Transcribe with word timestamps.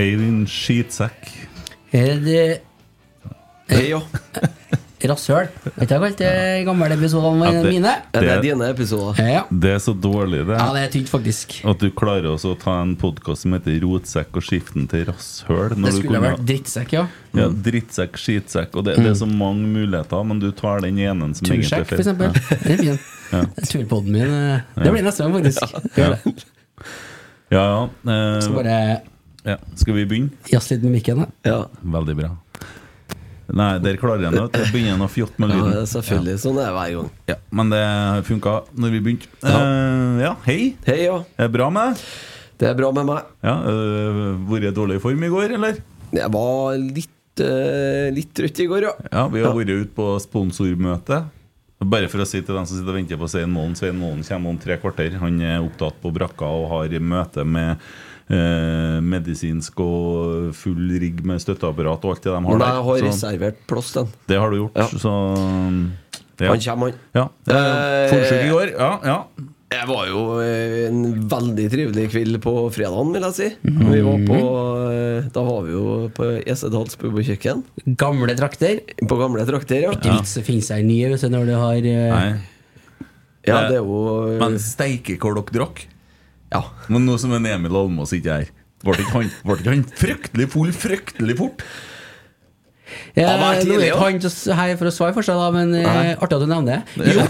Hei, 0.00 0.14
din 0.16 0.46
skitsekk. 0.48 1.26
Er 1.92 2.14
det 2.24 2.42
Hei, 3.68 3.82
jo. 3.90 3.98
rasshøl? 5.10 5.50
Vet 5.76 5.90
du 5.90 5.92
hva 6.00 6.08
jeg 6.08 6.14
kalte 6.16 6.30
gamle 6.64 6.88
episodene 6.96 7.50
Ja, 7.50 7.58
det- 7.66 7.72
mine? 7.74 7.92
Er 8.16 8.24
det 8.24 8.30
er 8.32 8.40
dine 8.46 8.68
episoder? 8.72 9.20
Ja. 9.28 9.42
Det 9.52 9.74
er 9.74 9.82
så 9.84 9.92
dårlig, 9.92 10.40
det. 10.48 10.56
ja, 10.56 10.68
det 10.72 10.84
er 10.86 10.94
tynt, 10.94 11.10
faktisk. 11.12 11.58
At 11.68 11.84
du 11.84 11.90
klarer 11.92 12.30
også 12.32 12.54
å 12.54 12.58
ta 12.62 12.78
en 12.80 12.94
podkast 13.00 13.44
som 13.44 13.52
heter 13.58 13.76
Rotsekk 13.84 14.40
og 14.40 14.46
skiften 14.48 14.88
til 14.88 15.04
rasshøl. 15.10 15.76
når 15.76 15.76
Det 15.76 15.92
du 15.92 15.98
skulle 15.98 16.16
kunne- 16.16 16.24
vært 16.30 16.46
drittsekk, 16.48 16.96
ja. 16.96 17.04
Ja, 17.36 17.50
drittsekk, 17.68 18.16
skitsekk. 18.24 18.80
Og 18.80 18.88
det, 18.88 18.96
det 19.02 19.06
er 19.12 19.20
så 19.20 19.28
mange 19.28 19.68
muligheter, 19.68 20.24
men 20.32 20.40
du 20.40 20.48
tar 20.52 20.80
den 20.80 20.96
ene 20.96 21.28
som 21.36 21.44
er 21.44 21.60
Tursjekk, 21.60 21.86
for 21.92 22.00
eksempel. 22.00 22.32
Det 22.64 22.72
er 22.72 22.82
fin. 22.86 23.52
Turpodden 23.68 24.16
min. 24.16 24.32
eh, 24.32 24.60
Det 24.80 24.96
blir 24.96 25.04
neste 25.04 25.28
gang, 25.28 25.36
faktisk. 25.36 25.76
Ja, 26.00 26.08
det. 26.16 26.34
Ja, 27.52 27.64
ja. 27.68 27.84
eh, 27.84 28.40
Skal 28.40 28.56
bare 28.62 28.80
ja. 29.46 29.56
Skal 29.80 29.96
vi 29.96 30.06
begynne? 30.06 30.36
Jazz 30.50 30.70
litt 30.72 30.84
med 30.84 30.98
mikken. 30.98 31.24
da. 31.24 31.28
Ja. 31.48 31.60
Veldig 31.98 32.16
bra. 32.18 32.30
Nei, 33.50 33.70
der 33.82 33.96
klarer 33.98 34.28
jeg 34.28 34.36
det. 34.36 34.64
Begynner 34.70 35.06
å 35.06 35.10
fjotte 35.10 35.42
med 35.42 35.50
ja, 35.50 35.58
lyden. 35.58 35.78
Ja. 35.80 36.36
Sånn 36.38 36.58
er 36.60 36.68
det 36.68 36.74
hver 36.76 36.92
gang. 36.96 37.08
Ja, 37.30 37.36
men 37.58 37.72
det 37.72 37.80
funka 38.28 38.60
når 38.78 38.92
vi 38.94 39.00
begynte. 39.06 39.30
Eh, 39.42 40.20
ja, 40.22 40.34
hei. 40.46 40.58
Hei, 40.86 40.98
ja. 41.08 41.16
Er 41.34 41.48
det 41.48 41.54
bra 41.56 41.70
med 41.74 41.90
deg? 41.90 42.04
Det 42.60 42.68
er 42.68 42.76
bra 42.76 42.92
med 42.92 43.08
meg. 43.08 43.32
Ja, 43.40 43.56
uh, 43.64 44.36
Vært 44.50 44.68
i 44.68 44.74
dårlig 44.76 45.00
form 45.02 45.24
i 45.24 45.32
går, 45.32 45.56
eller? 45.56 45.80
Jeg 46.12 46.32
var 46.34 46.76
litt, 46.76 47.42
uh, 47.42 48.06
litt 48.12 48.32
trøtt 48.36 48.60
i 48.60 48.68
går, 48.70 48.86
ja. 48.90 48.94
Ja, 49.08 49.26
vi 49.32 49.42
har 49.42 49.56
vært 49.56 49.72
ute 49.72 49.94
på 49.96 50.12
sponsormøte. 50.22 51.22
Bare 51.80 52.10
for 52.12 52.20
å 52.20 52.28
si 52.28 52.42
til 52.44 52.52
dem 52.52 52.66
som 52.68 52.76
sitter 52.76 52.92
og 52.92 52.98
venter 52.98 53.16
på 53.16 53.28
Svein 53.32 53.48
Målen 53.48 53.72
Svein 53.78 53.96
Målen 53.96 54.20
kommer 54.26 54.52
om 54.52 54.58
tre 54.60 54.76
kvarter. 54.82 55.16
Han 55.22 55.40
er 55.40 55.62
opptatt 55.64 55.96
på 56.02 56.12
brakka 56.12 56.44
og 56.44 56.68
har 56.74 56.98
møte 57.00 57.46
med 57.48 57.80
eh, 58.30 58.98
medisinsk 59.04 59.80
og 59.84 60.50
full 60.56 60.90
rigg 61.02 61.22
med 61.26 61.42
støtteapparat 61.42 62.04
og 62.06 62.14
alt 62.14 62.26
det 62.26 62.32
de 62.32 62.36
har 62.38 62.58
Men 62.58 62.66
jeg 62.66 62.84
har 62.88 63.00
Så 63.04 63.08
reservert 63.10 63.62
plass 63.70 63.92
den. 63.98 64.10
det 64.30 64.40
har 64.40 64.50
du 64.50 64.60
gjort. 64.62 64.76
Ja. 64.80 64.88
Så 65.04 65.14
ja. 66.40 66.50
Han 66.54 66.60
kommer, 66.64 66.92
han. 67.12 67.32
ja. 67.44 67.64
Forsøk 68.10 68.44
i 68.46 68.52
går. 68.52 68.76
Ja, 68.78 68.92
ja. 69.04 69.18
Det 69.70 69.84
var 69.86 70.06
jo 70.10 70.22
eh, 70.42 70.88
en 70.88 71.28
veldig 71.30 71.66
trivelig 71.70 72.08
kveld 72.10 72.40
på 72.42 72.52
fredagen, 72.74 73.12
vil 73.14 73.22
jeg 73.28 73.36
si. 73.36 73.50
Vi 73.62 74.00
var 74.02 74.24
på 74.26 74.38
eh, 74.90 75.28
Da 75.30 75.44
var 75.46 75.60
vi 75.62 75.76
jo 75.76 75.84
på 76.16 76.26
Esedals 76.42 76.98
pub 76.98 77.14
og 77.20 77.28
kjøkken. 77.28 77.62
Gamle 78.00 78.34
trakter. 78.38 78.80
På 79.06 79.20
gamle 79.20 79.44
trakter, 79.46 79.84
ja. 79.86 79.92
Ikke 79.94 80.16
vits 80.16 80.34
å 80.40 80.42
finne 80.48 80.66
seg 80.66 80.82
nye 80.88 81.12
når 81.14 81.46
du 81.46 81.54
har 81.54 81.86
eh, 81.92 82.10
Nei. 82.10 82.32
Ja, 83.46 83.60
det 83.70 83.78
er 83.78 83.86
jo 83.86 84.00
eh, 84.26 84.40
Men 84.42 84.58
steike 84.60 85.14
hvor 85.22 85.38
dere 85.38 85.54
drakk. 85.60 85.84
Ja. 86.50 86.64
Men 86.90 87.06
nå 87.06 87.16
som 87.22 87.32
en 87.36 87.46
Emil 87.46 87.76
Almås 87.78 88.14
ikke 88.16 88.34
er 88.34 88.44
her, 88.44 88.52
ble 88.84 88.96
ikke 88.98 89.14
han, 89.14 89.32
ble 89.46 89.56
ikke 89.60 89.74
han 89.74 89.86
fryktelig 90.00 90.50
full 90.54 90.74
fryktelig 90.74 91.36
fort? 91.38 91.64
Ja, 93.14 93.28
Han 93.36 93.42
var 93.42 93.58
er 93.60 93.84
ikke 93.86 93.98
han 94.00 94.58
her 94.58 94.76
for 94.80 94.90
å 94.90 94.92
svare 94.94 95.14
for 95.14 95.26
seg, 95.26 95.38
da, 95.38 95.50
men 95.54 95.74
eh, 95.78 96.14
artig 96.16 96.38
at 96.38 96.42
du 96.42 96.48
nevner 96.50 96.80
det. 96.80 97.14
Jo, 97.14 97.26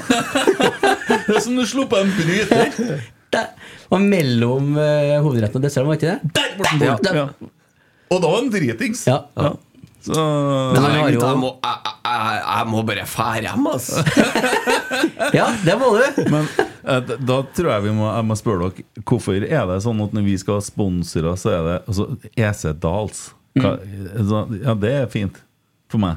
Det 1.31 1.37
er 1.37 1.43
som 1.45 1.57
du 1.59 1.65
slo 1.69 1.85
på 1.91 1.99
en 2.01 2.13
bryter. 2.17 3.03
det 3.35 3.43
var 3.91 4.03
mellom 4.03 4.73
uh, 4.79 5.19
hovedretten 5.25 5.61
og 5.61 5.67
desserten, 5.67 5.91
var 5.91 5.99
ikke 5.99 6.15
det? 6.15 6.31
Der 6.39 6.55
ble 6.57 6.71
han 6.71 6.81
bort. 6.85 7.11
Ja. 7.15 7.27
Og 8.11 8.23
da 8.23 8.31
var 8.31 8.41
han 8.41 8.51
dritings. 8.55 9.05
Ja. 9.11 9.21
Så 10.01 10.17
Men 10.17 10.81
han 10.81 10.95
Nei, 10.95 11.01
har 11.03 11.13
jo 11.13 11.21
jeg, 11.21 11.39
må, 11.43 11.51
jeg, 11.61 11.95
jeg, 12.09 12.37
jeg 12.41 12.69
må 12.73 12.83
bare 12.89 13.07
fære 13.11 13.43
hjem, 13.45 13.67
altså. 13.69 14.05
ja, 15.39 15.51
det 15.67 15.77
må 15.83 15.91
du. 15.99 16.23
Men 16.33 16.49
eh, 16.49 16.70
da- 16.85 17.17
da 17.21 17.43
tror 17.57 17.71
jeg 17.75 17.83
vi 17.83 17.91
må, 17.97 18.07
jeg 18.15 18.25
må 18.31 18.37
spørre 18.39 18.71
dere 18.71 19.05
Hvorfor 19.05 19.37
er 19.37 19.67
det 19.69 19.79
sånn 19.85 20.01
at 20.05 20.13
når 20.17 20.25
vi 20.25 20.37
skal 20.41 20.55
ha 20.59 20.61
sponsorer, 20.65 21.37
så 21.37 21.53
er 21.53 21.63
det 21.69 21.77
altså, 21.87 22.07
EC 22.37 22.63
Dals? 22.81 23.23
Hva, 23.59 23.73
altså, 24.17 24.43
ja, 24.63 24.75
det 24.75 24.93
er 25.03 25.07
fint 25.11 25.41
for 25.91 25.99
meg. 25.99 26.17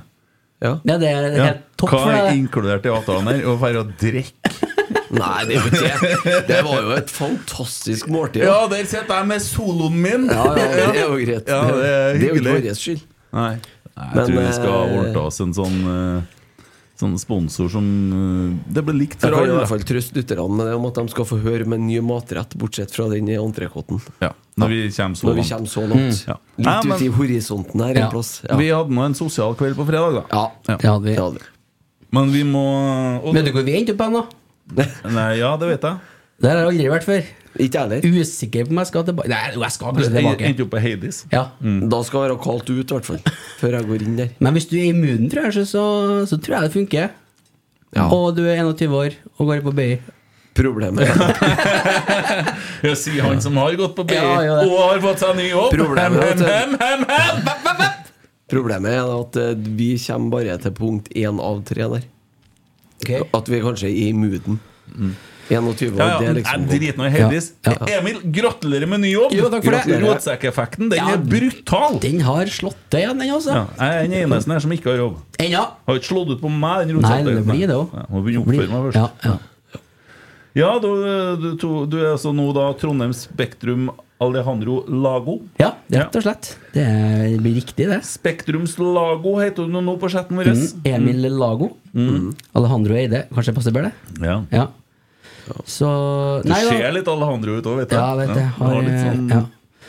Ja. 0.63 0.78
Ja, 0.88 0.97
det 1.01 1.09
er 1.09 1.25
Ja. 1.35 1.44
helt 1.50 1.63
topp 1.78 1.90
Hva 1.90 2.00
for 2.06 2.12
er 2.13 2.29
deg. 2.29 2.38
inkludert 2.46 2.85
i 2.85 2.90
avtalen 2.94 3.28
her? 3.28 3.41
Å 3.51 3.57
være 3.59 3.81
å 3.84 3.88
drikke? 4.00 4.53
Nei, 5.13 5.46
det 5.46 5.56
er 5.56 5.59
jo 5.59 5.69
ikke 5.69 5.81
det. 6.24 6.38
Det 6.47 6.59
var 6.66 6.81
jo 6.81 6.91
et 6.95 7.09
fantastisk 7.13 8.07
måltid. 8.09 8.44
Ja, 8.47 8.68
der 8.72 8.85
sitter 8.90 9.19
jeg 9.19 9.28
med 9.30 9.41
soloen 9.45 9.97
min! 10.01 10.30
Ja, 10.31 10.45
ja, 10.57 10.68
det 10.74 11.01
er 11.01 11.03
jo 11.03 11.18
greit. 11.19 11.47
Ja, 11.51 11.59
det 11.68 11.90
er 11.90 12.13
det 12.18 12.30
er 12.30 12.30
jo 12.30 12.40
ikke 12.40 12.56
vår 12.63 12.80
skyld. 12.80 13.03
Nei. 13.34 13.51
Nei, 13.94 14.07
jeg 14.07 14.15
Men, 14.15 14.25
tror 14.25 14.39
vi 14.39 14.54
skal 14.56 14.74
eh, 14.74 14.95
ordne 15.01 15.21
oss 15.27 15.39
en 15.44 15.54
sånn 15.54 15.75
eh, 15.92 16.39
Sånn 17.03 17.17
sponsor 17.19 17.67
som 17.73 17.85
eh, 18.15 18.73
Det 18.73 18.83
ble 18.88 18.95
likt 19.01 19.19
For 19.19 19.27
Jeg 19.29 19.35
har 19.35 19.45
kan 19.45 19.53
i 19.53 19.57
hvert 19.59 19.71
fall 19.73 19.83
trøste 19.89 20.15
lytterne 20.17 20.47
med 20.57 20.69
det 20.69 20.75
om 20.77 20.85
at 20.88 21.00
de 21.01 21.05
skal 21.11 21.27
få 21.27 21.39
høre 21.44 21.65
med 21.67 21.81
en 21.81 21.88
ny 21.89 22.00
matrett, 22.05 22.55
bortsett 22.59 22.94
fra 22.95 23.09
den 23.11 23.27
i 23.27 23.35
entrecôten. 23.39 24.00
Ja, 24.23 24.31
når 24.57 24.71
vi 24.73 24.79
kommer 24.95 25.19
så 25.19 25.33
langt. 25.33 25.50
kommer 25.50 25.73
så 25.73 25.83
langt. 25.89 26.21
Ja. 26.27 26.38
Nei, 26.57 26.77
men- 26.83 26.95
ut 26.97 27.01
i 27.01 27.09
horisonten 27.17 27.81
her 27.83 27.94
Ja. 27.95 28.05
en 28.05 28.11
plass. 28.11 28.31
Ja. 28.47 28.55
Vi 28.57 28.69
hadde 28.69 28.89
nå 28.95 29.05
en 29.05 29.13
sosial 29.17 29.55
kveld 29.55 29.75
på 29.75 29.85
fredag, 29.85 30.13
da. 30.13 30.23
Ja. 30.31 30.51
Ja. 30.67 30.77
Det 30.77 31.17
hadde 31.17 31.33
vi. 31.39 31.45
Men 32.11 32.31
vi 32.31 32.44
må 32.44 32.63
og, 33.23 33.33
Vet 33.33 33.45
du 33.45 33.51
hvor 33.51 33.63
vi 33.65 33.73
endte 33.79 33.94
opp 33.97 34.01
hen, 34.05 34.13
da? 34.13 34.25
Nei, 35.09 35.38
ja, 35.39 35.57
det 35.57 35.67
vet 35.67 35.81
jeg. 35.81 35.97
Der 36.41 36.50
har 36.50 36.63
jeg 36.63 36.71
aldri 36.74 36.89
vært 36.91 37.06
før. 37.07 37.24
Ikke 37.62 37.83
heller. 37.83 38.01
Usikker 38.01 38.65
på 38.65 38.74
om 38.74 38.80
jeg 38.81 38.89
skal 38.89 39.03
tilbake 39.06 39.30
Nei, 39.30 39.41
jo, 39.53 39.62
jeg 39.62 39.74
skal 39.75 39.91
kanskje 39.94 40.09
tilbake. 40.15 40.47
endte 40.50 40.63
opp 40.65 40.71
på 40.74 40.80
Heidis. 40.81 41.19
Ja. 41.31 41.44
Da 41.62 42.00
skal 42.07 42.24
jeg 42.24 42.31
være 42.31 42.39
kaldt 42.41 42.71
ut, 42.71 42.80
i 42.81 42.95
hvert 42.95 43.06
fall. 43.12 43.19
Før 43.59 43.77
jeg 43.77 43.88
går 43.91 44.06
inn 44.07 44.15
der. 44.18 44.31
Men 44.41 44.57
hvis 44.57 44.65
du 44.71 44.74
er 44.80 44.88
immun, 44.89 45.30
tror 45.30 45.51
jeg, 45.51 45.68
så, 45.69 45.83
så 46.30 46.39
tror 46.41 46.57
jeg 46.57 46.65
det 46.65 46.74
funker. 46.74 47.12
Ja. 47.94 48.07
Og 48.09 48.33
du 48.35 48.41
er 48.50 48.57
21 48.63 48.95
år 48.97 49.19
og 49.38 49.51
går 49.51 49.62
på 49.68 49.74
BI. 49.77 49.91
Problemet 50.53 51.01
Ja, 52.86 52.91
sier 52.97 53.24
han 53.25 53.39
som 53.41 53.56
har 53.57 53.74
gått 53.77 53.95
på 53.97 54.03
BI 54.06 54.13
Ja, 54.18 54.33
ja, 54.45 54.57
og 54.68 54.75
har 54.83 55.00
fått 55.01 55.21
seg 55.24 55.33
ny 55.39 55.47
jobb. 55.50 55.71
Problemet, 55.74 56.41
hem, 56.45 56.75
hem, 56.77 57.06
hem, 57.09 57.63
hem. 57.69 57.83
Problemet 58.53 58.94
er 58.94 59.13
at 59.15 59.38
eh, 59.41 59.53
vi 59.77 59.94
kommer 60.03 60.36
bare 60.36 60.57
til 60.62 60.74
punkt 60.77 61.09
én 61.18 61.39
av 61.41 61.62
tre 61.65 61.88
der. 61.95 62.03
Okay. 63.01 63.21
At 63.33 63.50
vi 63.50 63.62
kanskje 63.63 63.89
er 63.89 63.95
i 64.03 64.12
mooden. 64.18 64.59
21, 65.50 65.98
Ja, 65.98 66.06
ja, 66.07 66.18
det 66.19 66.28
er 66.28 66.30
jeg 66.30 66.36
liksom 66.40 66.68
driter 66.69 66.98
nå 67.01 67.06
i 67.07 67.12
Heldis. 67.13 67.48
Ja, 67.68 67.74
ja. 67.75 68.00
Emil, 68.00 68.19
gratulerer 68.31 68.88
med 68.88 69.01
ny 69.04 69.12
jobb! 69.13 69.34
Jo, 69.36 69.50
takk 69.51 69.66
for 69.68 69.75
det. 69.75 69.98
Rotsekkeffekten, 70.04 70.90
den 70.94 71.00
Ja, 71.01 71.13
er 71.13 71.24
brutal! 71.34 71.98
Den 72.04 72.22
har 72.24 72.45
slått 72.54 72.78
til 72.90 73.00
igjen, 73.04 73.19
den, 73.19 73.34
altså. 73.36 73.51
Ja, 73.57 73.66
jeg 73.80 74.06
er 74.06 74.07
den 74.07 74.18
eneste 74.31 74.51
her 74.56 74.60
som 74.63 74.72
ikke 74.78 74.92
har 74.94 75.01
jobb. 75.04 75.18
Ennå. 75.44 75.63
Har 75.90 76.00
ikke 76.00 76.12
slått 76.13 76.31
ut 76.36 76.42
på 76.42 76.50
meg. 76.54 76.88
den 76.88 77.01
Nei, 77.04 77.18
det 77.28 77.44
blir 77.45 77.68
det 77.68 77.75
òg. 77.75 77.92
Ja, 77.94 78.06
må 78.10 78.24
begynne 78.24 78.44
å 78.44 78.48
oppføre 78.48 78.72
meg 78.72 78.88
først. 78.88 79.01
Ja, 79.01 79.10
ja. 79.31 79.40
Ja, 80.54 80.78
du, 80.78 80.90
du, 81.42 81.48
to- 81.57 81.86
du 81.89 81.96
er 81.98 82.12
altså 82.13 82.30
nå 82.31 82.51
da 82.54 82.68
Trondheim 82.78 83.10
Spektrum 83.18 83.88
Alejandro 84.22 84.84
Lago. 84.88 85.39
ja, 85.60 85.72
rett 85.92 86.16
og 86.16 86.22
slett. 86.24 86.51
Det 86.75 86.84
er- 86.86 87.39
blir 87.42 87.56
riktig, 87.57 87.88
det. 87.89 87.98
Spektrums 88.06 88.78
Lago 88.80 89.34
heter 89.42 89.66
du 89.68 89.81
nå 89.81 89.98
på 90.00 90.07
chatten 90.13 90.38
vår. 90.38 90.54
Mm. 90.54 90.86
Emil 90.86 91.25
Lago. 91.34 91.72
Alejandro 92.56 92.94
Eide. 92.96 93.25
Kanskje 93.34 93.56
passer 93.57 93.74
bedre? 93.75 93.92
Ja. 94.22 94.44
Ja. 94.54 94.68
Så 95.68 95.88
Du 96.44 96.50
Nei 96.50 96.62
da. 96.63 96.69
ser 96.72 96.92
litt 96.95 97.07
Alejandro 97.12 97.57
ut 97.60 97.66
òg, 97.72 97.78
vet 97.84 97.90
du. 97.92 97.95
Ja, 98.00 98.10
vet 98.19 98.30
jeg. 98.31 98.50
du 98.57 98.63
Har, 98.63 98.74
har 98.74 98.92
sånn, 99.04 99.30
ja. 99.30 99.42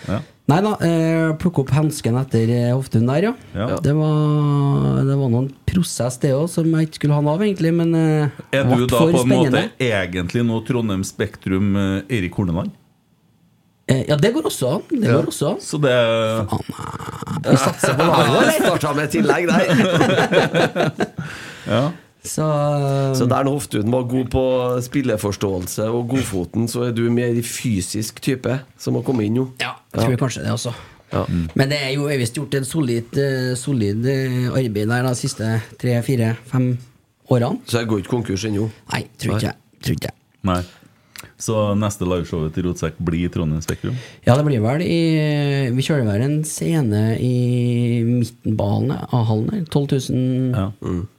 ja. 0.08 0.20
Nei 0.44 0.58
da, 0.60 0.72
eh, 0.84 1.30
plukke 1.40 1.62
opp 1.62 1.70
hansken 1.72 2.18
etter 2.20 2.50
hoftun 2.74 3.06
der, 3.08 3.30
ja. 3.30 3.34
Ja. 3.56 3.78
Det, 3.80 3.94
var, 3.96 4.98
det 5.08 5.14
var 5.16 5.30
noen 5.32 5.46
prosess, 5.64 6.18
det 6.20 6.34
òg, 6.36 6.50
som 6.52 6.68
jeg 6.68 6.90
ikke 6.90 6.98
skulle 7.00 7.16
ha 7.16 7.22
noe 7.24 7.38
av, 7.38 7.44
egentlig. 7.46 7.72
Men 7.72 7.94
eh, 7.96 8.28
Er 8.52 8.66
du 8.68 8.84
da 8.84 8.98
på 8.98 9.08
en 9.08 9.20
spennende. 9.22 9.62
måte 9.70 9.88
egentlig 9.88 10.44
nå 10.44 10.58
Trondheim 10.68 11.04
Spektrum 11.08 11.70
eh, 11.80 12.02
Eirik 12.12 12.36
Horneland? 12.36 12.74
Eh, 13.88 14.04
ja, 14.08 14.16
det 14.20 14.34
går 14.36 14.46
også 14.48 14.68
an. 14.78 14.84
Det 14.92 15.08
går 15.12 15.26
også 15.32 15.54
an. 15.54 15.58
Så 15.64 15.80
det 15.80 15.96
Vi 17.48 17.56
satser 17.60 17.96
på 17.98 18.04
laget? 18.08 18.54
Starta 18.60 18.92
med 18.96 19.10
tillegg 19.12 19.48
der. 19.48 19.64
Ja. 21.64 21.82
Så, 22.24 22.44
Så 23.18 23.26
der 23.28 23.44
når 23.44 23.58
Hoftun 23.58 23.90
var 23.92 24.06
god 24.08 24.30
på 24.32 24.44
spilleforståelse 24.86 25.90
og 25.92 26.08
godfoten, 26.08 26.68
så 26.72 26.86
er 26.88 26.94
du 26.96 27.02
mer 27.12 27.36
fysisk 27.44 28.22
type 28.24 28.58
som 28.80 28.96
har 28.96 29.04
kommet 29.04 29.28
inn 29.28 29.36
nå. 29.42 29.44
ja, 29.60 29.74
jeg 29.92 30.06
tror 30.06 30.16
kanskje 30.24 30.44
det 30.46 30.54
også. 30.54 30.72
Ja. 31.12 31.24
Men 31.54 31.70
det 31.70 31.78
er 31.84 31.92
jo 31.94 32.08
visst 32.08 32.34
gjort 32.34 32.54
et 32.58 32.66
solid, 32.66 33.18
eh, 33.20 33.52
solid 33.60 34.06
eh, 34.10 34.48
arbeid 34.50 34.88
der 34.88 35.04
de 35.06 35.12
siste 35.18 35.50
tre, 35.78 35.98
fire, 36.02 36.32
fem 36.50 36.72
årene. 37.30 37.60
Så 37.68 37.78
jeg 37.82 37.90
går 37.92 38.02
ikke 38.02 38.14
konkurs 38.16 38.44
ennå. 38.48 38.70
Nei, 38.92 39.04
tror 39.20 39.36
ikke 39.36 39.50
jeg. 39.52 39.60
Tror 39.84 39.98
ikke. 40.00 40.14
Nei. 40.48 40.62
Så 41.40 41.74
neste 41.78 42.06
liveshowet 42.06 42.54
til 42.54 42.66
Rotsekk 42.68 42.98
blir 43.02 43.30
Trondheim 43.34 43.62
Spektrum? 43.64 43.96
Ja, 44.26 44.36
det 44.38 44.44
blir 44.46 44.62
vel 44.62 44.84
i 44.86 44.98
Vi 45.74 45.82
kjører 45.82 46.06
vel 46.06 46.22
en 46.28 46.36
scene 46.46 47.02
i 47.18 48.02
midten 48.06 48.54
på 48.58 48.68
hallen, 48.70 48.92
av 49.10 49.26
hallen 49.30 49.50
her. 49.50 49.64
12 49.66 49.96
000 50.14 50.54
Ja. 50.54 50.68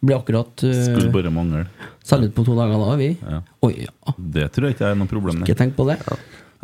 blir 0.01 0.17
akkurat 0.17 0.63
uh, 0.63 0.77
Skulle 0.87 1.11
bare 1.11 1.33
mangle. 1.33 1.65
Selge 2.05 2.29
ut 2.31 2.35
på 2.37 2.45
to 2.47 2.55
dager 2.55 2.79
da, 2.79 2.95
vi. 3.01 3.11
Ja. 3.21 3.41
Oi, 3.65 3.73
ja. 3.87 4.15
Det 4.17 4.47
tror 4.55 4.69
jeg 4.69 4.77
ikke 4.77 4.91
er 4.93 4.97
noe 4.99 5.09
problem. 5.11 5.43
Ikke 5.43 5.57
tenk 5.57 5.75
på 5.75 5.87
det. 5.89 5.99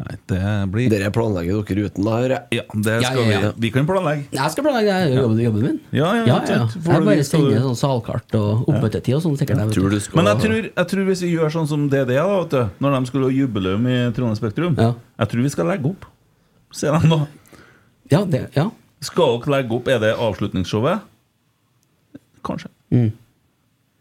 Nei, 0.02 0.16
det 0.32 0.40
blir 0.74 0.90
Dere 0.90 1.10
planlegger 1.14 1.60
dere 1.68 1.84
uten, 1.86 2.06
da, 2.08 2.12
hører 2.18 2.34
jeg. 2.34 2.58
Ja, 2.58 2.64
det 2.74 2.94
Ja, 3.04 3.10
skal 3.12 3.20
ja, 3.30 3.40
ja. 3.42 3.52
vi 3.54 3.62
Vi 3.68 3.70
kan 3.76 3.86
planlegge. 3.86 4.24
Jeg 4.34 4.52
skal 4.56 4.66
planlegge 4.66 4.96
det. 4.96 5.12
er 5.12 5.22
Jobben, 5.22 5.42
jobben 5.44 5.62
min. 5.68 5.76
Ja, 5.94 6.08
ja, 6.16 6.24
ja, 6.26 6.38
ja. 6.48 6.58
Jeg 6.74 7.06
bare 7.06 7.24
sender 7.28 7.52
du- 7.54 7.66
sånn 7.68 7.78
salkart 7.78 8.36
og 8.40 8.66
oppmøtetid 8.72 9.16
og 9.16 9.22
sånn. 9.22 9.38
sikkert 9.38 9.62
jeg, 9.62 9.76
Tror 9.78 10.00
skal 10.02 10.16
Men 10.24 10.26
jeg 10.32 10.42
tror, 10.46 10.64
jeg 10.76 10.88
tror 10.94 11.06
hvis 11.12 11.22
vi 11.22 11.32
gjør 11.36 11.52
sånn 11.54 11.68
som 11.68 11.88
DD, 11.90 12.16
da, 12.16 12.26
vet 12.40 12.50
du, 12.50 12.70
når 12.82 13.00
de 13.00 13.06
skulle 13.12 13.26
ha 13.30 13.32
jubileum 13.38 13.86
i 13.88 13.98
Trondheim 14.12 14.36
Spektrum 14.42 14.76
Ja. 14.78 14.94
Jeg 15.20 15.30
tror 15.30 15.42
vi 15.44 15.50
skal 15.50 15.66
legge 15.68 15.86
opp. 15.86 16.06
Se 16.72 16.88
dem 16.88 17.10
nå. 17.10 17.28
Ja, 18.10 18.24
det, 18.26 18.50
ja. 18.56 18.70
Skal 19.02 19.38
dere 19.40 19.52
legge 19.62 19.72
opp? 19.76 19.88
Er 19.88 20.00
det 20.00 20.16
avslutningsshowet? 20.18 21.02
Kanskje. 22.44 22.70
Mm. 22.92 23.12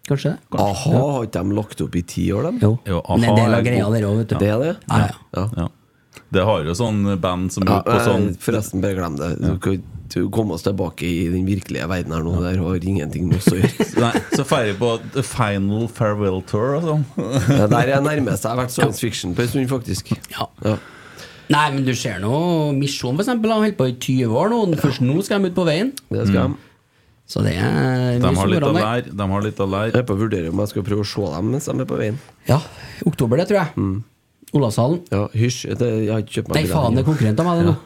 Kanskje 0.08 0.30
det. 0.32 0.38
Aha, 0.58 0.90
har 0.90 1.26
ikke 1.26 1.42
de 1.44 1.54
lagt 1.54 1.80
opp 1.84 1.94
i 1.96 2.02
ti 2.02 2.24
år, 2.32 2.42
dem? 2.48 2.58
Jo. 2.62 2.78
Jo, 2.88 3.02
Men 3.10 3.20
det 3.20 3.28
er 3.28 3.30
en 3.30 3.36
del 3.44 3.54
av 3.54 3.64
greia 3.64 3.90
dere 3.90 4.00
der 4.00 4.08
òg, 4.08 4.16
vet 4.18 4.28
du. 4.28 4.34
Det 4.40 4.48
er 4.48 4.58
det? 4.58 4.76
Ja, 4.88 5.44
ja. 5.56 5.68
Det 6.30 6.42
har 6.46 6.66
jo 6.66 6.74
sånn 6.78 7.02
band 7.22 7.52
som 7.54 7.66
Ja, 7.66 7.80
på 7.86 7.96
sånn 8.06 8.28
Forresten, 8.42 8.82
bare 8.82 8.98
glem 8.98 9.16
det. 9.18 9.30
Du 9.40 9.58
kan 9.62 9.80
ikke 10.10 10.24
komme 10.34 10.56
oss 10.56 10.64
tilbake 10.66 11.06
i 11.06 11.26
den 11.30 11.44
virkelige 11.46 11.86
verden 11.90 12.14
her 12.14 12.24
nå. 12.26 12.36
Det 12.38 12.54
der 12.54 12.62
har 12.64 12.86
ingenting 12.92 13.28
med 13.30 13.38
oss 13.38 13.50
å 13.50 13.58
gjøre. 13.58 13.88
Nei, 14.04 14.12
så 14.34 14.46
feirer 14.46 14.78
på 14.78 14.94
The 15.16 15.24
Final 15.26 15.86
Farewell 15.90 16.40
Tour 16.50 16.78
og 16.78 16.88
sånn. 16.88 17.04
Det 17.46 17.68
der 17.74 17.92
er 17.96 18.02
nærmest 18.06 18.46
jeg 18.46 18.50
har 18.50 18.58
vært 18.62 18.74
science 18.74 19.02
fiction 19.02 19.36
på 19.38 19.46
en 19.46 19.52
stund, 19.52 19.70
faktisk. 19.70 20.10
Ja. 20.34 20.48
Ja. 20.66 20.78
Nei, 21.50 21.66
men 21.74 21.82
du 21.86 21.94
ser 21.98 22.20
nå 22.22 22.32
Misjon, 22.78 23.16
for 23.16 23.24
eksempel, 23.24 23.50
har 23.50 23.62
holdt 23.64 23.78
på 23.78 23.88
i 23.90 23.94
20 23.98 24.34
år 24.38 24.52
nå. 24.52 24.60
Først 24.82 25.02
nå 25.02 25.18
skal 25.26 25.42
de 25.42 25.50
ut 25.50 25.56
på 25.56 25.66
veien. 25.66 25.94
Det 26.10 26.26
skal 26.30 26.52
mm. 26.52 26.58
Så 27.30 27.44
det 27.46 27.52
er 27.62 28.16
De 28.18 28.30
har 28.34 28.48
litt 28.50 28.64
å 28.66 28.72
lære. 28.74 29.12
De 29.14 29.26
har 29.32 29.42
litt 29.44 29.60
å 29.62 29.66
Jeg 29.66 29.70
lære. 29.70 29.98
er 30.02 30.06
på 30.06 30.14
å 30.16 30.18
vurdere 30.18 30.50
om 30.50 30.62
jeg 30.64 30.72
skal 30.72 30.86
prøve 30.86 31.04
å 31.04 31.06
se 31.06 31.26
dem 31.30 31.52
mens 31.54 31.68
de 31.70 31.74
er 31.78 31.86
på 31.86 31.98
veien. 31.98 32.16
Ja, 32.48 32.58
oktober, 33.06 33.38
det 33.38 33.46
tror 33.50 33.60
jeg. 33.60 33.74
Mm. 33.78 34.00
Olavshallen. 34.52 35.00
Ja, 35.12 35.28
hysj. 35.36 35.66
Det, 35.78 35.88
jeg 36.06 36.10
har 36.12 36.22
ikke 36.24 36.36
kjøpt 36.40 36.48
meg 36.50 36.56
Nei, 36.56 36.66
faen, 36.72 36.94
det 36.96 37.02
er 37.04 37.06
konkurrent 37.08 37.40
av 37.40 37.46
meg, 37.46 37.60
det 37.60 37.70
nå. 37.70 37.76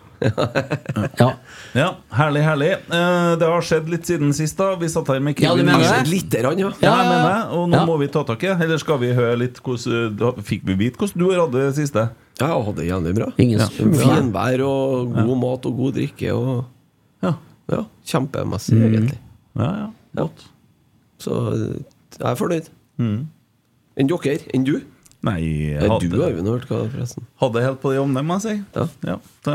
Ja. 1.20 1.26
Ja, 1.74 1.88
herlig, 2.16 2.42
herlig. 2.46 2.68
Eh, 2.96 3.32
det 3.40 3.48
har 3.50 3.64
skjedd 3.66 3.88
litt 3.92 4.06
siden 4.08 4.30
sist, 4.36 4.56
da. 4.56 4.70
Vi 4.80 4.88
satt 4.88 5.10
her 5.12 5.20
med 5.20 5.40
Ja, 5.42 5.50
du 5.58 5.60
mener 5.66 5.82
jeg 5.84 6.04
det? 6.06 6.12
Lite 6.12 6.40
grann, 6.40 6.58
ja. 6.62 6.70
Ja, 6.80 6.94
jeg 7.02 7.08
mener 7.10 7.26
det. 7.28 7.58
Og 7.58 7.66
nå 7.68 7.76
Ja. 7.76 7.84
må 7.90 7.98
vi 8.00 8.06
ta 8.14 8.22
tak 8.24 8.42
i 8.46 8.46
Eller 8.54 8.78
skal 8.80 8.98
vi 9.02 9.10
høre 9.12 9.36
litt 9.36 9.60
hvordan 9.60 10.40
Fikk 10.46 10.62
vi 10.64 10.74
vite 10.74 10.96
hvordan 10.96 11.18
du 11.20 11.26
har 11.30 11.40
hatt 11.44 11.52
det 11.52 11.66
siste? 11.76 12.06
Ja, 12.40 12.46
jeg 12.46 12.64
hadde 12.64 12.76
det 12.80 12.86
jævlig 12.88 13.14
bra. 13.18 13.28
Ingen 13.38 13.58
Ja. 13.60 13.66
Finvær 13.68 14.64
og 14.64 15.12
god 15.18 15.38
mat 15.44 15.66
og 15.66 15.76
god 15.76 15.92
drikke 15.94 16.32
og 16.32 16.64
Ja. 17.22 17.34
Ja, 17.70 17.84
kjempemessig, 18.06 18.78
Mm. 18.78 18.94
egentlig. 18.94 19.18
Ja, 19.56 19.68
ja. 19.82 19.90
Ja. 20.16 20.28
Så 21.18 21.32
eh, 21.52 21.82
jeg 22.18 22.30
er 22.30 22.34
fornøyd. 22.36 22.68
Mm. 22.98 23.26
Enn 23.96 24.06
dere? 24.08 24.38
Enn 24.54 24.64
du? 24.64 24.80
Nei, 25.24 25.38
jeg 25.72 25.88
hadde, 25.88 26.08
du 26.12 26.18
har 26.20 26.34
jo 26.34 26.42
nå 26.44 26.52
hørt 26.58 26.68
hva, 26.68 26.82
forresten. 26.92 27.24
hadde 27.40 27.62
helt 27.64 27.80
på 27.80 27.92
det 27.92 27.96
jevne, 27.96 28.22
må 28.28 28.36
jeg 28.36 28.44
si. 28.44 28.54
Ja. 28.76 28.84
Ja, 29.08 29.16
det, 29.46 29.54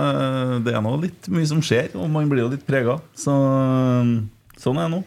det 0.65 0.73
er 0.73 0.81
nå 0.85 0.93
litt 1.03 1.29
mye 1.29 1.49
som 1.51 1.61
skjer, 1.65 1.91
og 1.99 2.09
man 2.09 2.29
blir 2.31 2.41
jo 2.47 2.51
litt 2.55 2.65
prega. 2.65 2.95
Så 3.13 3.35
sånn 4.63 4.79
er 4.81 4.87
det 4.87 4.93
nå. 4.95 5.01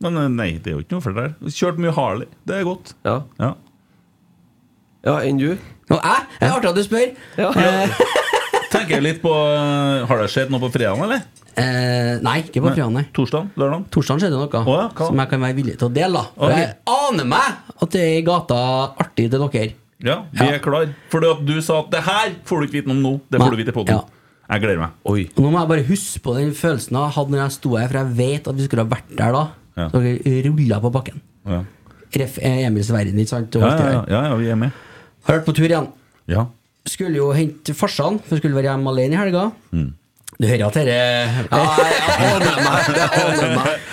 Men 0.00 0.16
eh, 0.16 0.30
nei, 0.32 0.50
det 0.56 0.72
er 0.72 0.78
jo 0.78 0.84
ikke 0.86 0.96
noe 0.96 1.04
for 1.04 1.12
det 1.16 1.26
der. 1.26 1.52
Kjørt 1.58 1.82
mye 1.84 1.92
Harley. 1.98 2.30
Det 2.48 2.56
er 2.56 2.64
godt. 2.70 2.94
Ja. 3.04 3.18
Ja. 3.42 3.52
ja, 5.10 5.18
enn 5.28 5.42
du? 5.42 5.50
Og 5.90 5.98
jeg? 5.98 6.26
Det 6.38 6.48
er 6.48 6.56
artig 6.56 6.72
at 6.72 6.80
du 6.80 6.84
spør. 6.86 7.14
Ja. 7.36 7.52
Tenker 8.70 8.96
jeg 8.96 9.02
litt 9.04 9.20
på 9.22 9.30
eh, 9.34 10.06
Har 10.06 10.22
det 10.22 10.30
skjedd 10.30 10.52
noe 10.52 10.62
på 10.62 10.70
fredagen, 10.74 11.02
eller? 11.08 11.24
Eh, 11.58 12.20
nei, 12.22 12.36
ikke 12.44 12.62
på 12.62 12.70
fredag, 12.70 12.92
nei. 12.94 13.04
Torsdag? 13.16 13.50
Lørdag? 13.58 13.88
Torsdag 13.92 14.22
skjedde 14.22 14.38
noe 14.38 14.62
oh, 14.62 14.70
ja, 14.78 14.86
som 15.00 15.18
jeg 15.18 15.30
kan 15.32 15.42
være 15.42 15.56
villig 15.58 15.74
til 15.80 15.88
å 15.88 15.92
dele. 15.92 16.22
da 16.22 16.46
okay. 16.46 16.62
Jeg 16.62 16.76
aner 16.94 17.30
meg 17.32 17.74
at 17.74 17.96
det 17.96 18.04
er 18.06 18.16
i 18.20 18.24
gata 18.26 18.60
artig 19.02 19.26
til 19.26 19.42
dere. 19.42 19.66
Ja, 20.00 20.22
vi 20.30 20.46
Ja. 20.46 20.54
er 20.54 20.62
klar. 20.64 20.86
Fordi 21.12 21.30
at 21.34 21.42
du 21.44 21.60
sa 21.60 21.80
at 21.82 21.90
det 21.92 22.04
her 22.06 22.32
får 22.48 22.60
du 22.60 22.66
ikke 22.68 22.78
vite 22.78 22.88
noe 22.88 22.96
om 22.96 23.02
nå. 23.02 23.12
Det 23.28 23.40
får 23.40 23.50
Nei. 23.50 23.56
du 23.56 23.62
vite 23.64 23.74
på 23.74 23.82
podden. 23.84 23.98
Ja. 24.00 24.20
Jeg 24.50 24.62
gleder 24.64 24.80
meg. 24.82 24.94
Oi. 25.06 25.24
Og 25.36 25.42
Nå 25.44 25.50
må 25.50 25.60
jeg 25.60 25.70
bare 25.70 25.86
huske 25.86 26.22
på 26.24 26.36
den 26.38 26.54
følelsen 26.58 26.96
jeg 26.98 27.14
hadde 27.16 27.34
når 27.34 27.42
jeg 27.42 27.56
sto 27.58 27.74
her, 27.76 27.90
for 27.90 27.98
jeg 28.00 28.16
vet 28.18 28.48
at 28.50 28.56
vi 28.56 28.64
skulle 28.66 28.86
ha 28.86 28.90
vært 28.90 29.12
der 29.18 29.36
da. 29.36 29.42
Ja. 29.78 29.88
Så 29.90 30.00
dere 30.02 30.40
rulla 30.48 30.80
på 30.82 30.90
bakken. 30.94 31.20
Ja. 31.46 31.60
Ref 32.10 32.38
eh, 32.42 32.64
Emils 32.66 32.90
verden, 32.90 33.18
ikke 33.22 33.30
sant? 33.30 33.54
Ja, 33.54 33.74
ja, 33.78 34.00
ja, 34.10 34.22
ja, 34.30 34.38
vi 34.40 34.48
er 34.50 34.58
med. 34.58 34.74
Vært 35.28 35.44
på 35.46 35.54
tur 35.54 35.68
igjen. 35.68 35.86
Ja. 36.30 36.48
Skulle 36.90 37.20
jo 37.20 37.30
hente 37.36 37.74
farsan, 37.76 38.18
for 38.26 38.40
skulle 38.40 38.56
være 38.56 38.72
hjemme 38.72 38.90
alene 38.90 39.14
i 39.14 39.20
helga. 39.20 39.44
Mm. 39.76 39.88
Du 40.40 40.46
hører 40.48 40.66
at 40.70 40.76
dette 40.78 40.96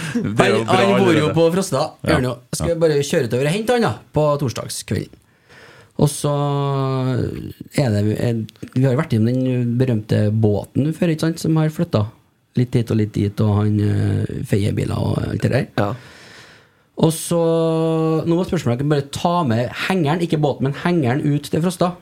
Han, 0.07 0.99
bor 1.03 1.13
jo 1.17 1.29
på 1.35 1.45
Frosta. 1.53 1.83
Ja. 2.07 2.19
Skal 2.55 2.71
jeg 2.73 2.79
bare 2.81 2.99
kjøre 3.03 3.29
utover 3.29 3.49
og 3.49 3.53
hente 3.55 3.75
han 3.77 3.85
da 3.87 3.93
på 4.15 4.25
torsdagskvelden. 4.41 5.23
Og 5.97 6.09
så 6.13 6.31
er 7.73 7.89
det 7.89 8.19
er- 8.21 8.45
Vi 8.75 8.83
har 8.83 8.95
vært 8.95 9.13
innom 9.13 9.33
den 9.33 9.77
berømte 9.77 10.29
båten 10.31 10.93
før, 10.93 11.09
ikke 11.09 11.19
sant, 11.25 11.39
som 11.39 11.55
har 11.55 11.69
flytta 11.69 12.05
litt 12.55 12.73
hit 12.73 12.91
og 12.91 12.97
litt 12.97 13.11
dit, 13.13 13.41
og 13.41 13.55
han 13.55 13.77
feiebiler 13.77 14.45
feier 14.45 14.73
biler 14.73 14.97
og 14.97 15.17
alt 15.29 15.41
det 15.41 15.51
der. 15.51 15.67
Ja. 15.77 15.93
Og 16.97 17.11
så 17.13 18.25
Nå 18.25 18.35
må 18.35 18.45
spørsmålet 18.45 18.87
bare 18.89 19.01
ta 19.11 19.43
med 19.43 19.69
hengeren, 19.87 20.21
ikke 20.21 20.39
båten, 20.41 20.63
men 20.63 20.73
hengeren 20.73 21.21
ut 21.25 21.43
til 21.43 21.61
Frosta. 21.61 21.95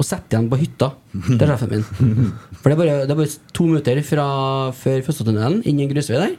Og 0.00 0.06
sette 0.06 0.32
igjen 0.32 0.48
på 0.48 0.56
hytta 0.56 0.86
til 1.12 1.42
sjefen 1.44 1.72
min. 1.74 2.30
For 2.62 2.70
det 2.70 2.76
er 2.76 2.80
bare, 2.80 2.94
det 3.04 3.12
er 3.12 3.18
bare 3.18 3.34
to 3.56 3.66
minutter 3.68 4.00
fra 4.06 4.26
før 4.76 5.02
Frostatunnelen 5.04 5.60
inn 5.68 5.82
i 5.82 5.84
en 5.84 5.90
grusvei 5.92 6.22
der. 6.22 6.38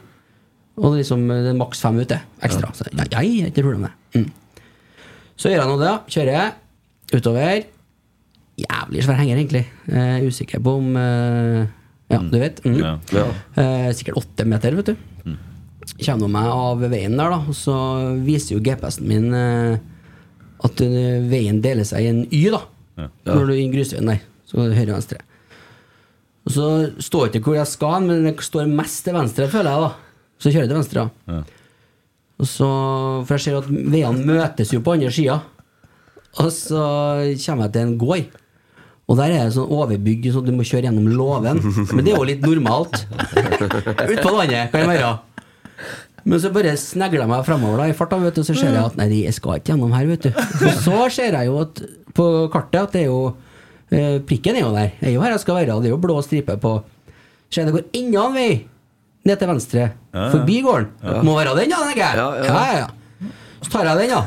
Og 0.81 0.95
liksom 0.97 1.27
det 1.29 1.51
er 1.51 1.59
maks 1.59 1.83
fem 1.83 1.99
minutter 1.99 2.23
ekstra. 2.41 2.71
Så 2.73 2.87
ja, 2.89 3.05
jeg, 3.19 3.51
ikke 3.51 3.67
problem 3.67 3.85
med 3.85 3.93
det. 3.93 4.23
Mm. 4.23 4.65
Så 5.37 5.51
gjør 5.51 5.61
jeg 5.61 5.69
nå 5.69 5.77
det. 5.81 5.93
Kjører 6.15 6.33
jeg 6.39 7.19
utover. 7.19 7.69
Jævlig 8.61 9.05
svær 9.05 9.21
henger, 9.21 9.37
egentlig. 9.37 9.63
Eh, 9.91 10.25
usikker 10.27 10.61
på 10.63 10.75
om 10.81 10.97
eh, 10.99 11.61
Ja, 12.11 12.19
du 12.19 12.37
vet. 12.41 12.59
Mm. 12.65 12.81
Ja. 12.81 12.97
Ja. 13.15 13.27
Eh, 13.61 13.87
sikkert 13.97 14.19
åtte 14.23 14.45
meter, 14.49 14.75
vet 14.81 14.91
du. 14.91 15.37
Kommer 16.01 16.29
meg 16.31 16.49
av 16.49 16.81
veien 16.91 17.17
der, 17.17 17.33
da, 17.33 17.39
og 17.41 17.55
så 17.57 17.75
viser 18.25 18.55
jo 18.55 18.61
GPS-en 18.63 19.07
min 19.09 19.33
eh, 19.37 19.81
at 20.65 20.83
eh, 20.85 21.23
veien 21.29 21.61
deler 21.63 21.87
seg 21.87 22.05
i 22.05 22.11
en 22.11 22.21
Y, 22.29 22.43
da. 22.53 22.61
Ja. 23.01 23.35
Når 23.35 23.45
du 23.49 23.53
er 23.53 23.59
i 23.61 23.69
grusveien 23.73 24.09
der. 24.11 24.21
Så 24.49 24.59
høyre 24.61 24.89
og 24.91 24.97
venstre. 24.99 25.21
Og 26.41 26.53
så 26.55 26.67
står 27.05 27.29
ikke 27.29 27.43
hvor 27.51 27.57
jeg 27.59 27.69
skal, 27.69 28.05
men 28.07 28.25
jeg 28.31 28.41
står 28.47 28.69
mest 28.71 29.03
til 29.05 29.13
venstre, 29.17 29.47
føler 29.51 29.69
jeg, 29.75 29.81
da. 29.85 30.21
Så 30.41 30.49
kjører 30.49 30.65
jeg 30.65 30.71
til 30.71 30.79
venstre. 30.79 31.03
da. 31.05 31.33
Ja. 31.35 31.41
Og 32.41 32.47
så, 32.49 32.67
For 33.27 33.37
jeg 33.37 33.43
ser 33.45 33.57
at 33.59 33.67
veiene 33.69 34.25
møtes 34.25 34.71
jo 34.73 34.79
på 34.81 34.95
andre 34.95 35.11
sida. 35.13 35.35
Og 36.41 36.47
så 36.55 36.85
kommer 37.45 37.67
jeg 37.67 37.73
til 37.75 37.81
en 37.85 37.97
gård. 38.01 38.37
Og 39.11 39.17
der 39.19 39.33
er 39.35 39.43
det 39.49 39.53
sånn 39.57 39.67
overbygg, 39.75 40.29
så 40.31 40.41
du 40.45 40.53
må 40.55 40.63
kjøre 40.65 40.87
gjennom 40.87 41.09
låven. 41.11 41.59
Men 41.91 42.05
det 42.05 42.13
er 42.13 42.17
jo 42.17 42.27
litt 42.29 42.45
normalt. 42.45 43.01
Utpå 43.11 44.31
landet 44.37 44.71
kan 44.71 44.85
det 44.87 44.93
være. 44.95 45.11
Men 46.23 46.41
så 46.41 46.51
bare 46.53 46.73
snegler 46.77 47.23
jeg 47.23 47.31
meg 47.31 47.45
fremover 47.47 47.81
da, 47.81 47.87
i 47.89 47.95
farta, 47.97 48.19
vet 48.21 48.37
du, 48.37 48.43
så 48.45 48.53
ser 48.53 48.75
jeg 48.75 48.81
at 48.83 48.97
nei, 48.99 49.07
jeg 49.23 49.33
skal 49.37 49.57
ikke 49.57 49.73
gjennom 49.73 49.93
her, 49.95 50.09
vet 50.11 50.27
du. 50.27 50.31
Og 50.35 50.81
så 50.83 50.97
ser 51.13 51.37
jeg 51.37 51.49
jo 51.49 51.61
at 51.63 51.81
på 52.17 52.25
kartet 52.53 52.81
at 52.81 52.95
det 52.97 53.05
er 53.05 53.07
jo 53.07 53.21
eh, 53.89 54.17
Prikken 54.27 54.59
er 54.59 54.65
jo 54.65 54.73
der. 54.75 54.91
Det 54.99 55.09
er 55.09 55.15
jo 55.15 55.23
her 55.23 55.33
jeg 55.33 55.43
skal 55.45 55.61
være. 55.61 55.79
Det 55.81 55.89
er 55.89 55.95
jo 55.95 56.01
blå 56.03 56.17
stripe 56.25 56.57
på 56.61 56.75
Ser 57.51 57.65
jeg 57.65 57.67
det 57.67 57.73
går 57.75 57.87
enda 57.99 58.27
en 58.29 58.35
vei 58.37 58.51
ned 59.27 59.37
til 59.37 59.49
venstre. 59.49 59.87
Ja, 60.13 60.19
ja. 60.21 60.27
Forbi 60.31 60.61
gården. 60.63 60.87
Må 61.27 61.33
være 61.37 61.55
den, 61.59 61.73
da, 61.73 61.81
tenker 61.87 62.05
jeg. 62.05 62.15
Ja, 62.15 62.27
ja. 62.35 62.45
ja, 62.45 62.61
ja, 62.71 62.77
ja. 62.85 63.31
Så 63.61 63.73
tar 63.73 63.89
jeg 63.89 63.99
den, 63.99 64.13
da. 64.15 64.21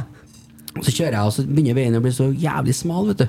Så 0.83 0.91
kjører 0.91 1.15
jeg, 1.15 1.23
og 1.23 1.33
så 1.33 1.45
begynner 1.47 1.77
veien 1.79 1.95
å 1.95 2.01
bli 2.03 2.11
så 2.15 2.27
jævlig 2.35 2.75
smal, 2.75 3.07
vet 3.13 3.21
du. 3.23 3.27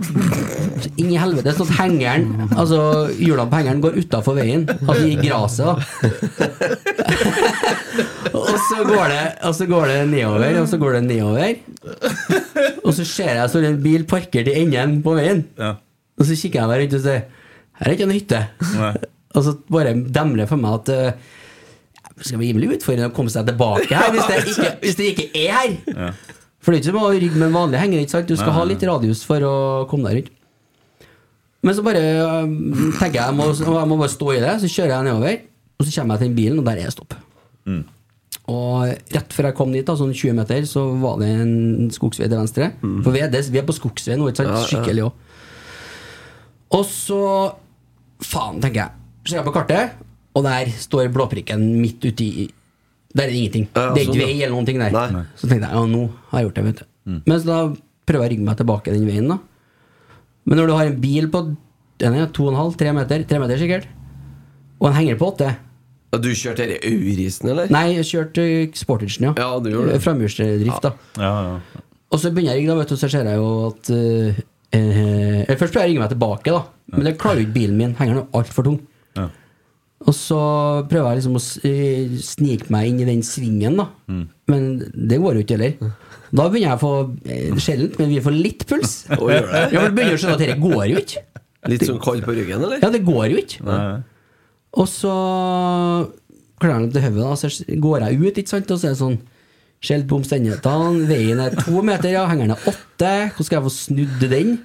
Så 0.81 0.89
inn 0.97 1.11
i 1.13 1.19
helvete. 1.21 1.53
Sånn 1.53 1.69
at 1.69 1.77
hengeren 1.77 2.23
Altså 2.55 2.79
hjulene 3.19 3.45
på 3.51 3.59
hengeren 3.59 3.83
går 3.85 3.99
utafor 4.01 4.37
veien. 4.39 4.65
Altså 4.81 5.05
i 5.05 5.15
gresset, 5.19 5.65
da. 5.69 5.73
og 8.33 8.57
så 8.67 8.83
går 8.87 9.05
det 9.11 9.23
Og 9.47 9.55
så 9.57 9.67
går 9.69 9.87
det 9.91 9.97
nedover, 10.11 10.59
og 10.61 10.67
så 10.71 10.79
går 10.81 10.97
det 10.97 11.03
nedover. 11.07 11.55
Og 12.83 12.93
så 12.97 13.05
ser 13.07 13.33
jeg 13.39 13.49
så 13.53 13.61
en 13.63 13.81
bil 13.83 14.05
parkert 14.09 14.49
i 14.51 14.57
enden 14.61 15.01
på 15.05 15.15
veien. 15.17 15.45
Ja. 15.59 15.75
Og 16.19 16.27
så 16.27 16.37
kikker 16.39 16.61
jeg 16.61 16.71
meg 16.71 16.83
rundt 16.83 16.97
og 16.99 17.03
sier 17.05 17.25
Her 17.75 17.89
er 17.89 17.95
ikke 17.97 18.07
en 18.07 18.15
hytte. 18.15 18.41
Nei. 18.75 18.93
Og 19.35 19.43
så 19.43 19.55
bare 19.71 19.95
demrer 20.15 20.45
det 20.45 20.49
for 20.51 20.61
meg 20.61 20.77
at 20.79 20.91
det 22.15 22.23
skal 22.29 22.39
bli 22.39 22.53
rimelig 22.53 22.77
utfordrende 22.77 23.09
å 23.11 23.15
komme 23.15 23.31
seg 23.33 23.43
tilbake 23.49 23.91
her 23.91 24.13
hvis 24.13 24.29
det 24.29 24.37
ikke, 24.53 24.69
hvis 24.85 24.95
det 24.99 25.07
ikke 25.11 25.25
er 25.35 25.49
her. 25.57 25.73
Ja. 25.91 26.11
For 26.63 26.71
det 26.71 26.79
er 26.79 26.81
ikke 26.85 26.93
som 26.93 27.01
å 27.03 27.09
rygge 27.11 27.35
med 27.35 27.49
en 27.49 27.57
vanlig 27.59 27.81
henger. 27.81 28.01
ikke 28.01 28.13
sant? 28.15 28.29
Du 28.29 28.37
skal 28.39 28.53
Nei, 28.53 28.55
ha 28.57 28.63
litt 28.71 28.85
radius 28.87 29.25
for 29.27 29.43
å 29.45 29.55
komme 29.91 30.07
deg 30.09 30.21
rundt. 30.21 30.31
Men 31.65 31.75
så 31.75 31.83
bare 31.85 32.01
um, 32.45 32.55
tenker 32.95 33.19
jeg 33.19 33.25
jeg 33.25 33.35
må, 33.37 33.49
jeg 33.57 33.89
må 33.89 33.97
bare 33.99 34.13
stå 34.13 34.31
i 34.35 34.41
det, 34.41 34.53
så 34.61 34.69
kjører 34.69 34.93
jeg 34.95 35.07
nedover. 35.09 35.37
Og 35.75 35.85
så 35.85 35.93
kommer 35.97 36.15
jeg 36.15 36.21
til 36.23 36.29
den 36.29 36.37
bilen, 36.39 36.59
og 36.61 36.67
der 36.69 36.79
er 36.79 36.87
det 36.87 36.95
stopp. 36.95 37.15
Mm. 37.65 37.83
Og 38.51 39.13
rett 39.15 39.33
før 39.33 39.49
jeg 39.49 39.57
kom 39.57 39.71
dit, 39.73 39.85
da, 39.87 39.95
sånn 39.97 40.13
20 40.13 40.35
meter, 40.37 40.65
så 40.69 40.83
var 41.01 41.17
det 41.21 41.31
en 41.33 41.91
skogsvei 41.93 42.27
til 42.27 42.37
venstre. 42.37 42.71
For 42.81 43.15
vi 43.15 43.23
er, 43.25 43.31
vi 43.33 43.61
er 43.61 43.65
på 43.65 43.75
skogsvei 43.75 44.17
nå, 44.19 44.27
ikke 44.29 44.43
sant? 44.43 44.53
Ja. 44.53 44.65
Skikkelig 44.69 45.07
òg. 45.07 45.23
Og 46.75 46.83
så 46.89 47.21
Faen, 48.25 48.61
tenker 48.63 48.79
jeg. 48.79 49.01
Ser 49.27 49.39
jeg 49.41 49.47
på 49.47 49.53
kartet, 49.55 49.97
og 50.37 50.45
der 50.45 50.69
står 50.79 51.09
blåprikken 51.13 51.65
midt 51.81 52.05
uti 52.05 52.47
Der 53.15 53.25
er 53.25 53.31
det 53.31 53.39
ingenting. 53.39 53.65
Ja, 53.73 53.89
det 53.95 54.01
er 54.01 54.05
ikke 54.05 54.13
sånn, 54.13 54.21
vei 54.21 54.37
eller 54.37 54.53
noen 54.53 54.67
ting 54.67 54.79
der. 54.79 54.95
Nei. 54.95 55.25
Så 55.39 55.49
tenkte 55.49 55.67
jeg 55.67 55.75
ja, 55.75 55.83
nå 55.89 56.05
har 56.31 56.41
jeg 56.41 56.47
gjort 56.47 56.57
det, 56.57 56.63
vet 56.65 56.79
du. 56.79 56.87
Mm. 57.05 57.19
Men 57.25 57.37
så 57.39 57.49
da 57.49 57.59
prøver 58.05 58.23
jeg 58.23 58.29
å 58.29 58.33
rygge 58.33 58.47
meg 58.47 58.57
tilbake 58.61 58.95
den 58.95 59.05
veien, 59.07 59.29
da. 59.31 59.37
Men 60.45 60.61
når 60.61 60.69
du 60.69 60.73
har 60.75 60.89
en 60.89 60.97
bil 61.01 61.29
på 61.33 61.43
er 62.05 62.17
2,5-3 62.35 62.91
meter, 62.95 63.23
3 63.29 63.39
meter 63.39 63.61
sikkert, 63.61 63.87
og 64.81 64.89
en 64.89 64.97
henger 64.97 65.19
på 65.19 65.29
8 65.31 65.45
Ja, 65.47 65.53
du 66.21 66.29
kjørte 66.35 66.65
dette 66.67 66.89
Aurisen, 66.89 67.49
eller? 67.51 67.71
Nei, 67.73 67.85
jeg 67.97 68.07
kjørte 68.11 68.45
Sportagen, 68.77 69.29
ja. 69.29 69.33
Ja, 69.39 69.49
du 69.63 69.71
gjorde 69.71 69.95
det. 69.95 70.01
Framhjulsdrift, 70.05 70.85
da. 70.85 70.93
Ja, 71.21 71.33
ja. 71.49 71.83
Og 72.13 72.21
så 72.21 72.31
begynner 72.31 72.53
jeg 72.53 72.59
å 72.59 72.61
ringe, 72.61 72.73
da, 72.73 72.81
vet 72.83 72.93
du, 72.93 72.97
så 72.99 73.09
ser 73.11 73.27
jeg 73.27 73.39
jo 73.41 73.47
at 73.71 73.89
eh, 73.95 74.43
eh, 74.77 75.55
Først 75.57 75.73
prøver 75.73 75.81
jeg 75.81 75.87
å 75.87 75.91
ringe 75.93 76.03
meg 76.05 76.13
tilbake, 76.13 76.53
da. 76.53 76.61
Men 76.93 77.09
det 77.09 77.15
klarer 77.19 77.41
jo 77.41 77.47
ikke 77.47 77.57
bilen 77.57 77.79
min. 77.79 77.95
Henger 77.97 78.21
den 78.21 78.37
altfor 78.37 78.67
tung. 78.67 78.79
Ja. 79.17 79.25
Og 80.05 80.13
så 80.13 80.39
prøver 80.91 81.09
jeg 81.09 81.21
liksom 81.21 81.39
å 81.39 81.43
eh, 81.67 82.17
snike 82.21 82.69
meg 82.73 82.91
inn 82.91 83.01
i 83.01 83.07
den 83.09 83.23
svingen, 83.25 83.79
da. 83.81 83.89
Men 84.51 84.67
det 84.93 85.19
går 85.23 85.39
jo 85.39 85.45
ikke 85.45 85.57
heller. 85.57 85.93
Da 86.35 86.47
begynner 86.51 86.73
jeg 86.73 86.77
å 86.77 86.83
få 86.83 86.93
eh, 87.31 87.61
Sjeldent, 87.63 87.97
men 88.01 88.11
vi 88.11 88.21
får 88.23 88.35
litt 88.35 88.65
puls. 88.69 88.97
Å, 89.15 89.23
gjør 89.31 89.47
det? 89.49 89.63
Du 89.71 89.95
begynner 89.97 90.17
å 90.17 90.21
skjønne 90.21 90.37
at 90.37 90.43
dette 90.45 90.59
går 90.61 90.83
jo 90.91 91.01
ikke. 91.01 91.23
Litt 91.71 91.87
sånn 91.87 92.01
kald 92.03 92.25
på 92.27 92.35
ryggen, 92.37 92.61
eller? 92.61 92.81
Ja, 92.83 92.91
det 92.93 93.01
går 93.07 93.31
jo 93.33 93.41
ikke. 93.41 93.63
Nei. 93.65 93.79
Og 94.75 94.87
så 94.91 95.13
jeg 96.65 96.91
til 96.91 97.01
hodet, 97.05 97.39
så 97.39 97.79
går 97.81 98.05
jeg 98.05 98.19
ut, 98.21 98.37
ikke 98.37 98.49
sant, 98.49 98.71
og 98.71 98.79
så 98.79 98.87
er 98.89 98.95
det 98.95 99.01
sånn 99.01 99.17
Skjelt 99.85 100.07
på 100.09 100.17
omstendighetene. 100.17 101.03
Veien 101.05 101.41
er 101.43 101.53
to 101.59 101.81
meter, 101.85 102.09
ja. 102.09 102.23
Hengeren 102.25 102.55
er 102.55 102.63
åtte. 102.71 103.09
Hvordan 103.35 103.45
skal 103.45 103.57
jeg 103.57 103.65
få 103.67 103.73
snudd 103.75 104.23
den? 104.31 104.55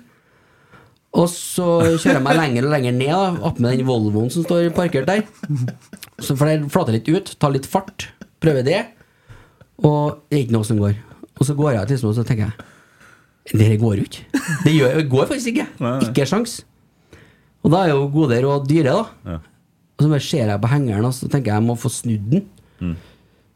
Og 1.10 1.26
så 1.28 1.66
kjører 1.98 2.14
jeg 2.14 2.24
meg 2.24 2.38
lenger 2.38 2.68
og 2.68 2.72
lenger 2.76 2.94
ned, 2.94 3.10
da, 3.10 3.48
opp 3.50 3.58
med 3.60 3.74
den 3.74 3.88
Volvoen 3.88 4.30
som 4.32 4.46
står 4.46 4.70
parkert 4.76 5.10
der. 5.10 5.24
Så 6.22 6.38
får 6.38 6.52
jeg 6.52 6.70
flate 6.72 6.94
litt 6.94 7.10
ut, 7.10 7.34
ta 7.42 7.50
litt 7.52 7.66
fart, 7.68 8.06
prøve 8.40 8.62
det. 8.64 8.78
Og 9.82 10.22
det 10.30 10.38
er 10.38 10.44
ikke 10.46 10.56
noe 10.56 10.68
som 10.70 10.80
går. 10.80 10.94
Og 11.40 11.44
så 11.48 11.58
går 11.58 11.74
jeg 11.74 11.90
til 11.90 12.06
og 12.12 12.16
så 12.16 12.24
tenker 12.28 12.46
jeg 12.46 13.60
Det 13.60 13.70
går 13.82 14.00
jo 14.00 14.06
ikke. 14.06 14.24
Det 14.64 14.74
går 15.10 15.28
faktisk 15.34 15.52
ikke. 15.52 15.68
Ikke 16.06 16.28
sjans. 16.30 16.60
Og 17.64 17.74
da 17.74 17.84
er 17.84 17.92
jo 17.92 18.06
gode 18.14 18.38
råd 18.46 18.68
dyre, 18.70 18.94
da. 19.02 19.40
Og 20.00 20.06
så 20.06 20.08
bare 20.08 20.24
ser 20.24 20.48
jeg 20.48 20.60
på 20.64 20.68
hengeren 20.72 21.04
og 21.04 21.12
så 21.12 21.28
tenker 21.28 21.52
jeg 21.52 21.60
jeg 21.60 21.66
må 21.68 21.74
få 21.76 21.90
snudd 21.92 22.30
den. 22.32 22.46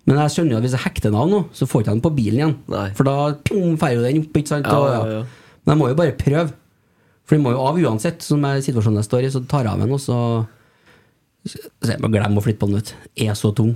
Men 0.04 0.18
jeg 0.20 0.28
skjønner 0.34 0.52
jo 0.52 0.58
at 0.60 0.64
hvis 0.66 0.74
jeg 0.76 0.84
hekter 0.84 1.08
den 1.08 1.16
av 1.16 1.30
nå, 1.32 1.38
så 1.56 1.64
får 1.64 1.80
jeg 1.80 1.84
ikke 1.86 1.94
den 1.96 2.02
på 2.04 2.10
bilen 2.18 2.36
igjen. 2.42 2.52
Nei. 2.68 2.82
For 2.98 3.04
da 3.08 3.14
drar 3.48 3.94
jo 3.94 4.02
den 4.04 4.18
opp. 4.20 4.36
ikke 4.36 4.50
sant? 4.52 4.68
Ja, 4.68 4.76
Og, 4.76 4.84
ja, 4.92 5.00
ja. 5.14 5.22
Men 5.64 5.72
jeg 5.72 5.78
må 5.80 5.88
jo 5.88 5.96
bare 6.02 6.12
prøve. 6.20 6.52
For 7.24 7.32
den 7.38 7.44
må 7.46 7.54
jo 7.54 7.62
av 7.64 7.80
uansett. 7.80 8.20
Som 8.26 8.44
er 8.44 8.60
situasjonen 8.60 9.00
jeg 9.00 9.08
står 9.08 9.24
i, 9.24 9.30
så 9.32 9.40
tar 9.48 9.64
jeg 9.64 9.72
av 9.72 9.80
den, 9.80 9.88
og 9.96 10.00
så 10.04 10.18
Så 11.48 11.56
jeg 11.88 12.00
bare 12.04 12.12
glemmer 12.12 12.40
å 12.40 12.44
flytte 12.44 12.60
på 12.60 12.68
den. 12.68 12.76
vet 12.76 12.92
du. 12.92 12.96
Er 13.24 13.32
så 13.40 13.48
tung. 13.56 13.72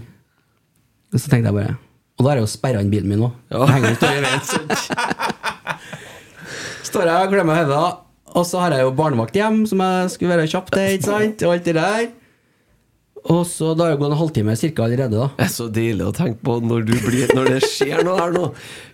Og 1.15 1.21
så 1.21 1.29
tenkte 1.33 1.49
jeg 1.49 1.57
bare 1.57 1.73
Og 2.19 2.25
da 2.25 2.29
har 2.35 2.39
jeg 2.43 2.45
jo 2.45 2.53
sperra 2.53 2.81
inn 2.85 2.91
bilen 2.93 3.09
min 3.09 3.25
òg. 3.25 3.33
Står 6.89 7.09
jeg 7.09 7.27
og 7.27 7.33
klemmer 7.33 7.59
hodet, 7.63 7.99
og 8.37 8.45
så 8.49 8.61
har 8.63 8.75
jeg 8.77 8.85
jo 8.85 8.93
barnevakt 8.97 9.37
hjem, 9.37 9.63
som 9.69 9.81
jeg 9.85 10.11
skulle 10.13 10.37
være 10.37 10.49
kjapp 10.51 10.71
til, 10.73 10.95
ikke 10.99 11.09
sant? 11.09 11.45
Og 11.47 11.55
alt 11.57 11.67
det 11.69 11.75
der. 11.77 12.07
Og 13.25 13.43
så 13.51 13.73
da 13.77 13.85
har 13.89 13.95
det 13.97 14.01
gått 14.01 14.13
en 14.13 14.19
halvtime 14.21 14.55
cirka 14.57 14.85
allerede, 14.87 15.19
da. 15.19 15.29
Det 15.37 15.45
er 15.49 15.53
så 15.53 15.67
deilig 15.75 16.05
å 16.07 16.13
tenke 16.15 16.39
på 16.47 16.59
når, 16.63 16.85
du 16.87 16.93
blir, 17.03 17.33
når 17.35 17.49
det 17.57 17.61
skjer 17.67 18.05
noe 18.07 18.19
her 18.21 18.33
nå. 18.35 18.45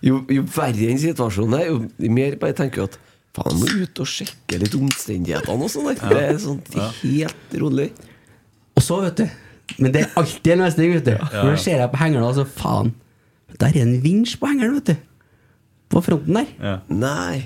Jo, 0.06 0.20
jo 0.32 0.44
verre 0.54 0.88
enn 0.90 1.00
situasjonen 1.02 1.58
er, 1.58 1.66
jo 1.68 2.10
mer 2.16 2.36
bare 2.40 2.56
tenker 2.56 2.82
jeg 2.82 2.90
at 2.92 2.98
faen, 3.36 3.60
må 3.60 3.68
ut 3.84 4.00
og 4.02 4.08
sjekke 4.10 4.58
litt 4.62 4.74
omstendighetene 4.78 5.68
og 5.68 5.70
sånn 5.74 5.90
der. 5.92 6.00
Det 6.08 6.22
er 6.24 6.40
sånn 6.42 6.60
helt 7.04 7.56
rolig. 7.60 7.88
Og 8.74 8.82
så, 8.82 8.98
vet 9.04 9.20
du 9.22 9.26
Men 9.84 9.92
det 9.94 10.00
er 10.02 10.16
alltid 10.18 10.52
en 10.56 10.64
løsning, 10.64 10.96
vet 10.96 11.06
du. 11.12 11.14
Når 11.36 11.60
ser 11.62 11.78
jeg 11.84 11.92
på 11.92 12.00
hengeren, 12.00 12.34
så 12.36 12.44
faen 12.48 12.90
Der 13.60 13.70
er 13.70 13.84
en 13.84 13.94
vinsj 14.02 14.34
på 14.40 14.50
hengeren, 14.50 14.74
vet 14.80 14.90
du. 14.94 14.96
På 15.94 16.02
fronten 16.02 16.34
der. 16.40 16.48
Ja. 16.58 16.74
Nei. 16.90 17.44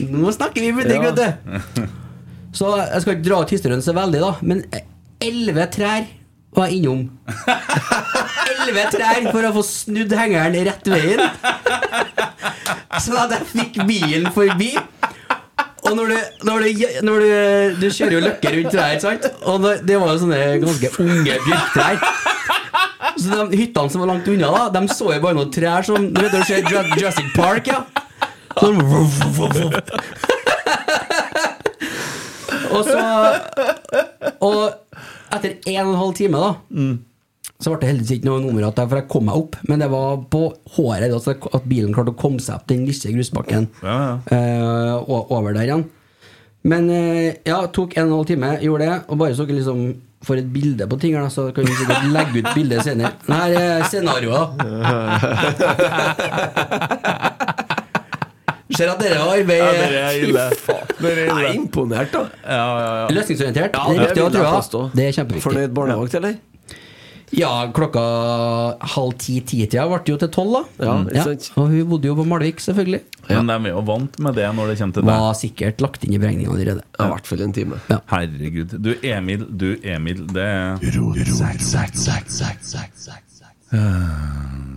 Nå 0.00 0.32
snakker 0.32 0.62
vi 0.64 0.72
butikk, 0.74 1.02
Ja. 1.02 1.12
vet 1.12 1.20
du. 1.76 1.86
Så 2.56 2.70
jeg 2.80 3.02
skal 3.04 3.16
ikke 3.18 3.26
dra 3.26 3.42
ut 3.44 3.52
historien 3.52 3.82
så 3.84 3.92
veldig, 3.92 4.20
da. 4.22 4.30
Men 4.42 4.62
elleve 5.22 5.66
trær 5.72 6.06
var 6.56 6.72
innom. 6.72 7.06
Elleve 8.46 8.86
trær 8.94 9.28
for 9.30 9.46
å 9.46 9.52
få 9.58 9.62
snudd 9.66 10.12
hengeren 10.16 10.56
rett 10.68 10.90
veien. 10.90 11.22
Sånn 13.02 13.18
at 13.20 13.34
jeg 13.36 13.48
fikk 13.52 13.80
bilen 13.88 14.30
forbi. 14.34 14.72
Og 15.86 15.92
når 15.94 16.06
du, 16.10 16.16
når 16.48 16.64
du, 16.64 16.84
når 17.06 17.20
du, 17.22 17.28
du 17.82 17.86
kjører 17.94 18.16
jo 18.16 18.22
løkke 18.24 18.52
rundt 18.56 18.72
trær, 18.74 18.96
sant? 19.02 19.28
Og 19.46 19.66
det, 19.86 19.98
var 20.00 20.14
jo 20.14 20.22
sånne 20.24 20.40
ganske 20.64 20.90
unge 21.04 21.36
bjørktrær. 21.46 22.00
Så 23.16 23.26
de 23.32 23.60
hyttene 23.60 23.92
som 23.92 24.02
var 24.02 24.10
langt 24.10 24.26
unna, 24.28 24.48
da 24.52 24.80
De 24.80 24.88
så 24.92 25.06
jo 25.14 25.20
bare 25.22 25.36
noen 25.38 25.52
trær 25.52 25.86
som 25.86 26.08
Du 26.12 26.18
vet 26.20 26.34
du 26.34 26.42
ser 26.44 26.66
Jurassic 26.68 27.28
Park, 27.36 27.70
ja? 27.70 27.84
Sånn 28.56 28.80
vuff, 28.80 29.16
vuff, 29.36 29.56
vuff. 29.56 29.76
Og 32.76 32.82
så 32.84 33.00
Og 34.44 34.85
etter 35.34 35.50
en 35.72 35.86
og 35.86 35.92
en 35.94 36.00
halv 36.00 36.14
time, 36.18 36.38
da 36.42 36.50
Så 37.62 37.70
ble 37.72 37.78
det 37.80 37.88
heldigvis 37.88 38.14
ikke 38.18 38.28
noe 38.28 38.42
nummer 38.44 38.60
igjen, 38.62 38.88
for 38.90 38.98
jeg 39.00 39.08
kom 39.08 39.24
meg 39.30 39.36
opp. 39.40 39.52
Men 39.70 39.78
det 39.80 39.88
var 39.92 40.08
på 40.32 40.42
håret 40.76 41.12
altså 41.14 41.30
at 41.56 41.64
bilen 41.70 41.94
klarte 41.96 42.12
å 42.12 42.18
komme 42.20 42.40
seg 42.42 42.54
opp 42.58 42.66
den 42.68 42.84
lille 42.88 43.14
grusbakken 43.16 43.64
Ja, 43.82 43.96
ja. 44.30 44.36
eh, 44.36 44.94
over 45.08 45.52
der 45.56 45.64
igjen. 45.70 45.84
Men 46.66 46.90
eh, 46.90 47.30
ja, 47.46 47.62
tok 47.70 47.94
en 47.96 48.08
og 48.08 48.10
en 48.10 48.16
halv 48.18 48.26
time, 48.32 48.48
gjorde 48.60 48.84
det. 48.90 48.98
Og 49.08 49.16
bare 49.22 49.34
så 49.38 49.44
dere 49.46 49.56
liksom 49.60 49.80
får 50.26 50.36
et 50.40 50.48
bilde 50.50 50.86
på 50.90 50.96
ting 50.98 51.14
så 51.30 51.52
kan 51.54 51.64
vi 51.68 51.74
sikkert 51.78 52.06
legge 52.10 52.40
ut 52.42 52.48
bildet 52.56 52.82
senere. 52.82 53.12
Her 53.28 53.52
er 53.60 53.84
scenarioet. 53.86 54.46
Ser 58.76 58.92
at 58.92 59.00
dere 59.00 59.20
har 59.20 59.32
arbeid 59.36 59.62
er 59.62 60.18
ille. 60.22 60.48
Jeg 61.00 61.28
er 61.28 61.54
imponert, 61.54 62.12
da. 62.12 62.26
Ja, 62.44 62.58
ja, 62.58 62.90
ja. 63.02 63.06
løsningsorientert. 63.16 63.76
Ja, 63.76 63.86
det 63.88 64.10
er 64.10 64.14
det 64.14 64.44
jeg 64.44 64.92
Det 64.96 65.08
er 65.08 65.16
kjempeviktig. 65.20 65.46
Fornøyd 65.48 65.74
barnevakt, 65.76 66.20
eller? 66.20 66.36
Ja, 67.34 67.50
klokka 67.74 68.02
halv 68.94 69.16
ti-ti-tida 69.18 69.86
ble 69.90 69.98
det 70.06 70.12
jo 70.12 70.18
til 70.22 70.30
tolv, 70.34 70.52
da. 70.54 70.62
Ja, 70.86 70.92
ja. 71.16 71.24
Og 71.58 71.72
hun 71.72 71.88
bodde 71.90 72.06
jo 72.10 72.14
på 72.20 72.26
Malvik, 72.28 72.62
selvfølgelig. 72.62 73.02
Men 73.26 73.50
de 73.50 73.56
er 73.56 73.72
jo 73.72 73.82
vant 73.88 74.18
med 74.22 74.38
det 74.38 74.46
når 74.54 74.70
det 74.70 74.76
kommer 74.78 74.94
til 74.94 75.02
deg. 75.02 75.10
Var 75.10 75.34
sikkert 75.40 75.82
lagt 75.82 76.06
inn 76.06 76.14
i 76.14 76.20
beregninga 76.22 76.54
allerede. 76.54 76.84
Ja, 76.94 77.08
I 77.08 77.14
hvert 77.16 77.26
fall 77.32 77.42
en 77.48 77.56
time. 77.56 77.80
Ja. 77.90 77.98
Herregud. 78.12 78.76
Du 78.78 78.92
Emil, 79.02 79.42
du 79.50 79.68
Emil, 79.82 80.22
det 80.30 80.46
er 80.46 80.78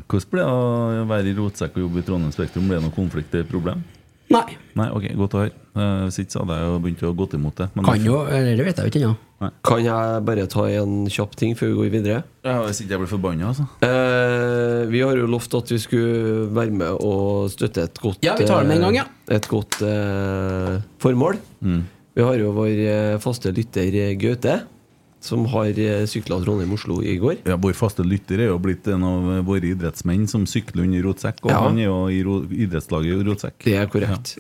Hvordan 0.10 0.32
ble 0.34 0.42
det 0.42 0.50
å 0.50 1.06
være 1.10 1.30
i 1.32 1.38
rotsekk 1.38 1.78
og 1.78 1.84
jobbe 1.86 2.02
i 2.02 2.06
Trondheim 2.08 2.34
Spektrum? 2.34 2.68
Ble 2.70 2.80
det 2.80 2.86
noen 2.88 2.96
konflikt 2.96 3.34
eller 3.38 3.50
problem? 3.52 3.84
Nei. 4.30 4.46
Nei, 4.78 4.86
ok, 4.94 5.06
godt 5.18 5.34
å 5.34 5.40
høre. 5.42 5.52
Eh, 5.74 6.02
Hvis 6.06 6.20
ikke 6.22 6.34
så 6.36 6.42
hadde 6.44 6.58
jeg 6.60 6.68
jo 6.70 6.80
begynt 6.84 7.00
å 7.08 7.12
gå 7.18 7.26
imot 7.38 7.56
det. 7.62 7.68
Men 7.74 7.86
Kan 7.88 8.04
jo, 8.06 8.18
eller 8.30 8.60
det 8.60 8.66
vet 8.68 8.78
jeg 8.78 8.86
jo 8.86 8.92
ikke 8.92 9.02
ennå. 9.02 9.16
Kan 9.66 9.82
jeg 9.86 10.24
bare 10.28 10.44
ta 10.52 10.66
en 10.70 10.96
kjapp 11.10 11.34
ting 11.40 11.56
før 11.58 11.72
vi 11.72 11.78
går 11.80 11.92
videre? 11.96 12.20
Ja, 12.46 12.58
hvis 12.68 12.82
ikke 12.84 12.94
jeg 12.94 13.02
blir 13.02 13.10
forbanna, 13.10 13.50
altså. 13.50 13.66
Eh, 13.88 14.84
vi 14.92 15.02
har 15.02 15.18
jo 15.18 15.30
lovt 15.32 15.54
at 15.58 15.72
vi 15.74 15.80
skulle 15.82 16.48
være 16.58 16.76
med 16.78 17.00
og 17.06 17.50
støtte 17.54 17.86
et 17.88 18.02
godt 18.04 18.22
Ja, 18.26 18.36
vi 18.38 18.46
tar 18.50 18.62
det 18.66 18.70
med 18.70 18.78
en 18.82 18.86
gang, 18.90 19.00
ja. 19.02 19.06
eh, 19.30 19.36
Et 19.40 19.48
godt 19.50 19.80
eh, 19.82 20.78
formål. 21.02 21.40
Mm. 21.66 21.82
Vi 22.20 22.26
har 22.28 22.38
jo 22.42 22.52
vår 22.58 22.84
eh, 22.86 23.18
faste 23.24 23.54
lytter 23.56 23.98
Gaute, 24.20 24.60
som 25.22 25.46
har 25.52 25.68
uh, 25.76 26.06
sykla 26.08 26.38
Trondheim-Oslo 26.44 27.02
i 27.04 27.18
går. 27.20 27.42
Ja, 27.46 27.58
Vår 27.60 27.74
faste 27.76 28.04
lytter 28.08 28.40
er 28.40 28.52
jo 28.54 28.60
blitt 28.64 28.88
en 28.88 29.04
av 29.04 29.46
våre 29.48 29.72
idrettsmenn 29.74 30.28
som 30.32 30.46
sykler 30.48 30.86
under 30.88 31.04
rotsekk. 31.04 31.42
Og 31.44 31.52
Ja. 31.52 31.60
han 31.66 31.78
er 31.80 31.90
jo 31.90 31.98
i 32.08 32.22
idrettslaget 32.66 33.20
i 33.20 33.28
rotsekk. 33.28 33.58
Det 33.66 33.76
er 33.76 33.88
korrekt. 33.92 34.38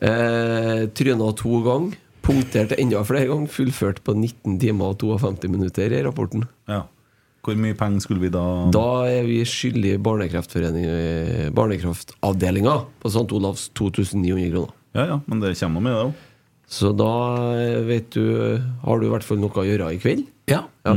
Eh, 0.00 0.86
Tryna 0.94 1.32
to 1.36 1.62
ganger. 1.64 1.96
punkterte 2.22 2.76
enda 2.78 3.00
flere 3.04 3.26
ganger. 3.26 3.48
Fullført 3.48 4.02
på 4.04 4.12
19 4.14 4.58
timer 4.60 4.92
og 4.92 4.98
52 5.00 5.48
minutter 5.48 5.90
i 5.92 6.02
rapporten. 6.04 6.44
Ja. 6.68 6.82
Hvor 7.42 7.56
mye 7.56 7.72
penger 7.78 8.00
skulle 8.04 8.20
vi 8.20 8.28
da 8.28 8.42
Da 8.70 9.06
er 9.08 9.22
vi 9.24 9.38
skyldig 9.48 9.94
Barnekreftforening 10.04 11.54
Barnekraftavdelinga 11.54 12.74
på 13.00 13.08
St. 13.08 13.32
Olavs 13.32 13.70
2900 13.74 14.50
kroner. 14.52 14.74
Ja, 14.94 15.06
ja, 15.06 15.20
men 15.26 15.40
det 15.40 15.54
kommer 15.58 15.80
med 15.80 15.92
det 15.94 16.02
òg. 16.04 16.12
Så 16.68 16.92
da 16.96 17.12
eh, 17.56 17.78
vet 17.88 18.10
du 18.12 18.58
Har 18.84 19.00
du 19.00 19.06
i 19.06 19.12
hvert 19.12 19.24
fall 19.24 19.40
noe 19.40 19.52
å 19.56 19.64
gjøre 19.64 19.92
i 19.94 20.00
kveld. 20.02 20.26
Ja. 20.50 20.66
Ja. 20.84 20.96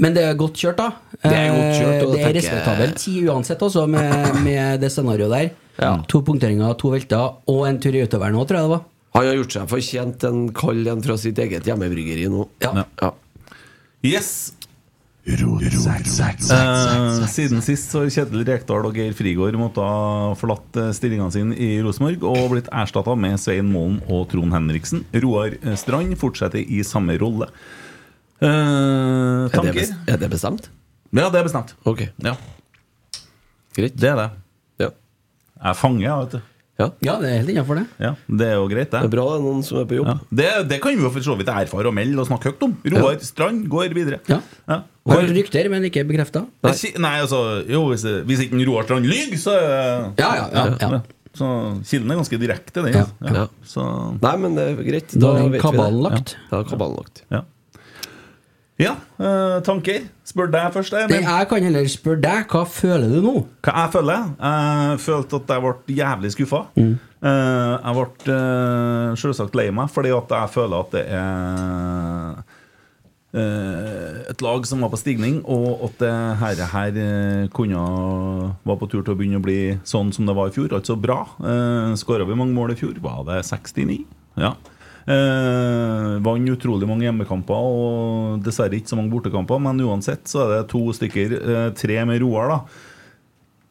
Men 0.00 0.14
det 0.16 0.22
er 0.24 0.36
godt 0.38 0.56
kjørt, 0.56 0.78
da. 0.80 0.92
Det 1.20 1.32
er 1.36 1.50
godt 1.52 1.74
kjørt, 1.76 1.96
Eh, 2.00 2.12
det 2.14 2.20
er 2.24 2.36
respektabelt 2.38 3.00
ti 3.02 3.18
uansett, 3.28 3.60
også, 3.60 3.82
med, 3.90 4.38
med 4.46 4.80
det 4.80 4.88
scenarioet 4.94 5.34
der. 5.34 5.50
Ja. 5.80 5.90
To 6.08 6.22
punkteringer, 6.24 6.72
to 6.80 6.92
velter 6.94 7.36
og 7.50 7.66
en 7.68 7.80
tur 7.82 7.96
i 7.96 8.04
utover 8.06 8.32
nå, 8.32 8.46
tror 8.48 8.60
jeg 8.60 8.68
det 8.68 8.72
var. 8.76 8.86
Han 9.16 9.26
har 9.26 9.36
gjort 9.40 9.56
seg 9.56 9.68
fortjent 9.72 10.24
en 10.28 10.40
kald 10.56 10.88
en 10.88 11.02
fra 11.04 11.16
sitt 11.18 11.38
eget 11.42 11.66
hjemmebryggeri 11.66 12.28
nå. 12.32 12.46
Ja. 12.62 12.86
Ja. 13.02 13.10
Yes! 14.06 14.30
Eh, 16.50 17.26
siden 17.30 17.62
sist 17.62 17.92
så 17.92 18.02
har 18.02 18.10
Kjetil 18.10 18.42
Rekdal 18.48 18.86
og 18.88 18.96
Geir 18.98 19.12
Frigård 19.16 19.54
måtte 19.60 19.84
ha 19.84 20.32
forlatt 20.38 20.78
eh, 20.80 20.88
stillingene 20.96 21.30
sine 21.34 21.54
i 21.54 21.68
Rosenborg 21.84 22.24
og 22.26 22.50
blitt 22.54 22.70
erstatta 22.74 23.14
med 23.18 23.38
Svein 23.42 23.70
Målen 23.70 24.00
og 24.10 24.26
Trond 24.32 24.54
Henriksen. 24.56 25.04
Roar 25.22 25.54
eh, 25.60 25.76
Strand 25.78 26.16
fortsetter 26.20 26.58
i 26.64 26.82
samme 26.86 27.14
rolle. 27.22 27.46
Eh, 28.40 28.48
Er, 28.50 29.48
det 29.48 29.54
tanker? 29.54 29.96
er 30.10 30.20
det 30.24 30.30
bestemt? 30.34 30.70
Ja, 31.14 31.28
det 31.30 31.40
er 31.42 31.46
bestemt. 31.50 31.74
Ok, 31.86 32.04
Ja, 32.22 32.34
greit. 33.76 33.96
det 33.98 34.10
er 34.10 34.16
det. 34.24 34.28
Ja. 34.86 34.90
Jeg 35.66 35.76
fanger, 35.78 36.02
jeg, 36.06 36.14
vet 36.24 36.32
du. 36.34 36.40
ja. 36.80 36.86
Ja, 37.04 37.14
det 37.20 37.28
er 37.30 37.38
helt 37.42 37.50
innafor 37.54 37.76
det. 37.80 37.86
Ja, 38.00 38.14
det 38.26 38.46
er 38.48 38.54
jo 38.58 38.68
greit, 38.70 38.90
Det 38.94 39.02
er 39.04 39.10
bra 39.12 39.24
det 39.30 39.38
er 39.40 39.42
noen 39.44 39.62
som 39.66 39.78
er 39.82 39.86
på 39.90 39.98
jobb. 39.98 40.08
Ja. 40.10 40.18
Det, 40.30 40.50
det 40.70 40.78
kan 40.82 40.96
vi 40.96 41.02
jo 41.04 41.10
for 41.12 41.26
så 41.26 41.36
vidt 41.38 41.50
erfare 41.52 41.90
og 41.90 41.94
melde 41.94 42.22
og 42.22 42.26
snakke 42.30 42.50
høyt 42.54 42.62
om. 42.66 42.74
Roar 42.94 43.18
Strand 43.26 43.66
går 43.70 43.94
videre. 43.94 44.20
Ja. 44.30 44.40
Har 45.10 45.30
rykter, 45.36 45.70
men 45.72 45.86
ikke 45.88 46.04
bekrefta. 46.08 46.44
Nei. 46.66 46.74
Nei, 47.02 47.14
altså 47.24 47.40
Jo, 47.68 47.86
hvis, 47.90 48.04
hvis 48.28 48.44
ikke 48.46 48.60
Roar 48.68 48.86
Strand 48.88 49.08
lyver, 49.10 49.38
så 49.40 49.56
er 49.58 49.72
Ja, 50.20 50.34
ja, 50.40 50.44
ja, 50.54 50.66
ja. 50.80 51.00
Så 51.36 51.46
kilden 51.86 52.10
er 52.10 52.18
ganske 52.18 52.38
direkte, 52.42 52.82
den. 52.82 52.96
Ja. 52.96 53.04
Ja. 53.22 53.46
Nei, 54.18 54.34
men 54.42 54.58
det 54.58 54.66
er 54.72 54.82
greit. 54.82 55.14
Da 55.14 55.36
er 55.36 55.44
vet 55.44 55.52
vi 55.52 55.58
det. 55.58 55.62
kabalen 55.62 56.02
lagt. 56.02 56.34
Da 56.50 56.62
er 56.64 56.70
kabalen 56.72 56.98
lagt. 56.98 57.24
ja. 57.30 57.46
Ja, 58.80 58.94
eh, 59.20 59.58
tanker? 59.60 60.06
Spør 60.24 60.48
deg 60.48 60.70
først. 60.72 60.94
Jeg, 60.96 61.10
men... 61.10 61.26
jeg 61.26 61.48
kan 61.50 61.64
heller 61.66 61.88
spørre 61.90 62.22
deg, 62.24 62.46
hva 62.48 62.62
føler 62.64 63.10
du 63.12 63.18
nå? 63.26 63.34
Hva 63.66 63.74
jeg 63.76 63.92
føler? 63.92 64.30
Jeg 64.40 65.00
følte 65.04 65.40
at 65.42 65.52
jeg 65.52 65.64
ble 65.66 65.96
jævlig 65.98 66.30
skuffa. 66.32 66.60
Mm. 66.80 66.94
Eh, 67.20 67.74
jeg 67.74 67.96
ble 67.98 68.36
uh, 68.38 69.18
selvsagt 69.20 69.58
lei 69.58 69.66
meg, 69.76 69.90
fordi 69.92 70.14
at 70.16 70.32
jeg 70.32 70.52
føler 70.54 70.86
at 70.86 70.94
det 70.96 71.02
er 71.12 71.20
eh, 71.20 72.49
et 73.38 74.42
lag 74.42 74.64
som 74.66 74.82
var 74.82 74.90
på 74.90 74.98
stigning, 74.98 75.38
og 75.46 75.84
at 75.86 76.00
det 76.02 76.14
her, 76.40 76.62
her 76.72 76.98
eh, 76.98 77.44
kunne 77.54 77.84
var 78.66 78.80
på 78.80 78.88
tur 78.90 79.04
til 79.04 79.14
å 79.14 79.18
begynne 79.18 79.38
å 79.38 79.44
bli 79.44 79.60
sånn 79.86 80.10
som 80.16 80.26
det 80.26 80.34
var 80.34 80.50
i 80.50 80.56
fjor. 80.56 80.74
Altså 80.74 80.98
bra. 80.98 81.22
Uh, 81.38 81.94
Skåra 82.00 82.26
vi 82.26 82.38
mange 82.38 82.56
mål 82.56 82.74
i 82.74 82.80
fjor? 82.80 82.98
Var 83.02 83.22
det 83.30 83.42
69? 83.46 84.02
Ja. 84.40 84.54
Eh, 85.10 86.18
Vant 86.22 86.52
utrolig 86.52 86.86
mange 86.86 87.06
hjemmekamper 87.06 87.56
og 87.56 88.44
dessverre 88.44 88.76
ikke 88.78 88.92
så 88.92 88.98
mange 88.98 89.14
bortekamper. 89.14 89.62
Men 89.62 89.80
uansett 89.86 90.28
så 90.30 90.44
er 90.44 90.54
det 90.54 90.70
to 90.72 90.84
stykker, 90.96 91.36
eh, 91.40 91.66
tre 91.78 92.04
med 92.08 92.22
Roar, 92.22 92.54
da 92.54 92.60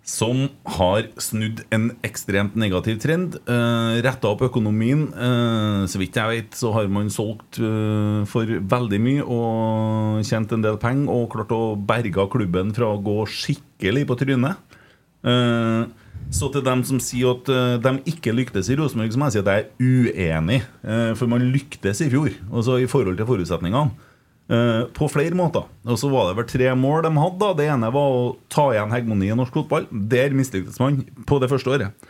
som 0.10 0.48
har 0.78 1.06
snudd 1.22 1.62
en 1.76 1.92
ekstremt 2.08 2.58
negativ 2.60 2.98
trend. 3.04 3.38
Uh, 3.46 4.00
Retta 4.02 4.32
opp 4.32 4.42
økonomien. 4.48 5.06
Uh, 5.14 5.86
så 5.90 6.02
vidt 6.02 6.18
jeg 6.18 6.34
vet, 6.34 6.58
så 6.58 6.74
har 6.74 6.90
man 6.92 7.12
solgt 7.14 7.62
uh, 7.62 8.26
for 8.30 8.50
veldig 8.74 9.02
mye 9.06 9.26
og 9.26 10.26
tjent 10.28 10.56
en 10.56 10.66
del 10.66 10.82
penger 10.82 11.14
og 11.14 11.30
klart 11.36 11.54
å 11.54 11.78
berge 11.78 12.28
klubben 12.34 12.74
fra 12.76 12.90
å 12.90 13.02
gå 13.06 13.22
skikkelig 13.30 14.08
på 14.10 14.20
trynet. 14.24 14.78
Uh, 15.20 15.86
så 16.30 16.50
til 16.54 16.62
dem 16.66 16.84
som 16.86 17.00
sier 17.02 17.34
at 17.34 17.50
eh, 17.50 17.78
de 17.82 18.12
ikke 18.12 18.34
lyktes 18.36 18.70
i 18.70 18.78
Rosenborg, 18.78 19.14
så 19.14 19.20
må 19.20 19.30
jeg 19.30 19.38
si 19.38 19.42
at 19.42 19.50
jeg 19.50 19.66
er 19.66 19.72
uenig. 19.82 20.60
Eh, 20.86 21.12
for 21.18 21.32
man 21.32 21.48
lyktes 21.54 22.04
i 22.06 22.10
fjor, 22.12 22.30
altså 22.52 22.78
i 22.78 22.90
forhold 22.90 23.18
til 23.18 23.30
forutsetningene. 23.30 24.09
Eh, 24.50 24.84
på 24.98 25.06
flere 25.14 25.36
måter. 25.38 25.68
Og 25.86 25.98
så 26.02 26.10
var 26.10 26.32
det 26.32 26.40
vel 26.40 26.48
tre 26.50 26.72
mål 26.74 27.04
de 27.06 27.12
hadde. 27.22 27.50
Det 27.60 27.68
ene 27.70 27.92
var 27.94 28.16
å 28.16 28.22
ta 28.50 28.64
igjen 28.74 28.90
hegemoni 28.96 29.28
i 29.30 29.36
norsk 29.38 29.54
fotball. 29.60 29.86
Der 30.10 30.34
mislyktes 30.34 30.80
man 30.82 31.04
på 31.30 31.38
det 31.42 31.52
første 31.52 31.70
året. 31.70 32.08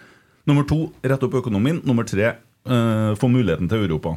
Nummer 0.47 0.63
to 0.63 0.85
rette 1.03 1.27
opp 1.27 1.35
økonomien. 1.41 1.81
Nummer 1.83 2.07
tre 2.07 2.29
uh, 2.63 3.11
få 3.19 3.27
muligheten 3.27 3.67
til 3.67 3.83
Europa. 3.83 4.15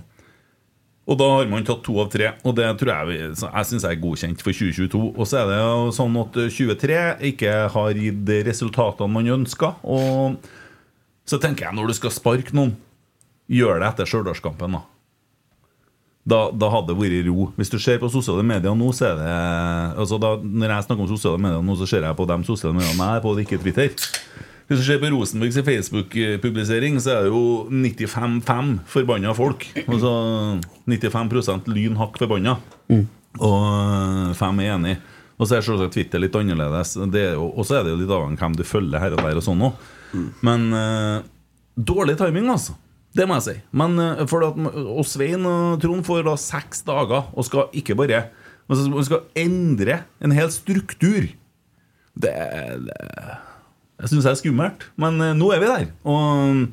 Og 1.11 1.19
da 1.19 1.27
har 1.33 1.51
man 1.51 1.67
tatt 1.67 1.83
to 1.83 1.97
av 1.99 2.13
tre, 2.13 2.29
og 2.47 2.55
det 2.55 2.69
tror 2.79 2.93
jeg 2.93 3.07
vi- 3.09 3.49
jeg 3.51 3.67
syns 3.67 3.85
er 3.85 3.99
godkjent 3.99 4.41
for 4.47 4.53
2022. 4.55 5.03
Og 5.19 5.27
så 5.27 5.41
er 5.41 5.47
det 5.51 5.59
jo 5.59 5.91
sånn 5.91 6.15
at 6.21 6.39
23 6.55 7.01
ikke 7.33 7.57
har 7.75 7.91
gitt 7.99 8.25
de 8.25 8.39
resultatene 8.47 9.11
man 9.11 9.27
ønsker. 9.27 9.75
Og 9.83 10.39
så 11.27 11.41
tenker 11.43 11.67
jeg, 11.67 11.75
når 11.75 11.89
du 11.91 11.95
skal 11.99 12.15
sparke 12.15 12.55
noen, 12.55 12.77
gjør 13.51 13.81
det 13.83 13.89
etter 13.91 14.07
Stjørdalskampen, 14.07 14.79
da. 14.79 14.83
Da, 16.23 16.53
da 16.55 16.69
hadde 16.71 16.93
det 16.93 16.99
vært 17.01 17.27
ro. 17.27 17.49
Hvis 17.57 17.73
du 17.73 17.81
ser 17.83 17.99
på 17.99 18.11
sosiale 18.13 18.45
medier 18.47 18.77
nå, 18.79 18.93
så 18.95 19.09
er 19.09 19.17
det 19.19 19.31
altså 19.99 20.21
da, 20.23 20.37
Når 20.39 20.71
jeg 20.77 20.87
snakker 20.87 21.03
om 21.03 21.11
sosiale 21.11 21.41
medier 21.43 21.65
nå, 21.67 21.75
så 21.81 21.89
ser 21.91 22.07
jeg 22.07 22.19
på 22.19 22.27
de 22.31 22.37
sosiale 22.47 22.77
mediene 22.77 23.09
jeg 23.09 23.19
er 23.19 23.25
på, 23.25 23.33
er 23.35 23.43
ikke 23.43 23.59
Twitter. 23.65 23.97
Hvis 24.71 24.79
du 24.79 24.85
ser 24.87 25.01
på 25.03 25.11
Rosenborgs 25.13 25.59
Facebook-publisering, 25.67 27.01
så 27.03 27.17
er 27.17 27.27
det 27.27 27.33
jo 27.33 27.43
95-5 27.69 28.71
forbanna 28.89 29.35
folk. 29.37 29.67
Altså 29.83 30.13
95 30.87 31.67
lyn 31.75 31.99
hakk 31.99 32.21
forbanna. 32.23 32.55
Og 33.43 34.37
5 34.39 34.63
er 34.63 34.71
enig. 34.77 34.95
Og 35.41 35.49
så 35.49 35.59
er 35.59 35.67
selvsagt 35.67 35.97
Twitter 35.97 36.23
litt 36.23 36.39
annerledes. 36.39 36.95
Er 37.03 37.35
Og 37.43 37.67
så 37.67 37.81
er 37.81 37.85
det 37.85 37.97
jo 37.97 38.01
litt 38.05 38.15
avhengig 38.15 38.39
av 38.39 38.47
hvem 38.47 38.57
du 38.61 38.65
følger 38.69 39.03
her 39.03 39.17
og 39.17 39.27
der 39.27 39.41
og 39.43 39.45
sånn 39.45 39.67
òg. 39.67 39.85
Men 40.47 40.69
eh, 40.77 41.19
dårlig 41.75 42.15
timing, 42.21 42.47
altså. 42.53 42.77
Det 43.17 43.27
må 43.29 43.37
jeg 43.39 43.45
si. 43.45 43.55
Men 43.77 43.99
eh, 44.01 44.25
for 44.31 44.47
at, 44.49 44.59
og 44.83 45.05
Svein 45.09 45.45
og 45.49 45.79
Trond 45.83 46.05
får 46.07 46.25
da 46.29 46.37
seks 46.41 46.85
dager 46.87 47.29
og 47.33 47.49
skal 47.49 47.73
ikke 47.77 47.97
bare 47.99 48.27
Man 48.71 49.05
skal 49.05 49.25
endre 49.37 50.03
en 50.23 50.33
hel 50.33 50.51
struktur. 50.55 51.27
Det, 52.15 52.33
det 52.33 52.99
Jeg 54.01 54.11
syns 54.11 54.25
det 54.25 54.33
er 54.33 54.41
skummelt. 54.41 54.87
Men 54.97 55.21
eh, 55.21 55.35
nå 55.37 55.53
er 55.53 55.61
vi 55.63 55.71
der. 55.71 55.89
Og, 56.09 56.69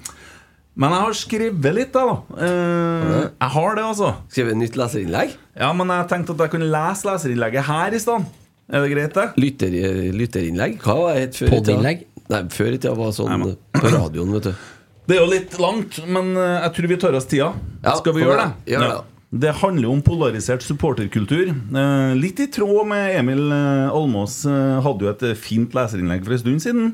men 0.80 0.95
jeg 0.95 1.04
har 1.04 1.15
skrevet 1.17 1.75
litt, 1.75 1.91
da. 1.91 2.21
Eh, 2.39 3.15
jeg 3.28 3.54
har 3.58 3.75
det, 3.75 3.84
altså. 3.84 4.13
Skrevet 4.32 4.62
nytt 4.62 4.80
leserinnlegg? 4.80 5.36
Ja, 5.60 5.73
Men 5.75 5.91
jeg 5.91 6.08
tenkte 6.13 6.38
at 6.38 6.45
jeg 6.45 6.56
kunne 6.56 6.71
lese 6.71 7.10
leserinnlegget 7.10 7.67
her 7.67 7.97
i 7.97 7.99
stedet. 7.99 8.38
Er 8.69 8.86
det 8.86 8.91
greit, 8.93 9.15
det? 9.17 9.28
Lytter, 9.41 9.75
lytterinnlegg? 10.13 10.75
Hva 10.86 10.95
var 11.02 11.15
det 11.17 11.34
før 11.36 11.56
i 11.58 11.62
tida? 11.65 11.93
Nei, 12.30 12.41
før 12.54 12.75
i 12.75 12.78
tida 12.78 12.91
var 12.95 13.15
sånn 13.17 13.32
Nei, 13.34 13.56
på 13.73 13.89
radioen, 13.89 14.36
vet 14.38 14.52
du. 14.52 14.67
Det 15.10 15.15
er 15.17 15.24
jo 15.24 15.30
litt 15.32 15.56
langt, 15.62 15.95
men 16.06 16.36
eh, 16.38 16.60
jeg 16.67 16.74
tror 16.78 16.88
vi 16.91 16.98
tar 17.02 17.15
oss 17.17 17.26
tida. 17.30 17.52
Ja, 17.82 17.95
Skal 17.98 18.13
vi 18.13 18.22
gjøre 18.28 18.43
det? 18.43 18.74
Gjør 18.76 18.84
Ja. 18.86 18.89
det. 19.00 19.06
Det 19.41 19.52
handler 19.60 19.91
om 19.91 20.00
polarisert 20.02 20.63
supporterkultur. 20.65 21.50
Eh, 21.54 22.13
litt 22.17 22.39
i 22.41 22.48
tråd 22.50 22.88
med 22.89 23.15
Emil 23.19 23.43
eh, 23.54 23.89
Almås 23.93 24.39
hadde 24.50 25.06
jo 25.06 25.12
et 25.12 25.26
fint 25.38 25.74
leserinnlegg 25.78 26.24
for 26.26 26.34
en 26.38 26.41
stund 26.43 26.63
siden. 26.65 26.91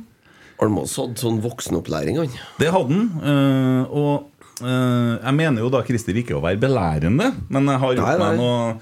Almås 0.63 0.95
hadde 0.99 1.19
sånn 1.19 1.41
voksenopplæring, 1.43 2.17
han. 2.23 2.31
Det 2.59 2.71
hadde 2.71 2.95
han. 2.95 3.85
og 3.91 4.31
Jeg 4.63 5.33
mener 5.35 5.59
jo 5.65 5.69
da 5.73 5.81
Christer 5.83 6.15
ikke 6.15 6.37
å 6.37 6.41
være 6.43 6.55
belærende, 6.61 7.33
men 7.51 7.67
jeg 7.67 7.79
har 7.81 7.95
gjort 7.97 8.07
Nei, 8.07 8.17
nei. 8.17 8.29
meg 8.29 8.39
noe. 8.39 8.75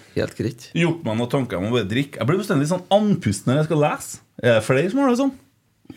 Gjort 0.77 0.99
meg 1.07 1.17
noen 1.17 1.31
tanker 1.33 1.57
om 1.57 1.65
å 1.71 1.73
bare 1.73 1.89
drikke. 1.89 2.19
Jeg 2.21 2.29
blir 2.29 2.37
bestandig 2.43 2.69
sånn 2.69 2.83
andpusten 2.93 3.49
når 3.49 3.61
jeg 3.63 3.69
skal 3.71 3.81
lese. 3.81 4.19
Er 4.43 4.59
det 4.59 4.65
flere 4.67 4.91
som 4.93 5.01
har 5.01 5.09
det 5.09 5.17
sånn? 5.23 5.33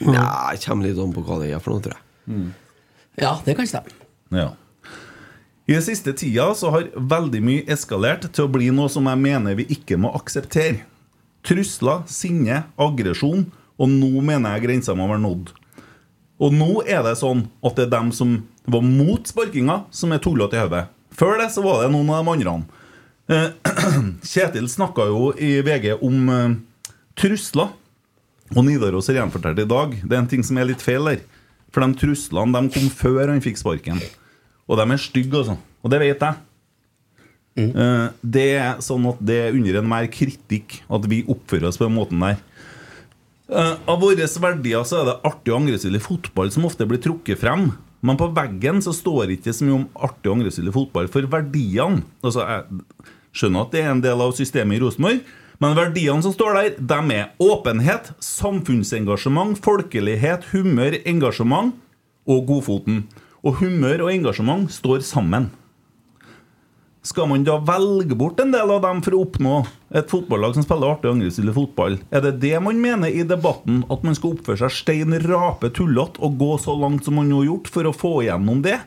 Nei, 0.00 0.24
jeg 0.56 0.64
kommer 0.64 0.88
litt 0.88 1.02
an 1.04 1.12
på 1.12 1.24
hva 1.28 1.36
det 1.42 1.50
er 1.52 1.60
for 1.60 1.76
noe, 1.76 1.84
tror 1.84 1.96
jeg. 1.98 2.46
Ja, 3.16 3.38
det 3.44 3.56
kan 3.58 3.68
stemme. 3.68 3.92
Ja. 4.34 4.52
I 5.66 5.72
den 5.72 5.82
siste 5.82 6.12
tida 6.12 6.52
så 6.54 6.70
har 6.70 6.90
veldig 6.94 7.40
mye 7.42 7.64
eskalert 7.72 8.28
til 8.30 8.46
å 8.46 8.52
bli 8.52 8.68
noe 8.74 8.90
som 8.92 9.08
jeg 9.10 9.18
mener 9.18 9.56
vi 9.58 9.66
ikke 9.74 9.98
må 9.98 10.12
akseptere. 10.14 10.84
Trusler, 11.46 12.04
sinne, 12.10 12.64
aggresjon, 12.78 13.48
og 13.76 13.90
nå 13.90 14.22
mener 14.22 14.56
jeg 14.56 14.66
grensa 14.66 14.94
må 14.98 15.08
være 15.10 15.22
nådd. 15.24 15.50
Og 16.42 16.52
nå 16.52 16.70
er 16.84 17.02
det 17.06 17.16
sånn 17.18 17.46
at 17.64 17.78
det 17.78 17.86
er 17.86 17.94
dem 17.96 18.12
som 18.14 18.36
var 18.66 18.84
mot 18.84 19.26
sparkinga, 19.26 19.80
som 19.90 20.12
er 20.12 20.22
tullete 20.22 20.58
i 20.58 20.62
hodet. 20.62 20.84
Før 21.16 21.38
det 21.40 21.48
så 21.54 21.64
var 21.64 21.82
det 21.82 21.92
noen 21.94 22.12
av 22.12 22.26
de 22.26 22.34
andre. 22.34 22.56
Eh, 23.32 23.48
Kjetil 24.34 24.68
snakka 24.70 25.08
jo 25.08 25.30
i 25.40 25.56
VG 25.66 25.96
om 26.04 26.30
eh, 26.30 26.56
trusler. 27.18 27.72
Og 28.54 28.62
Nidaros 28.62 29.08
har 29.10 29.22
gjenfortalt 29.22 29.58
i 29.58 29.66
dag. 29.66 29.96
Det 30.04 30.14
er 30.14 30.20
en 30.20 30.30
ting 30.30 30.44
som 30.46 30.58
er 30.60 30.68
litt 30.68 30.84
feil 30.84 31.08
der. 31.08 31.24
For 31.76 31.84
de 31.84 32.00
truslene 32.00 32.56
de 32.56 32.72
kom 32.72 32.88
før 32.88 33.28
han 33.28 33.42
fikk 33.44 33.60
sparken. 33.60 34.00
Og 34.64 34.80
de 34.80 34.84
er 34.88 35.00
stygge, 35.02 35.42
altså. 35.42 35.58
Og 35.84 35.92
det 35.92 36.00
vet 36.00 36.24
jeg. 36.24 36.42
Mm. 37.56 37.70
det 38.20 38.42
er 38.52 38.80
sånn 38.84 39.06
at 39.08 39.20
det 39.24 39.36
er 39.46 39.54
under 39.56 39.78
enhver 39.80 40.06
kritikk 40.12 40.74
at 40.92 41.06
vi 41.08 41.22
oppfører 41.24 41.70
oss 41.70 41.78
på 41.80 41.86
den 41.86 41.94
måten 41.96 42.20
der. 42.20 42.36
Eh, 43.48 43.74
av 43.88 44.02
våre 44.02 44.26
verdier 44.42 44.84
så 44.84 44.98
er 45.00 45.08
det 45.08 45.14
artig 45.24 45.54
og 45.54 45.62
angrepsvillig 45.62 46.02
fotball 46.04 46.52
som 46.52 46.66
ofte 46.68 46.84
blir 46.88 47.00
trukket 47.00 47.40
frem. 47.40 47.70
Men 48.04 48.18
på 48.20 48.28
veggen 48.36 48.82
så 48.84 48.92
står 48.92 49.24
det 49.24 49.38
ikke 49.38 49.54
så 49.56 49.64
mye 49.64 49.78
om 49.78 49.88
artig 50.08 50.28
og 50.28 50.36
angrepsvillig 50.36 50.74
fotball 50.74 51.08
for 51.12 51.32
verdiene. 51.32 52.04
Altså, 52.20 52.44
jeg 52.44 53.06
skjønner 53.40 53.64
at 53.64 53.72
det 53.72 53.82
er 53.84 53.92
en 53.94 54.04
del 54.04 54.24
av 54.26 54.36
systemet 54.36 54.76
i 54.76 54.84
Rosenborg, 54.84 55.24
men 55.62 55.76
verdiene 55.76 56.22
som 56.24 56.34
står 56.34 56.56
der, 56.58 56.72
de 56.78 57.16
er 57.16 57.30
åpenhet, 57.42 58.12
samfunnsengasjement, 58.22 59.58
folkelighet, 59.64 60.50
humør, 60.52 60.98
engasjement 61.08 61.76
og 62.28 62.42
godfoten. 62.50 63.04
Og 63.46 63.62
humør 63.62 64.06
og 64.06 64.12
engasjement 64.12 64.68
står 64.72 65.04
sammen. 65.06 65.50
Skal 67.06 67.28
man 67.30 67.44
da 67.46 67.54
velge 67.62 68.16
bort 68.18 68.40
en 68.42 68.50
del 68.50 68.70
av 68.74 68.80
dem 68.82 68.98
for 69.04 69.14
å 69.14 69.20
oppnå 69.22 69.60
et 69.94 70.10
fotballag 70.10 70.56
som 70.56 70.64
spiller 70.66 70.96
artig 70.96 71.12
og 71.12 71.52
fotball? 71.54 72.00
Er 72.10 72.24
det 72.24 72.40
det 72.42 72.56
man 72.58 72.80
mener 72.82 73.14
i 73.14 73.22
debatten? 73.22 73.84
At 73.86 74.02
man 74.02 74.16
skal 74.18 74.34
oppføre 74.34 74.58
seg 74.64 74.74
stein 74.74 75.14
rape 75.22 75.70
tullete 75.70 76.18
og 76.18 76.34
gå 76.40 76.56
så 76.58 76.74
langt 76.74 77.06
som 77.06 77.14
man 77.20 77.30
nå 77.30 77.44
har 77.44 77.50
gjort 77.52 77.70
for 77.70 77.86
å 77.86 77.94
få 77.94 78.12
igjennom 78.24 78.64
det? 78.66 78.80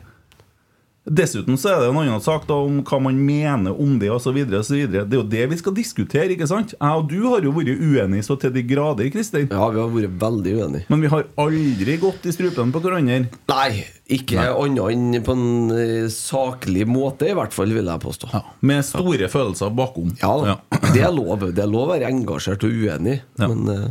Dessuten 1.08 1.56
så 1.56 1.70
er 1.72 1.78
det 1.80 1.86
en 1.88 1.96
annen 1.96 2.20
sak 2.20 2.42
da 2.44 2.58
om 2.60 2.82
hva 2.84 2.98
man 3.00 3.16
mener 3.24 3.72
om 3.80 3.94
det 3.98 4.10
osv. 4.12 4.36
Det 4.44 4.98
er 5.00 5.14
jo 5.16 5.22
det 5.24 5.46
vi 5.48 5.56
skal 5.56 5.72
diskutere. 5.74 6.28
ikke 6.34 6.48
sant? 6.50 6.74
Jeg 6.76 6.98
og 7.00 7.06
du 7.08 7.22
har 7.24 7.40
jo 7.46 7.54
vært 7.56 7.80
uenige 7.80 8.26
så 8.26 8.36
til 8.40 8.52
de 8.52 8.62
grader, 8.68 9.08
Kristin. 9.14 9.48
Ja, 9.48 9.70
vi 9.72 9.80
har 9.80 9.88
vært 9.94 10.18
veldig 10.20 10.52
uenige. 10.58 10.84
Men 10.92 11.00
vi 11.00 11.10
har 11.12 11.24
aldri 11.40 11.96
gått 12.02 12.28
i 12.28 12.34
strupen 12.36 12.74
på 12.74 12.82
hverandre. 12.84 13.30
Nei, 13.48 13.70
ikke 14.12 14.44
annet 14.50 14.92
enn 14.92 15.24
på 15.24 15.36
en 15.38 15.72
eh, 15.72 16.10
saklig 16.12 16.84
måte, 16.90 17.30
i 17.30 17.36
hvert 17.38 17.56
fall, 17.56 17.72
vil 17.74 17.88
jeg 17.88 18.04
påstå. 18.04 18.30
Med 18.68 18.84
store 18.84 19.30
følelser 19.32 19.72
bakom. 19.72 20.12
Ja 20.20 20.34
ja, 20.52 20.58
Det 20.92 21.00
er 21.00 21.16
lov. 21.16 21.48
Det 21.48 21.64
er 21.64 21.70
lov 21.70 21.88
å 21.88 21.94
være 21.94 22.12
engasjert 22.12 22.68
og 22.68 22.76
uenig, 22.76 23.22
Ja. 23.40 23.48
men 23.48 23.64
uh... 23.72 23.88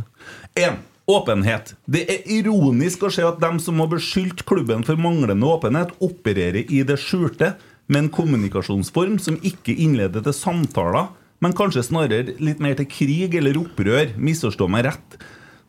En, 0.58 0.78
åpenhet. 1.10 1.74
Det 1.90 2.04
er 2.10 2.28
ironisk 2.30 3.04
å 3.06 3.10
se 3.12 3.24
at 3.26 3.40
dem 3.42 3.58
som 3.62 3.80
har 3.82 3.90
beskyldt 3.90 4.44
klubben 4.48 4.84
for 4.86 5.00
manglende 5.00 5.48
åpenhet, 5.48 5.92
opererer 6.02 6.64
i 6.70 6.82
det 6.86 6.98
skjulte 7.02 7.54
med 7.90 8.04
en 8.04 8.12
kommunikasjonsform 8.14 9.18
som 9.22 9.38
ikke 9.42 9.74
innleder 9.74 10.22
til 10.24 10.36
samtaler, 10.36 11.10
men 11.40 11.56
kanskje 11.56 11.86
snarere 11.86 12.36
litt 12.38 12.60
mer 12.62 12.76
til 12.78 12.88
krig 12.90 13.34
eller 13.38 13.58
opprør. 13.58 14.12
Misforstå 14.20 14.68
meg 14.70 14.86
rett. 14.90 15.18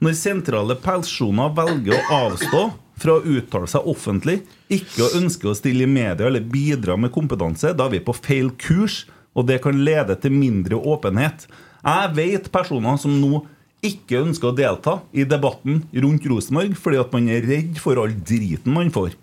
Når 0.01 0.17
sentrale 0.17 0.75
personer 0.81 1.53
velger 1.55 1.95
å 1.95 2.19
avstå 2.27 2.63
fra 3.01 3.17
å 3.17 3.23
uttale 3.37 3.69
seg 3.69 3.87
offentlig, 3.89 4.41
ikke 4.69 5.05
å 5.05 5.11
ønske 5.21 5.49
å 5.49 5.57
stille 5.57 5.87
i 5.87 5.89
media 5.89 6.27
eller 6.27 6.45
bidra 6.45 6.97
med 6.99 7.13
kompetanse, 7.13 7.73
da 7.77 7.87
er 7.87 7.95
vi 7.95 8.03
på 8.05 8.15
feil 8.17 8.51
kurs, 8.61 9.05
og 9.37 9.47
det 9.47 9.61
kan 9.63 9.79
lede 9.85 10.17
til 10.19 10.33
mindre 10.35 10.77
åpenhet. 10.77 11.47
Jeg 11.81 12.13
vet 12.17 12.51
personer 12.53 12.99
som 13.01 13.13
nå 13.21 13.45
ikke 13.85 14.21
ønsker 14.21 14.51
å 14.51 14.55
delta 14.55 14.99
i 15.13 15.25
debatten 15.27 15.83
rundt 16.03 16.25
Rosenborg 16.29 16.77
fordi 16.79 16.99
at 17.01 17.13
man 17.15 17.29
er 17.33 17.45
redd 17.47 17.79
for 17.81 17.99
all 18.01 18.13
driten 18.13 18.75
man 18.75 18.91
får. 18.93 19.15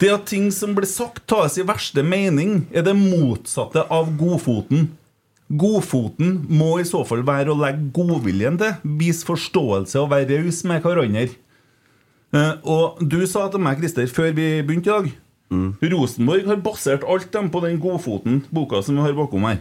Det 0.00 0.10
at 0.14 0.26
ting 0.30 0.48
som 0.54 0.72
blir 0.76 0.88
sagt, 0.88 1.26
tas 1.28 1.58
i 1.60 1.66
verste 1.66 2.02
mening, 2.02 2.64
er 2.72 2.86
det 2.86 2.96
motsatte 2.96 3.84
av 3.92 4.08
godfoten. 4.18 4.88
Godfoten 5.50 6.38
må 6.48 6.78
i 6.80 6.86
så 6.88 7.02
fall 7.04 7.24
være 7.26 7.52
å 7.52 7.58
legge 7.60 7.90
godviljen 7.94 8.56
til, 8.60 8.78
vise 9.02 9.26
forståelse 9.28 10.00
og 10.00 10.12
være 10.14 10.40
raus 10.40 10.62
med 10.64 10.80
hverandre. 10.86 11.28
Eh, 12.30 12.52
og 12.62 13.02
du 13.02 13.20
sa 13.28 13.48
til 13.50 13.60
meg, 13.60 13.82
Christer, 13.82 14.08
før 14.08 14.30
vi 14.32 14.52
begynte 14.62 14.88
i 14.88 14.94
dag 14.94 15.10
Rosenborg 15.50 16.46
har 16.46 16.60
basert 16.62 17.02
alt 17.02 17.32
dem 17.34 17.50
på 17.50 17.62
den 17.64 17.80
Godfoten, 17.82 18.44
boka 18.54 18.82
som 18.86 18.96
vi 18.96 19.02
har 19.02 19.16
bakom 19.18 19.48
her. 19.48 19.58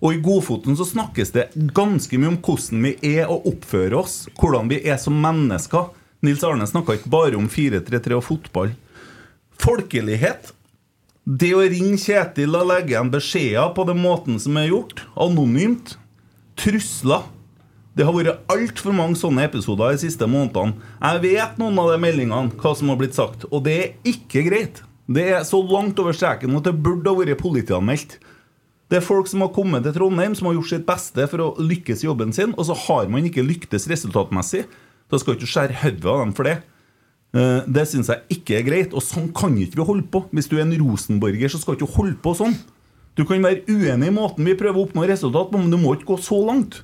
Og 0.00 0.16
i 0.16 0.20
Godfoten 0.24 0.76
så 0.78 0.86
snakkes 0.88 1.34
det 1.34 1.48
ganske 1.76 2.18
mye 2.20 2.32
om 2.32 2.38
hvordan 2.40 2.86
vi 2.86 2.92
er 3.18 3.28
og 3.28 3.48
oppfører 3.50 3.98
oss. 4.00 4.22
Hvordan 4.40 4.70
vi 4.72 4.80
er 4.88 4.96
som 5.00 5.18
mennesker. 5.20 5.90
Nils 6.24 6.44
Arne 6.44 6.68
snakka 6.68 6.96
ikke 6.96 7.12
bare 7.12 7.36
om 7.36 7.48
4-3-3 7.48 8.16
og 8.16 8.24
fotball. 8.24 8.72
Folkelighet. 9.60 10.54
Det 11.24 11.52
å 11.52 11.60
ringe 11.68 12.00
Kjetil 12.00 12.56
og 12.56 12.70
legge 12.70 12.94
igjen 12.94 13.12
beskjeder 13.12 13.74
på 13.76 13.84
den 13.88 14.00
måten 14.00 14.40
som 14.40 14.56
er 14.56 14.70
gjort, 14.70 15.04
anonymt. 15.20 15.98
Trusler. 16.60 17.28
Det 17.96 18.06
har 18.06 18.14
vært 18.16 18.52
altfor 18.52 18.94
mange 18.96 19.18
sånne 19.20 19.44
episoder 19.44 19.92
de 19.92 20.00
siste 20.06 20.24
månedene. 20.30 20.78
Jeg 21.02 21.22
vet 21.26 21.58
noen 21.60 21.78
av 21.82 21.90
de 21.92 21.98
meldingene, 22.00 22.54
hva 22.56 22.72
som 22.78 22.92
har 22.92 23.00
blitt 23.00 23.18
sagt, 23.18 23.44
og 23.50 23.66
det 23.66 23.76
er 23.76 24.12
ikke 24.14 24.46
greit. 24.46 24.80
Det 25.10 25.26
er 25.34 25.44
så 25.44 25.58
langt 25.66 25.98
over 26.00 26.14
streken 26.16 26.54
at 26.56 26.68
det 26.68 26.76
burde 26.80 27.10
ha 27.10 27.18
vært 27.18 27.40
politianmeldt. 27.42 28.16
Det 28.90 28.98
er 28.98 29.06
folk 29.06 29.28
som 29.30 29.44
har 29.44 29.52
kommet 29.54 29.84
til 29.86 29.94
Trondheim, 29.94 30.34
som 30.34 30.48
har 30.48 30.56
gjort 30.56 30.72
sitt 30.72 30.86
beste 30.88 31.26
for 31.30 31.44
å 31.44 31.52
lykkes 31.62 32.02
i 32.02 32.08
jobben 32.08 32.34
sin, 32.34 32.56
og 32.58 32.66
så 32.66 32.74
har 32.88 33.10
man 33.12 33.26
ikke 33.28 33.44
lyktes 33.46 33.86
resultatmessig. 33.90 34.64
Da 35.10 35.18
skal 35.18 35.36
du 35.36 35.40
ikke 35.44 35.52
skjære 35.52 35.78
hodet 35.84 36.10
av 36.10 36.24
dem 36.24 36.34
for 36.34 36.48
det. 36.50 36.56
Eh, 37.30 37.62
Det 37.70 37.86
syns 37.86 38.10
jeg 38.10 38.38
ikke 38.40 38.58
er 38.58 38.66
greit, 38.66 38.94
og 38.94 39.06
sånn 39.06 39.30
kan 39.32 39.54
ikke 39.54 39.78
vi 39.78 39.86
holde 39.86 40.10
på. 40.10 40.24
Hvis 40.34 40.50
du 40.50 40.58
er 40.58 40.66
en 40.66 40.74
rosenborger, 40.74 41.48
så 41.48 41.62
skal 41.62 41.78
du 41.78 41.84
ikke 41.84 41.96
holde 42.00 42.18
på 42.18 42.34
sånn. 42.34 42.58
Du 43.14 43.24
kan 43.24 43.42
være 43.42 43.62
uenig 43.68 44.10
i 44.10 44.14
måten 44.14 44.46
vi 44.46 44.58
prøver 44.58 44.78
å 44.78 44.86
oppnå 44.88 45.06
resultat 45.06 45.50
på, 45.50 45.58
men 45.58 45.70
du 45.70 45.78
må 45.78 45.94
ikke 45.94 46.10
gå 46.10 46.18
så 46.22 46.42
langt. 46.42 46.82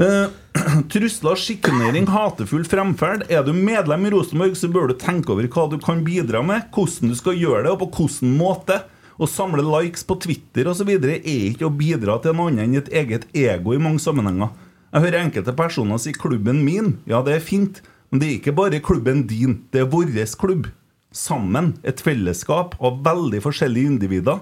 Uh, 0.00 0.28
Trusler, 0.92 1.38
sjikanering, 1.38 2.08
hatefull 2.10 2.64
fremferd. 2.68 3.28
Er 3.30 3.44
du 3.46 3.52
medlem 3.56 4.04
i 4.04 4.12
Rosenborg, 4.12 4.56
så 4.58 4.68
bør 4.68 4.90
du 4.90 4.98
tenke 5.00 5.32
over 5.32 5.46
hva 5.48 5.68
du 5.70 5.78
kan 5.80 6.04
bidra 6.04 6.42
med, 6.44 6.68
hvordan 6.74 7.12
du 7.12 7.16
skal 7.16 7.38
gjøre 7.38 7.64
det, 7.64 7.72
og 7.72 7.84
på 7.84 7.92
hvilken 8.02 8.36
måte. 8.36 8.82
Å 9.14 9.28
samle 9.30 9.62
likes 9.62 10.02
på 10.02 10.16
Twitter 10.18 10.66
osv. 10.66 10.88
er 10.90 11.20
ikke 11.22 11.68
å 11.68 11.74
bidra 11.74 12.18
til 12.22 12.34
noe 12.34 12.50
annet 12.50 12.64
enn 12.64 12.78
et 12.80 12.88
eget 12.90 13.26
ego 13.30 13.74
i 13.74 13.78
mange 13.82 14.02
sammenhenger. 14.02 14.50
Jeg 14.94 15.02
hører 15.04 15.24
enkelte 15.24 15.54
personer 15.54 15.98
si 15.98 16.12
'klubben 16.12 16.64
min'. 16.66 16.98
Ja, 17.06 17.22
det 17.22 17.34
er 17.34 17.40
fint, 17.40 17.82
men 18.10 18.20
det 18.20 18.26
er 18.28 18.38
ikke 18.38 18.54
bare 18.54 18.80
klubben 18.80 19.26
din, 19.26 19.62
det 19.70 19.80
er 19.80 19.90
vår 19.90 20.10
klubb. 20.38 20.68
Sammen. 21.12 21.78
Et 21.84 22.00
fellesskap 22.00 22.74
av 22.80 23.04
veldig 23.04 23.40
forskjellige 23.42 23.86
individer. 23.86 24.40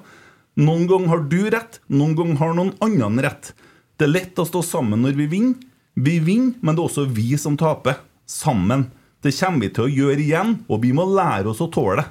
Noen 0.57 0.87
ganger 0.87 1.09
har 1.09 1.23
du 1.29 1.51
rett, 1.51 1.81
noen 1.89 2.15
ganger 2.17 2.37
har 2.37 2.55
noen 2.55 2.73
annen 2.81 3.21
rett. 3.21 3.53
Det 3.99 4.05
er 4.05 4.13
lett 4.13 4.39
å 4.39 4.45
stå 4.49 4.63
sammen 4.63 5.03
når 5.03 5.17
vi 5.17 5.27
vinner. 5.27 5.55
Vi 5.95 6.19
vinner, 6.21 6.55
men 6.63 6.75
det 6.75 6.81
er 6.81 6.89
også 6.89 7.05
vi 7.13 7.37
som 7.37 7.57
taper. 7.57 8.01
Sammen. 8.27 8.91
Det 9.23 9.33
kommer 9.37 9.61
vi 9.61 9.69
til 9.69 9.85
å 9.85 9.93
gjøre 9.93 10.21
igjen, 10.21 10.65
og 10.69 10.83
vi 10.83 10.93
må 10.93 11.05
lære 11.05 11.49
oss 11.49 11.61
å 11.61 11.69
tåle 11.73 12.01
det. 12.01 12.09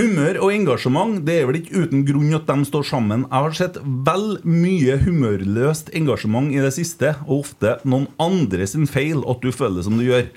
Humør 0.00 0.38
og 0.40 0.52
engasjement 0.54 1.18
det 1.26 1.34
er 1.42 1.48
vel 1.50 1.58
ikke 1.60 1.82
uten 1.84 2.04
grunn 2.08 2.30
at 2.38 2.46
de 2.48 2.64
står 2.64 2.86
sammen. 2.88 3.26
Jeg 3.26 3.44
har 3.44 3.56
sett 3.58 3.74
vel 3.84 4.38
mye 4.48 4.96
humørløst 5.02 5.90
engasjement 5.98 6.48
i 6.54 6.62
det 6.62 6.70
siste, 6.72 7.12
og 7.26 7.42
ofte 7.44 7.74
noen 7.84 8.06
andre 8.22 8.64
sin 8.70 8.86
feil 8.88 9.20
at 9.28 9.42
du 9.44 9.50
føler 9.52 9.80
det 9.82 9.84
som 9.88 9.98
du 10.00 10.06
gjør. 10.06 10.30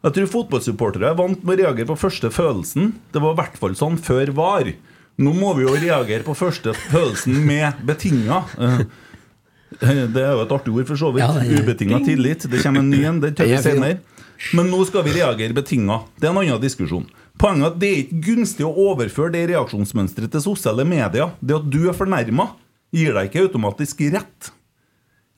Jeg 0.00 0.16
tror 0.16 0.30
fotballsupportere 0.32 1.10
er 1.10 1.18
vant 1.18 1.42
med 1.44 1.58
å 1.58 1.66
reagere 1.66 1.90
på 1.90 1.98
første 2.00 2.30
følelsen. 2.32 2.94
Det 3.12 3.20
var 3.20 3.34
i 3.34 3.40
hvert 3.42 3.60
fall 3.60 3.76
sånn 3.76 3.98
før 4.00 4.32
var. 4.38 4.70
Nå 5.20 5.34
må 5.36 5.52
vi 5.58 5.66
jo 5.66 5.74
reagere 5.76 6.24
på 6.24 6.32
første 6.38 6.72
følelsen 6.88 7.36
med 7.44 7.82
betinga. 7.84 8.40
Eh, 8.56 8.82
Det 9.70 10.18
er 10.18 10.32
jo 10.34 10.40
et 10.42 10.50
artig 10.56 10.72
ord, 10.74 10.86
for 10.88 10.98
så 10.98 11.12
vidt. 11.14 11.22
Ja, 11.22 11.60
Ubetinga 11.62 12.00
tillit. 12.02 12.42
Det 12.50 12.58
kommer 12.64 12.82
en 12.82 12.88
ny 12.90 13.04
en. 13.06 13.20
Det 13.22 13.36
tør 13.38 13.46
vi 13.46 13.52
Den 13.52 13.60
er 13.60 13.62
senere. 13.62 13.98
Men 14.56 14.66
nå 14.72 14.80
skal 14.88 15.04
vi 15.06 15.12
reagere 15.14 15.54
betinga. 15.54 16.00
Det 16.18 16.26
er 16.26 16.32
en 16.32 16.40
annen 16.40 16.62
diskusjon. 16.64 17.04
Poenget 17.40 17.64
er 17.64 17.70
at 17.70 17.76
det 17.80 17.88
er 17.88 18.00
ikke 18.02 18.22
gunstig 18.26 18.64
å 18.68 18.74
overføre 18.90 19.32
det 19.32 19.46
reaksjonsmønsteret 19.54 20.34
til 20.34 20.42
sosiale 20.44 20.84
medier. 20.84 21.30
Det 21.40 21.56
at 21.56 21.70
du 21.72 21.86
er 21.88 21.96
fornærma, 21.96 22.50
gir 22.92 23.14
deg 23.16 23.30
ikke 23.30 23.46
automatisk 23.46 24.02
rett. 24.12 24.50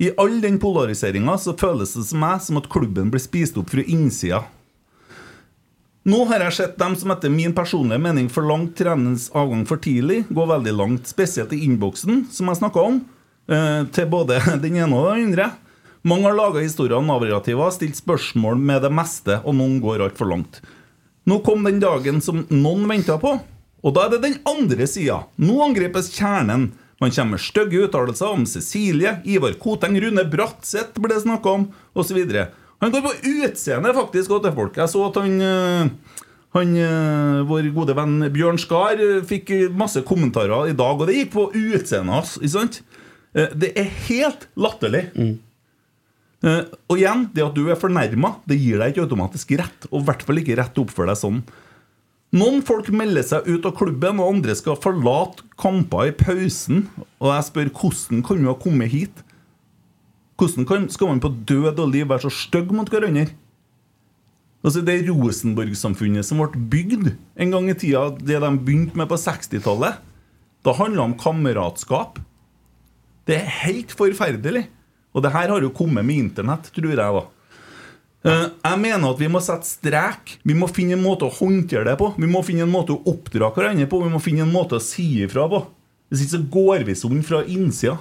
I 0.02 0.10
all 0.18 0.40
den 0.42 0.58
polariseringa 0.58 1.36
føles 1.60 1.94
det 1.94 2.08
som 2.08 2.24
meg 2.24 2.42
som 2.42 2.58
at 2.58 2.66
klubben 2.72 3.12
blir 3.12 3.22
spist 3.22 3.60
opp 3.60 3.70
fra 3.70 3.84
innsida. 3.86 4.42
Nå 6.02 6.24
har 6.26 6.42
jeg 6.42 6.56
sett 6.56 6.78
dem 6.80 6.96
som 6.98 7.12
etter 7.14 7.30
min 7.30 7.54
personlige 7.54 8.02
mening 8.02 8.26
forlangt 8.32 8.74
trenerens 8.80 9.28
avgang 9.38 9.62
for 9.68 9.78
tidlig, 9.78 10.24
gå 10.34 10.46
veldig 10.50 10.72
langt, 10.74 11.06
spesielt 11.06 11.54
i 11.54 11.60
innboksen, 11.68 12.24
som 12.34 12.50
jeg 12.50 12.58
snakka 12.58 12.82
om, 12.82 12.98
eh, 13.46 13.84
til 13.94 14.10
både 14.10 14.40
den 14.64 14.80
ene 14.82 14.90
og 14.90 15.12
den 15.12 15.28
andre. 15.28 15.52
Mange 16.02 16.26
har 16.26 16.34
laga 16.34 16.66
historier 16.66 16.98
om 16.98 17.06
narrativer, 17.06 17.70
stilt 17.70 17.94
spørsmål 17.94 18.58
med 18.58 18.82
det 18.82 18.90
meste, 18.90 19.38
og 19.46 19.54
noen 19.54 19.78
går 19.84 20.02
altfor 20.08 20.34
langt. 20.34 20.58
Nå 21.28 21.38
kom 21.46 21.64
den 21.64 21.80
dagen 21.82 22.20
som 22.24 22.44
noen 22.50 22.87
venta 22.90 23.18
på, 23.22 23.37
og 23.82 23.94
da 23.94 24.06
er 24.06 24.14
det 24.14 24.22
den 24.24 24.38
andre 24.48 24.87
sida. 24.90 25.20
Nå 25.42 25.61
angripes 25.64 26.11
kjernen. 26.16 26.70
Man 27.02 27.11
kommer 27.11 27.35
med 27.37 27.42
stygge 27.42 27.80
uttalelser 27.87 28.30
om 28.30 28.44
Cecilie, 28.46 29.16
Ivar 29.26 29.56
Koteng, 29.58 29.96
Rune 30.02 30.22
Bratseth 30.30 31.00
ble 31.02 31.11
det 31.11 31.24
snakka 31.24 31.56
om, 31.58 31.64
osv. 31.98 32.20
Han 32.82 32.90
går 32.94 33.02
på 33.02 33.14
utseendet 33.46 33.96
faktisk 33.96 34.30
også 34.30 34.44
til 34.46 34.54
folk. 34.58 34.78
Jeg 34.78 34.90
så 34.90 35.02
at 35.08 35.18
han 35.22 35.40
øh, 35.42 35.90
han, 36.52 36.76
øh, 36.76 37.42
Vår 37.48 37.68
gode 37.74 37.96
venn 37.96 38.18
Bjørn 38.35 38.58
Skar 38.61 38.98
øh, 39.00 39.22
fikk 39.26 39.50
masse 39.78 40.02
kommentarer 40.06 40.70
i 40.70 40.76
dag, 40.76 40.98
og 41.00 41.06
det 41.08 41.16
gikk 41.16 41.32
på 41.35 41.46
utseendet 41.50 42.12
hans. 42.14 42.82
Eh, 43.35 43.48
Det 43.54 43.72
er 43.78 43.88
helt 44.08 44.48
latterlig. 44.56 45.06
Eh, 45.16 45.35
og 46.42 46.96
igjen, 46.98 47.28
det 47.35 47.44
at 47.44 47.55
du 47.55 47.68
er 47.70 47.78
fornærma, 47.78 48.37
det 48.50 48.59
gir 48.59 48.81
deg 48.83 48.92
ikke 48.92 49.05
automatisk 49.07 49.52
rett. 49.61 49.87
Og 49.92 50.00
i 50.00 50.07
hvert 50.09 50.24
fall 50.26 50.40
ikke 50.42 50.57
rett 50.59 50.72
til 50.74 50.83
å 50.83 50.88
oppføre 50.88 51.12
deg 51.12 51.20
sånn. 51.20 51.42
Noen 52.33 52.62
folk 52.64 52.88
melder 52.96 53.26
seg 53.28 53.46
ut 53.46 53.66
av 53.68 53.74
klubben, 53.76 54.18
og 54.18 54.38
andre 54.38 54.57
skal 54.57 54.78
forlate 54.81 55.44
kamper 55.61 56.09
i 56.09 56.16
pausen. 56.16 56.87
Og 57.20 57.28
jeg 57.31 57.48
spør 57.50 57.70
hvordan 57.76 58.24
kan 58.26 58.40
du 58.40 58.48
ha 58.48 58.57
kommet 58.59 58.90
hit? 58.94 59.22
Hvordan 60.40 60.66
kan, 60.66 60.88
skal 60.90 61.12
man 61.12 61.22
på 61.22 61.31
død 61.46 61.78
og 61.78 61.92
liv 61.92 62.09
være 62.11 62.26
så 62.26 62.33
stygg 62.35 62.72
mot 62.74 62.88
hverandre? 62.90 63.28
Altså 64.62 64.81
Det 64.87 65.00
Rosenborg-samfunnet 65.09 66.26
som 66.26 66.40
ble 66.40 66.66
bygd 66.70 67.12
en 67.12 67.55
gang 67.55 67.68
i 67.70 67.76
tida, 67.78 68.09
det 68.18 68.38
de 68.42 68.50
begynte 68.62 68.98
med 68.98 69.11
på 69.11 69.18
60-tallet, 69.18 69.98
da 70.62 70.74
handla 70.78 71.09
om 71.09 71.16
kameratskap. 71.18 72.20
Det 73.26 73.38
er 73.38 73.57
helt 73.66 73.94
forferdelig. 73.98 74.68
Og 75.12 75.22
det 75.22 75.33
her 75.35 75.53
har 75.53 75.61
jo 75.64 75.70
kommet 75.77 76.05
med 76.05 76.16
internett, 76.16 76.70
tror 76.72 76.92
jeg. 76.92 76.96
da 76.96 77.27
Eh, 78.25 78.48
Jeg 78.62 78.79
mener 78.79 79.11
at 79.11 79.18
vi 79.18 79.29
må 79.31 79.40
sette 79.42 79.66
strek. 79.66 80.37
Vi 80.46 80.55
må 80.55 80.68
finne 80.70 80.94
en 80.94 81.03
måte 81.03 81.27
å 81.27 81.35
håndtere 81.35 81.85
det 81.90 81.96
på. 81.98 82.12
Vi 82.16 82.29
må 82.31 82.44
finne 82.46 82.62
en 82.66 82.70
måte 82.70 82.94
å 82.94 83.03
oppdra 83.11 83.51
hverandre 83.55 83.88
på. 83.90 84.03
Vi 84.05 84.12
må 84.12 84.20
finne 84.22 84.44
en 84.46 84.53
måte 84.55 84.79
å 84.79 84.83
si 84.83 85.25
ifra 85.25 85.48
på. 85.51 85.64
Hvis 86.12 86.22
ikke 86.27 86.37
så 86.37 86.51
går 86.55 86.85
vi 86.87 86.94
sånn 86.98 87.25
fra 87.27 87.42
innsida. 87.42 87.98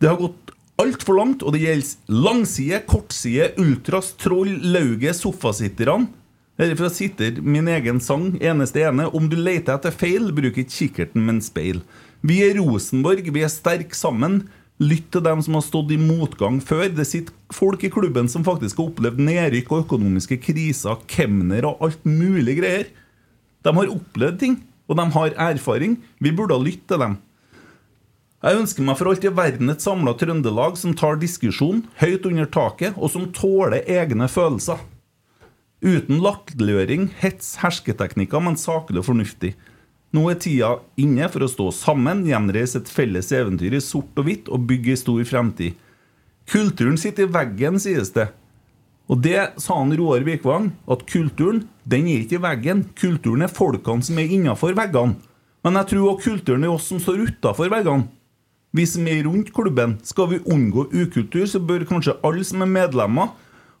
Det 0.00 0.10
har 0.10 0.20
gått 0.20 0.52
altfor 0.76 1.16
langt, 1.16 1.42
og 1.42 1.54
det 1.54 1.62
gjelder 1.62 2.12
langside, 2.12 2.82
kortside, 2.90 3.54
ultras, 3.62 4.12
troll, 4.20 4.50
lauget, 4.60 5.16
sofasitterne. 5.16 6.10
Herifra 6.60 6.88
sitter 6.92 7.38
min 7.44 7.68
egen 7.68 8.00
sang, 8.00 8.34
eneste 8.40 8.84
ene. 8.84 9.08
Om 9.12 9.28
du 9.32 9.36
leter 9.36 9.76
etter 9.76 9.92
feil, 9.92 10.30
bruk 10.36 10.56
ikke 10.56 10.72
kikkerten, 10.72 11.24
men 11.24 11.40
speil. 11.44 11.82
Vi 12.24 12.42
er 12.44 12.56
Rosenborg, 12.60 13.28
vi 13.32 13.44
er 13.44 13.52
sterke 13.52 13.96
sammen. 13.96 14.42
Lytt 14.76 15.06
til 15.14 15.22
dem 15.24 15.40
som 15.40 15.56
har 15.56 15.64
stått 15.64 15.92
i 15.94 15.96
motgang 15.96 16.58
før. 16.60 16.90
Det 16.92 17.06
sitter 17.08 17.32
folk 17.54 17.84
i 17.86 17.90
klubben 17.92 18.28
som 18.28 18.44
faktisk 18.44 18.80
har 18.82 18.90
opplevd 18.90 19.22
nedrykk 19.24 19.70
og 19.72 19.84
økonomiske 19.86 20.36
kriser, 20.44 20.98
kemner 21.08 21.64
og 21.64 21.84
alt 21.86 22.02
mulig 22.04 22.58
greier. 22.58 22.90
De 23.64 23.72
har 23.72 23.94
opplevd 23.94 24.42
ting, 24.42 24.58
og 24.86 25.00
de 25.00 25.06
har 25.14 25.38
erfaring. 25.48 25.96
Vi 26.20 26.34
burde 26.34 26.58
ha 26.58 26.62
lyttet 26.62 26.90
til 26.92 27.00
dem. 27.00 27.16
Jeg 28.44 28.60
ønsker 28.60 28.84
meg 28.84 28.98
for 28.98 29.10
alt 29.10 29.24
i 29.24 29.32
verden 29.32 29.72
et 29.72 29.82
samla 29.82 30.12
Trøndelag 30.14 30.76
som 30.78 30.92
tar 30.94 31.16
diskusjon 31.18 31.80
høyt 32.02 32.28
under 32.28 32.46
taket, 32.52 32.98
og 33.00 33.10
som 33.10 33.30
tåler 33.34 33.80
egne 33.88 34.28
følelser. 34.28 34.82
Uten 35.80 36.20
latterliggjøring, 36.20 37.08
hets, 37.22 37.56
hersketeknikker, 37.62 38.44
men 38.44 38.60
saklig 38.60 39.00
og 39.00 39.08
fornuftig. 39.08 39.54
Nå 40.14 40.22
er 40.30 40.38
tida 40.40 40.76
inne 41.00 41.26
for 41.32 41.44
å 41.44 41.50
stå 41.50 41.70
sammen, 41.74 42.24
gjenreise 42.28 42.80
et 42.80 42.90
felles 42.90 43.32
eventyr 43.34 43.74
i 43.76 43.82
sort 43.82 44.16
og 44.18 44.28
hvitt 44.28 44.50
og 44.52 44.66
bygge 44.68 44.94
en 44.94 45.00
stor 45.00 45.22
fremtid. 45.28 45.78
Kulturen 46.46 46.98
sitter 47.00 47.26
i 47.26 47.32
veggen, 47.34 47.80
sies 47.82 48.12
det. 48.14 48.28
Og 49.10 49.20
det 49.22 49.38
sa 49.62 49.78
han 49.78 49.94
Roar 49.98 50.24
Vikvang, 50.26 50.72
at 50.90 51.04
kulturen 51.10 51.64
den 51.86 52.08
er 52.10 52.22
ikke 52.24 52.38
i 52.38 52.42
veggen. 52.42 52.84
Kulturen 52.98 53.46
er 53.46 53.52
folkene 53.52 54.06
som 54.06 54.18
er 54.18 54.30
innafor 54.34 54.74
veggene. 54.78 55.18
Men 55.66 55.78
jeg 55.80 55.90
tror 55.92 56.12
også 56.12 56.30
kulturen 56.30 56.66
er 56.66 56.74
oss 56.74 56.86
som 56.90 57.02
står 57.02 57.26
utafor 57.26 57.70
veggene. 57.72 58.06
Vi 58.76 58.84
som 58.86 59.06
er 59.08 59.24
rundt 59.24 59.52
klubben, 59.54 59.96
skal 60.04 60.28
vi 60.30 60.42
unngå 60.52 60.88
ukultur, 60.92 61.46
så 61.48 61.62
bør 61.62 61.86
kanskje 61.88 62.16
alle 62.26 62.44
som 62.44 62.62
er 62.62 62.68
medlemmer, 62.68 63.30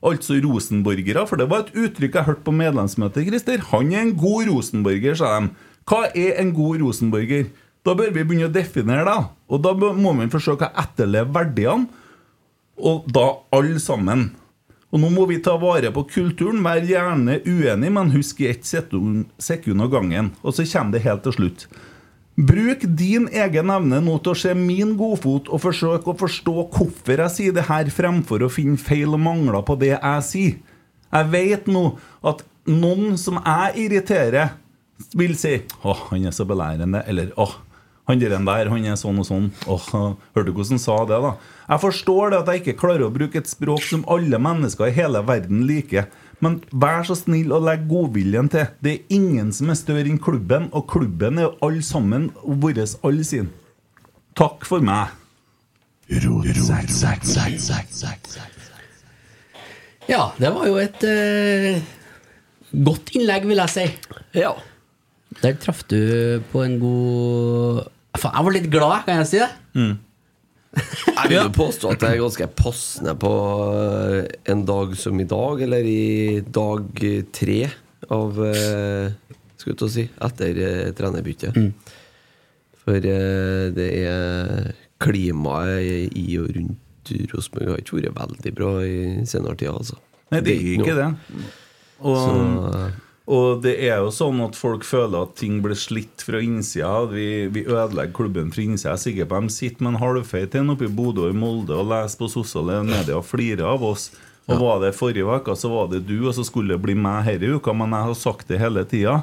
altså 0.00 0.38
rosenborgere, 0.40 1.26
for 1.28 1.40
det 1.40 1.48
var 1.50 1.64
et 1.66 1.74
uttrykk 1.76 2.16
jeg 2.16 2.28
hørte 2.30 2.46
på 2.46 2.54
medlemsmøtet, 2.54 3.26
Christer. 3.28 3.64
Han 3.72 3.92
er 3.92 4.06
en 4.06 4.14
god 4.16 4.48
rosenborger, 4.48 5.18
sa 5.18 5.34
de. 5.36 5.50
Hva 5.86 6.08
er 6.18 6.40
en 6.42 6.50
god 6.54 6.80
rosenborger? 6.82 7.46
Da 7.86 7.94
bør 7.94 8.10
vi 8.10 8.24
begynne 8.26 8.48
å 8.48 8.54
definere 8.54 9.04
det. 9.06 9.20
Og 9.46 9.62
da 9.62 9.74
må 9.78 10.10
man 10.18 10.32
forsøke 10.32 10.66
å 10.66 10.82
etterleve 10.82 11.30
verdiene, 11.36 11.86
og 12.76 13.06
da 13.08 13.28
alle 13.54 13.78
sammen. 13.80 14.32
Og 14.90 15.00
nå 15.02 15.10
må 15.14 15.26
vi 15.30 15.38
ta 15.42 15.54
vare 15.60 15.92
på 15.94 16.02
kulturen, 16.10 16.64
vær 16.66 16.82
gjerne 16.84 17.38
uenig, 17.46 17.92
men 17.94 18.10
husk 18.14 18.42
i 18.42 18.50
ett 18.50 18.66
sekund 18.66 19.84
av 19.84 19.92
gangen. 19.94 20.32
Og 20.42 20.56
så 20.56 20.66
kommer 20.66 20.96
det 20.96 21.04
helt 21.06 21.22
til 21.26 21.36
slutt. 21.38 21.68
Bruk 22.36 22.82
din 22.98 23.30
egen 23.32 23.70
evne 23.72 24.02
nå 24.04 24.18
til 24.20 24.34
å 24.34 24.38
se 24.42 24.52
min 24.58 24.92
godfot 24.98 25.46
og 25.48 25.62
forsøk 25.62 26.10
å 26.10 26.18
forstå 26.20 26.54
hvorfor 26.74 27.22
jeg 27.22 27.32
sier 27.32 27.54
det 27.56 27.64
her, 27.70 27.88
fremfor 27.88 28.44
å 28.44 28.52
finne 28.52 28.76
feil 28.76 29.14
og 29.16 29.22
mangler 29.24 29.62
på 29.64 29.78
det 29.80 29.94
jeg 29.94 30.26
sier. 30.26 30.58
Jeg 31.14 31.30
vet 31.32 31.70
nå 31.70 31.86
at 32.26 32.42
noen 32.68 33.14
som 33.16 33.38
jeg 33.38 33.86
irriterer, 33.86 34.58
vil 35.14 35.36
si 35.36 35.62
'Å, 35.82 35.94
han 36.10 36.26
er 36.26 36.34
så 36.34 36.46
belærende', 36.48 37.04
eller 37.06 37.32
'Å, 37.36 37.48
han 38.06 38.20
der, 38.20 38.30
der, 38.38 38.68
han 38.70 38.84
er 38.86 38.94
sånn 38.94 39.18
og 39.18 39.26
sånn'. 39.26 39.50
Åh, 39.66 39.86
hørte 40.34 40.46
du 40.46 40.52
hvordan 40.52 40.76
han 40.76 40.78
sa 40.78 40.98
det, 41.04 41.18
da? 41.24 41.32
Jeg 41.66 41.82
forstår 41.82 42.30
det 42.30 42.38
at 42.38 42.50
jeg 42.52 42.62
ikke 42.62 42.78
klarer 42.78 43.08
å 43.08 43.14
bruke 43.14 43.40
et 43.40 43.50
språk 43.50 43.82
som 43.82 44.04
alle 44.06 44.38
mennesker 44.38 44.86
i 44.86 44.94
hele 44.94 45.22
verden 45.26 45.64
liker. 45.66 46.06
Men 46.38 46.60
vær 46.70 47.02
så 47.08 47.16
snill 47.16 47.50
å 47.50 47.58
legge 47.64 47.88
godviljen 47.90 48.50
til. 48.52 48.68
Det 48.84 48.92
er 48.92 49.14
ingen 49.16 49.50
som 49.56 49.72
er 49.72 49.78
større 49.80 50.06
enn 50.06 50.20
klubben, 50.22 50.68
og 50.70 50.86
klubben 50.92 51.40
er 51.40 51.48
jo 51.48 51.56
alle 51.66 51.82
sammen 51.82 52.30
vår 52.44 52.84
alle 53.02 53.24
sin. 53.24 53.50
Takk 54.36 54.68
for 54.68 54.84
meg. 54.84 55.10
Ja, 60.06 60.30
det 60.38 60.52
var 60.54 60.68
jo 60.68 60.76
et 60.78 61.02
eh, 61.02 61.82
godt 62.86 63.10
innlegg, 63.16 63.48
vil 63.50 63.64
jeg 63.64 63.72
si. 63.72 63.86
Ja. 64.38 64.54
Der 65.42 65.56
traff 65.60 65.84
du 65.90 65.98
på 66.52 66.62
en 66.64 66.78
god 66.80 67.84
Faen, 68.16 68.32
jeg 68.38 68.44
var 68.46 68.54
litt 68.54 68.68
glad, 68.72 69.02
kan 69.04 69.18
jeg 69.20 69.28
si 69.28 69.40
det? 69.42 69.50
Jeg 70.76 71.30
vil 71.30 71.36
jo 71.38 71.50
påstå 71.56 71.90
at 71.94 72.02
jeg 72.04 72.16
er 72.16 72.20
ganske 72.20 72.46
passende 72.58 73.12
på 73.16 73.28
eh, 73.72 74.26
en 74.52 74.64
dag 74.68 74.90
som 75.00 75.16
i 75.20 75.24
dag, 75.28 75.62
eller 75.64 75.86
i 75.88 76.40
dag 76.52 77.00
tre 77.32 77.58
av 78.12 78.40
eh, 78.44 79.14
Skal 79.56 79.72
vi 79.72 79.76
til 79.80 79.86
å 79.86 79.92
si 79.94 80.04
etter 80.28 80.60
trenerbyttet. 80.98 81.56
Mm. 81.56 81.70
For 82.84 83.08
eh, 83.08 83.64
det 83.76 83.88
er 84.02 84.68
klimaet 85.00 86.12
i 86.12 86.26
og 86.42 86.52
rundt 86.58 87.14
Rosenborg 87.32 87.72
har 87.72 87.80
ikke 87.80 88.02
vært 88.02 88.36
veldig 88.36 88.52
bra 88.60 88.70
i 88.84 89.00
senere 89.28 89.56
tid, 89.60 89.72
altså. 89.72 89.96
Nei, 90.34 90.42
det 90.44 90.58
gikk 90.60 90.84
ikke 90.84 90.98
det. 90.98 91.08
Og, 92.02 92.16
Så- 92.20 93.05
og 93.26 93.62
det 93.64 93.72
er 93.88 93.98
jo 94.04 94.12
sånn 94.14 94.38
at 94.44 94.54
folk 94.54 94.84
føler 94.86 95.24
at 95.26 95.32
ting 95.40 95.56
blir 95.64 95.74
slitt 95.74 96.22
fra 96.22 96.38
innsida. 96.44 96.92
Vi, 97.10 97.48
vi 97.50 97.64
ødelegger 97.66 98.14
klubben 98.14 98.52
fra 98.54 98.62
innsida. 98.62 98.92
Jeg 98.92 99.00
er 99.00 99.02
sikker 99.02 99.28
på 99.32 99.40
at 99.40 99.48
de 99.48 99.54
sitter 99.56 99.82
med 99.82 99.94
en 99.96 100.02
halvfeit 100.04 100.54
en 100.60 100.70
oppe 100.76 100.86
i 100.86 100.92
Bodø 100.94 101.24
og 101.26 101.34
i 101.34 101.38
Molde 101.38 101.74
og 101.74 101.88
leser 101.90 102.20
på 102.20 102.28
sosiale 102.30 102.78
medier 102.86 103.18
og 103.18 103.26
flirer 103.26 103.66
av 103.66 103.82
oss. 103.82 104.12
Og 104.46 104.60
var 104.62 104.78
det 104.84 104.92
forrige 104.94 105.26
uke, 105.26 105.56
så 105.58 105.72
var 105.72 105.88
det 105.90 106.04
du, 106.06 106.20
og 106.28 106.36
så 106.36 106.44
skulle 106.46 106.76
det 106.76 106.82
bli 106.84 106.94
meg 106.94 107.26
denne 107.26 107.58
uka. 107.58 107.74
Men 107.74 107.96
jeg 107.96 108.06
har 108.12 108.20
sagt 108.20 108.46
det 108.52 108.60
hele 108.62 108.84
tida. 108.86 109.16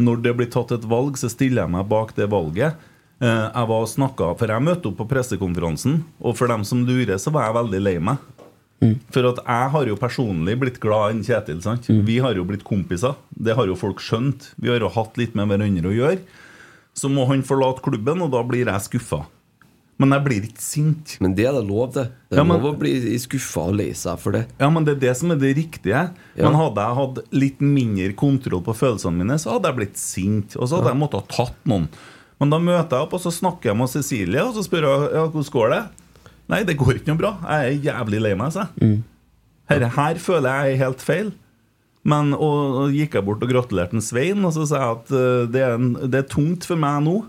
Når 0.00 0.22
det 0.24 0.32
blir 0.38 0.48
tatt 0.48 0.72
et 0.72 0.88
valg, 0.88 1.20
så 1.20 1.28
stiller 1.28 1.66
jeg 1.66 1.74
meg 1.74 1.90
bak 1.92 2.14
det 2.16 2.30
valget. 2.32 2.80
Eh, 3.20 3.28
Jeg 3.52 3.68
var 3.68 3.84
og 3.84 3.90
snakket, 3.92 4.38
for 4.40 4.48
jeg 4.48 4.64
møtte 4.64 4.88
opp 4.88 4.96
på 5.02 5.08
pressekonferansen, 5.12 6.00
og 6.24 6.38
for 6.40 6.48
dem 6.48 6.64
som 6.64 6.86
lurer, 6.88 7.20
så 7.20 7.30
var 7.30 7.50
jeg 7.50 7.58
veldig 7.60 7.80
lei 7.84 7.98
meg. 8.00 8.16
For 9.14 9.28
at 9.28 9.38
jeg 9.46 9.70
har 9.74 9.86
jo 9.86 9.96
personlig 10.00 10.56
blitt 10.58 10.80
glad 10.82 11.14
i 11.14 11.22
Kjetil. 11.26 11.60
sant? 11.62 11.86
Vi 11.86 12.18
har 12.18 12.34
jo 12.34 12.44
blitt 12.48 12.64
kompiser. 12.66 13.14
Det 13.32 13.54
har 13.54 13.66
jo 13.70 13.76
folk 13.78 14.00
skjønt. 14.02 14.50
Vi 14.58 14.68
har 14.72 14.80
jo 14.82 14.88
hatt 14.90 15.16
litt 15.20 15.36
med 15.38 15.48
hverandre 15.52 15.86
å 15.92 15.94
gjøre. 15.94 16.18
Så 16.94 17.08
må 17.08 17.26
han 17.28 17.42
forlate 17.46 17.80
klubben, 17.84 18.20
og 18.20 18.32
da 18.34 18.42
blir 18.42 18.66
jeg 18.66 18.80
skuffa. 18.88 19.22
Men 20.02 20.10
jeg 20.16 20.24
blir 20.24 20.46
ikke 20.48 20.60
sint. 20.64 21.12
Men 21.22 21.34
det 21.38 21.44
er 21.46 21.52
det 21.54 21.62
lov, 21.68 21.92
til. 21.94 22.08
Det 22.28 22.34
er 22.34 22.40
Ja, 22.40 22.44
men- 22.44 22.60
lov 22.60 22.74
å 22.74 22.78
bli 22.80 22.92
skuffa 23.18 23.68
og 23.68 23.76
lei 23.76 23.92
seg 23.92 24.18
for 24.18 24.32
det. 24.32 24.46
Ja, 24.58 24.68
men 24.68 24.84
det 24.84 24.96
er 24.96 25.00
det 25.08 25.16
som 25.16 25.30
er 25.30 25.36
det 25.36 25.54
riktige. 25.56 26.10
Ja. 26.36 26.42
Men 26.50 26.54
hadde 26.58 26.82
jeg 26.82 26.96
hatt 26.96 27.18
litt 27.32 27.60
mindre 27.60 28.12
kontroll 28.14 28.62
på 28.62 28.74
følelsene 28.74 29.14
mine, 29.14 29.38
så 29.38 29.52
hadde 29.52 29.70
jeg 29.70 29.76
blitt 29.76 29.96
sint. 29.96 30.56
Og 30.56 30.66
så 30.68 30.80
hadde 30.82 30.90
jeg 30.90 30.98
måttet 30.98 31.30
ha 31.30 31.44
tatt 31.46 31.54
noen. 31.64 31.88
Men 32.40 32.50
da 32.50 32.58
møter 32.58 32.90
jeg 32.98 33.06
opp, 33.06 33.14
og 33.14 33.20
så 33.20 33.30
snakker 33.30 33.70
jeg 33.70 33.76
med 33.76 33.88
Cecilie, 33.88 34.40
og 34.42 34.54
så 34.56 34.64
spør 34.66 34.82
jeg 34.82 35.12
ja, 35.14 35.28
hvordan 35.28 35.50
går 35.52 35.70
det. 35.70 35.82
Nei, 36.50 36.62
det 36.68 36.76
går 36.80 36.98
ikke 36.98 37.12
noe 37.12 37.20
bra. 37.20 37.32
Jeg 37.46 37.76
er 37.76 37.86
jævlig 37.92 38.20
lei 38.22 38.34
meg, 38.38 38.56
Mm. 38.80 39.02
jeg. 39.70 39.90
Her 39.96 40.18
føler 40.20 40.48
jeg 40.50 40.72
er 40.74 40.84
helt 40.84 41.00
feil. 41.00 41.32
Men, 42.04 42.32
og, 42.34 42.78
og 42.82 42.90
gikk 42.96 43.14
jeg 43.14 43.24
bort 43.24 43.42
og 43.44 43.48
gratulerte 43.52 43.94
en 43.94 44.02
Svein, 44.02 44.42
og 44.44 44.52
så 44.56 44.66
sa 44.66 44.80
jeg 44.82 44.96
at 44.96 45.12
uh, 45.14 45.44
det, 45.54 45.60
er 45.62 45.76
en, 45.78 45.92
det 46.10 46.18
er 46.18 46.26
tungt 46.28 46.66
for 46.66 46.76
meg 46.76 47.04
nå. 47.06 47.20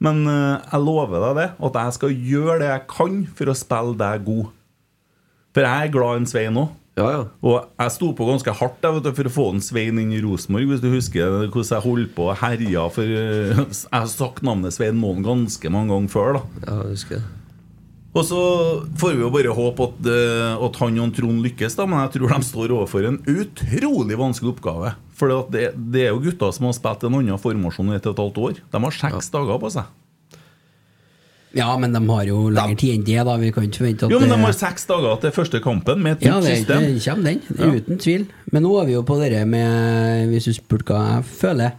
Men 0.00 0.20
uh, 0.28 0.60
jeg 0.60 0.80
lover 0.84 1.24
deg 1.24 1.38
det, 1.40 1.46
at 1.66 1.78
jeg 1.80 1.96
skal 1.96 2.12
gjøre 2.28 2.58
det 2.60 2.68
jeg 2.68 2.84
kan 2.92 3.16
for 3.38 3.50
å 3.52 3.56
spille 3.56 3.96
deg 4.00 4.26
god. 4.28 4.52
For 5.56 5.66
jeg 5.66 5.88
er 5.88 5.94
glad 5.96 6.12
i 6.12 6.20
en 6.22 6.28
Svein 6.30 6.60
òg. 6.60 6.76
Ja, 7.00 7.06
ja. 7.14 7.20
Og 7.46 7.56
jeg 7.80 7.92
sto 7.94 8.10
på 8.12 8.26
ganske 8.28 8.52
hardt 8.60 8.84
jeg, 8.84 8.92
vet 8.98 9.06
du, 9.08 9.12
for 9.16 9.28
å 9.30 9.32
få 9.32 9.44
en 9.54 9.62
Svein 9.64 9.98
inn 10.02 10.12
i 10.12 10.20
Rosenborg. 10.20 10.68
Hvis 10.74 10.82
du 10.84 10.90
husker 10.92 11.32
hvordan 11.48 11.70
jeg 11.72 11.84
holdt 11.86 12.12
på 12.18 12.28
og 12.28 12.36
herja 12.42 12.86
for 12.92 13.08
uh, 13.08 13.56
Jeg 13.56 13.88
har 13.96 14.10
sagt 14.12 14.44
navnet 14.44 14.76
Svein 14.76 15.00
Målen 15.00 15.24
ganske 15.24 15.72
mange 15.72 15.94
ganger 15.94 16.12
før. 16.12 16.36
da 16.36 16.66
ja 16.68 16.80
jeg 16.84 16.98
husker 16.98 17.22
det. 17.22 17.28
Og 18.10 18.24
så 18.26 18.40
får 18.98 19.14
vi 19.14 19.22
jo 19.22 19.30
bare 19.30 19.52
håpe 19.54 19.84
at, 19.86 20.08
eh, 20.10 20.64
at 20.66 20.78
han 20.82 20.98
og 21.04 21.12
Trond 21.14 21.44
lykkes, 21.44 21.76
da, 21.78 21.86
men 21.86 22.00
jeg 22.02 22.16
tror 22.16 22.32
de 22.34 22.48
står 22.48 22.74
overfor 22.74 23.06
en 23.06 23.20
utrolig 23.30 24.18
vanskelig 24.18 24.54
oppgave. 24.56 24.94
For 25.14 25.46
det, 25.52 25.68
det 25.92 26.06
er 26.08 26.12
jo 26.14 26.22
gutter 26.24 26.50
som 26.56 26.66
har 26.66 26.74
spilt 26.74 27.04
en 27.06 27.18
annen 27.20 27.38
formasjon 27.38 27.92
i 27.92 27.98
et 28.00 28.06
og 28.10 28.16
et 28.16 28.22
halvt 28.24 28.40
år. 28.48 28.60
De 28.72 28.82
har 28.86 28.96
seks 28.98 29.30
dager 29.34 29.60
på 29.62 29.70
seg. 29.76 29.96
Ja, 31.50 31.72
men 31.82 31.90
de 31.92 31.98
har 32.06 32.26
jo 32.28 32.44
lengre 32.54 32.76
tid 32.78 32.92
enn 32.94 33.04
det, 33.06 33.16
da. 33.26 33.32
Vi 33.40 33.48
kan 33.50 33.64
ikke 33.66 33.80
forvente 33.82 34.06
at 34.06 34.12
Jo, 34.14 34.20
men 34.22 34.30
de 34.30 34.36
har 34.38 34.54
seks 34.54 34.86
dager 34.86 35.16
til 35.24 35.32
første 35.34 35.60
kampen 35.64 36.02
med 36.04 36.18
et 36.18 36.26
Ja, 36.28 36.36
nytt 36.38 36.46
det, 36.46 36.56
system. 36.60 36.84
det 36.86 37.00
kommer 37.06 37.24
den. 37.26 37.74
Uten 37.80 37.98
tvil. 37.98 38.26
Men 38.54 38.62
nå 38.66 38.74
er 38.78 38.86
vi 38.86 38.94
jo 38.94 39.02
på 39.06 39.16
det 39.18 39.40
med 39.50 40.30
Hvis 40.30 40.46
du 40.46 40.52
spurte 40.54 40.94
hva 40.94 41.00
jeg 41.16 41.26
føler 41.40 41.74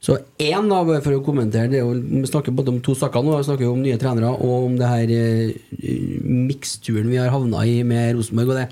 Så 0.00 0.16
én, 0.40 0.68
da, 0.70 0.78
bare 0.80 1.02
for 1.04 1.12
å 1.12 1.24
kommentere 1.24 1.68
det 1.68 1.82
jo, 1.82 1.92
Vi 1.92 2.24
snakker 2.24 2.54
både 2.56 2.72
om 2.72 2.78
to 2.80 2.94
saker 2.96 3.20
nå. 3.24 3.34
Vi 3.36 3.48
snakker 3.50 3.66
jo 3.66 3.74
om 3.74 3.82
nye 3.84 3.98
trenere 4.00 4.30
og 4.32 4.68
om 4.70 4.78
det 4.80 4.88
her 4.88 5.10
eh, 5.12 5.50
miksturen 6.24 7.10
vi 7.10 7.18
har 7.20 7.32
havna 7.34 7.66
i 7.68 7.82
med 7.84 8.16
Rosenborg. 8.16 8.54
og 8.54 8.62
det 8.62 8.68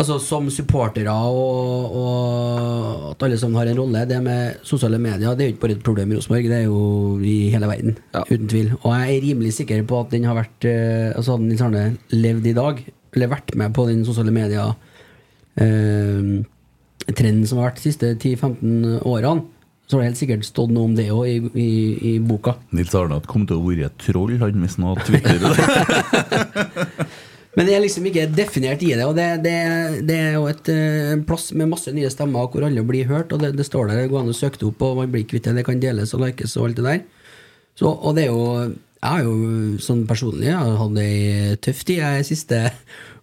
Altså 0.00 0.16
Som 0.22 0.46
supportere 0.48 1.12
og, 1.12 1.96
og 2.00 3.10
at 3.10 3.24
alle 3.26 3.36
sammen 3.40 3.58
har 3.60 3.68
en 3.68 3.80
rolle. 3.82 4.06
Det 4.08 4.20
med 4.24 4.62
sosiale 4.64 5.00
medier 5.02 5.34
Det 5.36 5.44
er 5.44 5.50
jo 5.50 5.54
ikke 5.56 5.64
bare 5.66 5.76
et 5.76 5.84
problem 5.84 6.12
i 6.12 6.16
Rosenborg, 6.16 6.48
det 6.48 6.58
er 6.62 6.64
jo 6.70 7.18
i 7.20 7.36
hele 7.52 7.68
verden. 7.68 7.98
Ja. 8.14 8.24
Uten 8.30 8.48
tvil. 8.48 8.72
Og 8.80 8.94
jeg 8.94 9.16
er 9.18 9.26
rimelig 9.26 9.52
sikker 9.58 9.84
på 9.84 10.00
at 10.00 10.14
den 10.14 10.24
har 10.30 10.38
vært 10.38 10.68
eh, 10.70 11.10
Altså 11.12 11.36
hadde 11.36 11.50
Nils 11.50 11.66
Arne 11.66 11.84
levd 12.14 12.48
i 12.48 12.56
dag, 12.56 12.84
eller 13.12 13.34
vært 13.34 13.52
med 13.58 13.76
på 13.76 13.84
den 13.90 14.06
sosiale 14.08 14.32
media 14.32 14.70
eh, 15.60 16.40
trenden 17.10 17.46
som 17.50 17.60
har 17.60 17.68
vært 17.68 17.82
de 17.82 17.88
siste 17.90 18.14
10-15 18.14 19.02
årene, 19.04 19.42
så 19.90 19.96
har 19.96 20.04
det 20.04 20.12
helt 20.12 20.20
sikkert 20.20 20.46
stått 20.46 20.70
noe 20.70 20.86
om 20.86 20.92
det 20.94 21.08
òg 21.10 21.26
i, 21.26 21.38
i, 21.58 21.70
i 22.12 22.18
boka. 22.22 22.54
Nils 22.70 22.94
Arnat 22.94 23.26
kom 23.26 23.42
til 23.48 23.58
å 23.58 23.64
være 23.64 23.88
et 23.88 23.96
troll 23.98 24.36
han 24.38 24.62
hvis 24.62 24.76
han 24.78 24.86
hadde 24.86 25.18
det. 25.18 27.08
Men 27.58 27.66
det 27.66 27.74
er 27.74 27.82
liksom 27.82 28.04
ikke 28.06 28.28
definert 28.30 28.82
i 28.86 28.92
det. 28.94 29.06
Og 29.08 29.16
det, 29.18 29.26
det, 29.42 29.54
det 30.06 30.18
er 30.28 30.36
jo 30.36 30.44
et 30.46 30.70
uh, 30.70 31.16
plass 31.26 31.48
med 31.58 31.72
masse 31.72 31.90
nye 31.94 32.10
stemmer 32.12 32.46
hvor 32.52 32.68
alle 32.68 32.84
blir 32.86 33.10
hørt. 33.10 33.34
Og 33.34 33.42
det, 33.42 33.56
det 33.58 33.66
står 33.66 33.90
der, 33.90 34.04
det 34.04 34.12
går 34.12 34.22
an 34.22 34.30
å 34.30 34.36
søke 34.36 34.60
det 34.60 34.68
opp, 34.70 34.84
og 34.86 35.00
man 35.02 35.10
blir 35.10 35.26
kvitt 35.26 35.48
det. 35.48 35.56
Det 35.58 35.66
kan 35.66 35.82
deles 35.82 36.14
og 36.14 36.22
likes 36.22 36.54
og 36.54 36.68
alt 36.68 36.78
det 36.78 36.86
der. 36.86 37.02
Så, 37.74 37.90
og 37.90 38.14
det 38.14 38.28
er 38.28 38.30
jo 38.30 38.46
Jeg 39.00 39.08
har 39.08 39.22
jo 39.24 39.34
sånn 39.80 40.02
personlig 40.04 40.50
jeg 40.50 40.58
har 40.58 40.74
hatt 40.76 40.98
ei 41.00 41.54
tøff 41.64 41.78
tid 41.88 42.02
jeg 42.02 42.26
siste 42.28 42.58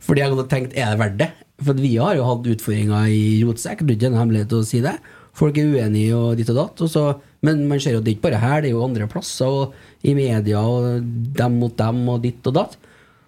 Fordi 0.02 0.24
jeg 0.24 0.32
hadde 0.32 0.46
tenkt 0.50 0.72
er 0.74 0.96
det 0.96 1.02
verdt 1.04 1.20
det? 1.20 1.28
For 1.68 1.78
vi 1.78 1.92
har 2.00 2.16
jo 2.18 2.26
hatt 2.26 2.48
utfordringer 2.52 3.12
i 3.12 3.22
rotsekk. 3.46 3.84
Det 3.84 3.96
er 3.96 4.00
ikke 4.00 4.10
en 4.12 4.20
hemmelighet 4.20 4.56
å 4.58 4.66
si 4.66 4.82
det. 4.84 4.94
Folk 5.38 5.58
er 5.62 5.70
uenige 5.70 6.18
og 6.18 6.36
ditt 6.40 6.50
og 6.50 6.58
datt. 6.58 6.82
Og 6.82 6.90
så, 6.90 7.06
men 7.46 7.64
man 7.70 7.82
ser 7.84 7.98
jo 7.98 8.02
det 8.02 8.16
er 8.16 8.18
ikke 8.18 8.30
bare 8.32 8.42
her, 8.42 8.62
det 8.64 8.72
er 8.72 8.78
jo 8.78 8.86
andre 8.88 9.08
plasser, 9.12 9.46
og 9.46 10.06
i 10.08 10.16
media, 10.18 10.62
og 10.66 11.02
dem 11.38 11.58
mot 11.62 11.76
dem, 11.78 12.04
og 12.10 12.24
ditt 12.26 12.46
og 12.50 12.56
datt. 12.58 12.78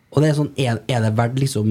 Og 0.09 0.23
det 0.23 0.31
er 0.31 0.37
sånn, 0.39 0.53
er, 0.57 0.79
er 0.89 1.03
det 1.05 1.11
verdt 1.19 1.37
liksom 1.37 1.67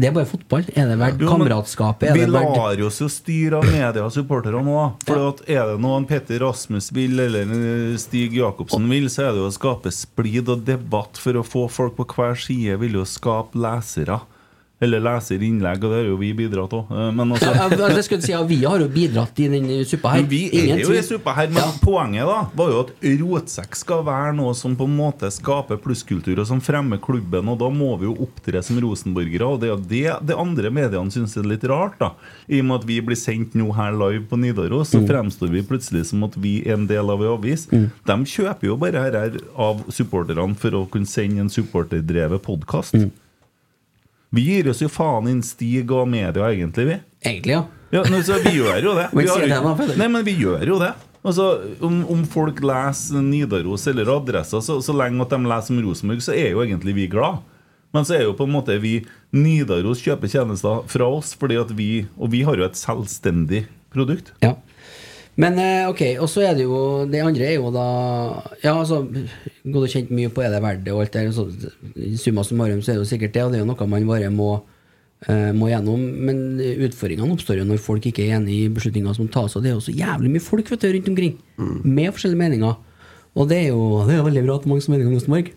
Det 0.00 0.06
er 0.08 0.14
bare 0.16 0.28
fotball. 0.30 0.64
Er 0.72 0.86
det 0.88 0.96
verdt 0.96 1.20
kameratskapet? 1.20 2.08
Er 2.08 2.16
Vi 2.16 2.24
lar 2.30 2.80
oss 2.86 3.02
jo 3.02 3.08
styre 3.12 3.58
av 3.58 3.66
media 3.68 4.04
og 4.06 4.14
supporterne 4.14 4.62
òg. 4.64 5.02
For 5.04 5.26
at 5.26 5.42
er 5.50 5.74
det 5.74 5.80
noe 5.84 5.98
Petter 6.08 6.40
Rasmus 6.40 6.88
vil, 6.96 7.20
eller 7.20 7.52
Stig 8.00 8.38
Jacobsen 8.38 8.88
vil, 8.88 9.10
så 9.12 9.26
er 9.26 9.34
det 9.36 9.42
jo 9.42 9.50
å 9.50 9.56
skape 9.58 9.92
splid 9.92 10.48
og 10.48 10.64
debatt 10.64 11.20
for 11.20 11.36
å 11.36 11.44
få 11.44 11.66
folk 11.68 11.98
på 11.98 12.08
hver 12.14 12.38
side. 12.40 12.78
Vil 12.80 12.96
jo 13.02 13.04
skape 13.04 13.60
lesere. 13.60 14.22
Eller 14.80 15.02
leser 15.04 15.42
innlegg, 15.44 15.82
og 15.84 15.90
det 15.92 15.98
har 16.00 16.06
jo 16.08 16.16
vi 16.16 16.30
bidratt 16.32 16.72
òg. 16.72 16.88
Men 17.12 17.34
altså 17.34 17.50
ja, 17.58 17.66
det 17.92 18.04
skulle 18.06 18.24
si, 18.24 18.32
ja, 18.32 18.40
Vi 18.48 18.62
har 18.64 18.80
jo 18.80 18.86
bidratt 18.88 19.36
i 19.44 19.48
den 19.52 19.66
suppa 19.84 20.14
her. 20.14 20.22
Men 20.22 20.30
vi 20.30 20.38
Ingen 20.56 20.78
er 20.78 20.84
jo 20.86 20.94
i 20.96 21.02
suppa 21.04 21.34
her, 21.36 21.50
men 21.52 21.60
Ja. 21.60 21.72
poenget 21.84 22.24
da 22.30 22.38
var 22.56 22.70
jo 22.72 22.78
at 22.86 22.92
rotsekk 23.20 23.76
skal 23.76 24.02
være 24.06 24.32
noe 24.38 24.54
som 24.56 24.74
på 24.80 24.86
en 24.88 24.96
måte 24.96 25.28
skaper 25.30 25.76
plusskultur, 25.84 26.38
og 26.40 26.48
som 26.48 26.62
fremmer 26.64 26.96
klubben, 27.04 27.48
og 27.52 27.58
da 27.60 27.68
må 27.68 27.90
vi 28.00 28.08
jo 28.08 28.16
opptre 28.24 28.62
som 28.64 28.80
rosenborgere. 28.80 29.44
Og 29.52 29.60
det 29.60 29.68
er 29.74 29.84
det 29.90 30.26
de 30.32 30.38
andre 30.40 30.70
mediene 30.72 31.12
syns 31.12 31.36
er 31.36 31.44
litt 31.44 31.64
rart, 31.68 31.98
da. 32.00 32.12
I 32.48 32.60
og 32.64 32.70
med 32.70 32.80
at 32.80 32.88
vi 32.88 33.00
blir 33.04 33.20
sendt 33.20 33.52
nå 33.60 33.68
her 33.76 33.92
live 33.92 34.24
på 34.32 34.40
Nidaros, 34.40 34.90
Mm. 34.90 34.96
så 34.96 35.06
fremstår 35.12 35.50
vi 35.52 35.62
plutselig 35.62 36.06
som 36.06 36.24
at 36.24 36.34
vi 36.40 36.62
er 36.64 36.72
en 36.80 36.86
del 36.88 37.10
av 37.10 37.20
en 37.20 37.34
avis. 37.36 37.66
De 37.68 38.16
kjøper 38.24 38.64
jo 38.72 38.76
bare 38.80 38.96
her 39.04 39.36
av 39.56 39.84
supporterne 39.92 40.56
for 40.56 40.70
å 40.70 40.88
kunne 40.88 41.06
sende 41.06 41.40
en 41.44 41.52
supporterdrevet 41.52 42.40
podkast. 42.42 42.94
Mm. 42.96 43.10
Vi 44.30 44.46
gir 44.46 44.70
oss 44.70 44.82
jo 44.82 44.88
faen 44.92 45.28
inn 45.30 45.42
Stig 45.42 45.90
og 45.90 46.08
media, 46.10 46.50
egentlig, 46.52 46.86
vi. 46.86 46.98
Egentlig, 47.26 47.56
ja. 47.58 47.64
Ja, 47.90 48.04
men 48.06 48.22
så 48.22 48.36
vi 48.38 48.52
gjør 48.54 48.76
jo 48.84 48.92
det. 48.94 49.08
Vi 49.18 49.26
har 49.26 49.46
det. 49.50 49.96
Nei, 49.98 50.06
men 50.06 50.22
vi 50.22 50.36
gjør 50.38 50.62
jo 50.62 50.76
det. 50.78 50.92
Altså, 51.26 51.46
om, 51.82 51.96
om 52.08 52.20
folk 52.30 52.60
leser 52.64 53.20
Nidaros 53.24 53.88
eller 53.90 54.08
adresser, 54.14 54.62
så, 54.64 54.78
så 54.80 54.94
lenge 54.94 55.20
at 55.24 55.34
de 55.34 55.40
leser 55.50 55.74
om 55.74 55.80
Rosenborg, 55.84 56.22
så 56.24 56.36
er 56.38 56.54
jo 56.54 56.62
egentlig 56.62 56.94
vi 56.96 57.08
glad. 57.10 57.42
Men 57.90 58.06
så 58.06 58.14
er 58.16 58.22
jo 58.28 58.36
på 58.38 58.46
en 58.46 58.54
måte 58.54 58.76
vi 58.78 59.00
Nidaros 59.34 60.04
kjøper 60.04 60.30
tjenester 60.30 60.86
fra 60.88 61.10
oss, 61.10 61.34
fordi 61.34 61.58
at 61.58 61.74
vi 61.74 61.90
Og 62.14 62.30
vi 62.30 62.44
har 62.46 62.54
jo 62.54 62.64
et 62.68 62.78
selvstendig 62.78 63.64
produkt. 63.90 64.30
Ja. 64.46 64.54
Men 65.40 65.56
eh, 65.62 65.88
ok, 65.88 66.02
og 66.20 66.28
så 66.28 66.42
er 66.44 66.56
det 66.58 66.66
jo 66.66 67.06
Det 67.08 67.22
andre 67.24 67.46
er 67.48 67.54
jo 67.56 67.70
da 67.72 67.84
Ja, 68.64 68.74
altså 68.74 69.02
Gått 69.06 69.86
og 69.86 69.92
kjent 69.92 70.10
mye 70.12 70.32
på 70.32 70.42
er 70.44 70.52
det 70.52 70.60
verdt 70.64 70.84
det 70.84 70.92
og 70.92 71.04
alt 71.04 71.14
det 71.14 71.22
der. 71.28 71.32
så 71.32 72.20
summa 72.20 72.44
summarum 72.44 72.82
så 72.82 72.92
er 72.92 72.98
det 72.98 73.04
jo 73.04 73.10
sikkert 73.12 73.34
det, 73.36 73.44
og 73.44 73.52
det 73.52 73.60
er 73.60 73.64
jo 73.64 73.70
noe 73.70 73.88
man 73.88 74.08
bare 74.08 74.30
må 74.32 74.50
eh, 75.28 75.52
må 75.56 75.68
gjennom. 75.70 76.00
Men 76.26 76.60
utfordringene 76.86 77.36
oppstår 77.36 77.60
jo 77.60 77.68
når 77.68 77.82
folk 77.84 78.08
ikke 78.08 78.26
er 78.26 78.38
enig 78.38 78.56
i 78.56 78.70
beslutninger 78.72 79.16
som 79.16 79.28
tas. 79.28 79.56
Og 79.56 79.64
det 79.64 79.72
er 79.72 79.76
jo 79.76 79.84
så 79.84 79.94
jævlig 79.94 80.32
mye 80.32 80.44
folk 80.44 80.72
vet 80.72 80.80
du, 80.82 80.88
rundt 80.96 81.12
omkring, 81.12 81.36
med 81.84 82.12
forskjellige 82.12 82.40
meninger. 82.40 82.76
Og 83.36 83.48
det 83.52 83.60
er 83.62 83.68
jo 83.70 84.02
det 84.08 84.16
er 84.16 84.22
jo 84.22 84.28
veldig 84.30 84.44
bra 84.48 84.58
at 84.58 84.68
mange 84.72 84.84
som 84.84 84.96
meninger 84.96 85.12
om 85.12 85.18
Rosenborg. 85.20 85.52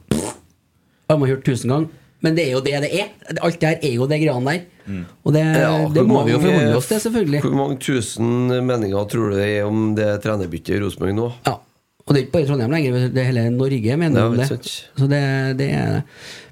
Har 1.09 1.19
man 1.19 1.31
hørt 1.31 1.45
tusen 1.47 1.71
ganger. 1.73 2.02
Men 2.23 2.37
det 2.37 2.45
er 2.47 2.53
jo 2.55 2.61
det 2.63 2.77
det 2.85 2.91
er. 3.01 3.09
Alt 3.43 3.59
det 3.59 3.69
her 3.73 3.83
er 3.83 3.93
jo 3.97 4.07
det 4.07 4.19
greiene 4.21 4.53
der. 4.53 5.03
Og 5.23 5.33
det, 5.35 5.41
Ja, 5.43 5.73
det 5.91 6.03
må 6.07 6.17
må 6.17 6.23
vi 6.27 6.31
jo 6.33 6.39
forholde 6.43 6.77
oss 6.79 6.87
til, 6.91 6.99
selvfølgelig. 7.03 7.41
Hvor 7.43 7.55
mange 7.59 7.77
tusen 7.83 8.31
meninger 8.67 9.05
tror 9.11 9.31
du 9.31 9.37
det 9.37 9.49
er 9.57 9.67
om 9.67 9.91
det 9.97 10.07
trenerbyttet 10.23 10.77
i 10.77 10.81
Rosenborg 10.83 11.15
nå? 11.17 11.27
Ja. 11.47 11.57
Og 12.03 12.11
det 12.11 12.19
er 12.19 12.25
ikke 12.25 12.33
bare 12.35 12.47
Trondheim 12.49 12.73
lenger, 12.75 12.95
det 13.15 13.21
er 13.21 13.27
hele 13.29 13.43
Norge 13.55 13.95
mener 13.99 14.19
Ja, 14.19 14.25
om 14.27 14.35
det. 14.35 14.47
Så 14.51 15.05
det, 15.07 15.21
det 15.59 15.69
er 15.71 15.93
det. 15.97 16.01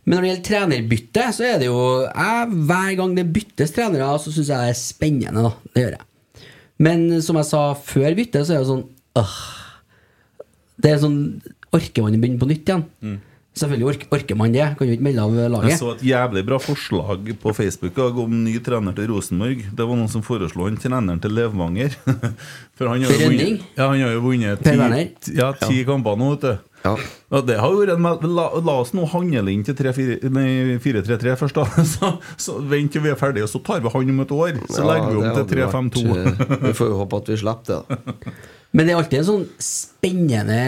Men 0.06 0.16
når 0.16 0.22
det 0.24 0.30
gjelder 0.30 0.46
trenerbytte, 0.48 1.26
så 1.36 1.44
er 1.50 1.58
det 1.60 1.68
jo 1.68 1.80
jeg, 2.08 2.48
Hver 2.70 2.94
gang 3.02 3.18
det 3.18 3.26
byttes 3.36 3.74
trenere, 3.76 4.08
så 4.24 4.32
syns 4.32 4.48
jeg 4.48 4.58
det 4.64 4.70
er 4.72 4.80
spennende. 4.80 5.44
da 5.44 5.52
Det 5.76 5.84
gjør 5.84 5.98
jeg. 5.98 6.06
Men 6.82 7.04
som 7.22 7.36
jeg 7.38 7.46
sa 7.52 7.64
før 7.76 8.16
byttet, 8.18 8.48
så 8.48 8.56
er 8.56 8.64
det 8.64 8.70
sånn 8.72 8.86
øh, 9.20 9.36
Det 10.82 10.92
er 10.96 11.04
sånn 11.04 11.20
Orker 11.72 12.04
man 12.08 12.16
å 12.18 12.20
begynne 12.24 12.40
på 12.42 12.48
nytt 12.50 12.68
igjen? 12.72 13.20
Selvfølgelig 13.52 13.88
orker, 13.90 14.08
orker 14.16 14.38
man 14.40 14.54
det. 14.56 14.64
Kan 14.80 14.88
jo 14.88 14.94
ikke 14.96 15.04
melde 15.04 15.24
av 15.26 15.34
laget. 15.52 15.74
Jeg 15.74 15.80
så 15.82 15.90
et 15.98 16.04
jævlig 16.08 16.42
bra 16.48 16.58
forslag 16.64 17.32
på 17.42 17.52
Facebook 17.58 17.98
om 18.00 18.32
ny 18.46 18.54
trener 18.64 18.96
til 18.96 19.10
Rosenborg. 19.12 19.66
Det 19.76 19.88
var 19.90 19.98
noen 20.00 20.08
som 20.14 20.24
foreslo 20.24 20.70
han 20.70 20.78
treneren 20.80 21.20
til 21.20 21.34
Levanger. 21.36 21.98
For 22.80 22.88
han 22.88 23.04
har 23.04 23.12
jo 23.12 23.28
vunnet, 23.28 23.66
ja, 23.76 23.90
han 23.92 24.00
har 24.06 24.14
jo 24.16 24.22
vunnet 24.24 24.64
ti, 24.64 24.76
ja, 25.36 25.50
ti- 25.60 25.82
ja, 25.82 25.88
kamper 25.90 26.16
nå, 26.22 26.30
vet 26.38 26.46
du. 26.48 26.54
Ja. 26.82 26.94
Ja, 27.30 27.42
det 27.46 27.58
har 27.62 27.76
vært 27.76 27.92
en, 27.94 28.08
la, 28.34 28.46
la 28.66 28.74
oss 28.82 28.94
nå 28.98 29.04
handle 29.12 29.52
inn 29.54 29.62
til 29.68 29.76
3-4 29.78 30.32
nei, 30.34 30.80
4-3-3 30.82 31.36
først, 31.44 31.60
da. 31.60 31.84
Så, 31.92 32.14
så 32.42 32.56
vent 32.72 32.96
til 32.96 33.04
vi 33.04 33.12
er 33.12 33.20
ferdige, 33.20 33.46
så 33.52 33.60
tar 33.68 33.84
vi 33.84 33.92
han 33.94 34.10
om 34.16 34.24
et 34.24 34.32
år. 34.34 34.56
Så 34.72 34.80
Ja, 34.82 34.88
legger 34.94 35.12
vi 35.12 35.20
om 35.20 35.36
til 35.36 35.60
3-5-2. 35.60 36.08
eh, 36.16 36.56
Vi 36.70 36.74
får 36.80 36.90
jo 36.96 37.02
håpe 37.04 37.20
at 37.22 37.30
vi 37.36 37.38
slipper 37.44 37.68
det. 37.68 38.00
da. 38.00 38.34
Men 38.72 38.88
det 38.88 38.94
er 38.96 39.02
alltid 39.04 39.20
en 39.20 39.28
sånn 39.28 39.46
spennende 39.60 40.62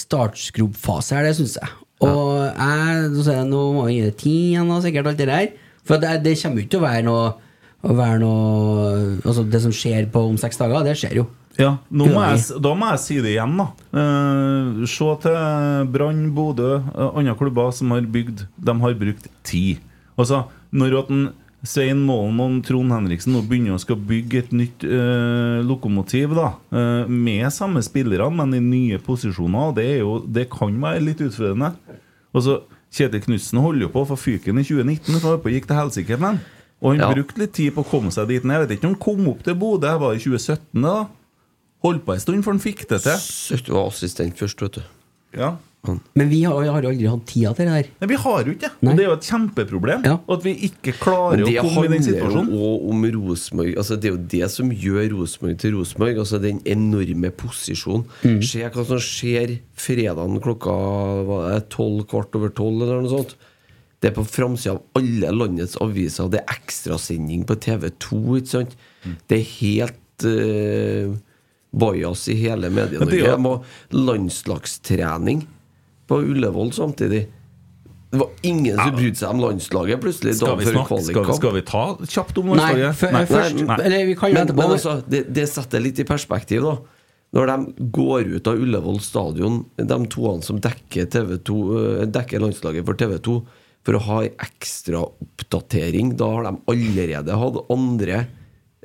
startskrubbfase 0.00 1.18
her, 1.18 1.28
det 1.28 1.36
syns 1.38 1.58
jeg. 1.60 1.68
Og 2.04 2.44
jeg, 2.46 3.08
så 3.16 3.24
sier 3.24 3.40
jeg, 3.40 3.48
nå 3.50 3.62
må 3.74 3.88
jeg 3.88 3.96
gi 3.96 4.06
det 4.06 4.16
tid 4.20 4.38
igjen, 4.52 4.70
og 4.70 4.84
sikkert 4.84 5.10
alt 5.10 5.20
det 5.20 5.28
der. 5.30 5.48
For 5.88 6.02
det, 6.02 6.14
det 6.24 6.36
kommer 6.42 6.60
jo 6.60 6.66
ikke 6.66 6.74
til 6.74 6.80
å 6.80 6.86
være 6.86 7.04
noe, 7.06 7.26
å 7.78 7.96
være 7.98 8.20
noe 8.22 8.86
Altså, 9.24 9.44
det 9.48 9.60
som 9.64 9.74
skjer 9.74 10.08
på 10.12 10.22
om 10.28 10.38
seks 10.40 10.60
dager, 10.60 10.86
det 10.86 10.96
skjer 11.00 11.20
jo. 11.22 11.26
Ja, 11.58 11.72
må 11.90 12.06
jeg, 12.06 12.42
da 12.62 12.70
må 12.78 12.92
jeg 12.92 13.02
si 13.02 13.16
det 13.24 13.32
igjen, 13.32 13.56
da. 13.58 13.66
Eh, 13.98 14.84
se 14.86 15.08
til 15.24 15.88
Brann, 15.90 16.28
Bodø, 16.36 16.76
eh, 16.78 17.08
andre 17.18 17.34
klubber 17.40 17.72
som 17.74 17.90
har 17.96 18.06
bygd 18.06 18.44
De 18.54 18.74
har 18.84 18.94
brukt 19.00 19.26
tid. 19.42 19.82
Altså, 20.14 20.44
når 20.70 21.00
at 21.00 21.10
en 21.14 21.24
Svein 21.66 21.98
Målen 22.06 22.38
og 22.38 22.58
Trond 22.66 22.92
Henriksen 22.94 23.32
nå 23.34 23.40
begynner 23.42 23.74
å 23.74 23.80
skal 23.82 23.96
bygge 23.98 24.38
et 24.44 24.52
nytt 24.54 24.84
øh, 24.86 25.64
lokomotiv, 25.66 26.34
da, 26.38 26.52
Øh, 26.70 27.08
med 27.10 27.48
samme 27.50 27.82
spillere, 27.82 28.28
men 28.30 28.54
i 28.54 28.60
nye 28.62 28.98
posisjoner, 29.02 29.72
det, 29.74 29.86
er 29.96 29.98
jo, 30.04 30.20
det 30.22 30.46
kan 30.52 30.76
være 30.80 31.02
litt 31.02 31.20
utfordrende. 31.24 31.72
Altså, 32.34 32.60
Kjetil 32.94 33.24
Knutsen 33.26 33.58
holder 33.60 33.88
jo 33.88 33.90
på 33.92 34.04
å 34.04 34.08
få 34.12 34.16
fyken 34.16 34.60
i 34.60 34.64
2019, 34.64 35.18
for 35.20 35.34
han 35.42 35.52
gikk 35.56 35.66
til 35.68 35.76
helsike 35.80 36.18
med. 36.22 36.38
Og 36.80 36.92
han 36.94 37.00
Ja. 37.02 37.10
brukte 37.12 37.38
litt 37.42 37.52
tid 37.58 37.74
på 37.74 37.82
å 37.82 37.90
komme 37.90 38.12
seg 38.14 38.28
dit. 38.28 38.42
Jeg 38.46 38.60
vet 38.62 38.70
ikke 38.78 38.86
om 38.86 38.94
han 38.94 39.00
kom 39.02 39.28
opp 39.28 39.42
til 39.42 39.54
Bodø. 39.58 39.88
Jeg 39.90 39.98
var 40.00 40.12
i 40.14 40.18
2017 40.22 40.82
da. 40.82 41.08
Holdt 41.82 42.04
på 42.06 42.14
en 42.14 42.20
stund 42.20 42.44
før 42.44 42.54
han 42.54 42.60
fikk 42.62 42.86
det 42.88 43.02
til. 43.02 43.18
Søtt 43.18 43.68
var 43.68 43.88
assistent 43.90 44.38
først, 44.38 44.62
vet 44.62 44.78
du. 44.78 44.82
Ja. 45.36 45.56
Men 45.86 46.28
vi 46.28 46.42
har, 46.44 46.56
har 46.68 46.82
jo 46.82 46.90
aldri 46.90 47.06
hatt 47.08 47.22
tida 47.30 47.52
til 47.56 47.68
det 47.68 47.72
her. 47.72 47.86
Men 48.02 48.10
vi 48.10 48.16
har 48.20 48.44
jo 48.44 48.52
ikke 48.52 48.66
det. 48.66 48.70
Og 48.82 48.96
det 48.98 49.04
er 49.04 49.08
jo 49.08 49.14
et 49.14 49.28
kjempeproblem. 49.28 50.02
Ja. 50.04 50.16
At 50.34 50.42
vi 50.44 50.52
ikke 50.68 50.92
klarer 50.98 51.44
å 51.44 51.52
komme 51.62 51.84
i 51.86 51.88
den 51.88 51.94
handler 51.94 51.94
jo 51.96 52.06
situasjonen. 52.08 52.50
også 52.58 52.90
om 52.90 53.04
Rosemorg, 53.14 53.70
Altså, 53.78 53.96
det 53.96 54.08
er 54.10 54.12
jo 54.16 54.22
det 54.34 54.48
som 54.52 54.72
gjør 54.74 55.06
Rosenborg 55.14 55.58
til 55.62 55.76
Rosenborg. 55.78 56.18
Altså, 56.24 56.40
den 56.42 56.58
enorme 56.68 57.30
posisjonen. 57.30 58.04
Mm. 58.26 58.40
Se 58.50 58.64
hva 58.74 58.84
som 58.90 59.00
skjer 59.00 59.54
fredagen 59.78 60.40
klokka 60.44 60.74
det, 61.30 61.60
tolv, 61.72 62.02
kvart 62.10 62.34
over 62.36 62.52
tolv, 62.58 62.82
eller 62.82 63.00
noe 63.06 63.14
sånt. 63.14 63.36
Det 64.02 64.10
er 64.10 64.16
på 64.18 64.26
framsida 64.28 64.76
av 64.76 64.82
alle 65.00 65.30
landets 65.34 65.78
aviser. 65.82 66.28
Det 66.30 66.42
er 66.42 66.58
ekstrasending 66.58 67.46
på 67.48 67.56
TV2. 67.64 68.18
ikke 68.42 68.52
sant? 68.52 68.76
Mm. 69.06 69.14
Det 69.30 69.38
er 69.40 69.48
helt 69.56 70.26
uh, 70.28 71.16
bajas 71.78 72.26
i 72.30 72.36
hele 72.42 72.70
Medie-Norge. 72.70 73.38
jo- 73.38 73.62
landslagstrening 73.94 75.46
på 76.08 76.22
Ullevål 76.24 76.72
samtidig. 76.76 77.26
Det 78.08 78.18
var 78.18 78.28
ingen 78.42 78.76
som 78.78 78.94
brydde 78.96 79.20
seg 79.20 79.32
om 79.34 79.40
landslaget 79.42 80.00
plutselig. 80.00 80.38
Skal 80.38 80.56
vi, 80.56 80.68
snakke, 80.70 81.00
skal, 81.04 81.26
vi, 81.26 81.34
skal 81.36 81.56
vi 81.58 81.62
ta 81.68 81.82
kjapt 82.08 82.38
om 82.40 82.54
landslaget? 82.54 83.02
Nei. 83.12 83.24
først 83.28 83.58
Nei. 83.68 83.76
Eller 83.84 84.06
vi 84.08 84.14
kan 84.16 84.32
jo 84.32 84.44
Men, 84.48 84.70
altså, 84.78 84.94
det, 85.04 85.26
det 85.36 85.44
setter 85.52 85.84
litt 85.84 86.00
i 86.00 86.06
perspektiv, 86.08 86.64
da. 86.64 86.78
Når 87.36 87.50
de 87.50 87.86
går 87.92 88.30
ut 88.38 88.48
av 88.48 88.60
Ullevål 88.64 89.02
stadion, 89.04 89.60
de 89.76 89.98
toene 90.08 90.46
som 90.46 90.60
dekker, 90.64 91.10
TV2, 91.12 91.56
eh, 91.76 92.04
dekker 92.08 92.40
landslaget 92.40 92.88
for 92.88 92.96
TV2, 92.96 93.34
for 93.84 93.98
å 93.98 94.04
ha 94.06 94.22
ei 94.24 94.32
ekstra 94.44 95.04
oppdatering, 95.04 96.14
da 96.16 96.30
har 96.32 96.48
de 96.48 96.54
allerede 96.72 97.36
hatt 97.40 97.60
andre 97.72 98.22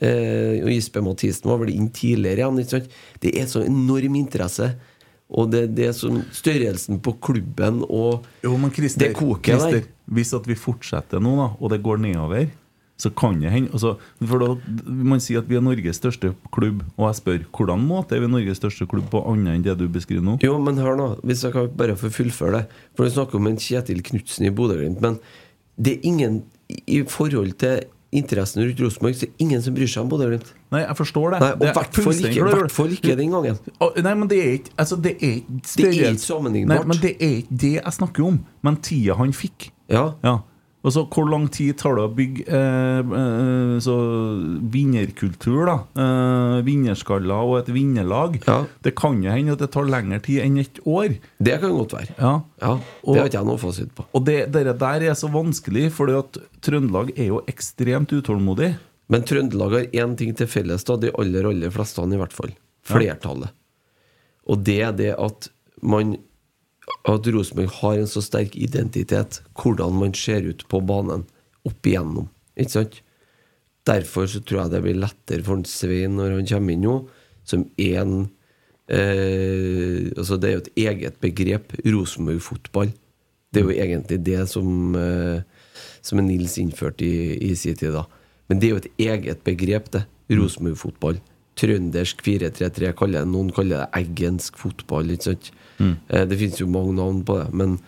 eh, 0.03 0.59
Og 0.63 0.69
Gispe 0.71 1.03
Mathisen 1.03 1.47
var 1.51 1.63
vel 1.63 1.71
inn 1.73 1.87
tidligere 1.95 2.43
igjen. 2.43 2.59
Ikke 2.59 2.75
sant? 2.75 2.99
Det 3.23 3.33
er 3.39 3.47
så 3.51 3.63
enorm 3.63 4.19
interesse. 4.19 4.73
Og 5.33 5.51
det, 5.53 5.63
det 5.77 5.87
er 5.89 5.95
sånn 5.97 6.23
størrelsen 6.35 6.99
på 7.03 7.15
klubben 7.23 7.81
og 7.87 8.25
Jo, 8.45 8.53
Christer, 8.73 9.07
det 9.07 9.15
koker 9.17 9.55
Christer, 9.57 9.79
der. 9.81 9.87
hvis 10.13 10.33
at 10.37 10.49
vi 10.49 10.57
fortsetter 10.59 11.23
nå, 11.23 11.33
da, 11.39 11.47
og 11.57 11.73
det 11.73 11.81
går 11.85 12.03
nedover, 12.03 12.51
så 13.01 13.09
kan 13.09 13.39
det 13.41 13.49
hende 13.51 13.73
altså, 13.73 13.95
For 14.21 14.39
da 14.39 14.51
Man 14.85 15.21
sier 15.23 15.41
at 15.41 15.49
vi 15.49 15.57
er 15.57 15.63
Norges 15.65 15.97
største 15.97 16.33
klubb, 16.53 16.83
og 16.95 17.07
jeg 17.09 17.19
spør 17.19 17.39
hvordan 17.57 17.81
måte 17.89 18.15
er 18.15 18.21
vi 18.23 18.29
Norges 18.31 18.61
største 18.61 18.85
klubb 18.89 19.09
på 19.11 19.23
annet 19.31 19.57
enn 19.57 19.65
det 19.65 19.75
du 19.81 19.87
beskriver 19.91 20.23
nå? 20.23 20.37
Jo, 20.45 20.59
men 20.61 20.77
hør 20.81 20.99
nå, 20.99 21.07
hvis 21.25 21.43
jeg 21.43 21.55
kan 21.55 21.71
bare 21.79 21.97
få 21.99 22.11
fullføre 22.13 22.61
det. 22.61 22.83
For 22.93 23.09
du 23.09 23.15
snakker 23.15 23.41
om 23.41 23.49
en 23.49 23.59
Kjetil 23.59 24.03
Knutsen 24.05 24.47
i 24.47 24.53
Bodø-Glimt, 24.53 25.01
men 25.03 25.17
det 25.81 25.97
er 25.97 26.07
ingen 26.07 26.43
I 26.69 27.01
forhold 27.09 27.57
til 27.61 27.81
interessen 28.13 28.61
rundt 28.63 28.81
Rosenborg, 28.85 29.17
så 29.17 29.25
er 29.25 29.31
det 29.33 29.41
ingen 29.47 29.61
som 29.65 29.73
bryr 29.75 29.89
seg 29.89 30.05
om 30.05 30.11
Bodø-Glimt. 30.13 30.53
Nei, 30.73 30.83
jeg 30.83 30.97
forstår 30.97 31.35
det. 31.35 31.41
Nei, 31.43 31.51
og 31.53 31.65
i 31.65 31.69
er 31.69 31.75
hvert 31.77 31.99
fall 32.03 32.21
ikke, 32.29 32.47
hvert 32.49 32.73
fall 32.73 32.95
ikke 32.95 33.17
den 33.19 33.35
gangen. 33.35 33.59
Nei, 34.07 34.13
men 34.21 34.31
det 34.31 34.39
er 34.43 34.55
ikke 34.59 34.73
Altså, 34.83 34.97
det 35.03 35.13
er 35.19 35.35
ikke 35.41 35.75
Det 35.77 35.85
er 35.91 35.99
ikke 36.13 36.25
sammenlignbart. 36.25 36.81
Nei, 36.81 36.87
men 36.93 37.03
det 37.03 37.13
er 37.19 37.35
ikke 37.43 37.59
det 37.65 37.75
jeg 37.77 37.97
snakker 37.99 38.25
om. 38.31 38.41
Men 38.65 38.81
tida 38.81 39.19
han 39.21 39.37
fikk. 39.37 39.69
Ja, 39.91 40.09
Ja. 40.25 40.39
Og 40.83 40.91
så 40.91 41.05
Hvor 41.07 41.29
lang 41.31 41.45
tid 41.47 41.77
tar 41.79 41.95
det 41.95 42.03
å 42.03 42.11
bygge 42.11 42.43
eh, 42.43 43.11
eh, 43.19 43.75
så 43.83 43.93
vinnerkultur, 44.73 45.61
da? 45.69 45.75
Eh, 45.95 46.57
vinnerskaller 46.67 47.47
og 47.47 47.55
et 47.61 47.71
vinnerlag. 47.73 48.35
Ja. 48.43 48.65
Det 48.83 48.91
kan 48.99 49.21
jo 49.23 49.31
hende 49.31 49.55
at 49.55 49.63
det 49.63 49.71
tar 49.71 49.87
lengre 49.87 50.19
tid 50.23 50.43
enn 50.43 50.59
et 50.59 50.81
år. 50.83 51.15
det 51.39 51.59
kan 51.61 51.71
godt 51.71 51.95
være. 51.95 52.15
Ja. 52.19 52.33
Ja, 52.59 52.73
Det 53.05 53.19
har 53.19 53.29
ikke 53.31 53.39
jeg 53.39 53.47
noe 53.47 53.61
fasit 53.61 53.93
på. 53.95 54.05
Og 54.13 54.25
det 54.27 54.51
der 54.53 55.07
er 55.07 55.15
så 55.15 55.31
vanskelig, 55.31 55.89
fordi 55.95 56.17
at 56.19 56.37
Trøndelag 56.63 57.13
er 57.17 57.31
jo 57.31 57.41
ekstremt 57.47 58.11
utålmodig. 58.11 58.73
Men 59.13 59.25
Trøndelag 59.29 59.75
har 59.75 59.91
én 60.01 60.15
ting 60.17 60.33
til 60.33 60.49
felles, 60.49 60.85
da, 60.87 60.97
de 60.97 61.11
aller, 61.21 61.45
aller 61.45 61.73
fleste 61.73 62.01
i 62.01 62.17
hvert 62.17 62.33
fall. 62.33 62.53
Flertallet. 62.89 63.53
Og 64.49 64.63
det 64.65 64.79
er 64.81 64.95
det 64.97 65.11
at 65.13 65.51
man 65.83 66.17
At 67.07 67.27
Rosenborg 67.31 67.69
har 67.79 67.95
en 67.95 68.09
så 68.11 68.19
sterk 68.19 68.57
identitet, 68.59 69.37
hvordan 69.55 69.93
man 69.95 70.11
ser 70.13 70.43
ut 70.43 70.65
på 70.67 70.81
banen 70.83 71.21
opp 71.63 71.87
igjennom. 71.87 72.25
Ikke 72.59 72.73
sant? 72.73 72.97
Derfor 73.87 74.27
så 74.27 74.41
tror 74.43 74.63
jeg 74.63 74.73
det 74.73 74.81
blir 74.83 74.99
lettere 74.99 75.45
for 75.47 75.63
Svein 75.67 76.17
når 76.17 76.35
han 76.35 76.49
kommer 76.49 76.75
inn 76.75 76.83
nå, 76.83 76.95
som 77.47 77.63
én 77.79 77.95
en 78.01 78.13
eh, 78.91 80.11
Altså 80.17 80.35
Det 80.35 80.49
er 80.49 80.57
jo 80.57 80.63
et 80.65 80.73
eget 80.83 81.21
begrep, 81.23 81.71
Rosenborg-fotball. 81.85 82.91
Det 83.47 83.61
er 83.61 83.69
jo 83.69 83.79
egentlig 83.87 84.19
det 84.27 84.43
som, 84.51 84.67
eh, 84.99 85.39
som 86.01 86.19
Nils 86.19 86.57
innførte 86.59 87.07
i, 87.07 87.37
i 87.47 87.55
sin 87.55 87.79
tid. 87.79 87.95
da 87.95 88.03
Men 88.49 88.59
det 88.59 88.67
er 88.67 88.73
jo 88.73 88.81
et 88.81 88.91
eget 89.07 89.43
begrep, 89.43 89.91
det. 89.91 90.05
Rosenborg-fotball. 90.33 91.19
Trøndersk 91.59 92.21
4-3-3, 92.25 92.93
kaller 92.97 93.19
det- 93.23 93.31
noen 93.31 93.51
kaller 93.53 93.83
det 93.85 93.91
eggensk 94.01 94.57
fotball. 94.57 95.11
Ikke 95.11 95.23
sant? 95.23 95.51
Eh, 96.09 96.25
det 96.25 96.37
finnes 96.39 96.57
jo 96.59 96.67
mange 96.67 96.93
navn 96.95 97.23
på 97.23 97.37
det. 97.43 97.53
Men, 97.53 97.79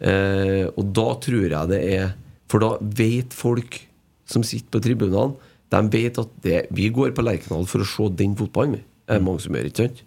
eh, 0.00 0.66
og 0.76 0.92
da 0.92 1.14
tror 1.20 1.48
jeg 1.50 1.68
det 1.68 1.82
er 1.94 2.14
For 2.46 2.58
da 2.60 2.76
vet 2.78 3.32
folk 3.32 3.80
som 4.26 4.42
sitter 4.42 4.78
på 4.78 4.82
tribunene, 4.84 5.34
de 5.70 5.88
vet 5.88 6.18
at 6.18 6.28
det, 6.42 6.66
vi 6.70 6.90
går 6.90 7.10
på 7.12 7.24
Lerkendal 7.24 7.66
for 7.66 7.80
å 7.80 7.86
se 7.86 8.14
den 8.14 8.36
fotballen. 8.36 8.82
Det 9.08 9.16
Er 9.16 9.20
mange 9.20 9.40
som 9.40 9.54
gjør, 9.54 9.64
ikke 9.64 9.76
sant? 9.88 10.02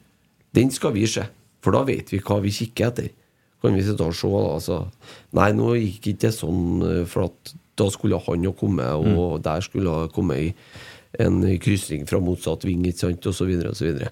Den 0.53 0.69
skal 0.71 0.93
vi 0.93 1.05
se, 1.07 1.27
for 1.61 1.71
da 1.71 1.83
vet 1.83 2.09
vi 2.09 2.19
hva 2.19 2.39
vi 2.41 2.49
kikker 2.49 2.87
etter. 2.91 3.09
Kan 3.61 3.73
vi 3.75 3.81
sitte 3.81 4.05
og 4.05 4.13
se, 4.13 4.27
altså. 4.27 4.87
Nei, 5.33 5.51
nå 5.51 5.73
gikk 5.75 6.13
ikke 6.13 6.19
det 6.19 6.33
sånn, 6.37 7.01
eh, 7.01 7.05
for 7.05 7.23
at 7.25 7.53
da 7.77 7.89
skulle 7.93 8.19
han 8.27 8.45
jo 8.45 8.53
komme, 8.57 8.85
og 8.97 9.41
der 9.45 9.63
skulle 9.65 9.93
han 9.93 10.13
komme 10.13 10.39
i 10.47 10.47
en 11.23 11.41
krysning 11.63 12.07
fra 12.09 12.19
motsatt 12.21 12.65
ving, 12.67 12.85
ikke 12.89 13.05
sant, 13.05 13.29
så 13.33 13.47
videre. 13.47 14.11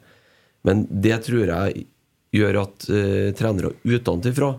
Men 0.66 0.86
det 0.90 1.20
tror 1.28 1.52
jeg 1.52 1.88
gjør 2.36 2.62
at 2.66 2.88
uh, 2.90 3.32
trenere 3.38 3.74
utenfra, 3.86 4.54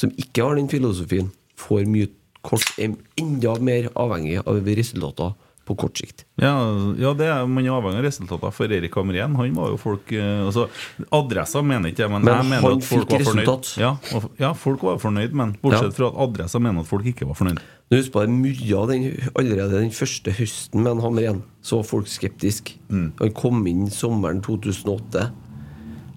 som 0.00 0.12
ikke 0.16 0.44
har 0.44 0.58
den 0.58 0.70
filosofien, 0.72 1.30
får 1.60 1.86
mye 1.90 2.08
kort, 2.46 2.64
enda 2.80 3.54
mer 3.60 3.90
avhengig 4.00 4.40
av 4.44 4.68
resultater 4.76 5.34
på 5.70 5.76
kort 5.78 6.00
sikt. 6.00 6.24
Ja, 6.40 6.54
ja 6.98 7.12
det 7.14 7.28
er, 7.30 7.44
man 7.46 7.66
er 7.66 7.76
avhengig 7.76 8.00
av 8.00 8.06
resultater. 8.08 8.54
For 8.54 8.72
Erik 8.74 8.96
Hamren 8.98 9.36
han 9.38 9.52
var 9.54 9.74
jo 9.74 9.76
folk 9.80 10.12
eh, 10.16 10.46
altså, 10.46 10.66
Adressa 11.14 11.62
mener 11.62 11.92
ikke 11.92 12.06
jeg, 12.06 12.12
men, 12.14 12.24
Men 12.26 12.40
jeg 12.40 12.48
mener 12.54 12.78
at 12.78 12.88
folk 12.88 13.12
var 13.12 13.26
fornøyd. 13.28 13.74
Ja, 13.80 13.92
og, 14.16 14.30
ja, 14.40 14.54
folk 14.56 14.86
var 14.88 14.98
fornøyd, 15.02 15.36
men 15.36 15.54
bortsett 15.62 15.92
Ja. 15.92 15.96
fra 16.00 16.10
at 16.10 16.18
Adressa 16.26 16.62
mener 16.62 16.82
at 16.82 16.90
folk 16.90 17.06
ikke 17.12 17.28
var 17.28 17.38
fornøyd. 17.38 17.60
Husk 17.90 18.12
på 18.14 18.22
det, 18.22 18.30
mye 18.30 18.74
av 18.78 18.90
den, 18.92 19.06
Allerede 19.34 19.80
den 19.80 19.90
første 19.94 20.30
høsten 20.36 20.84
med 20.84 20.92
en 20.92 21.02
Hamren 21.02 21.40
så 21.66 21.80
var 21.80 21.88
folk 21.88 22.10
skeptiske. 22.10 22.76
Mm. 22.88 23.08
Han 23.18 23.32
kom 23.34 23.64
inn 23.66 23.88
sommeren 23.90 24.42
2008. 24.46 25.24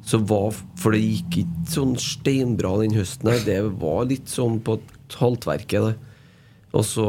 Så 0.06 0.20
var, 0.30 0.54
For 0.78 0.94
det 0.94 1.02
gikk 1.02 1.40
ikke 1.42 1.74
sånn 1.74 1.96
steinbra 1.98 2.76
den 2.84 2.94
høsten. 2.98 3.32
her 3.32 3.42
Det 3.46 3.60
var 3.82 4.06
litt 4.06 4.30
sånn 4.30 4.60
på 4.62 4.78
haltverket. 5.18 5.96
det 5.96 6.74
Og 6.74 6.86
så 6.86 7.06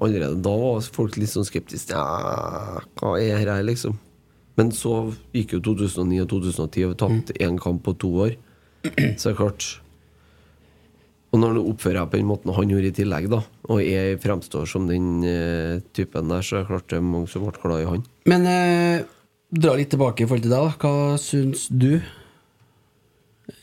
allerede 0.00 0.40
da 0.44 0.54
var 0.56 0.80
folk 0.80 1.16
litt 1.16 1.32
sånn 1.32 1.46
skeptiske. 1.48 1.92
Ja, 1.92 2.80
hva 3.00 3.16
er 3.20 3.42
her, 3.42 3.62
liksom? 3.62 3.98
Men 4.58 4.72
så 4.74 5.12
gikk 5.36 5.54
jo 5.54 5.60
2009 5.68 6.22
og 6.24 6.30
2010 6.32 6.86
og 6.86 6.94
vi 6.94 6.98
tapte 7.04 7.36
én 7.44 7.60
kamp 7.60 7.84
på 7.84 7.94
to 7.98 8.10
år. 8.24 8.34
Så 9.18 9.28
det 9.28 9.34
er 9.34 9.38
klart 9.38 9.68
Og 11.28 11.40
når 11.42 11.58
du 11.58 11.60
oppfører 11.66 12.00
seg 12.02 12.12
på 12.12 12.20
den 12.20 12.28
måten 12.28 12.54
han 12.56 12.70
gjorde 12.72 12.90
i 12.90 12.96
tillegg, 12.96 13.28
da 13.32 13.42
og 13.68 13.82
jeg 13.84 14.16
fremstår 14.22 14.68
som 14.68 14.86
den 14.88 15.20
uh, 15.20 15.80
typen 15.96 16.30
der, 16.32 16.44
så 16.44 16.56
er 16.56 16.64
det 16.64 16.70
klart 16.70 16.88
det 16.88 16.98
er 16.98 17.04
mange 17.04 17.28
som 17.28 17.44
ble 17.44 17.52
glad 17.60 17.82
i 17.82 17.88
han. 17.88 18.04
Men 18.32 18.46
eh, 18.48 19.02
dra 19.52 19.74
litt 19.76 19.90
tilbake 19.92 20.24
i 20.24 20.28
forhold 20.28 20.46
til 20.46 20.54
deg, 20.54 20.64
da. 20.64 20.76
Hva 20.80 21.18
syns 21.20 21.66
du? 21.68 21.98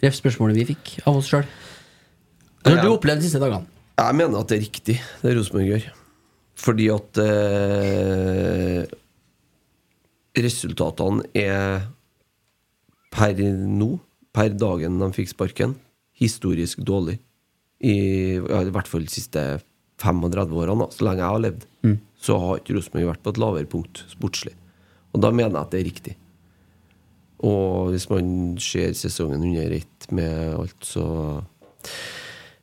Ref 0.03 0.17
spørsmålet 0.17 0.59
vi 0.59 0.67
fikk 0.73 0.93
av 1.09 1.17
oss 1.17 1.31
sjøl. 1.31 1.45
Har 2.65 2.81
du 2.81 2.91
opplevd 2.91 3.21
de 3.21 3.27
siste 3.27 3.41
dagene? 3.41 3.65
Jeg 3.95 4.17
mener 4.17 4.41
at 4.41 4.51
det 4.51 4.57
er 4.57 4.65
riktig, 4.65 4.95
det 5.23 5.33
Rosenborg 5.37 5.71
gjør. 5.71 5.89
Fordi 6.61 6.87
at 6.93 7.21
eh, 7.25 8.81
resultatene 10.45 11.25
er 11.33 11.85
per 13.15 13.41
nå, 13.41 13.95
per 14.35 14.53
dagen 14.53 15.01
de 15.01 15.13
fikk 15.17 15.33
sparken, 15.33 15.77
historisk 16.19 16.85
dårlig. 16.85 17.17
I, 17.83 17.95
i 18.39 18.73
hvert 18.73 18.87
fall 18.89 19.03
de 19.03 19.11
siste 19.11 19.41
35 20.01 20.55
årene, 20.59 20.87
så 20.91 21.07
lenge 21.07 21.23
jeg 21.23 21.31
har 21.31 21.43
levd. 21.43 21.65
Så 22.25 22.37
har 22.41 22.59
ikke 22.59 22.77
Rosenborg 22.77 23.11
vært 23.13 23.23
på 23.25 23.33
et 23.33 23.41
lavere 23.41 23.69
punkt 23.69 24.03
sportslig. 24.11 24.55
Og 25.15 25.21
da 25.23 25.31
mener 25.31 25.53
jeg 25.53 25.61
at 25.61 25.73
det 25.73 25.79
er 25.79 25.89
riktig. 25.89 26.15
Og 27.45 27.91
hvis 27.93 28.07
man 28.09 28.55
ser 28.63 28.95
sesongen 28.97 29.43
under 29.43 29.75
ett 29.75 30.07
med 30.11 30.55
alt, 30.55 30.79
så 30.83 31.05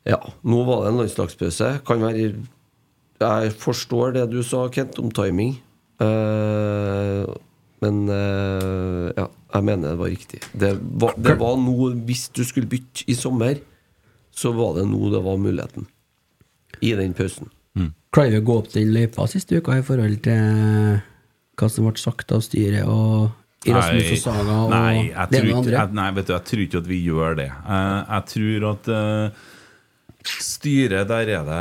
Ja, 0.02 0.18
nå 0.42 0.64
var 0.66 0.82
det 0.82 0.90
en 0.90 0.98
landslagspause. 0.98 1.80
Kan 1.86 2.02
være 2.02 2.34
Jeg 3.20 3.52
forstår 3.52 4.12
det 4.16 4.30
du 4.32 4.42
sa, 4.42 4.68
Kent, 4.68 4.98
om 4.98 5.10
timing. 5.10 5.60
Uh, 6.02 7.28
men 7.82 8.08
uh, 8.10 9.12
ja, 9.14 9.28
jeg 9.54 9.64
mener 9.64 9.92
det 9.92 9.98
var 9.98 10.10
riktig. 10.10 10.40
Det 10.52 10.72
var, 10.80 11.14
det 11.14 11.38
var 11.38 11.54
nå 11.56 11.92
Hvis 12.06 12.28
du 12.34 12.42
skulle 12.44 12.66
bytte 12.66 13.04
i 13.06 13.14
sommer, 13.14 13.60
så 14.35 14.53
var 14.57 14.78
det 14.78 14.87
nå 14.91 15.11
det 15.12 15.22
var 15.24 15.41
muligheten. 15.41 15.87
I 16.83 16.95
den 16.99 17.12
pausen. 17.14 17.51
Klarer 18.12 18.35
vi 18.35 18.41
å 18.43 18.45
gå 18.45 18.57
opp 18.61 18.72
den 18.74 18.91
løypa 18.93 19.24
siste 19.30 19.57
uka 19.57 19.78
i 19.78 19.85
forhold 19.87 20.18
til 20.24 20.99
hva 21.57 21.68
som 21.72 21.87
ble 21.87 22.01
sagt 22.01 22.33
av 22.35 22.43
styret 22.45 22.89
og 22.89 23.30
i 23.62 23.72
Rasmus 23.72 24.11
og 24.16 24.20
Saga 24.24 24.55
og 24.64 24.72
nei, 24.72 25.12
jeg 25.12 25.30
det 25.30 25.39
tror, 25.39 25.47
ene 25.47 25.47
og 25.47 25.49
ikke, 25.49 25.59
andre? 25.61 25.76
jeg, 25.76 25.97
nei, 25.99 26.07
vet 26.16 26.26
du, 26.28 26.33
jeg 26.35 26.47
tror 26.51 26.62
ikke 26.64 26.80
at 26.83 26.89
vi 26.91 26.99
gjør 27.07 27.37
det. 27.39 27.47
Jeg, 27.53 28.01
jeg 28.09 28.26
tror 28.33 28.66
at 28.72 28.91
eh, 28.97 29.45
styret, 30.29 31.09
der 31.09 31.29
er, 31.35 31.47
det, 31.47 31.61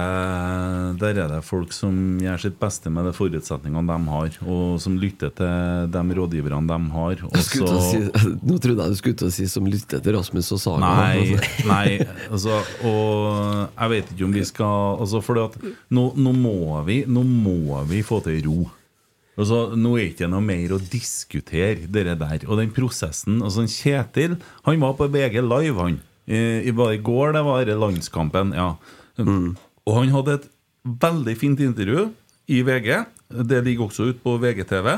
der 1.02 1.20
er 1.24 1.30
det 1.36 1.40
folk 1.46 1.72
som 1.76 2.20
gjør 2.22 2.42
sitt 2.44 2.58
beste 2.62 2.92
med 2.94 3.08
de 3.08 3.14
forutsetningene 3.16 3.84
de 3.90 4.12
har, 4.14 4.38
og 4.46 4.76
som 4.84 4.98
lytter 5.02 5.32
til 5.38 5.88
de 5.94 6.18
rådgiverne 6.20 6.68
de 6.70 6.80
har. 6.96 7.24
Og 7.28 7.38
Jeg 7.38 7.48
skulle 7.48 7.70
til 7.70 7.78
å 7.78 7.86
så- 7.86 7.92
si, 7.92 8.34
nå 8.50 8.60
trodde 8.64 8.86
jeg 8.86 8.96
du 8.96 9.00
skulle 9.02 9.20
til 9.22 9.30
å 9.32 9.36
si 9.38 9.48
som 9.52 9.70
lytter 9.70 10.04
til 10.04 10.18
Rasmus 10.18 10.52
og 10.52 10.62
Saga. 10.64 10.92
Nei, 10.92 11.24
altså. 11.38 11.70
nei 11.72 11.88
altså, 12.30 12.60
og 12.88 13.80
jeg 13.80 13.94
vet 13.96 14.14
ikke 14.16 14.28
om 14.28 14.38
vi 14.38 14.46
skal 14.46 15.02
altså, 15.02 15.22
For 15.26 15.42
nå, 15.90 16.06
nå, 16.18 16.36
må 16.36 16.84
vi, 16.88 17.02
nå 17.08 17.24
må 17.26 17.82
vi 17.90 18.04
få 18.06 18.22
til 18.26 18.42
ro. 18.48 18.60
Altså, 19.40 19.72
nå 19.80 19.96
er 19.96 20.04
det 20.04 20.14
ikke 20.16 20.30
noe 20.30 20.44
mer 20.44 20.76
å 20.76 20.80
diskutere 20.92 21.88
det 21.88 22.06
der. 22.20 22.44
Og 22.50 22.60
den 22.60 22.72
prosessen 22.76 23.40
altså, 23.42 23.64
Kjetil 23.66 24.38
han 24.68 24.82
var 24.84 24.98
på 25.00 25.08
VG 25.14 25.40
Live, 25.46 25.78
han. 25.80 26.02
I, 26.32 26.42
i, 26.70 26.72
i 26.72 27.02
går 27.04 27.36
det 27.36 27.44
var 27.46 27.66
det 27.68 27.78
landskampen. 27.80 28.54
Ja. 28.56 28.74
Og 29.22 29.98
han 29.98 30.14
hadde 30.16 30.38
et 30.40 30.50
veldig 31.04 31.36
fint 31.38 31.62
intervju 31.64 32.10
i 32.52 32.62
VG. 32.66 32.94
Det 33.52 33.64
ligger 33.66 33.90
også 33.90 34.12
ute 34.12 34.24
på 34.24 34.38
VGTV 34.42 34.96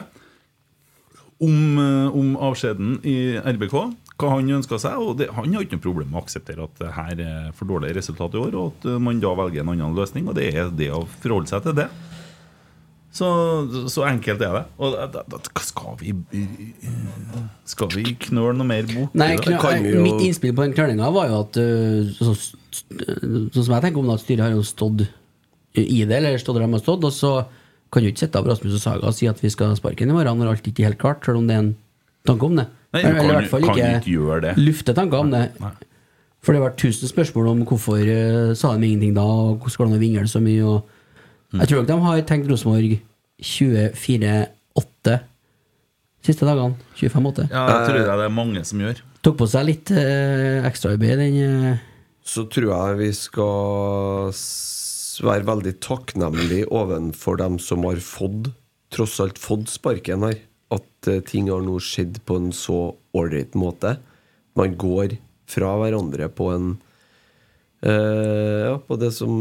om, 1.43 1.57
eh, 1.77 2.15
om 2.15 2.37
avskjeden 2.37 2.99
i 3.05 3.17
RBK. 3.37 3.75
Hva 4.13 4.29
han 4.35 4.51
ønska 4.59 4.79
seg. 4.79 5.01
Og 5.01 5.17
det, 5.19 5.29
han 5.33 5.53
har 5.53 5.65
ikke 5.65 5.79
noe 5.79 5.87
problem 5.87 6.11
med 6.13 6.21
å 6.21 6.23
akseptere 6.23 6.67
at 6.67 6.79
det 6.79 6.93
her 6.95 7.23
er 7.25 7.51
for 7.57 7.69
dårlig 7.69 7.95
resultat 7.97 8.35
i 8.37 8.43
år, 8.45 8.57
og 8.59 8.73
at 8.77 9.01
man 9.01 9.21
da 9.23 9.33
velger 9.37 9.63
en 9.63 9.73
annen 9.73 9.97
løsning. 9.97 10.29
Og 10.29 10.37
det 10.37 10.51
er 10.53 10.71
det 10.73 10.91
å 10.93 11.03
forholde 11.19 11.51
seg 11.51 11.65
til 11.65 11.77
det. 11.81 11.89
Så, 13.13 13.27
så 13.93 14.01
enkelt 14.09 14.41
er 14.41 14.53
det. 14.57 14.61
Og 14.81 14.95
da, 15.13 15.21
da, 15.29 15.37
skal 15.61 15.93
vi 15.99 16.13
Skal 17.69 17.91
vi 17.93 18.03
knøle 18.25 18.55
noe 18.57 18.65
mer 18.67 18.87
bort? 18.89 19.13
Nei, 19.17 19.33
i 19.35 19.41
knø- 19.41 19.59
jo- 19.91 20.01
Mitt 20.05 20.23
innspill 20.25 20.55
på 20.57 20.65
den 20.65 20.73
knølinga 20.73 21.11
var 21.13 21.29
jo 21.29 21.41
at 21.43 21.59
Sånn 22.17 22.33
så, 22.33 22.47
som 23.53 23.75
jeg 23.75 23.83
tenker 23.85 24.01
om 24.01 24.09
det, 24.09 24.15
at 24.17 24.23
styret 24.25 24.45
har 24.47 24.55
jo 24.55 24.63
stått 24.65 25.03
i 25.77 25.99
det, 26.05 26.15
eller 26.17 26.37
stått 26.41 26.57
der 26.57 26.65
de 26.65 26.73
har 26.73 26.81
stått, 26.81 27.05
og 27.05 27.13
så 27.13 27.31
kan 27.93 28.01
du 28.01 28.09
ikke 28.09 28.23
sitte 28.25 28.39
av 28.41 28.47
Rasmus 28.49 28.73
og 28.79 28.81
Saga 28.81 29.07
og 29.09 29.13
si 29.13 29.27
at 29.29 29.37
vi 29.41 29.49
skal 29.53 29.75
sparke 29.77 30.01
ham 30.05 30.09
i 30.09 30.17
morgen 30.17 30.39
når 30.41 30.49
alt 30.55 30.67
ikke 30.69 30.81
er 30.81 30.89
helt 30.91 30.99
klart, 31.01 31.21
selv 31.25 31.37
om 31.43 31.47
det 31.49 31.55
er 31.55 31.63
en 31.67 31.71
tanke 32.25 32.45
om 32.49 32.55
det. 32.57 32.65
Nei, 32.93 33.01
eller 33.03 33.19
kan- 33.19 33.29
i 33.29 33.33
hvert 33.37 33.49
fall 33.53 33.67
ikke, 33.69 33.91
ikke 34.01 34.55
lufte 34.57 34.93
tanker 34.97 35.21
om 35.21 35.29
det. 35.33 35.43
For 36.43 36.51
det 36.53 36.59
har 36.61 36.69
vært 36.71 36.81
tusen 36.81 37.07
spørsmål 37.13 37.47
om 37.53 37.61
hvorfor 37.69 38.01
uh, 38.01 38.53
sa 38.57 38.73
de 38.75 38.89
ingenting 38.89 39.13
da, 39.15 39.21
og 39.23 39.61
hvordan 39.61 39.77
går 39.77 39.85
det 39.85 39.93
an 39.93 39.97
å 39.97 40.01
vingle 40.01 40.27
så 40.27 40.41
mye. 40.43 40.65
Og. 40.65 40.89
Jeg 41.53 41.69
tror 41.69 41.81
nok 41.83 41.89
de 41.91 41.97
har 42.07 42.21
tenkt 42.29 42.49
Rosenborg 42.49 42.95
24-8 43.43 45.17
siste 46.23 46.47
dagene. 46.47 46.77
25-8. 46.97 47.49
Ja, 47.51 47.63
det 47.67 47.89
tror 47.89 47.99
jeg 47.99 48.07
det 48.07 48.27
er 48.27 48.33
mange 48.33 48.63
som 48.65 48.81
gjør. 48.81 49.01
Tok 49.23 49.37
på 49.39 49.47
seg 49.51 49.67
litt 49.67 49.91
eh, 49.95 50.63
ekstraarbeid 50.67 51.21
den 51.21 51.37
eh, 51.43 51.83
Så 52.27 52.45
tror 52.51 52.71
jeg 52.71 52.99
vi 53.01 53.11
skal 53.15 54.33
være 55.23 55.47
veldig 55.47 55.75
takknemlige 55.83 56.69
overfor 56.73 57.37
dem 57.39 57.59
som 57.61 57.85
har 57.87 58.01
fått 58.03 58.49
tross 58.93 59.19
alt 59.23 59.39
fått 59.41 59.69
sparken 59.73 60.25
her. 60.27 60.39
At 60.73 61.11
eh, 61.11 61.21
ting 61.27 61.51
har 61.53 61.63
nå 61.65 61.77
skjedd 61.83 62.21
på 62.27 62.39
en 62.39 62.51
så 62.55 62.95
ålreit 63.15 63.53
måte. 63.59 63.97
Man 64.57 64.75
går 64.79 65.17
fra 65.49 65.75
hverandre 65.81 66.29
på 66.33 66.49
en 66.53 66.73
eh, 66.73 66.89
Ja, 67.83 68.77
på 68.87 68.95
det 68.95 69.09
som 69.11 69.33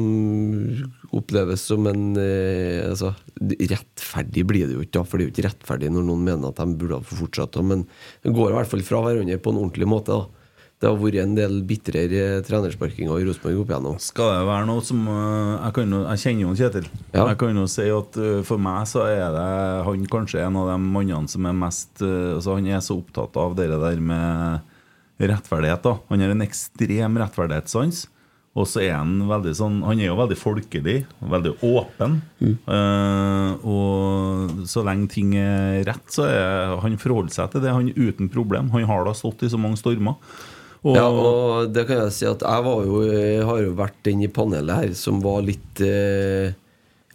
oppleves 1.12 1.62
som 1.68 1.86
en 1.90 2.12
eh, 2.18 2.88
altså, 2.88 3.12
Rettferdig 3.38 4.44
blir 4.48 4.68
det 4.68 4.76
jo 4.76 4.84
ikke, 4.84 4.98
da, 4.98 5.06
for 5.06 5.18
det 5.18 5.24
er 5.24 5.28
jo 5.28 5.34
ikke 5.36 5.48
rettferdig 5.48 5.90
når 5.92 6.06
noen 6.08 6.22
mener 6.26 6.50
at 6.50 6.60
de 6.60 6.78
burde 6.78 6.98
ha 6.98 7.06
fått 7.06 7.20
fortsette. 7.20 7.64
Men 7.66 7.84
det 8.24 8.32
går 8.34 8.52
i 8.52 8.56
hvert 8.56 8.70
fall 8.70 8.86
fra 8.86 9.02
hverandre 9.04 9.40
på 9.42 9.52
en 9.52 9.60
ordentlig 9.64 9.90
måte. 9.90 10.16
da 10.16 10.38
det 10.82 10.90
har 10.90 10.96
vært 10.98 11.20
en 11.22 11.34
del 11.36 11.60
bitrere 11.62 12.40
trenersparkinger 12.42 13.20
i 13.20 13.26
Rosenborg 13.28 13.60
opp 13.60 13.68
igjennom. 13.70 13.98
Skal 14.02 14.32
det 14.32 14.46
være 14.48 14.66
noe 14.66 14.82
som 14.82 15.04
øh, 15.06 15.52
Jeg, 15.60 15.74
kan 15.76 15.94
jo, 15.94 16.00
jeg 16.08 16.22
kjenner 16.24 16.42
jo 16.42 16.54
Kjetil. 16.58 16.88
Ja. 17.12 17.26
Jeg 17.28 17.38
kan 17.38 17.60
jo 17.60 17.66
si 17.70 17.86
at 17.94 18.18
for 18.48 18.64
meg 18.64 18.88
så 18.90 19.04
er 19.06 19.28
det 19.36 19.44
han 19.86 20.08
kanskje 20.10 20.42
en 20.42 20.58
av 20.58 20.72
de 20.72 20.80
mannene 20.82 21.30
som 21.30 21.46
er 21.46 21.54
mest 21.54 22.02
altså 22.02 22.56
Han 22.58 22.66
er 22.66 22.82
så 22.82 22.98
opptatt 22.98 23.38
av 23.38 23.54
det 23.60 23.68
der 23.70 24.02
med 24.02 25.22
rettferdighet. 25.22 25.86
da 25.86 25.94
Han 26.10 26.26
har 26.26 26.34
en 26.34 26.46
ekstrem 26.48 27.22
rettferdighetssans. 27.22 28.08
Og 28.52 28.66
så 28.68 28.82
er 28.84 28.98
han 28.98 29.14
veldig 29.30 29.52
sånn 29.56 29.78
Han 29.86 30.00
er 30.00 30.10
jo 30.10 30.18
veldig 30.18 30.36
folkelig, 30.36 30.96
veldig 31.24 31.54
åpen. 31.64 32.18
Eh, 32.44 33.52
og 33.64 34.66
så 34.68 34.84
lenge 34.84 35.08
ting 35.14 35.32
er 35.40 35.80
rett, 35.88 36.04
så 36.12 36.26
er 36.28 36.74
han 36.82 36.98
forholder 37.00 37.32
seg 37.32 37.54
til 37.54 37.64
det 37.64 37.72
han 37.72 37.88
uten 37.96 38.28
problem. 38.32 38.68
Han 38.74 38.84
har 38.90 39.06
da 39.08 39.14
stått 39.16 39.46
i 39.46 39.52
så 39.52 39.60
mange 39.60 39.80
stormer. 39.80 40.18
Og, 40.82 40.96
Ja, 40.98 41.06
og 41.06 41.70
det 41.72 41.86
kan 41.88 42.02
jeg 42.02 42.14
si 42.16 42.26
at 42.26 42.42
jeg 42.42 42.64
var 42.66 42.84
jo, 42.84 43.04
jeg 43.06 43.44
har 43.46 43.60
jo 43.62 43.76
vært 43.78 44.00
den 44.04 44.24
i 44.26 44.28
panelet 44.28 44.80
her 44.80 44.96
som 44.98 45.22
var 45.22 45.44
litt 45.46 45.84
uh, 45.84 46.50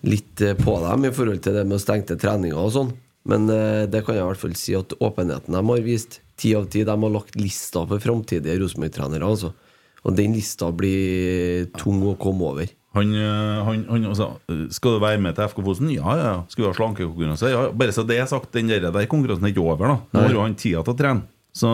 Litt 0.07 0.39
eh, 0.45 0.53
på 0.53 0.75
dem 0.77 1.07
i 1.09 1.11
forhold 1.11 1.41
til 1.41 1.55
det 1.57 1.63
med 1.67 1.81
stengte 1.81 2.15
treninger 2.21 2.55
og 2.55 2.69
sånn. 2.75 2.91
Men 3.27 3.47
uh, 3.49 3.83
det 3.89 4.03
kan 4.05 4.13
jeg 4.13 4.21
i 4.21 4.27
hvert 4.29 4.39
fall 4.39 4.53
si 4.55 4.75
at 4.77 4.93
åpenheten 5.03 5.57
de 5.57 5.63
har 5.69 5.81
vist, 5.83 6.19
ti 6.37 6.53
av 6.55 6.67
ti, 6.69 6.83
de 6.85 6.93
har 6.93 7.11
lagt 7.11 7.35
lista 7.35 7.81
for 7.89 7.99
framtidige 7.99 8.61
Rosenborg-trenere. 8.61 9.25
Altså. 9.25 9.51
Og 10.05 10.17
den 10.17 10.35
lista 10.37 10.69
blir 10.75 11.69
tung 11.77 12.03
å 12.05 12.17
komme 12.19 12.51
over. 12.51 12.73
Han, 12.97 13.13
øh, 13.13 13.65
han, 13.65 13.85
han 13.89 14.05
altså, 14.09 14.31
øh, 14.49 14.67
Skal 14.73 14.97
du 14.97 14.99
være 14.99 15.21
med 15.21 15.33
til 15.37 15.49
FK 15.51 15.63
Fosen? 15.65 15.89
Ja, 15.93 16.15
ja. 16.17 16.27
ja. 16.27 16.41
Skal 16.49 16.63
vi 16.63 16.69
ha 16.69 16.75
slankekonkurranse? 16.77 17.49
Ja, 17.51 17.63
ja. 17.67 17.71
Bare 17.71 17.93
så 17.93 18.05
det 18.07 18.19
er 18.19 18.29
sagt, 18.29 18.53
den 18.53 18.69
der, 18.69 18.91
der 18.91 19.09
konkurransen 19.09 19.45
er 19.45 19.53
ikke 19.53 19.65
over. 19.65 19.87
da 19.87 19.97
Nå 20.13 20.23
har 20.25 20.37
jo 20.37 20.45
han 20.45 20.55
tida 20.57 20.85
til 20.85 20.95
å 20.95 20.97
trene. 20.97 21.27
Så 21.57 21.67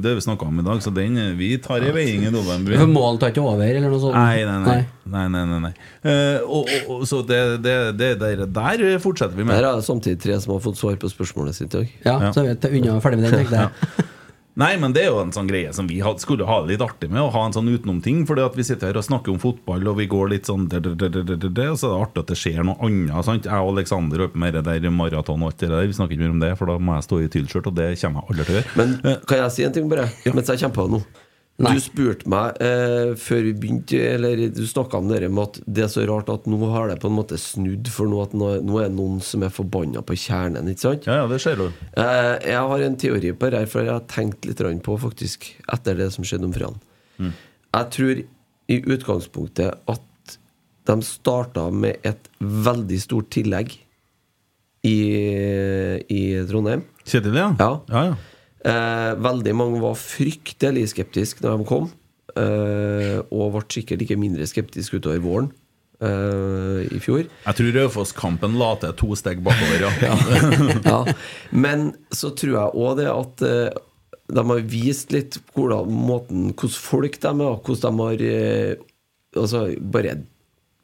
Det 0.00 0.08
har 0.08 0.16
vi 0.16 0.24
snakka 0.24 0.46
om 0.48 0.60
i 0.60 0.64
dag. 0.64 0.82
Så 0.82 0.90
den, 0.90 1.16
øh, 1.16 1.38
vi 1.38 1.50
tar 1.62 1.84
i 1.84 1.92
veiing 1.92 2.26
i 2.26 2.32
november. 2.32 2.84
Målen 2.88 3.20
tar 3.20 3.32
ikke 3.32 3.44
over, 3.44 3.64
eller 3.64 3.88
noe 3.92 4.00
sånt? 4.00 4.16
Nei, 4.16 4.44
nei, 4.44 4.58
nei. 4.64 4.84
nei, 5.14 5.24
nei, 5.34 5.44
nei, 5.52 5.58
nei. 5.68 5.72
Uh, 6.04 6.38
og, 6.44 6.68
og, 6.68 6.92
og, 6.96 7.06
så 7.08 7.22
det, 7.28 7.40
det, 7.64 7.78
det 8.00 8.12
der, 8.20 8.44
der 8.46 8.84
fortsetter 9.04 9.36
vi 9.36 9.44
med. 9.44 9.56
Der 9.56 9.70
er 9.70 9.80
det 9.80 9.88
samtidig 9.88 10.20
tre 10.24 10.38
som 10.40 10.56
har 10.56 10.62
fått 10.64 10.80
svar 10.80 10.96
på 11.00 11.12
spørsmålet 11.12 11.60
sitt 11.60 11.72
i 11.72 11.82
dag. 11.82 11.98
Ja, 12.06 12.20
så 12.32 12.44
er 12.44 12.72
vi 12.72 12.80
unna 12.82 13.00
ferdig 13.04 13.20
med 13.20 13.30
den, 13.30 13.44
tenkte 13.44 13.66
jeg. 13.66 14.08
Nei, 14.58 14.72
men 14.82 14.90
det 14.90 15.04
er 15.04 15.12
jo 15.12 15.20
en 15.22 15.30
sånn 15.30 15.46
greie 15.46 15.70
som 15.74 15.86
vi 15.86 16.00
skulle 16.18 16.46
ha 16.48 16.56
det 16.64 16.72
litt 16.72 16.82
artig 16.82 17.06
med, 17.12 17.20
å 17.22 17.30
ha 17.30 17.44
en 17.46 17.54
sånn 17.54 17.68
utenomting. 17.70 18.24
At 18.42 18.56
vi 18.58 18.64
sitter 18.66 18.90
her 18.90 18.98
og 18.98 19.06
snakker 19.06 19.30
om 19.30 19.38
fotball, 19.38 19.86
og 19.86 20.00
vi 20.00 20.08
går 20.10 20.32
litt 20.32 20.50
sånn 20.50 20.66
der, 20.72 20.82
der, 20.82 21.12
der, 21.14 21.36
der, 21.46 21.70
Og 21.70 21.78
så 21.78 21.92
er 21.92 21.94
det 21.94 22.02
artig 22.08 22.24
at 22.24 22.32
det 22.32 22.38
skjer 22.40 22.66
noe 22.66 22.74
annet. 22.82 23.14
Sant? 23.26 23.46
Jeg 23.46 23.54
og 23.54 23.76
Aleksander 23.76 24.24
holder 24.24 24.34
på 24.34 24.42
med 24.42 24.58
det 24.58 24.64
der 24.66 24.90
maraton 24.90 25.46
og 25.46 25.52
alt 25.52 25.62
det 25.62 25.70
der. 25.70 25.86
Vi 25.86 25.94
snakker 26.00 26.16
ikke 26.18 26.26
mer 26.26 26.34
om 26.34 26.42
det, 26.42 26.52
for 26.58 26.72
da 26.72 26.78
må 26.82 26.98
jeg 26.98 27.06
stå 27.06 27.20
i 27.22 27.30
tilskjørt, 27.38 27.70
og 27.70 27.78
det 27.78 27.88
kommer 28.02 28.26
jeg 28.26 28.34
aldri 28.34 28.48
til 28.48 28.56
å 28.56 28.58
gjøre. 28.58 28.74
Men 28.82 29.22
kan 29.30 29.42
jeg 29.44 29.54
si 29.54 29.68
en 29.68 29.78
ting, 29.78 29.88
bare? 29.94 30.10
Ja. 30.26 30.34
Mens 30.34 30.50
jeg 30.50 30.64
kommer 30.64 30.80
på 30.80 30.90
nå. 30.96 31.02
Nei. 31.58 31.72
Du 31.74 31.82
spurte 31.82 32.28
meg 32.30 32.60
eh, 32.62 33.16
før 33.18 33.40
vi 33.48 33.52
begynte, 33.58 33.98
eller 34.12 34.38
du 34.54 34.60
snakka 34.62 35.00
om 35.00 35.08
det 35.10 35.26
med 35.26 35.40
at 35.42 35.56
det 35.66 35.82
er 35.88 35.90
så 35.90 36.04
rart 36.06 36.30
at 36.30 36.46
nå 36.46 36.58
har 36.70 36.86
det 36.86 37.00
på 37.02 37.10
en 37.10 37.16
måte 37.16 37.34
snudd, 37.42 37.90
for 37.90 38.06
nå, 38.06 38.20
at 38.28 38.36
nå, 38.38 38.52
nå 38.62 38.78
er 38.78 38.86
det 38.86 38.94
noen 38.94 39.18
som 39.26 39.42
er 39.42 39.50
forbanna 39.50 40.04
på 40.06 40.14
kjernen, 40.22 40.70
ikke 40.70 40.84
sant? 40.84 41.08
Ja, 41.10 41.16
ja, 41.18 41.26
det 41.26 41.40
skjer 41.42 41.64
jo. 41.64 41.66
Eh, 41.98 42.34
jeg 42.52 42.62
har 42.70 42.86
en 42.86 43.00
teori 43.02 43.34
på 43.34 43.50
det 43.50 43.64
her, 43.64 43.72
for 43.74 43.82
jeg 43.82 43.96
har 43.96 44.06
tenkt 44.06 44.46
litt 44.46 44.62
på 44.86 44.96
faktisk 45.02 45.50
etter 45.66 45.98
det 45.98 46.12
som 46.14 46.26
skjedde 46.28 46.46
om 46.46 46.54
fredagen. 46.54 46.78
Jeg 47.18 47.90
tror 47.96 48.22
i 48.68 48.78
utgangspunktet 48.94 49.82
at 49.90 50.38
de 50.88 51.00
starta 51.04 51.66
med 51.74 51.98
et 52.06 52.30
veldig 52.38 53.02
stort 53.02 53.32
tillegg 53.34 53.74
i, 54.86 54.98
i 56.06 56.22
Trondheim. 56.46 56.86
Kjedelig, 57.02 57.42
ja? 57.42 57.50
Ja. 57.58 57.72
ja, 57.90 58.04
ja. 58.12 58.37
Eh, 58.68 59.12
veldig 59.24 59.54
mange 59.56 59.80
var 59.82 59.96
fryktelig 59.98 60.90
skeptiske 60.92 61.44
når 61.44 61.56
de 61.56 61.68
kom, 61.68 61.88
eh, 62.36 63.16
og 63.32 63.54
ble 63.54 63.64
sikkert 63.72 64.04
ikke 64.04 64.18
mindre 64.20 64.48
skeptiske 64.48 65.00
utover 65.00 65.22
våren 65.24 65.50
eh, 66.04 66.84
i 66.92 67.00
fjor. 67.02 67.24
Jeg 67.46 67.58
tror 67.60 67.78
Raufoss-kampen 67.78 68.58
la 68.60 68.72
til 68.82 68.96
to 69.00 69.12
steg 69.18 69.40
bakover, 69.46 69.86
ja. 69.88 70.16
ja. 70.92 71.00
Men 71.50 71.92
så 72.12 72.32
tror 72.36 72.54
jeg 72.58 72.82
òg 72.84 72.98
det 73.00 73.08
at 73.12 73.46
eh, 73.48 73.84
de 74.28 74.44
har 74.50 74.66
vist 74.68 75.14
litt 75.14 75.40
hvordan, 75.54 75.88
måten, 75.88 76.50
hvordan 76.52 76.76
folk 76.76 77.16
de 77.22 77.32
er, 77.32 77.58
hvordan 77.64 78.02
de 78.02 78.08
har 78.10 78.28
eh, 78.28 78.86
Altså, 79.36 79.66
bare, 79.92 80.14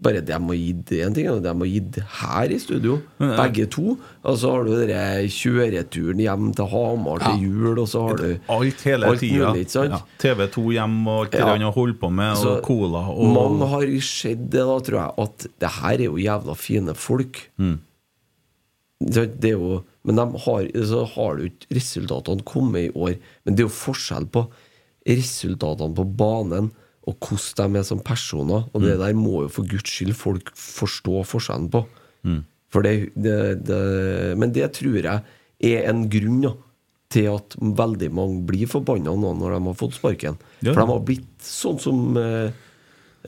bare 0.02 0.20
det 0.20 0.26
de 0.26 0.32
har 0.34 0.56
gitt 0.58 0.90
én 0.98 1.14
ting, 1.14 1.28
og 1.30 1.38
det 1.40 1.48
de 1.48 1.58
har 1.62 1.68
gitt 1.70 1.98
her 2.20 2.50
i 2.52 2.58
studio, 2.60 2.96
begge 3.18 3.64
to. 3.72 3.94
Og 4.26 4.36
så 4.40 4.50
har 4.52 4.64
du 4.66 4.72
den 4.86 5.28
kjøreturen 5.32 6.20
hjem 6.20 6.50
til 6.58 6.66
Hamar 6.72 7.22
til 7.22 7.44
jul, 7.46 7.78
og 7.78 7.88
så 7.88 8.02
har 8.08 8.16
du 8.20 8.26
Alt 8.52 8.82
hele 8.84 9.06
alt 9.06 9.20
tida. 9.22 9.52
mulig. 9.54 9.64
Ja. 9.72 10.00
TV2 10.20 10.66
hjem 10.76 10.98
og 11.08 11.20
alt 11.22 11.30
det 11.32 11.40
Ja. 11.40 11.46
han 11.52 11.60
har 11.62 11.72
holdt 11.72 12.00
på 12.00 12.10
med, 12.12 12.36
Så 12.36 12.56
og 12.58 12.62
cola 12.66 13.04
og 13.08 13.32
Mange 13.32 13.66
har 13.70 13.86
sett 14.02 14.50
det, 14.50 14.60
da, 14.66 14.78
tror 14.80 14.98
jeg, 15.00 15.12
at 15.18 15.46
det 15.60 15.70
her 15.80 15.94
er 15.94 16.04
jo 16.10 16.16
jævla 16.16 16.54
fine 16.56 16.94
folk. 16.94 17.40
Mm. 17.58 17.78
Det 19.00 19.40
det 19.40 19.50
er 19.54 19.58
jo, 19.58 19.84
men 20.04 20.16
de 20.16 20.22
har, 20.44 20.68
så 20.84 21.04
har 21.14 21.38
jo 21.38 21.44
ikke 21.50 21.66
resultatene 21.76 22.44
kommet 22.44 22.90
i 22.90 22.92
år. 22.98 23.16
Men 23.44 23.54
det 23.54 23.64
er 23.64 23.68
jo 23.68 23.74
forskjell 23.74 24.26
på 24.26 24.46
resultatene 25.06 25.94
på 25.94 26.04
banen 26.16 26.70
og 27.04 27.16
hvordan 27.20 27.74
de 27.74 27.80
er 27.80 27.86
som 27.86 28.00
personer. 28.04 28.66
Og 28.72 28.84
det 28.84 28.98
der 29.00 29.16
må 29.16 29.44
jo 29.44 29.52
for 29.52 29.68
guds 29.68 29.88
skyld 29.90 30.14
folk 30.16 30.52
forstå 30.56 31.24
forskjellen 31.28 31.70
på. 31.72 31.84
For 32.72 32.82
det, 32.82 33.12
det, 33.14 33.64
det, 33.68 33.80
men 34.40 34.54
det 34.54 34.72
tror 34.74 34.96
jeg 34.98 35.20
er 35.64 35.90
en 35.90 36.06
grunn 36.10 36.40
da, 36.42 36.54
til 37.14 37.28
at 37.30 37.54
veldig 37.60 38.10
mange 38.16 38.40
blir 38.48 38.70
forbanna 38.70 39.12
nå 39.14 39.34
når 39.38 39.54
de 39.54 39.60
har 39.68 39.76
fått 39.78 39.98
sparken. 40.00 40.38
Ja. 40.64 40.72
For 40.72 40.80
de 40.82 40.88
har 40.90 41.04
blitt 41.06 41.46
sånn 41.46 41.78
som 41.82 42.18
eh, 42.18 42.56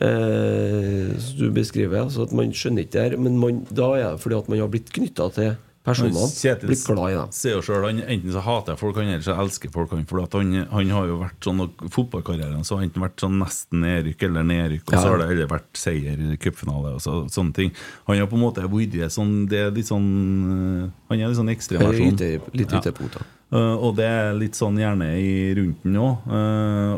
eh, 0.03 1.13
du 1.39 1.47
beskriver. 1.55 2.07
Altså 2.07 2.27
at 2.27 2.35
man 2.35 2.51
skjønner 2.57 2.87
ikke 2.87 2.97
det 2.97 3.05
her, 3.05 3.21
men 3.23 3.39
man, 3.43 3.63
da 3.71 3.93
er 3.95 4.09
det 4.17 4.25
fordi 4.25 4.41
at 4.41 4.51
man 4.51 4.65
har 4.65 4.73
blitt 4.73 4.91
knytta 4.97 5.31
til 5.37 5.55
personene. 5.87 6.67
Blitt 6.67 6.85
glad 6.87 7.13
i 7.13 7.17
dem. 7.17 7.33
sier 7.35 7.57
jo 7.57 7.63
selv, 7.65 7.87
han 7.87 8.03
Enten 8.07 8.35
så 8.35 8.43
hater 8.45 8.75
jeg 8.75 8.81
folk, 8.81 8.99
han 9.01 9.13
eller 9.13 9.25
så 9.25 9.37
elsker 9.41 9.73
folk. 9.75 9.95
Han, 9.95 10.07
for 10.09 10.25
han, 10.37 10.53
han 10.73 10.93
har 10.97 11.09
jo 11.11 11.21
vært 11.23 11.47
sånn 11.47 11.63
Fotballkarrieren 11.95 12.67
så 12.67 12.79
har 12.79 12.87
enten 12.87 13.05
vært 13.05 13.23
sånn 13.23 13.39
nesten 13.41 13.83
nedrykk 13.85 14.27
eller 14.29 14.47
nedrykk, 14.47 14.85
og 14.91 14.97
så 14.97 15.13
har 15.13 15.23
det 15.23 15.31
heller 15.31 15.51
vært 15.51 15.71
seier 15.79 16.21
i 16.21 16.41
cupfinale 16.43 16.97
og 16.97 17.01
så, 17.05 17.23
sånne 17.33 17.57
ting. 17.57 17.73
Han 18.11 18.21
har 18.21 18.31
på 18.31 18.39
en 18.39 18.45
måte 18.45 18.67
vært 18.67 19.15
sånn 19.15 19.35
Det 19.51 19.63
er 19.67 19.73
litt 19.75 19.89
sånn 19.89 20.07
øh, 20.53 20.85
Han 21.11 21.21
er 21.21 21.31
litt 21.31 21.39
sånn 21.39 21.51
er 21.51 21.59
ekstremversjon. 21.59 22.21
Litt, 22.21 22.61
litt 22.61 22.77
Ja. 23.17 23.25
Uh, 23.47 23.79
og 23.79 23.93
det 23.95 24.07
er 24.11 24.33
litt 24.35 24.57
sånn 24.59 24.75
gjerne 24.81 25.07
i 25.23 25.53
rundt 25.55 25.85
den 25.85 26.01
òg. 26.03 26.25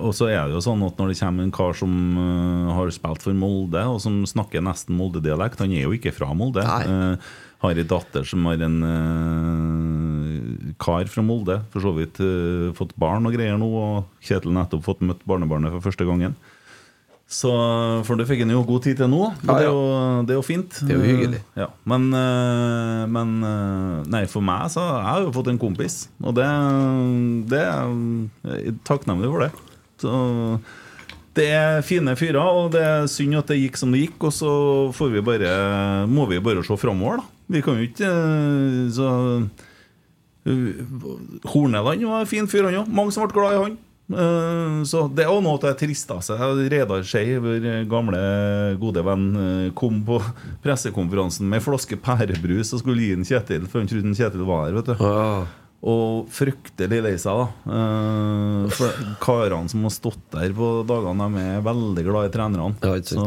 og 0.01 0.14
så 0.16 0.30
er 0.32 0.47
det 0.49 0.57
jo 0.57 0.62
sånn 0.64 0.80
at 0.86 0.97
når 0.97 1.11
det 1.12 1.18
kommer 1.20 1.45
en 1.45 1.53
kar 1.53 1.76
som 1.76 1.93
uh, 2.16 2.70
har 2.72 2.93
spilt 2.95 3.26
for 3.26 3.36
Molde, 3.36 3.82
og 3.84 4.01
som 4.01 4.22
snakker 4.24 4.64
nesten 4.64 4.97
Molde-dialekt 4.97 5.61
Han 5.61 5.74
er 5.76 5.84
jo 5.84 5.93
ikke 5.99 6.14
fra 6.16 6.32
Molde. 6.32 6.64
Nei. 6.64 7.18
Har 7.64 7.78
ei 7.78 7.86
datter 7.90 8.26
som 8.28 8.44
har 8.46 8.61
en 8.62 8.76
uh, 8.86 10.74
kar 10.78 11.09
fra 11.11 11.24
Molde. 11.26 11.59
For 11.72 11.82
så 11.82 11.94
vidt 11.96 12.20
uh, 12.22 12.70
fått 12.78 12.94
barn 13.00 13.26
og 13.26 13.34
greier 13.34 13.59
nå, 13.59 13.66
og 13.66 14.22
Kjetil 14.24 14.54
nettopp 14.54 14.86
fått 14.86 15.02
møtt 15.02 15.24
barnebarnet 15.26 15.74
for 15.74 15.90
første 15.90 16.06
gangen. 16.06 16.38
Så, 17.28 17.50
For 18.09 18.16
det 18.16 18.24
fikk 18.24 18.40
en 18.46 18.54
jo 18.54 18.62
god 18.64 18.86
tid 18.86 19.02
til 19.02 19.11
nå. 19.12 19.20
Ja, 19.44 19.52
det, 19.52 19.66
er 19.66 19.68
jo, 19.68 19.82
det 20.24 20.32
er 20.32 20.38
jo 20.38 20.46
fint. 20.46 20.78
Det 20.80 20.94
er 20.94 20.96
jo 20.96 21.09
hyggelig. 21.11 21.42
Ja, 21.61 21.68
men, 21.92 22.09
eh, 22.16 23.02
men 23.12 23.34
eh, 23.44 24.09
Nei, 24.09 24.22
for 24.32 24.44
meg 24.44 24.70
så 24.72 24.86
Jeg 24.86 25.04
har 25.11 25.26
jo 25.26 25.34
fått 25.36 25.50
en 25.52 25.61
kompis, 25.61 26.06
og 26.24 26.38
det, 26.38 26.48
det 27.52 27.61
jeg 27.66 28.72
er 28.72 28.78
takknemlig 28.88 29.28
for 29.28 29.44
det. 29.44 29.50
Så 30.00 30.12
det 31.36 31.50
er 31.52 31.84
fine 31.86 32.16
fyrer, 32.18 32.40
og 32.40 32.72
det 32.72 32.80
er 32.82 33.11
synd 33.12 33.36
at 33.42 33.52
det 33.52 33.61
gikk 33.61 33.76
som 33.78 33.92
det 33.92 34.06
gikk. 34.06 34.30
Og 34.30 34.32
så 34.34 34.52
får 34.96 35.12
vi 35.18 35.26
bare, 35.28 35.52
må 36.09 36.24
vi 36.32 36.40
bare 36.40 36.64
se 36.64 36.80
framover, 36.80 37.20
da. 37.20 37.38
Vi 37.49 37.62
kan 37.64 37.78
jo 37.80 37.86
ikke 37.88 38.09
eh, 38.09 38.88
Så 38.92 39.09
eh, 40.44 40.80
Horneland 41.49 42.05
var 42.09 42.20
en 42.24 42.26
fin 42.30 42.49
fyr, 42.51 42.66
han 42.68 42.82
òg. 42.82 42.88
Mange 42.92 43.12
som 43.14 43.24
ble 43.26 43.36
glad 43.36 43.55
i 43.57 43.61
han. 43.62 43.76
Eh, 44.09 44.78
Så 44.88 45.03
det 45.12 45.24
er 45.26 45.32
noe 45.44 45.57
av 45.57 45.62
det 45.66 45.74
tristeste. 45.82 46.36
Reidar 46.72 47.03
Skei, 47.09 47.36
vår 47.44 47.68
gamle, 47.90 48.20
gode 48.80 49.05
venn, 49.05 49.26
kom 49.76 50.03
på 50.09 50.20
pressekonferansen 50.64 51.49
med 51.49 51.61
en 51.61 51.66
flaske 51.70 51.96
pærebrus 52.01 52.72
og 52.76 52.82
skulle 52.84 53.05
gi 53.05 53.14
den 53.16 53.28
Kjetil, 53.28 53.66
for 53.68 53.80
han 53.82 53.88
trodde 53.90 54.14
Kjetil 54.16 54.44
var 54.49 54.68
her. 54.68 54.78
vet 54.80 54.92
du 54.92 55.05
ja. 55.05 55.46
Og 55.78 56.24
fryktelig 56.34 56.96
lei 57.05 57.12
seg, 57.22 57.38
da. 57.38 57.82
For 58.74 58.96
karene 59.22 59.70
som 59.70 59.84
har 59.86 59.92
stått 59.94 60.24
der 60.34 60.51
på 60.57 60.70
dagene, 60.88 61.28
de 61.36 61.44
er 61.53 61.61
veldig 61.62 62.03
glad 62.09 62.26
i 62.26 62.32
trenerne. 62.34 62.72
Ja. 62.82 62.96
Så 63.07 63.26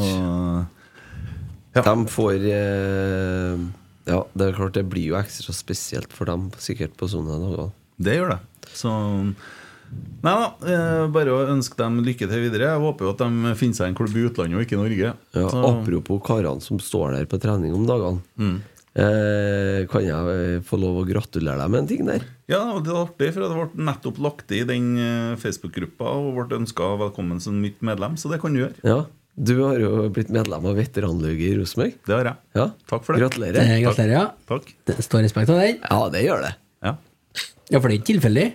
Ja. 1.72 1.82
De 1.88 1.94
får 2.12 2.44
eh, 2.52 3.62
Ja, 4.10 4.24
det 4.36 4.48
er 4.48 4.58
klart 4.58 4.74
det 4.74 4.86
blir 4.90 5.12
jo 5.12 5.18
ekstra 5.20 5.54
spesielt 5.54 6.12
for 6.14 6.26
dem 6.26 6.50
sikkert 6.58 6.96
på 6.98 7.08
sånne 7.12 7.38
dager. 7.42 7.72
det 8.02 8.16
gjør 8.18 8.30
det. 8.36 8.40
Så 8.74 8.90
Nei 10.24 10.32
da, 10.40 10.46
eh, 10.72 11.08
bare 11.12 11.34
å 11.36 11.48
ønske 11.52 11.76
dem 11.76 11.98
lykke 12.06 12.24
til 12.30 12.40
videre. 12.46 12.70
Jeg 12.72 12.80
håper 12.80 13.04
jo 13.04 13.10
at 13.12 13.18
de 13.26 13.56
finner 13.60 13.76
seg 13.76 13.90
en 13.90 13.96
klubb 13.98 14.14
i 14.16 14.24
utlandet 14.30 14.56
og 14.56 14.64
ikke 14.64 14.78
i 14.78 14.80
Norge. 14.80 15.10
Ja, 15.36 15.48
Så- 15.50 15.64
Apropos 15.68 16.22
karene 16.24 16.62
som 16.62 16.80
står 16.80 17.12
der 17.18 17.26
på 17.26 17.38
trening 17.42 17.74
om 17.76 17.86
dagene. 17.86 18.22
Mm. 18.40 18.62
Eh, 18.96 19.86
kan 19.88 20.02
jeg 20.04 20.12
eh, 20.12 20.60
få 20.68 20.80
lov 20.80 21.02
å 21.02 21.08
gratulere 21.08 21.58
deg 21.60 21.70
med 21.72 21.80
en 21.84 21.88
ting 21.88 22.06
der? 22.06 22.24
Ja, 22.52 22.80
det 22.80 22.92
er 22.92 23.06
artig, 23.06 23.30
for 23.34 23.44
det 23.44 23.52
ble 23.76 23.86
nettopp 23.88 24.18
lagt 24.20 24.52
i 24.52 24.64
den 24.68 24.98
eh, 25.00 25.36
Facebook-gruppa 25.40 26.08
og 26.12 26.36
ble 26.50 26.60
ønska 26.62 26.90
velkommen 27.00 27.40
som 27.44 27.62
nytt 27.62 27.80
medlem, 27.82 28.16
så 28.20 28.30
det 28.32 28.42
kan 28.42 28.54
du 28.54 28.62
gjøre. 28.66 28.76
Ja, 28.84 29.06
Du 29.38 29.54
har 29.64 29.80
jo 29.80 30.10
blitt 30.14 30.30
medlem 30.30 30.66
av 30.68 30.76
veteranlaget 30.76 31.46
i 31.48 31.54
Rosenborg. 31.58 31.94
Det 32.06 32.14
har 32.18 32.26
jeg. 32.26 32.36
Ja. 32.56 32.66
Takk 32.90 33.06
for 33.06 33.14
det. 33.16 33.22
Gratulerer. 33.24 33.54
Det- 33.54 33.82
Gratulerer, 33.86 34.12
ja. 34.12 34.26
Takk. 34.50 34.74
Det 34.86 34.98
står 35.02 35.24
respekt 35.24 35.50
av 35.50 35.60
den. 35.62 35.80
Ja, 35.90 36.10
det 36.10 36.24
gjør 36.26 36.42
det. 36.42 36.56
Ja. 36.84 36.96
Ja, 37.72 37.80
for 37.80 37.88
det 37.88 37.96
er 37.96 38.02
ikke 38.02 38.20
tilfeldig. 38.20 38.48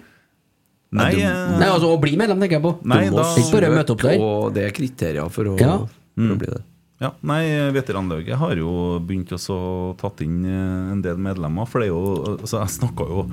Nei, 0.97 1.11
du- 1.15 1.21
eh, 1.21 1.59
Nei, 1.59 1.67
altså 1.67 1.89
Å 1.97 2.01
bli 2.01 2.17
medlem, 2.17 2.39
tenker 2.41 2.61
jeg 2.61 2.63
på. 2.63 2.75
Nei, 2.85 3.05
Du 3.09 3.11
må 3.11 3.17
da- 3.17 3.35
Ikke 3.37 3.53
bare 3.53 3.71
møte 3.75 3.91
opp 3.97 4.03
der. 4.03 4.19
Og 4.21 4.55
det 4.55 4.65
er 4.65 4.71
kriterier 4.71 5.31
for 5.31 5.45
å, 5.45 5.59
Ja. 5.59 5.79
for 5.79 5.89
Mm. 6.21 6.31
å 6.33 6.39
bli 6.39 6.47
det. 6.47 6.63
Ja, 7.01 7.11
nei, 7.23 7.43
Veteranlaget 7.73 8.35
har 8.37 8.55
jo 8.57 9.01
begynt 9.01 9.29
å 9.33 9.97
tatt 9.99 10.21
inn 10.23 10.45
eh, 10.47 10.93
en 10.93 11.03
del 11.03 11.17
medlemmer. 11.17 11.67
For 11.69 11.81
det 11.81 11.89
er 11.89 11.93
jo 11.93 12.39
altså 12.39 12.61
Jeg 12.61 12.69
snakka 12.81 13.09
jo 13.09 13.31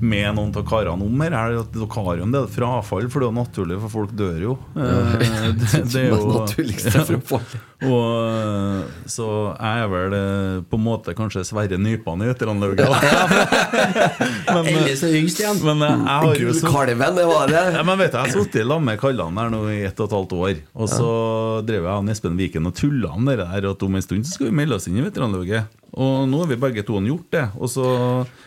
med 0.00 0.36
noen 0.36 0.52
av 0.56 0.64
karene 0.68 1.06
om 1.06 1.24
her. 1.24 1.36
Er 1.36 1.58
at 1.60 1.74
dere 1.74 1.88
har 1.94 2.20
jo 2.20 2.28
en 2.28 2.34
del 2.34 2.48
frafall, 2.50 3.08
for 3.12 3.20
det 3.20 3.28
er 3.28 3.32
jo 3.32 3.38
naturlig, 3.40 3.80
for 3.84 3.96
folk 3.98 4.14
dør 4.16 4.40
jo. 4.48 4.56
Eh, 4.76 5.26
det, 5.60 5.84
det 5.92 6.06
er 6.06 7.14
jo. 7.14 7.40
Og, 7.86 8.84
så 9.06 9.20
så 9.20 9.26
jeg 9.52 9.82
er 9.84 9.88
vel 9.92 10.14
eh, 10.16 10.60
på 10.70 10.78
en 10.78 10.84
måte 10.84 11.12
kanskje 11.16 11.42
Sverre 11.44 11.76
Nypan 11.80 12.22
i 12.24 12.28
men, 12.30 12.36
eh, 14.64 14.70
Eller 14.70 14.96
så 14.96 15.10
yngst 15.12 15.40
igjen. 15.42 15.58
men 15.64 15.82
eh, 15.84 15.90
jeg 15.90 16.16
har 16.24 16.40
jo 16.40 16.54
så 16.56 16.72
Kalven, 16.72 17.16
det 17.18 17.26
var 17.28 17.44
det! 17.50 17.64
ja, 17.76 17.82
men 17.86 18.00
vet 18.00 18.12
du, 18.12 18.16
Jeg 18.18 18.24
har 18.24 18.32
sittet 18.32 18.64
sammen 18.64 18.88
med 18.88 19.00
Kallan 19.02 19.40
her 19.40 19.48
nå 19.52 19.60
i 19.72 19.82
ett 19.88 20.00
og 20.00 20.06
et 20.08 20.16
halvt 20.16 20.32
år. 20.38 20.54
Og 20.80 20.88
så 20.90 21.10
drev 21.68 21.82
jeg 21.84 21.92
og 21.92 22.08
Espen 22.14 22.38
Viken 22.40 22.70
og 22.70 22.74
tulla 22.78 23.08
om 23.16 23.28
det 23.28 23.36
der 23.42 23.70
at 23.70 23.84
om 23.86 23.98
en 23.98 24.06
stund 24.06 24.24
så 24.26 24.32
skal 24.38 24.48
vi 24.48 24.56
melde 24.62 24.78
oss 24.78 24.88
inn 24.88 24.98
i 25.00 25.04
veteranlaget. 25.04 25.76
Og 25.90 26.28
nå 26.30 26.36
har 26.42 26.48
vi 26.52 26.58
begge 26.62 26.82
to 26.86 26.94
gjort 27.02 27.28
det. 27.34 27.46
Og 27.58 27.68
så 27.72 27.86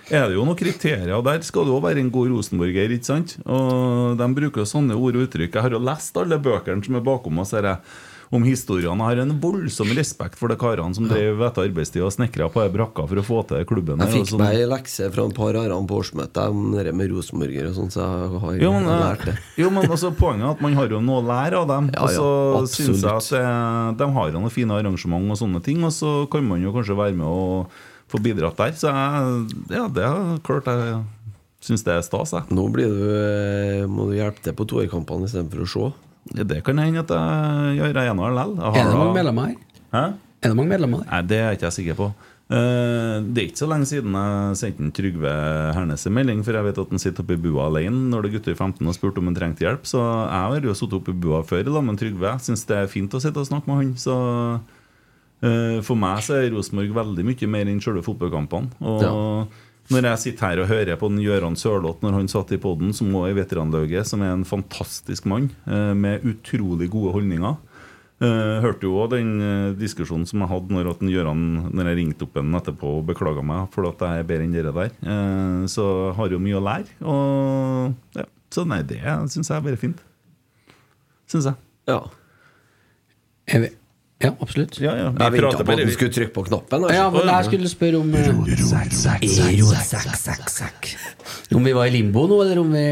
er 0.09 0.29
det 0.29 0.38
jo 0.38 0.45
noen 0.47 0.59
kriterier. 0.59 1.11
Og 1.17 1.25
der 1.27 1.43
skal 1.45 1.67
du 1.67 1.73
òg 1.75 1.84
være 1.86 1.99
en 2.03 2.13
god 2.13 2.31
rosenborger, 2.31 2.89
ikke 2.95 3.09
sant? 3.09 3.29
Og 3.43 4.15
de 4.19 4.27
bruker 4.39 4.63
jo 4.63 4.69
sånne 4.69 4.95
ord 4.95 5.19
og 5.19 5.27
uttrykk. 5.27 5.51
Jeg 5.51 5.65
har 5.67 5.75
jo 5.75 5.84
lest 5.84 6.17
alle 6.19 6.39
bøkene 6.39 6.86
som 6.86 6.99
er 6.99 7.05
bakom 7.05 7.43
oss. 7.43 7.53
Her, 7.57 7.67
jeg, 7.73 7.99
om 8.34 8.43
historiene. 8.45 8.97
Jeg 8.97 9.19
har 9.19 9.21
en 9.23 9.34
voldsom 9.41 9.91
respekt 9.93 10.39
for 10.39 10.49
de 10.49 10.57
karene 10.59 10.95
som 10.97 11.05
drev 11.09 11.41
etter 11.45 11.67
arbeidstid 11.67 12.01
og 12.05 12.11
snekra 12.15 12.47
på 12.53 12.63
ei 12.63 12.71
brakka 12.73 13.05
for 13.09 13.21
å 13.21 13.25
få 13.25 13.41
til 13.51 13.65
klubben. 13.69 14.01
Jeg 14.01 14.13
fikk 14.15 14.31
sånn. 14.31 14.41
meg 14.41 14.57
ei 14.57 14.67
lekse 14.71 15.09
fra 15.13 15.25
en 15.27 15.36
par 15.38 15.53
arene 15.59 15.88
på 15.89 15.99
årsmøtet 16.01 16.41
om 16.49 16.73
det 16.73 16.93
med 16.97 17.13
rosenborgere 17.13 17.69
og 17.71 17.77
sånn, 17.77 17.91
så 17.93 18.01
jeg 18.03 18.41
har 18.43 18.59
Jo, 18.63 18.73
men, 18.75 18.89
lært 18.89 19.25
det. 19.29 19.36
jo, 19.61 19.69
men 19.75 19.86
altså, 19.89 20.11
poenget 20.17 20.47
er 20.47 20.55
at 20.57 20.63
man 20.65 20.77
har 20.79 20.89
jo 20.97 21.01
noe 21.05 21.21
å 21.21 21.27
lære 21.29 21.61
av 21.61 21.69
dem. 21.69 21.91
Ja, 21.97 22.03
og 22.03 22.09
så 22.09 22.27
ja, 22.27 22.61
synes 22.73 23.03
jeg 23.05 23.11
at 23.13 23.31
eh, 23.39 23.89
de 24.01 24.07
har 24.17 24.31
noen 24.34 24.53
fine 24.53 24.77
arrangement 24.81 25.29
og 25.34 25.38
sånne 25.39 25.61
ting, 25.63 25.84
og 25.86 25.93
så 25.93 26.23
kan 26.31 26.45
man 26.47 26.63
jo 26.63 26.73
kanskje 26.73 26.97
være 26.97 27.17
med 27.19 27.27
og 27.29 27.75
få 28.11 28.21
bidratt 28.23 28.57
der. 28.59 28.73
Så 28.77 28.89
jeg, 28.89 29.59
ja, 29.77 29.86
det 29.93 30.07
er 30.09 30.39
klart 30.45 30.67
jeg 30.73 31.03
syns 31.63 31.86
det 31.86 31.93
er 31.95 32.01
stas, 32.03 32.34
jeg. 32.36 32.49
Nå 32.51 32.65
blir 32.73 32.89
du, 32.91 33.03
eh, 33.13 33.86
må 33.88 34.09
du 34.09 34.17
hjelpe 34.17 34.41
til 34.43 34.57
på 34.57 34.65
toerkampene 34.73 35.29
istedenfor 35.29 35.63
å 35.63 35.69
se. 35.69 35.86
Ja, 36.34 36.43
Det 36.43 36.63
kan 36.65 36.77
hende 36.81 37.03
at 37.03 37.09
jeg 37.13 37.79
gjør 37.79 37.93
det 37.93 38.05
ene 38.09 38.29
likevel. 38.34 38.53
Er 38.73 38.86
det 38.89 38.99
mange 38.99 39.17
medlemmer 39.17 39.49
her? 39.49 39.57
Hæ? 39.93 40.05
Er 40.43 40.49
det 40.51 40.55
mange 40.57 40.71
medlemmer 40.73 41.03
her? 41.03 41.09
Nei, 41.11 41.21
det 41.29 41.39
er 41.39 41.57
ikke 41.57 41.69
jeg 41.69 41.77
sikker 41.79 41.99
på. 41.99 42.07
Eh, 42.53 43.17
det 43.23 43.39
er 43.39 43.45
ikke 43.47 43.61
så 43.61 43.69
lenge 43.71 43.88
siden 43.88 44.13
jeg 44.19 44.57
sendte 44.59 44.84
en 44.84 44.91
Trygve 44.93 45.31
Hernes 45.77 46.03
en 46.09 46.13
melding, 46.13 46.41
for 46.43 46.57
jeg 46.57 46.67
vet 46.67 46.81
at 46.84 46.91
han 46.91 47.01
sitter 47.01 47.23
oppe 47.23 47.38
i 47.38 47.41
bua 47.41 47.69
alene 47.69 48.09
når 48.11 48.25
det 48.25 48.29
er 48.29 48.36
gutter 48.38 48.53
i 48.53 48.59
15 48.59 48.89
og 48.91 48.97
spurte 48.97 49.21
om 49.23 49.29
han 49.31 49.38
trengte 49.38 49.63
hjelp. 49.65 49.88
Så 49.89 50.01
jeg 50.01 50.41
har 50.43 50.67
jo 50.67 50.75
sittet 50.77 50.97
oppe 50.99 51.13
i 51.15 51.21
bua 51.23 51.41
før 51.47 51.63
i 51.63 51.71
lag 51.71 51.86
med 51.88 52.01
Trygve. 52.01 52.34
Jeg 52.36 52.45
syns 52.49 52.65
det 52.69 52.77
er 52.81 52.91
fint 52.91 53.15
å 53.15 53.21
sitte 53.23 53.39
og 53.41 53.47
snakke 53.49 53.69
med 53.71 53.79
han. 53.79 53.93
Så 54.01 54.17
eh, 55.45 55.79
for 55.88 55.99
meg 55.99 56.21
så 56.25 56.41
er 56.41 56.51
Rosenborg 56.53 56.93
veldig 56.99 57.25
mye 57.31 57.51
mer 57.55 57.71
enn 57.71 57.81
selve 57.84 58.03
fotballkampene. 58.05 58.75
Og 58.84 59.47
når 59.91 60.07
jeg 60.07 60.21
sitter 60.21 60.47
her 60.47 60.61
og 60.63 60.69
hører 60.71 60.99
på 60.99 61.09
den 61.11 61.19
Gøran 61.23 61.57
Sørloth 61.59 62.03
når 62.05 62.15
han 62.15 62.29
satt 62.31 62.53
i 62.55 62.59
poden, 62.61 62.93
som 62.95 63.11
òg 63.19 63.31
er 63.31 63.39
veteranlauget, 63.41 64.07
som 64.07 64.23
er 64.23 64.31
en 64.31 64.45
fantastisk 64.47 65.27
mann 65.29 65.49
eh, 65.67 65.91
med 65.97 66.23
utrolig 66.29 66.88
gode 66.93 67.15
holdninger. 67.17 67.59
Uh, 68.23 68.61
hørte 68.63 68.86
jo 68.86 68.93
også 69.01 69.17
den 69.17 69.31
eh, 69.43 69.71
diskusjonen 69.75 70.23
som 70.29 70.39
jeg 70.43 70.47
hadde 70.47 70.71
når, 70.71 70.91
Gøran, 71.01 71.41
når 71.75 71.89
jeg 71.89 71.97
ringte 71.97 72.23
opp 72.23 72.38
ham 72.39 72.53
etterpå 72.55 72.91
og 73.01 73.07
beklaga 73.09 73.41
meg 73.43 73.65
for 73.73 73.89
at 73.89 73.99
jeg 74.05 74.21
er 74.21 74.27
bedre 74.29 74.45
enn 74.45 74.53
dere 74.55 74.71
der. 74.77 74.93
Eh, 75.03 75.65
så 75.73 75.86
har 76.15 76.31
jo 76.31 76.39
mye 76.39 76.59
å 76.59 76.63
lære. 76.63 76.93
Og, 77.03 77.97
ja. 78.15 78.27
Så 78.53 78.63
nei, 78.69 78.79
det 78.88 79.01
syns 79.34 79.49
jeg 79.49 79.57
er 79.57 79.65
bare 79.65 79.81
fint. 79.81 79.99
Syns 81.34 81.49
jeg. 81.49 81.59
Ja. 81.89 81.99
Jeg 83.49 83.65
vi- 83.65 83.75
Ja, 84.24 84.32
absolutt. 84.39 84.80
Ja, 84.80 84.93
ja. 84.95 85.09
Vi 85.11 85.19
Jeg 85.24 85.32
prata 85.41 85.57
prater 85.57 85.65
på 85.67 85.71
at 85.76 85.88
du 85.88 85.91
skulle 85.91 86.13
trykke 86.15 86.34
på 86.34 86.43
knappen. 86.47 86.86
Ja, 86.89 87.05
Altså. 87.09 87.17
men 87.19 87.34
jeg 87.36 87.45
skulle 87.49 87.69
spørre 87.69 87.97
om 87.99 88.15
eh, 88.15 88.30
Om 91.53 91.63
vi 91.67 91.74
var 91.76 91.86
i 91.86 91.93
limbo 91.93 92.26
nå, 92.28 92.41
eller 92.41 92.59
om 92.61 92.71
vi 92.74 92.86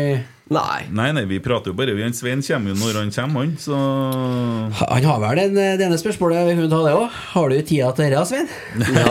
Nei. 0.52 0.82
Nei, 0.92 1.12
nei, 1.16 1.24
vi 1.30 1.38
prater 1.40 1.72
jo 1.72 1.78
bare. 1.78 1.94
Vi- 1.96 2.10
Svein 2.12 2.42
kommer 2.44 2.74
jo 2.74 2.76
når 2.76 2.98
han 3.00 3.12
kommer, 3.16 3.46
han. 3.46 3.54
Så 3.62 3.78
Han 4.82 5.04
har 5.08 5.20
vel 5.24 5.40
den, 5.40 5.54
det 5.56 5.86
ene 5.86 5.98
spørsmålet, 6.00 6.50
vi 6.60 6.68
ta 6.68 6.82
det 6.84 6.92
òg. 6.98 7.10
Har 7.32 7.50
du 7.50 7.62
tida 7.62 7.92
til 7.96 8.12
dette, 8.12 8.26
Svein? 8.28 8.50
Ja. 8.98 9.06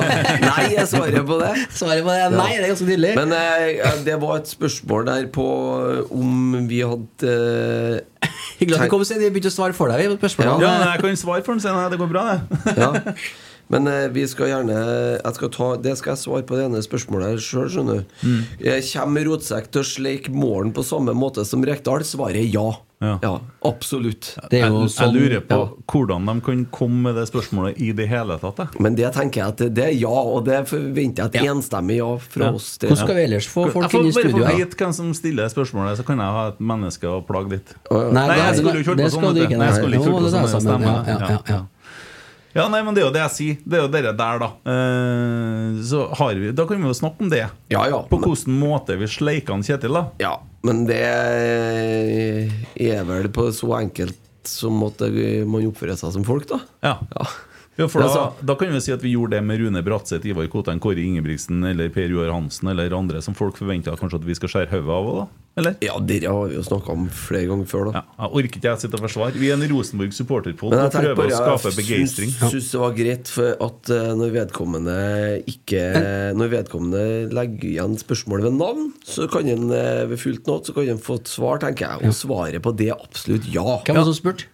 Nei, 0.44 0.66
jeg 0.74 0.86
svarer 0.90 1.24
på 1.24 1.38
det. 1.40 1.52
Svarer 1.80 2.04
på 2.04 2.12
det 2.12 2.28
nei. 2.36 2.48
Det 2.58 2.64
er 2.66 2.72
ganske 2.74 2.88
tydelig. 2.90 3.14
Men 3.16 3.32
eh, 3.32 3.98
det 4.04 4.18
var 4.20 4.42
et 4.42 4.52
spørsmål 4.52 5.08
der 5.08 5.28
på 5.32 5.46
om 6.12 6.56
vi 6.68 6.82
hadde 6.84 7.32
eh, 7.32 8.28
Hyggelig 8.60 8.76
at 8.76 8.84
du 8.84 8.92
kom, 8.92 9.04
Svein. 9.08 9.22
Vi 9.24 9.30
begynte 9.32 9.48
å 9.52 9.56
svare 9.56 9.76
for 9.76 9.88
deg. 9.88 10.04
Ja. 10.04 10.58
Ja, 10.60 10.74
men 10.76 10.88
jeg 10.92 11.04
kan 11.06 11.16
svare 11.24 11.44
for 11.46 11.56
den, 11.56 11.64
Svein. 11.64 11.80
Det 11.94 12.00
går 12.02 12.12
bra, 12.12 12.26
det. 12.34 12.76
Ja. 12.76 12.92
Men 13.70 13.86
eh, 13.86 14.08
vi 14.10 14.26
skal 14.26 14.48
gjerne 14.50 14.76
jeg 15.22 15.34
skal 15.38 15.50
ta, 15.54 15.70
Det 15.78 15.96
skal 16.00 16.14
jeg 16.16 16.22
svare 16.24 16.42
på 16.48 16.56
det 16.58 16.64
ene 16.66 16.82
spørsmålet 16.82 17.38
sjøl, 17.44 17.68
skjønner 17.70 18.00
du. 18.02 18.14
Mm. 18.26 18.44
Jeg 18.66 18.86
Kommer 18.90 19.24
Rotsekk 19.30 19.70
til 19.70 19.80
å 19.84 19.86
sleike 19.86 20.30
målen 20.34 20.72
på 20.74 20.82
samme 20.84 21.14
måte 21.14 21.44
som 21.46 21.62
Rekdal? 21.64 22.02
Svaret 22.04 22.36
er 22.42 22.48
ja. 22.50 22.68
Ja. 23.00 23.38
absolutt. 23.64 24.34
Det 24.50 24.58
er 24.58 24.66
Jeg, 24.66 24.72
jo 24.74 24.80
jeg 24.84 24.90
sånn 24.92 25.14
lurer 25.14 25.40
på 25.48 25.56
ja. 25.56 25.68
hvordan 25.88 26.26
de 26.28 26.34
kan 26.44 26.64
komme 26.74 27.00
med 27.06 27.14
det 27.16 27.22
spørsmålet 27.30 27.78
i 27.80 27.92
det 27.96 28.04
hele 28.10 28.36
tatt. 28.42 28.58
jeg. 28.60 28.80
Men 28.84 28.94
det 28.98 29.08
tenker 29.14 29.40
jeg 29.40 29.48
at 29.54 29.62
det- 29.78 29.86
er 29.86 29.94
ja, 29.96 30.10
og 30.10 30.44
det 30.44 30.58
forventer 30.68 31.22
jeg 31.24 31.30
et 31.30 31.44
Ja. 31.46 31.54
enstemmig 31.54 31.96
ja 31.96 32.10
fra 32.18 32.44
Ja. 32.44 32.52
oss. 32.52 32.76
til- 32.76 32.90
Hvordan 32.90 33.04
skal 33.06 33.14
vi 33.16 33.22
ellers 33.22 33.46
få 33.48 33.70
folk 33.72 33.94
inn 33.94 34.06
i 34.06 34.12
bare 34.12 34.24
Jeg 34.24 34.34
får 34.34 34.56
vite 34.58 34.76
hvem 34.76 34.92
som 34.92 35.14
stiller 35.14 35.48
spørsmålet, 35.48 35.96
så 35.96 36.04
kan 36.04 36.18
jeg 36.18 36.26
ha 36.26 36.48
et 36.48 36.58
menneske 36.60 37.04
å 37.08 37.24
plage 37.26 37.48
litt. 37.50 37.74
Nei, 37.90 38.12
Nei, 38.12 38.26
det- 38.28 38.36
jeg 38.36 38.56
skulle 38.58 38.74
jo 38.74 38.80
ikke 38.80 38.90
holdt 38.92 39.00
på 39.00 39.08
sånn, 39.08 39.10
skal 39.20 39.34
du 39.34 39.40
vet 39.40 39.48
ikke. 39.48 39.50
du. 39.50 39.56
Nei, 39.56 39.66
jeg 39.66 39.74
skulle 39.80 39.94
ikke 39.96 40.10
holdt 40.10 40.20
på 40.20 40.30
sånn 40.30 40.60
stemmen. 40.60 41.06
Ja, 41.06 41.18
ja, 41.18 41.38
ja, 41.48 41.66
ja. 42.56 42.66
Nei, 42.72 42.80
men 42.86 42.96
det 42.96 43.02
er 43.02 43.08
jo 43.08 43.14
det 43.14 43.22
jeg 43.24 43.34
sier. 43.36 43.58
Det 43.64 43.78
er 43.78 43.84
jo 43.84 43.90
dere 43.92 44.14
der, 44.18 44.40
da. 44.42 44.48
Eh, 44.72 45.82
så 45.86 46.06
har 46.18 46.38
vi, 46.38 46.52
da 46.56 46.66
kan 46.68 46.80
vi 46.80 46.88
jo 46.90 46.96
snakke 46.96 47.26
om 47.26 47.30
det. 47.32 47.44
Ja, 47.72 47.84
ja. 47.90 48.00
På 48.10 48.20
hvilken 48.22 48.56
måte 48.60 48.96
vi 49.00 49.10
sleiker 49.10 49.56
han 49.56 49.66
Kjetil, 49.66 49.94
da. 49.96 50.06
Ja, 50.22 50.34
men 50.66 50.82
det 50.88 51.02
er 52.80 53.06
vel 53.08 53.30
på 53.34 53.50
så 53.54 53.76
enkelt 53.78 54.18
som 54.48 54.80
at 54.86 55.02
man 55.46 55.68
oppfører 55.68 55.98
seg 56.00 56.16
som 56.16 56.26
folk, 56.26 56.48
da. 56.50 56.62
Ja. 56.86 56.96
Ja. 57.14 57.30
Ja, 57.78 57.86
for 57.88 58.02
da, 58.04 58.24
da 58.44 58.54
kan 58.60 58.72
vi 58.74 58.80
si 58.84 58.92
at 58.92 59.00
vi 59.00 59.14
gjorde 59.14 59.38
det 59.38 59.44
med 59.46 59.60
Rune 59.62 59.80
Bratseth, 59.84 60.26
Ivar 60.28 60.44
Kotan, 60.52 60.80
Kåre 60.82 61.00
Ingebrigtsen 61.00 61.62
eller 61.64 61.88
Per 61.94 62.10
Joar 62.12 62.28
Hansen 62.34 62.68
eller 62.68 62.92
andre 62.92 63.22
som 63.24 63.36
folk 63.36 63.56
forventer 63.56 63.96
kanskje 63.96 64.20
at 64.20 64.26
vi 64.26 64.36
skal 64.36 64.52
skjære 64.52 64.74
hodet 64.74 64.96
av. 64.98 65.08
da 65.22 65.24
Eller? 65.60 65.76
Ja, 65.84 65.96
det 66.00 66.20
har 66.24 66.50
vi 66.50 66.56
jo 66.56 66.64
snakka 66.66 66.94
om 66.94 67.06
flere 67.12 67.48
ganger 67.50 67.68
før, 67.70 67.90
da. 67.90 68.02
Ja, 68.02 68.28
orker 68.30 68.48
ikke 68.50 68.62
jeg 68.66 68.82
sitte 68.82 68.98
og 68.98 69.04
forsvare. 69.06 69.36
Vi 69.40 69.50
er 69.50 69.58
en 69.58 69.66
Rosenborg 69.70 70.14
supporterpod 70.16 70.76
og 70.76 70.92
prøver 70.94 71.18
bare 71.18 71.34
å 71.36 71.40
skape 71.40 71.74
begeistring. 71.78 72.32
Jeg 72.34 72.54
syns 72.54 72.70
det 72.74 72.82
var 72.82 72.94
greit 72.96 73.32
for 73.32 73.66
at 73.68 73.92
eh, 73.94 74.12
når 74.20 74.32
vedkommende 74.38 74.96
ikke 75.50 75.82
Når 76.36 76.52
vedkommende 76.52 77.02
legger 77.34 77.68
igjen 77.74 77.98
spørsmålet 78.00 78.48
ved 78.48 78.56
navn, 78.60 78.88
så 79.06 79.28
kan 79.30 79.48
en 79.50 79.68
eh, 79.74 80.06
ved 80.10 80.20
fullt 80.20 80.48
nåt 80.48 80.70
Så 80.70 80.76
kan 80.76 80.88
en 80.94 81.02
få 81.02 81.20
et 81.20 81.30
svar, 81.30 81.60
tenker 81.62 81.86
jeg. 81.86 82.08
Og 82.08 82.16
svaret 82.16 82.64
på 82.64 82.72
det 82.76 82.90
er 82.94 82.98
absolutt 82.98 83.46
ja. 83.52 83.66
Hvem 83.84 84.00
var 84.00 84.02
det 84.02 84.10
som 84.12 84.18
spurte? 84.22 84.48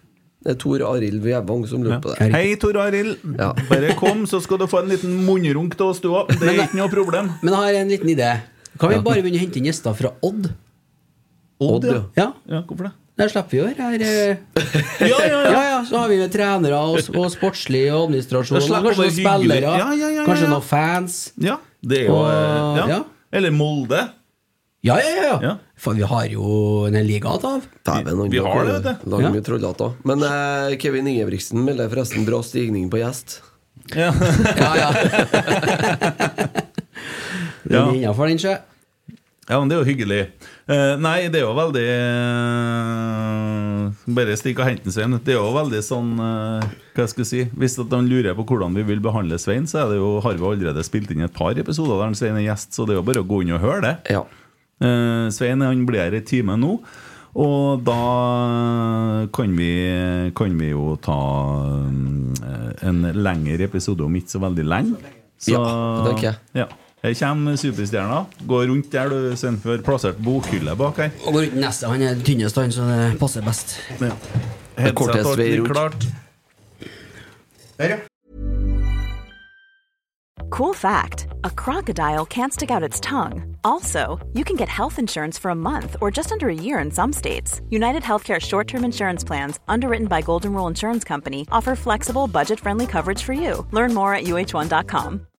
Det 0.47 0.53
er 0.53 0.59
Tor 0.61 0.83
Arild 0.85 1.23
Vevang 1.25 1.63
som 1.67 1.81
lurer 1.83 1.97
på 2.03 2.13
det. 2.13 2.27
Hei, 2.31 2.53
Tor 2.61 2.77
Arild. 2.79 3.17
Ja. 3.39 3.49
Bare 3.67 3.95
kom, 3.99 4.21
så 4.29 4.39
skal 4.43 4.61
du 4.61 4.67
få 4.69 4.83
en 4.83 4.93
liten 4.93 5.17
munnrunk 5.25 5.73
til 5.75 5.89
oss, 5.89 5.99
du 6.03 6.11
òg. 6.13 6.29
Det 6.37 6.53
er 6.53 6.61
ikke 6.67 6.79
noe 6.79 6.91
problem. 6.93 7.33
Men 7.41 7.51
jeg 7.55 7.63
har 7.65 7.79
en 7.81 7.91
liten 7.91 8.13
idé. 8.13 8.29
Kan 8.77 8.93
vi 8.93 9.01
bare 9.01 9.23
begynne 9.25 9.41
å 9.41 9.43
hente 9.43 9.59
inn 9.59 9.67
gjester 9.67 9.97
fra 9.97 10.13
Odd? 10.23 10.51
Odd, 11.59 11.83
ja. 11.89 12.01
Ja, 12.15 12.33
Ja, 12.47 12.61
hvorfor 12.67 12.83
det? 12.89 12.93
der 13.17 13.27
slipper 13.33 13.49
vi 13.49 13.57
å 13.63 13.65
være 13.65 13.81
her. 13.81 14.01
eh. 14.05 14.35
Ja, 15.09 15.17
ja, 15.25 15.39
Ja, 15.49 15.61
ja, 15.71 15.79
så 15.89 15.97
har 16.03 16.07
vi 16.11 16.17
med 16.21 16.29
trenere 16.31 16.77
og, 16.77 16.99
og 17.17 17.31
sportslig 17.33 17.87
og 17.91 18.03
administrasjon. 18.11 18.57
Og 18.61 18.67
kanskje 18.69 19.01
noen 19.07 19.15
spillere. 19.15 19.65
Ja, 19.65 19.71
ja, 19.77 19.85
ja, 19.97 20.09
ja, 20.19 20.23
Kanskje 20.27 20.49
noen 20.51 20.61
fans. 20.67 21.31
Ja, 21.41 21.55
det 21.81 21.97
er 22.03 22.07
jo 22.11 22.15
Og- 22.19 22.29
eh, 22.29 22.77
ja. 22.77 22.85
ja. 22.97 23.01
Eller 23.33 23.49
Molde. 23.51 24.03
Ja, 24.85 24.99
ja, 25.01 25.09
ja. 25.23 25.39
Ja. 25.41 25.55
For 25.75 25.93
vi 25.97 26.01
har 26.05 26.25
jo 26.29 26.85
en 26.85 26.93
liga 27.07 27.27
av. 27.33 27.41
Dæven, 27.83 28.17
han 28.21 28.29
Vi 28.31 28.37
har 28.37 28.65
det, 28.69 28.83
vet 28.85 29.01
du. 29.01 29.09
Lager 29.11 29.29
mye 29.33 29.41
trollhatter. 29.49 29.91
Men 30.05 30.21
eh, 30.23 30.77
Kevin 30.79 31.07
Ingebrigtsen 31.09 31.65
melder 31.65 31.89
forresten 31.89 32.25
bra 32.29 32.43
stigning 32.45 32.85
på 32.93 32.97
gjest. 33.01 33.39
Ja. 33.97 34.13
Ja, 34.61 34.71
ja. 34.77 34.89
Den 37.67 37.73
Ja. 37.73 37.81
er 37.89 37.93
innafor, 37.97 38.27
den, 38.29 38.37
sjø. 38.39 38.53
Ja, 39.47 39.57
men 39.59 39.69
det 39.69 39.77
er 39.77 39.79
jo 39.81 39.87
hyggelig. 39.87 40.19
Eh, 40.67 40.93
nei, 40.99 41.29
det 41.31 41.39
er 41.39 41.45
jo 41.45 41.53
veldig 41.55 41.83
eh, 42.87 43.83
Bare 44.17 44.35
stikk 44.39 44.59
og 44.59 44.67
hent 44.67 44.87
Svein. 44.91 45.15
Det 45.23 45.33
er 45.35 45.39
jo 45.39 45.53
veldig 45.55 45.79
sånn 45.85 46.09
eh, 46.19 46.65
Hva 46.97 47.05
skal 47.07 47.23
jeg 47.23 47.29
si 47.29 47.43
Hvis 47.55 47.77
at 47.79 47.93
han 47.95 48.09
lurer 48.11 48.35
på 48.35 48.43
hvordan 48.49 48.75
vi 48.75 48.83
vil 48.89 48.99
behandle 49.03 49.39
Svein, 49.39 49.67
så 49.69 49.85
er 49.85 49.93
det 49.93 50.01
jo, 50.01 50.17
har 50.25 50.35
vi 50.35 50.47
allerede 50.51 50.83
spilt 50.85 51.13
inn 51.15 51.23
et 51.25 51.35
par 51.35 51.55
episoder 51.59 52.01
der 52.03 52.17
Svein 52.19 52.39
er 52.39 52.47
gjest, 52.49 52.75
så 52.75 52.87
det 52.87 52.95
er 52.95 53.01
jo 53.01 53.07
bare 53.07 53.23
å 53.23 53.29
gå 53.29 53.43
inn 53.45 53.55
og 53.55 53.63
høre 53.63 53.83
det. 53.85 53.95
Ja. 54.17 54.25
Eh, 54.83 55.27
Svein 55.33 55.63
han 55.65 55.85
blir 55.87 56.03
her 56.07 56.17
i 56.19 56.25
time 56.27 56.57
nå. 56.59 56.79
Og 57.37 57.83
da 57.85 57.97
kan 59.35 59.51
vi, 59.59 59.71
kan 60.37 60.55
vi 60.57 60.71
jo 60.71 60.95
ta 61.05 61.17
eh, 61.85 62.87
en 62.89 63.03
lengre 63.13 63.67
episode 63.67 64.03
om 64.05 64.15
ikke 64.17 64.33
så 64.35 64.41
veldig 64.41 64.65
lenge. 64.65 65.13
Så, 65.37 65.53
Ja, 65.53 65.61
det 65.61 66.11
tenker 66.11 66.29
jeg. 66.31 66.39
Ja. 66.63 66.67
Her 67.03 67.13
kommer 67.13 67.55
superstjerna. 67.55 68.25
Gå 68.47 68.61
rundt 68.65 68.91
der, 68.91 69.09
du, 69.09 69.35
Svein, 69.37 69.59
for 69.61 69.77
plassert 69.85 70.17
bokhylle 70.23 70.75
bak 70.75 70.97
her. 70.97 71.09
Og 71.25 71.33
går 71.33 71.41
ut 71.51 71.55
neste. 71.61 71.87
Han 71.87 72.01
er 72.01 72.21
tynnest, 72.25 72.57
han, 72.57 72.71
så 72.71 72.87
det 72.89 73.19
passer 73.19 73.45
best. 73.45 73.77
Headset 74.77 74.95
kortest 74.95 75.65
klart. 75.71 76.07
vei 77.77 77.89
ja. 77.93 77.97
Cool 80.49 80.73
fact 80.73 81.27
a 81.43 81.49
crocodile 81.49 82.25
can't 82.25 82.53
stick 82.53 82.71
out 82.71 82.81
its 82.81 82.99
tongue. 82.99 83.57
Also, 83.63 84.17
you 84.33 84.43
can 84.43 84.55
get 84.55 84.69
health 84.69 84.97
insurance 84.97 85.37
for 85.37 85.51
a 85.51 85.55
month 85.55 85.97
or 86.01 86.09
just 86.09 86.31
under 86.31 86.47
a 86.49 86.55
year 86.55 86.79
in 86.79 86.89
some 86.91 87.13
states. 87.13 87.61
United 87.69 88.01
Healthcare 88.01 88.39
short 88.39 88.67
term 88.67 88.83
insurance 88.83 89.23
plans, 89.23 89.59
underwritten 89.67 90.07
by 90.07 90.21
Golden 90.21 90.53
Rule 90.53 90.67
Insurance 90.67 91.03
Company, 91.03 91.45
offer 91.51 91.75
flexible, 91.75 92.27
budget 92.27 92.59
friendly 92.59 92.87
coverage 92.87 93.21
for 93.23 93.33
you. 93.33 93.67
Learn 93.71 93.93
more 93.93 94.13
at 94.15 94.23
uh1.com. 94.23 95.27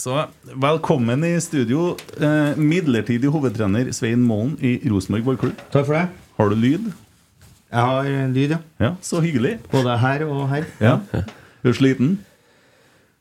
Så 0.00 0.14
velkommen 0.56 1.24
i 1.28 1.34
studio, 1.44 1.90
eh, 2.20 2.56
midlertidig 2.56 3.28
hovedtrener 3.28 3.90
Svein 3.92 4.22
Målen 4.24 4.54
i 4.64 4.78
Rosenborg 4.88 5.26
ballklubb. 5.26 5.58
Takk 5.74 5.84
for 5.90 5.92
det. 5.98 6.06
Har 6.38 6.48
du 6.48 6.56
lyd? 6.56 6.86
Jeg 7.70 7.84
har 7.90 8.08
lyd, 8.32 8.54
ja. 8.54 8.58
Ja, 8.80 8.90
så 9.04 9.20
hyggelig. 9.20 9.58
Både 9.70 9.98
her 10.00 10.24
og 10.24 10.48
her. 10.48 10.64
Ja. 10.80 10.94
Er 11.12 11.68
du 11.68 11.76
sliten? 11.76 12.14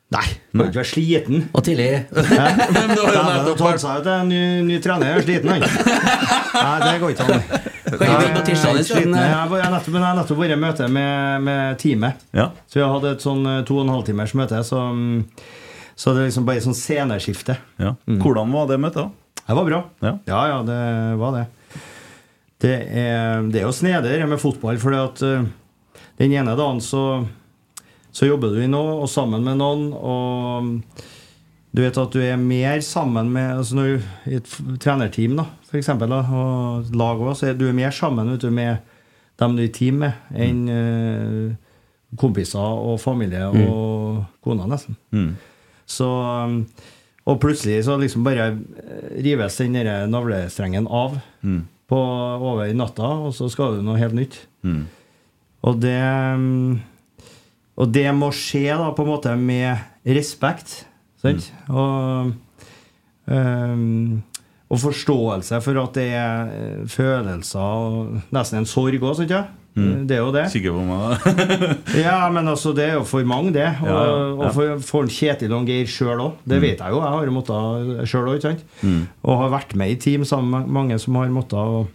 Nei, 0.09 0.23
du 0.53 0.63
er 0.63 0.69
ikke 0.71 0.79
være 0.79 0.89
sliten. 0.93 1.43
Og 1.53 1.67
tidlig. 1.67 1.89
Men 2.15 2.95
du 2.95 3.03
har 3.03 3.11
jo 3.11 3.17
Ja, 3.17 3.27
nettopp 3.27 3.65
vært 3.67 3.83
sa 3.83 3.99
en 4.15 4.31
ny, 4.31 4.41
ny 4.71 4.79
trener 4.81 5.11
jeg 5.11 5.19
er 5.19 5.27
sliten, 5.27 5.51
han. 5.51 5.67
Nei, 6.55 6.79
det 6.85 6.95
går 7.03 7.13
ikke 7.13 7.27
an. 7.27 7.45
Kan 7.89 7.99
vi 7.99 8.07
begynne 8.07 8.39
på 8.39 8.45
tirsdag 8.47 8.79
Jeg 8.79 9.03
er 9.03 9.35
har 9.35 9.71
nettopp- 9.75 9.91
men 9.91 10.01
jeg 10.01 10.07
har 10.07 10.19
nettopp 10.23 10.45
vært 10.45 10.55
i 10.55 10.61
møte 10.63 10.87
med, 10.95 11.43
med 11.43 11.77
teamet. 11.83 12.23
Ja. 12.31 12.47
Så 12.71 12.79
vi 12.79 12.85
har 12.87 12.95
hatt 12.95 13.09
et 13.11 13.27
sånn 13.27 13.43
eh, 13.45 13.63
to 13.67 13.81
og 13.81 13.83
en 13.89 13.97
halv 13.97 14.07
timers 14.07 14.33
møte, 14.39 14.63
så, 14.63 14.87
så 15.99 16.13
det 16.15 16.21
er 16.21 16.29
liksom 16.29 16.45
bare 16.47 16.63
sånn 16.63 16.77
sceneskifte. 16.77 17.57
ja. 17.81 17.95
Hvordan 18.07 18.53
var 18.55 18.69
det 18.69 18.79
møtet? 18.79 19.15
Det 19.43 19.55
var 19.57 19.65
bra. 19.67 19.79
Ja. 20.05 20.13
ja, 20.29 20.41
ja, 20.47 20.59
det 20.63 20.81
var 21.19 21.33
det. 21.35 21.45
Det 22.59 22.75
er, 23.01 23.47
det 23.49 23.61
er 23.61 23.65
jo 23.65 23.75
snedig 23.75 24.19
med 24.27 24.39
fotball, 24.39 24.77
fordi 24.79 24.99
at 24.99 25.21
eh, 25.25 25.47
den 26.19 26.35
ene 26.35 26.55
dagen 26.59 26.81
så, 26.83 27.03
så 28.15 28.27
jobber 28.27 28.53
du 28.53 28.61
i 28.63 28.69
noe, 28.69 28.99
og 29.01 29.09
sammen 29.11 29.43
med 29.47 29.59
noen, 29.59 29.89
og 29.95 30.69
du 31.71 31.83
vet 31.83 31.99
at 32.01 32.13
du 32.13 32.21
er 32.23 32.39
mer 32.41 32.79
sammen 32.85 33.31
med 33.33 33.59
altså 33.59 33.77
når 33.77 33.89
du, 33.89 34.07
I 34.31 34.37
et 34.39 34.53
trenerteam, 34.83 35.35
da, 35.39 35.49
for 35.69 35.79
eksempel, 35.81 36.11
da, 36.11 36.21
og 36.29 36.95
lag 36.95 37.21
også, 37.21 37.39
så 37.41 37.51
er 37.51 37.59
du 37.59 37.67
er 37.69 37.77
mer 37.77 37.95
sammen 37.95 38.31
vet 38.33 38.43
du, 38.43 38.51
med 38.53 38.79
dem 39.39 39.55
du 39.55 39.63
er 39.63 39.69
i 39.69 39.73
team 39.73 40.01
med, 40.03 40.25
enn 40.35 40.63
uh, 40.67 41.51
kompiser 42.19 42.59
og 42.59 42.97
familie 42.99 43.45
og 43.47 44.25
kona, 44.43 44.65
nesten. 44.67 44.97
Mm. 45.15 45.31
Så 45.89 46.07
um, 46.07 46.61
Og 47.29 47.39
plutselig 47.41 47.83
så 47.85 47.97
liksom 47.99 48.23
bare 48.25 48.47
eh, 48.53 49.09
rives 49.25 49.57
den 49.61 49.75
derre 49.77 50.07
navlestrengen 50.09 50.87
av. 50.87 51.19
Mm. 51.41 51.67
på, 51.89 51.97
over 51.97 52.69
natta, 52.77 53.09
og 53.25 53.33
så 53.33 53.49
skal 53.49 53.79
du 53.79 53.85
noe 53.85 53.97
helt 53.97 54.13
nytt. 54.17 54.35
Mm. 54.61 54.83
Og 55.65 55.79
det 55.81 55.97
mm, 56.37 56.79
Og 57.79 57.93
det 57.95 58.05
må 58.13 58.29
skje 58.35 58.75
da 58.75 58.91
på 58.93 59.05
en 59.05 59.09
måte 59.13 59.35
med 59.39 59.79
respekt. 60.05 60.83
Sant? 61.19 61.49
Og, 61.71 62.33
um, 63.25 64.21
og 64.69 64.81
forståelse 64.83 65.61
for 65.63 65.79
at 65.81 65.95
det 65.95 66.09
er 66.15 66.51
eh, 66.53 66.83
følelser 66.91 67.59
og 67.59 68.19
nesten 68.35 68.61
en 68.61 68.69
sorg 68.69 68.99
òg, 68.99 69.15
sant? 69.17 69.33
Mm. 69.79 70.07
Det 70.09 70.15
er 70.17 70.21
jo 70.23 70.31
det. 70.35 70.43
Sikker 70.53 70.75
på 70.75 70.83
meg. 70.87 71.27
Ja, 71.99 72.17
men 72.33 72.47
altså, 72.51 72.73
det 72.75 72.85
er 72.89 72.93
jo 72.97 73.03
for 73.07 73.23
mange, 73.27 73.53
det. 73.55 73.67
Og, 73.81 73.87
Ja, 73.89 74.01
ja, 74.05 74.25
og 74.39 74.53
for, 74.55 74.79
for 74.85 75.07
Kjetil 75.11 75.53
og 75.55 75.67
Geir 75.69 75.87
sjøl 75.89 76.19
òg. 76.25 76.33
Det 76.45 76.57
Mm. 76.59 76.65
vet 76.67 76.79
jeg 76.83 76.91
jo. 76.95 76.99
Jeg 77.03 77.13
har 77.15 77.25
jo 77.29 77.35
måttet 77.35 78.09
sjøl 78.11 78.31
òg. 78.33 78.65
Mm. 78.83 78.99
Og 79.23 79.37
har 79.43 79.53
vært 79.55 79.75
med 79.79 79.91
i 79.95 79.99
team 80.01 80.25
sammen 80.27 80.49
med 80.51 80.67
mange 80.79 80.99
som 80.99 81.15
har 81.19 81.29
måttet 81.33 81.59
og, 81.59 81.87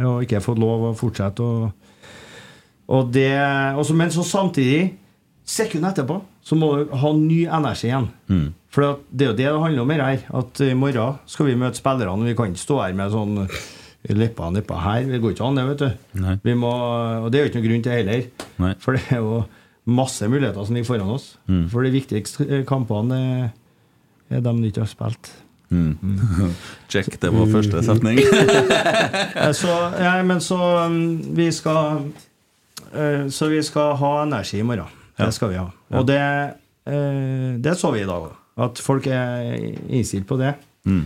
og 0.00 0.22
ikke 0.26 0.42
fått 0.44 0.58
lov 0.62 0.88
å 0.90 0.92
fortsette. 0.98 1.40
Og, 1.40 1.72
og 2.88 3.12
det, 3.14 3.30
også, 3.80 3.94
men 3.96 4.10
så 4.12 4.24
samtidig, 4.26 4.92
sekundet 5.44 5.94
etterpå, 5.98 6.20
så 6.44 6.56
må 6.60 6.66
du 6.84 6.92
ha 7.00 7.12
ny 7.16 7.44
energi 7.46 7.88
igjen. 7.88 8.10
Mm. 8.28 8.46
For 8.74 8.98
det 9.08 9.24
er 9.24 9.30
jo 9.30 9.36
det 9.38 9.46
det 9.46 9.60
handler 9.62 9.84
om 9.84 9.90
her, 9.94 10.24
At 10.34 10.60
i 10.66 10.74
morgen 10.74 11.14
skal 11.30 11.46
vi 11.46 11.54
møte 11.56 11.78
spillerne. 11.78 12.24
Vi 12.26 12.34
kan 12.34 12.50
ikke 12.50 12.58
stå 12.64 12.80
her 12.82 12.92
med 12.98 13.12
sånn 13.14 13.44
leppa 14.12 14.50
leppa 14.52 14.80
her. 14.84 15.06
Det 15.08 15.20
går 15.22 15.32
ikke 15.32 15.46
an, 15.46 15.56
det, 15.56 15.66
vet 15.70 15.84
du. 15.84 16.18
Nei. 16.20 16.34
Vi 16.44 16.54
må, 16.60 16.72
og 17.24 17.30
det 17.32 17.38
er 17.38 17.46
jo 17.46 17.50
ikke 17.52 17.60
noen 17.60 17.68
grunn 17.70 17.84
til 17.86 17.96
heller. 17.96 18.26
Nei. 18.60 18.72
For 18.82 18.98
det 18.98 19.04
er 19.08 19.22
jo 19.24 19.38
masse 19.84 20.28
muligheter 20.28 20.64
som 20.64 20.76
ligger 20.76 20.90
foran 20.90 21.14
oss. 21.14 21.30
Mm. 21.48 21.64
For 21.72 21.84
de 21.84 21.92
viktigste 21.94 22.46
eh, 22.48 22.66
kampene 22.68 23.20
er, 24.28 24.44
de 24.44 24.54
ikke 24.68 24.84
har 24.84 24.90
spilt. 24.90 25.32
Mm. 25.72 25.96
Check, 26.92 27.16
det 27.20 27.32
var 27.32 27.50
første 27.52 27.84
setning. 27.86 28.20
Eh, 29.34 29.50
så, 29.56 29.72
ja, 29.98 30.14
men 30.22 30.40
så 30.40 30.56
mm, 30.88 31.34
vi 31.36 31.48
skal 31.52 32.04
eh, 32.92 33.26
Så 33.32 33.48
vi 33.50 33.62
skal 33.62 33.96
ha 33.98 34.10
energi 34.22 34.60
i 34.60 34.66
morgen. 34.66 34.90
Det 35.18 35.30
skal 35.34 35.50
vi 35.50 35.58
ha. 35.58 35.66
Og 35.94 36.06
det, 36.06 36.20
eh, 36.86 37.56
det 37.62 37.74
så 37.78 37.90
vi 37.94 38.02
i 38.04 38.08
dag 38.08 38.28
òg. 38.28 38.32
At 38.64 38.78
folk 38.78 39.06
er 39.10 39.56
innstilt 39.88 40.26
på 40.28 40.38
det. 40.38 40.54
Mm. 40.86 41.04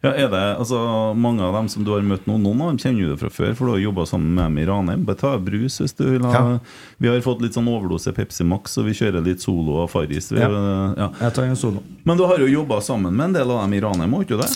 Ja, 0.00 0.14
er 0.16 0.30
det, 0.32 0.40
altså 0.56 0.78
Mange 1.14 1.44
av 1.44 1.52
dem 1.58 1.66
som 1.68 1.84
du 1.84 1.90
har 1.92 2.00
møtt 2.00 2.24
nå, 2.24 2.38
noen 2.40 2.62
av 2.64 2.70
dem 2.70 2.78
kjenner 2.80 3.10
du 3.12 3.18
fra 3.20 3.28
før, 3.28 3.50
for 3.58 3.68
du 3.68 3.72
har 3.74 3.82
jobba 3.82 4.06
sammen 4.08 4.30
med 4.32 4.46
dem 4.46 4.58
i 4.62 4.64
Ranheim. 4.70 5.02
Bare 5.04 5.20
ta 5.20 5.34
brus 5.38 5.76
hvis 5.82 5.92
du 5.98 6.06
vil 6.06 6.24
ha 6.24 6.32
Ja. 6.32 6.58
Vi 6.96 7.10
har 7.10 7.20
fått 7.20 7.42
litt 7.44 7.56
sånn 7.58 7.68
overdose 7.68 8.14
Pepsi 8.16 8.46
Max, 8.48 8.78
og 8.80 8.88
vi 8.88 8.96
kjører 8.96 9.20
litt 9.26 9.44
Solo 9.44 9.76
og 9.82 9.90
Farris. 9.92 10.30
Ja. 10.32 10.48
ja. 10.96 11.10
Jeg 11.20 11.36
tar 11.36 11.44
en 11.50 11.56
solo. 11.60 11.82
Men 12.08 12.16
du 12.16 12.24
har 12.24 12.40
jo 12.40 12.48
jobba 12.48 12.80
sammen 12.80 13.12
med 13.12 13.28
en 13.30 13.38
del 13.40 13.52
av 13.52 13.60
dem 13.66 13.76
i 13.76 13.82
Ranheim, 13.84 14.16
har 14.16 14.24
ikke 14.24 14.40
du 14.40 14.44
det? 14.46 14.50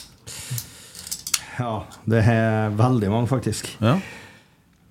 Ja, 1.59 1.75
det 2.11 2.25
er 2.25 2.73
veldig 2.81 3.11
mange, 3.13 3.29
faktisk. 3.31 3.69
Ja. 3.85 3.99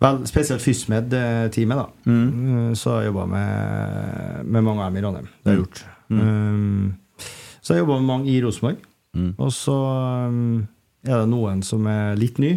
Vel, 0.04 0.22
spesielt 0.28 0.62
FysMed-teamet, 0.62 1.78
da. 1.82 1.89
Mm. 2.06 2.24
Mm, 2.30 2.72
Så 2.76 2.91
har 2.93 3.01
jeg 3.04 3.10
jobba 3.14 3.26
med, 3.34 4.45
med 4.45 4.64
mange 4.70 4.84
av 4.86 4.91
dem 4.91 5.01
i 5.01 5.06
Ranheim. 5.08 5.28
Det 5.43 5.49
har 5.49 5.58
jeg 5.58 5.66
gjort. 5.66 5.84
Mm. 6.14 6.24
Um, 6.24 7.30
så 7.64 7.74
har 7.74 7.80
jeg 7.80 7.86
jobba 7.88 7.99
med 8.01 8.10
mange 8.14 8.30
i 8.34 8.41
Rosenborg. 8.43 8.82
Mm. 9.14 9.34
Og 9.38 9.51
så 9.53 9.76
um, 10.30 10.64
er 11.05 11.22
det 11.22 11.32
noen 11.32 11.61
som 11.66 11.86
er 11.89 12.18
litt 12.20 12.39
ny. 12.41 12.55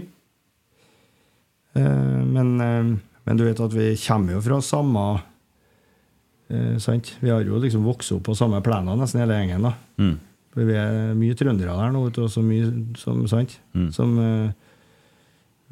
Eh, 1.76 2.20
men, 2.24 2.54
um, 2.60 2.92
men 3.26 3.40
du 3.40 3.44
vet 3.44 3.60
at 3.60 3.74
vi 3.76 3.90
kommer 4.06 4.36
jo 4.36 4.44
fra 4.44 4.60
samme 4.64 5.06
eh, 6.48 6.76
Sant? 6.82 7.16
Vi 7.20 7.32
har 7.32 7.44
jo 7.44 7.60
liksom 7.60 7.84
vokst 7.86 8.14
opp 8.16 8.24
på 8.30 8.36
samme 8.38 8.62
plener, 8.64 8.96
nesten 8.98 9.22
hele 9.24 9.40
gjengen. 9.40 9.68
da 9.68 9.74
Mm. 9.96 10.16
For 10.56 10.64
vi 10.64 10.72
er 10.80 11.12
mye 11.12 11.36
trøndere 11.36 11.74
der 11.76 11.90
nå, 11.92 12.06
vet 12.06 12.16
du, 12.16 12.22
også 12.24 12.40
mye 12.40 12.70
som, 12.96 13.18
sant? 13.28 13.58
Mm. 13.76 13.90
som 13.92 14.14
eh, 14.22 14.50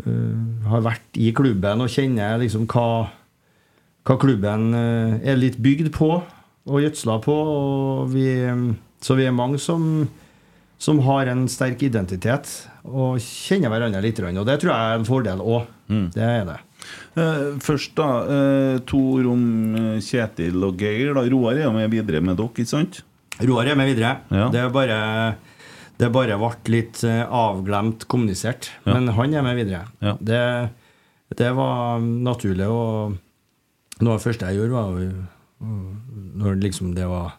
eh, 0.05 0.67
har 0.69 0.85
vært 0.85 1.17
i 1.17 1.31
klubben 1.33 1.81
og 1.81 1.89
kjenner 1.89 2.37
liksom 2.43 2.67
hva, 2.69 3.07
hva 4.05 4.17
klubben 4.21 4.75
eh, 4.77 5.15
er 5.33 5.41
litt 5.41 5.57
bygd 5.65 5.89
på 5.97 6.11
og 6.21 6.83
gjødsla 6.85 7.17
på. 7.25 7.33
Og 7.33 8.13
vi, 8.13 8.27
eh, 8.45 8.67
så 9.01 9.17
vi 9.17 9.25
er 9.25 9.33
mange 9.37 9.61
som, 9.63 10.05
som 10.79 10.99
har 11.07 11.27
en 11.31 11.47
sterk 11.49 11.83
identitet 11.87 12.51
og 12.85 13.19
kjenner 13.23 13.71
hverandre 13.73 14.03
litt. 14.05 14.19
Og 14.21 14.45
det 14.47 14.59
tror 14.61 14.73
jeg 14.75 14.91
er 14.93 14.99
en 14.99 15.09
fordel 15.09 15.41
òg. 15.45 15.67
Mm. 15.89 16.07
Det 16.15 16.23
er 16.27 16.45
det. 16.49 16.59
Eh, 17.17 17.43
først, 17.65 17.95
da. 17.97 18.09
Eh, 18.35 18.79
to 18.89 19.01
ord 19.17 19.27
om 19.33 19.45
eh, 19.79 20.01
Kjetil 20.05 20.59
og 20.67 20.77
Geir. 20.81 21.15
da 21.17 21.25
Roar 21.31 21.57
er 21.57 21.65
jo 21.69 21.73
med 21.73 21.91
videre 21.93 22.21
med 22.21 22.37
dere, 22.37 22.51
ikke 22.53 22.67
sant? 22.69 23.03
Roar 23.41 23.67
er 23.71 23.79
med 23.79 23.89
videre. 23.95 24.17
Ja. 24.31 24.49
Det 24.53 24.61
er 24.61 24.73
bare 24.75 24.99
det 25.99 26.09
bare 26.11 26.35
ble 26.37 26.51
litt 26.75 27.05
avglemt 27.07 28.05
kommunisert. 28.11 28.73
Ja. 28.85 28.97
Men 28.97 29.13
han 29.15 29.35
er 29.35 29.43
med 29.47 29.57
videre. 29.61 29.85
Ja. 30.03 30.17
Det, 30.21 30.41
det 31.39 31.53
var 31.55 32.01
naturlig. 32.03 32.67
Og 32.67 33.15
noe 34.03 34.17
av 34.17 34.19
det 34.19 34.25
første 34.27 34.51
jeg 34.51 34.59
gjorde, 34.59 34.75
var 34.75 35.01
jo- 35.01 35.31
når 36.35 36.59
liksom 36.61 36.95
det 36.97 37.07
var 37.09 37.37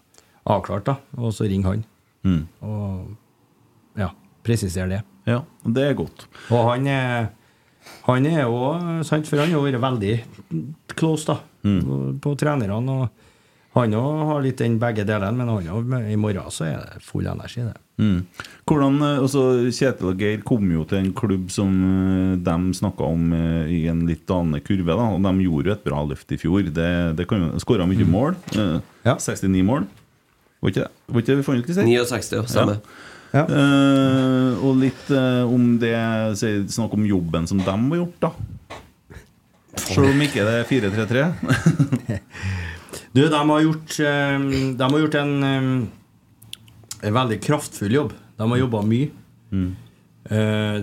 avklart, 0.48 0.86
da, 0.88 0.96
og 1.20 1.34
så 1.36 1.46
ringe 1.50 1.68
han. 1.68 1.84
Mm. 2.26 2.48
Og 2.64 3.18
presisere 4.46 4.89
det. 4.93 5.02
Ja, 5.28 5.41
det 5.66 5.89
er 5.89 5.98
godt. 5.98 6.28
Og 6.54 6.70
han 6.72 6.88
er 6.88 7.30
han 8.06 8.26
er 8.26 8.43
jo 8.48 9.04
sant, 9.06 9.28
For 9.30 9.38
han 9.41 9.52
har 9.54 9.62
vært 9.62 9.82
veldig 9.82 10.16
close 10.98 11.26
da 11.34 11.39
Mm. 11.66 12.20
på 12.22 12.36
trenerne. 12.38 12.89
og 12.89 13.10
Han 13.76 13.91
òg 13.91 14.26
har 14.30 14.41
litt 14.41 14.58
den 14.62 14.78
begge 14.80 15.04
delene, 15.06 15.36
men 15.36 15.48
han 15.50 15.66
også, 15.68 16.12
i 16.12 16.16
morgen 16.16 16.50
så 16.54 16.64
er 16.66 16.78
det 16.93 17.02
full 17.04 17.26
energi. 17.28 17.62
det 17.66 17.76
Mm. 17.98 18.26
Hvordan, 18.68 18.96
eh, 19.02 19.20
altså 19.24 19.41
Kjetil 19.72 20.10
og 20.10 20.18
Geir 20.20 20.41
kom 20.43 20.70
jo 20.72 20.84
til 20.84 20.98
en 20.98 21.14
klubb 21.14 21.50
som 21.50 21.70
eh, 21.72 22.36
de 22.38 22.74
snakka 22.74 23.02
om 23.08 23.34
eh, 23.34 23.68
i 23.72 23.88
en 23.88 24.06
litt 24.06 24.28
annen 24.30 24.60
kurve. 24.62 24.86
da 24.86 25.16
Og 25.16 25.22
de 25.24 25.43
gjorde 25.46 25.66
jo 25.66 25.72
et 25.74 25.84
bra 25.84 26.04
løft 26.06 26.32
i 26.32 26.38
fjor. 26.38 26.64
Det, 26.74 27.16
det 27.16 27.28
Skåra 27.62 27.88
mye 27.88 28.06
mål. 28.06 28.36
eh, 28.56 28.60
Mm. 28.60 28.82
Ja. 29.06 29.16
69 29.16 29.64
mål. 29.64 29.88
Var 30.62 30.70
ikke 30.72 30.84
det 30.84 30.91
Var 31.10 31.22
ikke 31.22 31.26
det 31.26 31.38
vi 31.38 31.43
fant 31.43 31.60
ut? 31.60 31.66
Kristian? 31.66 31.86
69, 31.88 32.32
ja, 32.32 32.41
stemmer. 32.43 32.74
Ja. 32.74 32.80
Eh, 33.36 34.64
og 34.64 34.78
litt 34.80 35.10
uh, 35.12 35.44
om 35.50 35.76
det 35.82 35.96
Snakk 36.72 36.94
om 36.96 37.08
jobben 37.08 37.48
som 37.50 37.60
de 37.60 37.72
har 37.72 38.00
gjort, 38.00 38.20
da. 38.24 38.32
Selv 39.86 40.14
om 40.14 40.22
ikke 40.24 40.46
det 40.48 40.60
er 40.62 40.70
4-3-3. 40.70 41.26
Du, 43.16 43.22
de 43.32 43.32
har 43.32 43.62
gjort, 43.64 43.94
eh, 44.04 44.42
de 44.76 44.88
har 44.92 45.00
gjort 45.00 45.16
en, 45.22 45.44
en 45.48 47.14
veldig 47.16 47.38
kraftfull 47.46 47.94
jobb. 47.96 48.10
De 48.36 48.48
har 48.52 48.60
jobba 48.60 48.82
mye. 48.84 49.08
Mm. 49.56 49.70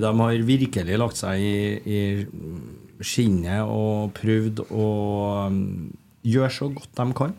De 0.01 0.13
har 0.23 0.47
virkelig 0.49 0.97
lagt 0.97 1.21
seg 1.21 1.43
i, 1.45 1.59
i 1.85 3.05
skinnet 3.05 3.69
og 3.69 4.15
prøvd 4.17 4.65
å 4.73 4.89
gjøre 6.25 6.57
så 6.57 6.71
godt 6.73 6.97
de 7.03 7.07
kan. 7.21 7.37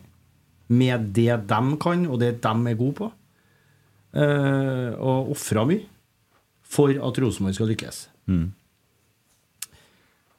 Med 0.78 1.10
det 1.18 1.40
de 1.50 1.60
kan, 1.82 2.06
og 2.06 2.22
det 2.22 2.36
de 2.44 2.54
er 2.70 2.78
gode 2.78 2.98
på. 3.00 3.10
Eh, 4.14 4.90
Og 5.00 5.32
ofra 5.34 5.64
mye 5.66 5.86
for 6.74 6.90
at 6.90 7.18
Rosenborg 7.22 7.54
skal 7.56 7.68
lykkes. 7.70 7.98
Mm. 8.30 8.52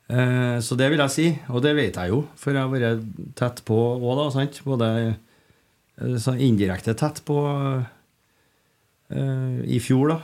Eh, 0.10 0.58
Så 0.62 0.78
det 0.78 0.90
vil 0.92 1.02
jeg 1.02 1.12
si, 1.14 1.28
og 1.50 1.62
det 1.66 1.76
vet 1.76 1.96
jeg 1.98 2.10
jo, 2.14 2.22
for 2.38 2.54
jeg 2.54 2.62
har 2.62 2.72
vært 2.72 3.06
tett 3.36 3.62
på 3.68 3.78
òg, 4.00 4.16
da. 4.20 4.30
sant? 4.36 4.62
Både 4.68 4.90
eh, 6.00 6.40
indirekte 6.46 6.94
tett 6.96 7.22
på 7.26 7.38
eh, 9.12 9.60
i 9.66 9.80
fjor, 9.84 10.14
da. 10.16 10.20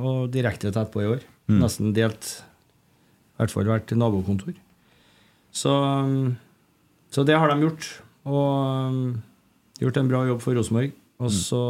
Og 0.00 0.30
direkte 0.32 0.70
tett 0.72 0.90
på 0.94 1.02
i 1.04 1.08
år. 1.10 1.24
Mm. 1.48 1.58
Nesten 1.60 1.92
delt. 1.96 2.30
I 3.36 3.42
hvert 3.42 3.52
fall 3.52 3.68
vært 3.68 3.92
nabokontor. 3.96 4.54
Så, 5.52 5.72
så 7.12 7.24
det 7.28 7.36
har 7.36 7.52
de 7.52 7.66
gjort. 7.66 7.88
Og 8.28 9.12
gjort 9.82 10.00
en 10.00 10.08
bra 10.10 10.22
jobb 10.30 10.40
for 10.42 10.56
Rosenborg. 10.56 10.94
Og 11.18 11.32
så 11.34 11.62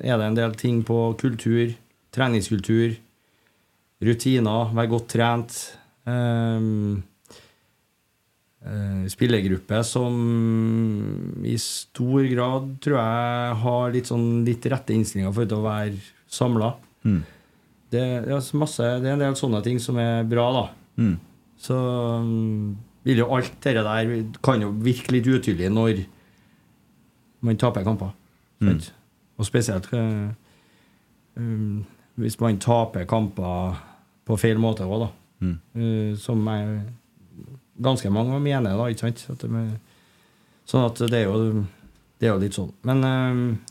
er 0.00 0.16
det 0.16 0.26
en 0.26 0.38
del 0.38 0.54
ting 0.56 0.80
på 0.86 0.96
kultur, 1.20 1.74
treningskultur, 2.14 2.96
rutiner, 4.00 4.72
være 4.72 4.92
godt 4.94 5.08
trent. 5.12 5.56
Ehm, 6.08 7.02
eh, 8.64 9.04
spillergruppe 9.12 9.82
som 9.84 10.14
i 11.44 11.56
stor 11.60 12.28
grad 12.32 12.70
tror 12.84 12.96
jeg 12.96 13.58
har 13.64 13.92
litt 13.92 14.08
sånn 14.08 14.28
litt 14.46 14.64
rette 14.72 14.96
innstillinger 14.96 15.34
for 15.36 15.58
å 15.58 15.64
være 15.66 15.96
samla. 16.28 16.72
Mm. 17.04 17.22
Det, 17.88 18.04
det, 18.24 18.34
er 18.36 18.60
masse, 18.60 18.84
det 19.02 19.08
er 19.08 19.16
en 19.16 19.24
del 19.24 19.36
sånne 19.38 19.62
ting 19.64 19.80
som 19.80 20.00
er 20.00 20.24
bra, 20.28 20.48
da. 20.52 20.64
Mm. 21.00 21.16
Så 21.58 21.76
um, 21.76 22.76
vil 23.06 23.22
jo 23.22 23.30
alt 23.34 23.54
det 23.64 23.74
der 23.80 24.10
kan 24.44 24.62
jo 24.62 24.72
virke 24.84 25.14
litt 25.14 25.28
utydelig 25.28 25.70
når 25.72 26.02
man 27.44 27.60
taper 27.60 27.86
kamper. 27.86 28.12
Sant? 28.62 28.92
Og 29.38 29.46
spesielt 29.46 29.86
um, 29.94 31.84
hvis 32.18 32.40
man 32.40 32.58
taper 32.58 33.06
kamper 33.06 33.78
på 34.26 34.36
feil 34.36 34.58
måte 34.58 34.86
òg, 34.86 35.04
da. 35.04 35.10
Mm. 35.46 35.58
Uh, 35.78 36.16
som 36.18 36.42
jeg, 36.50 36.80
ganske 37.82 38.10
mange 38.10 38.40
mener, 38.42 38.76
da. 38.76 38.88
ikke 38.90 39.06
sant? 39.06 39.26
At 39.30 39.44
de, 39.46 39.64
sånn 40.68 40.88
at 40.88 41.02
det 41.08 41.22
er 41.22 41.28
jo, 41.28 41.64
det 42.18 42.28
er 42.28 42.34
jo 42.34 42.40
litt 42.42 42.58
sånn. 42.58 42.72
Men 42.88 43.04
eh, 43.06 43.67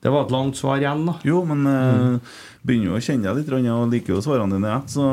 Det 0.00 0.08
var 0.08 0.24
et 0.24 0.32
langt 0.32 0.56
svar 0.56 0.80
igjen, 0.80 1.02
da. 1.04 1.18
Jo, 1.28 1.42
men 1.44 1.66
eh, 1.68 2.38
begynner 2.64 2.88
jo 2.88 2.96
å 2.96 3.02
kjenne 3.04 3.26
deg 3.28 3.42
litt 3.42 3.68
og 3.68 3.90
liker 3.92 4.14
jo 4.14 4.22
svarene 4.24 4.56
dine. 4.56 4.78
Så, 4.88 5.04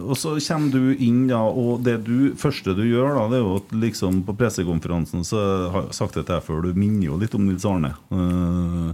og 0.00 0.16
så 0.16 0.32
kommer 0.46 0.72
du 0.72 0.94
inn, 0.96 1.26
da, 1.28 1.42
og 1.44 1.84
det 1.84 1.98
du, 2.06 2.32
første 2.40 2.72
du 2.76 2.82
gjør, 2.86 3.12
da, 3.18 3.26
det 3.32 3.38
er 3.38 3.44
jo 3.44 3.58
at 3.60 3.74
liksom 3.84 4.22
på 4.24 4.36
pressekonferansen 4.40 5.26
så 5.28 5.44
har 5.74 5.86
jeg 5.90 5.98
sagt 6.00 6.16
det 6.16 6.24
til 6.24 6.38
deg 6.38 6.46
før, 6.46 6.64
du 6.64 6.80
minner 6.80 7.10
jo 7.10 7.20
litt 7.20 7.36
om 7.36 7.44
Nils 7.44 7.68
Arne. 7.68 7.92
Uh, 8.08 8.92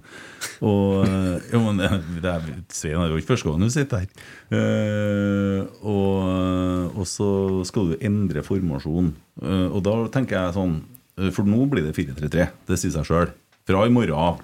og 0.66 1.06
eh, 1.06 1.48
Jo, 1.52 1.62
men 1.66 1.78
det, 1.80 1.88
det 2.24 2.30
er, 2.32 2.46
Svein 2.72 3.00
er 3.00 3.12
jo 3.12 3.20
ikke 3.20 3.34
første 3.34 3.48
gang 3.48 3.62
du 3.62 3.70
sitter 3.72 4.02
her. 4.02 4.26
Uh, 4.50 5.62
og, 5.86 6.96
og 7.00 7.06
så 7.08 7.30
skal 7.68 7.92
du 7.92 8.00
endre 8.04 8.42
formasjon. 8.44 9.14
Eh, 9.40 9.68
og 9.70 9.82
da 9.86 9.96
tenker 10.12 10.36
jeg 10.36 10.56
sånn 10.56 10.74
eh, 11.16 11.30
For 11.32 11.48
nå 11.48 11.64
blir 11.70 11.86
det 11.86 11.96
4-3-3. 11.96 12.48
Det 12.68 12.80
sier 12.80 12.94
seg 12.94 13.08
sjøl. 13.08 13.34
Fra 13.68 13.84
i 13.86 13.92
morgen 13.92 14.16
av. 14.18 14.40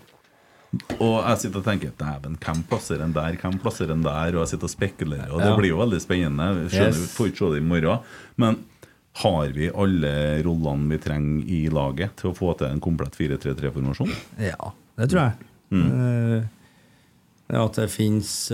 Og 1.01 1.14
jeg 1.23 1.39
sitter 1.41 1.59
og 1.62 1.64
tenker 1.64 1.93
Dæven, 1.97 2.37
hvem 2.43 2.62
plasserer 2.69 2.99
den 3.05 3.12
der? 3.17 3.37
Hvem 3.41 3.59
plasserer 3.62 3.89
den 3.95 4.03
der? 4.05 4.35
Og 4.37 4.43
jeg 4.45 4.49
sitter 4.55 4.64
og 4.69 4.73
spekulerer, 4.75 5.31
og 5.33 5.41
det 5.41 5.47
Ja. 5.53 5.57
blir 5.57 5.69
jo 5.73 5.79
veldig 5.79 6.01
spennende. 6.03 6.49
Jeg 6.67 6.71
skjønner, 6.75 6.99
Yes. 7.01 7.14
Får 7.17 7.27
ikke 7.31 7.39
se 7.39 7.51
det 7.55 7.62
i 7.62 7.67
morgen. 7.67 7.99
Men 8.37 8.59
har 9.23 9.47
vi 9.55 9.71
alle 9.71 10.43
rollene 10.45 10.89
vi 10.91 10.99
trenger 10.99 11.45
i 11.49 11.61
laget 11.73 12.17
til 12.17 12.31
å 12.31 12.37
få 12.37 12.57
til 12.59 12.67
en 12.69 12.81
komplett 12.81 13.14
4-3-3-formasjon? 13.17 14.12
Ja, 14.39 14.73
det 14.99 15.09
tror 15.11 15.23
jeg. 15.23 15.33
Mm. 15.71 16.49
det 17.49 17.57
at 17.59 17.73
det 17.75 17.91
fins 17.91 18.51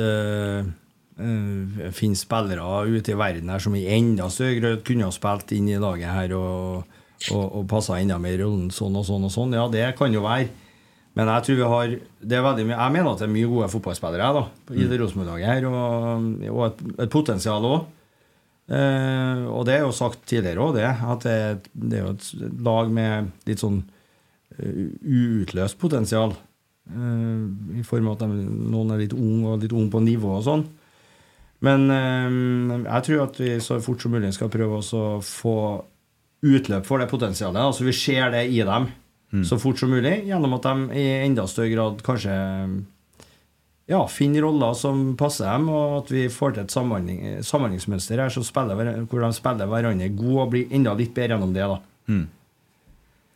finnes 1.92 2.22
spillere 2.24 2.86
ute 2.88 3.12
i 3.12 3.18
verden 3.18 3.50
her 3.52 3.58
som 3.62 3.74
i 3.76 3.84
enda 3.92 4.28
større 4.32 4.60
grad 4.60 4.84
kunne 4.86 5.04
ha 5.04 5.10
spilt 5.14 5.52
inn 5.52 5.68
i 5.68 5.76
laget 5.80 6.08
her 6.08 6.32
og, 6.38 6.84
og, 7.30 7.44
og 7.58 7.66
passa 7.70 7.98
enda 8.00 8.18
mer 8.22 8.38
i 8.38 8.40
rollen 8.42 8.70
sånn 8.74 8.96
og 8.96 9.04
sånn 9.08 9.26
og 9.28 9.32
sånn. 9.34 9.52
Ja, 9.58 9.66
det 9.72 9.96
kan 9.98 10.12
jo 10.14 10.22
være. 10.24 10.48
Men 11.14 11.28
jeg 11.28 11.44
tror 11.44 11.56
vi 11.58 11.70
har 11.74 11.90
det 12.24 12.36
er 12.38 12.44
veldig 12.46 12.64
mye, 12.70 12.76
Jeg 12.80 12.92
mener 12.94 13.10
at 13.12 13.18
det 13.20 13.26
er 13.26 13.32
mye 13.34 13.48
gode 13.50 13.66
fotballspillere 13.68 14.28
da, 14.38 14.42
i 14.72 14.86
det 14.88 15.00
Rosenborg-laget 15.02 15.50
her, 15.50 15.66
og, 15.68 16.28
og 16.48 16.62
et, 16.70 16.78
et 17.04 17.10
potensial 17.12 17.66
òg. 17.68 17.82
Eh, 18.72 19.42
og 19.52 19.66
det 19.68 19.74
er 19.76 19.82
jo 19.84 19.90
sagt 19.92 20.22
tidligere 20.30 20.62
òg, 20.64 20.76
det. 20.78 20.86
At 20.88 21.26
det, 21.26 21.34
et- 21.50 21.68
det 21.74 21.98
er 21.98 22.06
jo 22.06 22.14
et 22.14 22.62
lag 22.64 22.88
med 22.94 23.32
litt 23.50 23.60
sånn 23.60 23.82
eh, 24.56 24.88
uutløst 25.04 25.76
potensial. 25.82 26.32
Eh, 26.88 27.42
I 27.82 27.84
form 27.84 28.08
av 28.08 28.16
at 28.16 28.24
de, 28.24 28.46
noen 28.72 28.94
er 28.94 29.02
litt 29.04 29.12
unge 29.16 29.52
og 29.52 29.60
litt 29.66 29.72
unge 29.76 29.92
på 29.92 30.00
nivå 30.06 30.38
og 30.38 30.46
sånn. 30.48 30.64
Men 31.62 31.84
eh, 31.92 32.88
jeg 32.88 33.06
tror 33.10 33.26
at 33.26 33.36
vi 33.42 33.52
så 33.62 33.76
fort 33.84 34.00
som 34.02 34.14
mulig 34.16 34.32
skal 34.34 34.48
prøve 34.50 34.80
å 34.80 35.04
få 35.22 35.56
utløp 36.42 36.88
for 36.88 36.98
det 36.98 37.10
potensialet. 37.12 37.60
Altså 37.68 37.84
vi 37.86 37.92
ser 37.94 38.32
det 38.34 38.46
i 38.50 38.64
dem 38.66 38.88
så 39.48 39.56
fort 39.58 39.78
som 39.80 39.88
mulig, 39.90 40.26
gjennom 40.28 40.52
at 40.58 40.62
de 40.68 40.98
i 41.00 41.04
enda 41.24 41.46
større 41.48 41.70
grad 41.72 42.02
kanskje 42.04 42.34
ja, 43.88 44.06
finner 44.08 44.42
roller 44.44 44.74
som 44.78 45.16
passer 45.18 45.48
dem, 45.48 45.68
og 45.72 46.02
at 46.02 46.12
vi 46.12 46.26
får 46.32 46.54
til 46.54 46.62
et 46.66 46.70
samhandling, 46.74 47.22
samhandlingsmønster 47.44 48.20
her 48.22 48.30
så 48.32 48.44
spiller, 48.46 49.02
hvor 49.10 49.24
de 49.24 49.32
spiller 49.36 49.66
hverandre 49.72 50.08
god 50.16 50.38
og 50.44 50.52
blir 50.54 50.70
enda 50.72 50.94
litt 50.98 51.14
bedre 51.16 51.34
gjennom 51.36 51.52
det. 51.56 51.66
da 51.72 51.80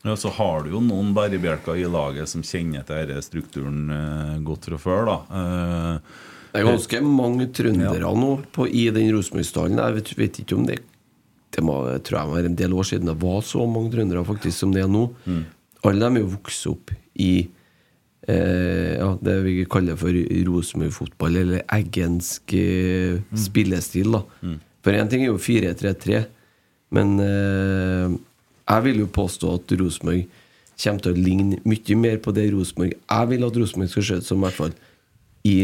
Ja, 0.06 0.14
Så 0.16 0.30
har 0.36 0.62
du 0.62 0.70
jo 0.76 0.80
noen 0.80 1.14
bærebjelker 1.16 1.76
i 1.80 1.88
laget 1.90 2.28
som 2.30 2.42
kjenner 2.46 2.84
til 2.86 3.08
denne 3.08 3.22
strukturen 3.24 3.90
eh, 3.90 4.36
godt 4.46 4.68
fra 4.70 4.78
før. 4.78 5.04
da 5.08 5.16
Eh, 5.32 5.98
Det 6.52 6.60
er 6.62 6.68
ganske 6.70 7.00
mange 7.02 7.48
trøndere 7.52 8.12
nå 8.16 8.30
på, 8.54 8.68
i 8.68 8.86
den 8.90 9.10
Rosenborg-stallen. 9.16 9.76
Jeg 9.82 9.94
vet, 9.98 10.12
vet 10.16 10.38
ikke 10.44 10.56
om 10.56 10.66
det 10.66 10.78
Det 11.56 11.62
må, 11.64 11.74
jeg 11.90 12.02
tror 12.04 12.18
jeg 12.20 12.28
var 12.30 12.44
en 12.46 12.56
del 12.56 12.72
år 12.72 12.84
siden 12.84 13.06
det 13.06 13.16
var 13.20 13.40
så 13.42 13.66
mange 13.66 13.90
trøndere 13.92 14.24
faktisk 14.24 14.58
som 14.58 14.72
det 14.72 14.82
er 14.84 14.88
nå. 14.88 15.10
Alle 15.86 16.08
de 16.08 16.18
er 16.20 16.24
jo 16.24 16.32
vokst 16.34 16.66
opp 16.70 16.90
i 17.22 17.30
eh, 18.28 18.94
ja, 18.98 19.10
det 19.22 19.36
vi 19.44 19.58
kaller 19.70 19.98
for 20.00 20.14
Rosenborg-fotball, 20.48 21.36
eller 21.42 21.62
eggensk 21.76 22.54
eh, 22.58 23.20
spillestil. 23.38 24.10
da 24.16 24.22
For 24.82 24.94
én 24.96 25.08
ting 25.10 25.22
er 25.26 25.30
jo 25.32 25.38
4-3-3, 25.42 26.24
men 26.96 27.14
eh, 27.22 28.16
jeg 28.66 28.84
vil 28.88 29.00
jo 29.04 29.08
påstå 29.14 29.54
at 29.60 29.76
Rosenborg 29.80 30.26
kommer 30.76 31.00
til 31.06 31.14
å 31.14 31.16
ligne 31.24 31.60
mye 31.64 31.96
mer 31.96 32.18
på 32.20 32.34
det 32.36 32.50
Rosenborg 32.52 32.92
Jeg 32.98 33.28
vil 33.30 33.46
at 33.46 33.56
Rosenborg 33.56 33.88
skal 33.94 34.04
se 34.10 34.18
ut 34.20 34.26
som, 34.26 34.42
i 34.42 34.44
hvert 34.44 34.58
fall 34.58 34.74
i 35.46 35.56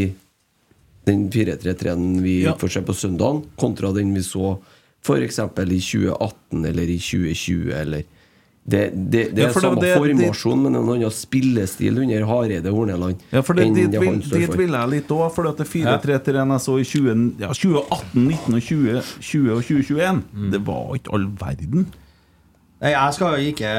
den 1.05 1.27
4-3-3-en 1.29 2.21
vi 2.23 2.37
Ja. 2.45 2.55
får 2.55 2.71
se 2.77 2.81
på 2.87 2.95
søndagen, 2.95 3.43
kontra 3.59 3.91
den 3.93 4.13
vi 4.15 4.23
så 4.23 4.55
f.eks. 5.03 5.39
i 5.43 5.79
2018 5.83 6.65
eller 6.65 6.87
i 6.87 6.95
2020. 6.97 7.73
Eller 7.75 8.05
det, 8.65 8.83
det, 9.11 9.23
det 9.35 9.41
Ja, 9.43 9.47
er 9.49 9.53
samme 9.59 9.81
det- 9.81 9.97
formasjon, 9.97 10.61
men 10.63 10.75
en 10.79 10.87
annen 10.93 11.11
spillestil 11.11 11.97
under 11.99 12.23
Hareide 12.29 12.71
Horneland. 12.71 13.19
Ja, 13.33 13.41
for 13.43 13.53
det, 13.59 13.65
enn 13.67 13.73
dit, 13.75 13.89
det 13.91 13.99
vil, 13.99 14.09
han 14.13 14.21
står 14.23 14.39
dit 14.39 14.55
vil 14.57 14.71
jeg 14.71 14.89
litt 14.93 15.11
òg, 15.11 15.25
for 15.35 15.49
at 15.49 15.57
det 15.59 15.67
4-3-3 15.67 16.37
jeg 16.53 16.61
så 16.63 16.77
i 16.79 16.85
20, 16.87 17.25
ja, 17.43 17.49
2018, 17.51 18.27
19 18.27 18.55
og 18.55 18.61
20, 18.61 19.01
20 19.19 19.51
og 19.57 19.63
2021, 19.67 20.23
det 20.55 20.61
var 20.65 20.95
ikke 20.95 21.13
all 21.13 21.27
verden. 21.43 21.85
Nei, 22.83 22.91
jeg 22.91 23.13
skal 23.15 23.35
jo 23.39 23.51
ikke 23.53 23.69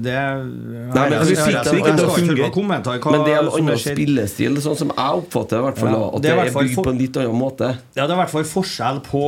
det 0.00 0.12
Nei, 0.16 1.02
men 1.02 1.12
jeg, 1.12 1.26
vi 1.28 1.34
fikk 1.36 1.56
det 1.66 1.72
ikke 1.82 1.90
til 1.98 2.06
å 2.06 2.14
fungere. 2.16 2.46
Men 3.12 3.24
det 3.26 3.34
er 3.34 3.42
en 3.42 3.50
annen 3.58 3.80
spillestil, 3.82 4.56
sånn 4.64 4.78
som 4.80 4.92
jeg 4.94 5.18
oppfatter 5.20 5.58
det. 5.58 5.64
hvert 5.66 5.80
fall 5.82 5.92
Ja, 5.92 6.06
At 6.08 6.24
det 6.24 6.32
er 6.32 6.52
bygd 6.56 6.78
på 6.78 6.92
en 6.94 7.00
litt 7.02 7.18
annen 7.20 7.36
måte. 7.36 7.68
Ja, 7.92 8.06
det 8.06 8.14
er 8.14 8.16
i 8.16 8.20
hvert 8.22 8.32
fall 8.32 8.46
forskjell 8.48 9.02
på 9.04 9.22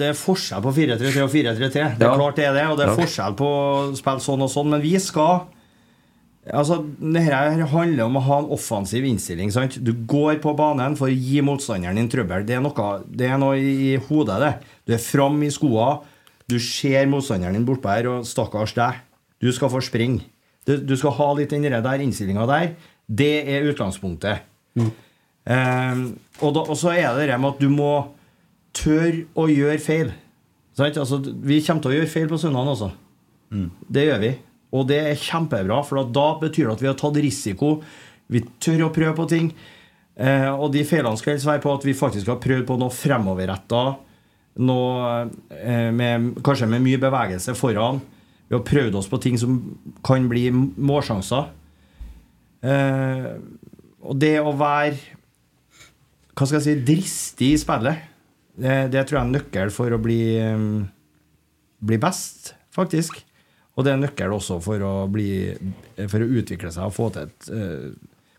Det 0.00 0.08
er 0.08 0.16
forskjell 0.16 0.64
på 0.64 0.72
4-3-3 0.78 1.26
og 1.26 1.34
4-3-3. 1.34 1.58
Det 1.68 1.82
er 1.84 2.08
Ja. 2.08 2.14
klart 2.16 2.40
det 2.40 2.46
er 2.48 2.54
det, 2.56 2.66
og 2.72 2.78
det 2.80 2.86
er 2.86 2.94
Ja. 2.94 3.00
forskjell 3.02 3.36
på 3.36 3.50
å 3.52 3.96
spille 4.00 4.24
sånn 4.24 4.46
og 4.48 4.50
sånn, 4.56 4.70
men 4.72 4.80
vi 4.80 4.96
skal 4.98 5.42
Altså, 6.50 6.80
det 6.98 7.22
her 7.22 7.60
handler 7.70 8.04
om 8.08 8.16
å 8.18 8.22
ha 8.26 8.38
en 8.40 8.48
offensiv 8.50 9.04
innstilling. 9.06 9.52
sant? 9.52 9.76
Du 9.84 9.92
går 9.92 10.40
på 10.42 10.56
banen 10.56 10.96
for 10.98 11.06
å 11.06 11.14
gi 11.14 11.40
motstanderen 11.40 11.94
din 11.94 12.08
trøbbel. 12.08 12.44
Det 12.44 12.56
er 12.56 12.60
noe, 12.60 13.02
det 13.06 13.28
er 13.30 13.38
noe 13.38 13.54
i, 13.54 13.92
i 13.94 13.96
hodet, 14.08 14.40
det. 14.40 14.54
Du 14.84 14.92
er 14.92 14.98
fram 14.98 15.40
i 15.44 15.50
skoa, 15.54 16.00
du 16.50 16.58
ser 16.62 17.08
motstanderen 17.10 17.56
din 17.58 17.66
bortpå 17.68 17.90
her, 17.92 18.08
og 18.10 18.26
stakkars 18.28 18.74
deg. 18.76 19.02
Du 19.42 19.50
skal 19.54 19.70
få 19.72 19.82
springe. 19.84 20.26
Du, 20.66 20.76
du 20.78 20.94
skal 20.98 21.14
ha 21.16 21.28
litt 21.34 21.50
den 21.50 21.66
der 21.66 22.02
innstillinga 22.04 22.46
der. 22.50 22.74
Det 23.06 23.34
er 23.50 23.66
utgangspunktet. 23.70 24.44
Ehm, 24.78 26.04
og, 26.38 26.52
da, 26.54 26.62
og 26.62 26.76
så 26.78 26.92
er 26.94 27.16
det 27.18 27.28
det 27.32 27.38
med 27.40 27.54
at 27.56 27.62
du 27.62 27.68
må 27.72 27.92
tørre 28.76 29.24
å 29.34 29.48
gjøre 29.50 29.80
feil. 29.82 30.12
Altså, 30.78 31.18
vi 31.20 31.60
kommer 31.66 31.82
til 31.84 31.92
å 31.92 31.96
gjøre 31.98 32.12
feil 32.12 32.30
på 32.30 32.40
søndagen 32.40 32.72
også. 32.72 32.92
Det 33.92 34.06
gjør 34.06 34.22
vi. 34.22 34.32
Og 34.72 34.86
det 34.88 35.02
er 35.10 35.20
kjempebra, 35.20 35.82
for 35.84 36.00
da 36.14 36.28
betyr 36.40 36.70
det 36.70 36.76
at 36.78 36.84
vi 36.84 36.88
har 36.88 36.98
tatt 37.00 37.18
risiko. 37.20 37.74
Vi 38.32 38.40
tør 38.62 38.86
å 38.86 38.94
prøve 38.94 39.16
på 39.18 39.28
ting. 39.28 39.50
Uh, 40.12 40.52
og 40.60 40.70
de 40.74 40.84
feilene 40.84 41.16
skal 41.16 41.34
helst 41.34 41.48
være 41.48 41.62
på 41.64 41.72
at 41.72 41.84
vi 41.88 41.96
faktisk 41.96 42.28
har 42.28 42.40
prøvd 42.40 42.66
på 42.68 42.78
noe 42.80 42.92
fremoverretta. 42.92 43.82
Noe 44.60 45.30
eh, 45.56 45.88
med, 45.94 46.32
kanskje 46.44 46.68
med 46.68 46.84
mye 46.84 47.00
bevegelse 47.00 47.54
foran. 47.56 48.02
Vi 48.48 48.56
har 48.56 48.64
prøvd 48.68 48.98
oss 49.00 49.08
på 49.08 49.20
ting 49.22 49.38
som 49.40 49.56
kan 50.04 50.26
bli 50.28 50.50
målsjanser. 50.52 51.48
Eh, 52.62 53.28
og 54.02 54.18
det 54.20 54.36
å 54.42 54.52
være 54.58 54.98
hva 56.32 56.48
skal 56.48 56.58
jeg 56.58 56.64
si, 56.64 56.84
dristig 56.86 57.50
i 57.54 57.60
spillet, 57.60 58.08
det, 58.56 58.76
det 58.92 59.04
tror 59.04 59.18
jeg 59.18 59.22
er 59.22 59.26
en 59.26 59.34
nøkkel 59.36 59.72
for 59.72 59.92
å 59.92 60.00
bli, 60.00 60.22
um, 60.40 60.84
bli 61.84 61.98
best, 62.00 62.54
faktisk. 62.72 63.18
Og 63.76 63.84
det 63.84 63.92
er 63.92 63.98
en 63.98 64.04
nøkkel 64.06 64.32
også 64.36 64.58
for 64.64 64.84
å, 64.84 64.92
bli, 65.12 65.52
for 66.08 66.24
å 66.24 66.30
utvikle 66.40 66.72
seg 66.72 66.88
og 66.88 66.96
få 66.96 67.08
til 67.12 67.28
et 67.28 67.50
eh, 67.56 67.92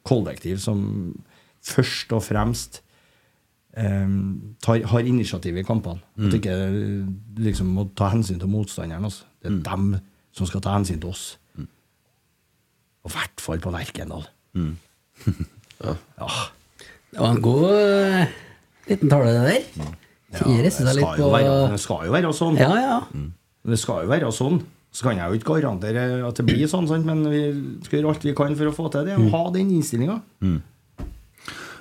kollektiv 0.05 0.59
som 0.61 0.83
først 1.63 2.13
og 2.13 2.21
fremst 2.25 2.81
um, 3.77 4.55
tar, 4.63 4.83
har 4.89 4.99
initiativ 5.09 5.57
i 5.57 5.65
kampene. 5.67 6.01
At 6.19 6.37
ikke 6.37 6.57
liksom 7.43 7.73
må 7.77 7.87
ta 7.97 8.11
hensyn 8.13 8.41
til 8.41 8.51
motstanderen. 8.51 9.07
Altså. 9.09 9.25
Det 9.41 9.51
er 9.51 9.61
dem 9.67 9.95
som 10.33 10.49
skal 10.49 10.63
ta 10.65 10.77
hensyn 10.77 11.01
til 11.01 11.13
oss. 11.13 11.25
Og 13.03 13.11
i 13.11 13.15
hvert 13.17 13.43
fall 13.43 13.59
på 13.63 13.73
Lerkendal. 13.73 14.27
ja. 15.83 15.95
Det 17.13 17.19
var 17.19 17.33
en 17.35 17.43
god 17.43 17.65
eh, 17.69 18.31
liten 18.89 19.11
tale, 19.11 19.33
det 19.33 19.43
der. 19.43 19.89
Ja, 20.33 20.45
det, 20.63 20.71
skal 20.73 20.97
jo 20.97 21.09
på 21.27 21.29
være, 21.29 21.57
det 21.73 21.81
skal 21.83 22.07
jo 22.07 22.13
være 22.15 22.31
sånn. 22.33 22.57
Ja, 22.57 22.71
ja. 22.79 23.25
Det 23.69 23.77
skal 23.79 24.05
jo 24.05 24.13
være 24.13 24.31
sånn. 24.33 24.63
Så 24.93 25.07
kan 25.07 25.17
jeg 25.17 25.29
jo 25.29 25.39
ikke 25.39 25.57
garantere 25.57 26.05
at 26.25 26.37
det 26.37 26.45
blir 26.47 26.69
sånn, 26.69 26.87
sant? 26.89 27.05
men 27.05 27.21
vi 27.29 27.43
skal 27.85 27.99
gjøre 27.99 28.13
alt 28.13 28.25
vi 28.25 28.33
kan 28.37 28.55
for 28.57 28.69
å 28.69 28.73
få 28.77 28.89
til 28.93 29.09
det. 29.09 29.17
Og 29.19 29.33
ha 29.33 29.43
den 29.53 29.71
innstillinga. 29.75 30.19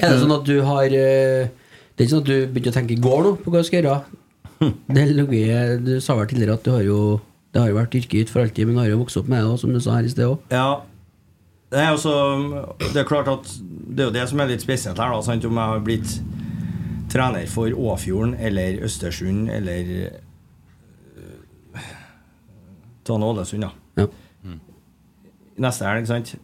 Er 0.03 0.15
det 0.15 0.21
sånn 0.21 0.35
at 0.35 0.47
du 0.49 0.57
har 0.67 0.97
eh, 0.97 1.53
Det 1.93 2.01
er 2.01 2.07
ikke 2.07 2.15
sånn 2.15 2.25
at 2.25 2.31
du 2.31 2.53
begynte 2.55 2.73
å 2.73 2.77
tenke 2.79 2.95
i 2.95 3.03
går 3.03 3.27
nå 3.27 3.33
på 3.43 3.53
hva 3.53 3.61
du 3.61 3.69
skal 3.69 3.83
gjøre? 3.83 4.21
Det 4.97 5.05
ligger, 5.11 5.77
du 5.83 5.93
sa 6.01 6.17
vel 6.17 6.31
tidligere 6.31 6.57
at 6.57 6.65
du 6.65 6.71
har 6.73 6.85
jo 6.87 6.99
Det 7.53 7.61
har 7.61 7.69
jo 7.69 7.77
vært 7.77 7.97
yrket 7.99 8.17
ditt 8.23 8.33
for 8.33 8.45
alltid, 8.45 8.69
men 8.69 8.79
du 8.79 8.81
har 8.81 8.89
jo 8.89 9.01
vokst 9.03 9.19
opp 9.21 9.29
med 9.29 9.45
det, 9.45 9.57
som 9.61 9.75
du 9.75 9.81
sa 9.83 9.99
her 9.99 10.07
i 10.09 10.13
sted 10.13 10.25
òg. 10.25 10.39
Ja. 10.55 10.81
Det 11.73 11.81
er, 11.81 11.91
også, 11.93 12.15
det 12.81 13.01
er 13.01 13.09
klart 13.09 13.29
at 13.33 13.49
det 13.69 14.05
er 14.05 14.09
jo 14.09 14.15
det 14.15 14.25
som 14.29 14.41
er 14.41 14.51
litt 14.51 14.65
spesielt 14.65 15.01
her, 15.01 15.13
da, 15.13 15.21
sant? 15.25 15.45
om 15.49 15.61
jeg 15.61 15.73
har 15.73 15.85
blitt 15.85 16.15
trener 17.13 17.45
for 17.49 17.73
Åfjorden 17.77 18.35
eller 18.41 18.81
Østersund 18.85 19.51
eller 19.53 19.93
Tane 23.05 23.29
Ålesund, 23.29 23.65
da. 23.65 23.73
Ja. 24.01 24.09
Neste 25.61 25.89
helg, 25.89 26.09
sant, 26.09 26.35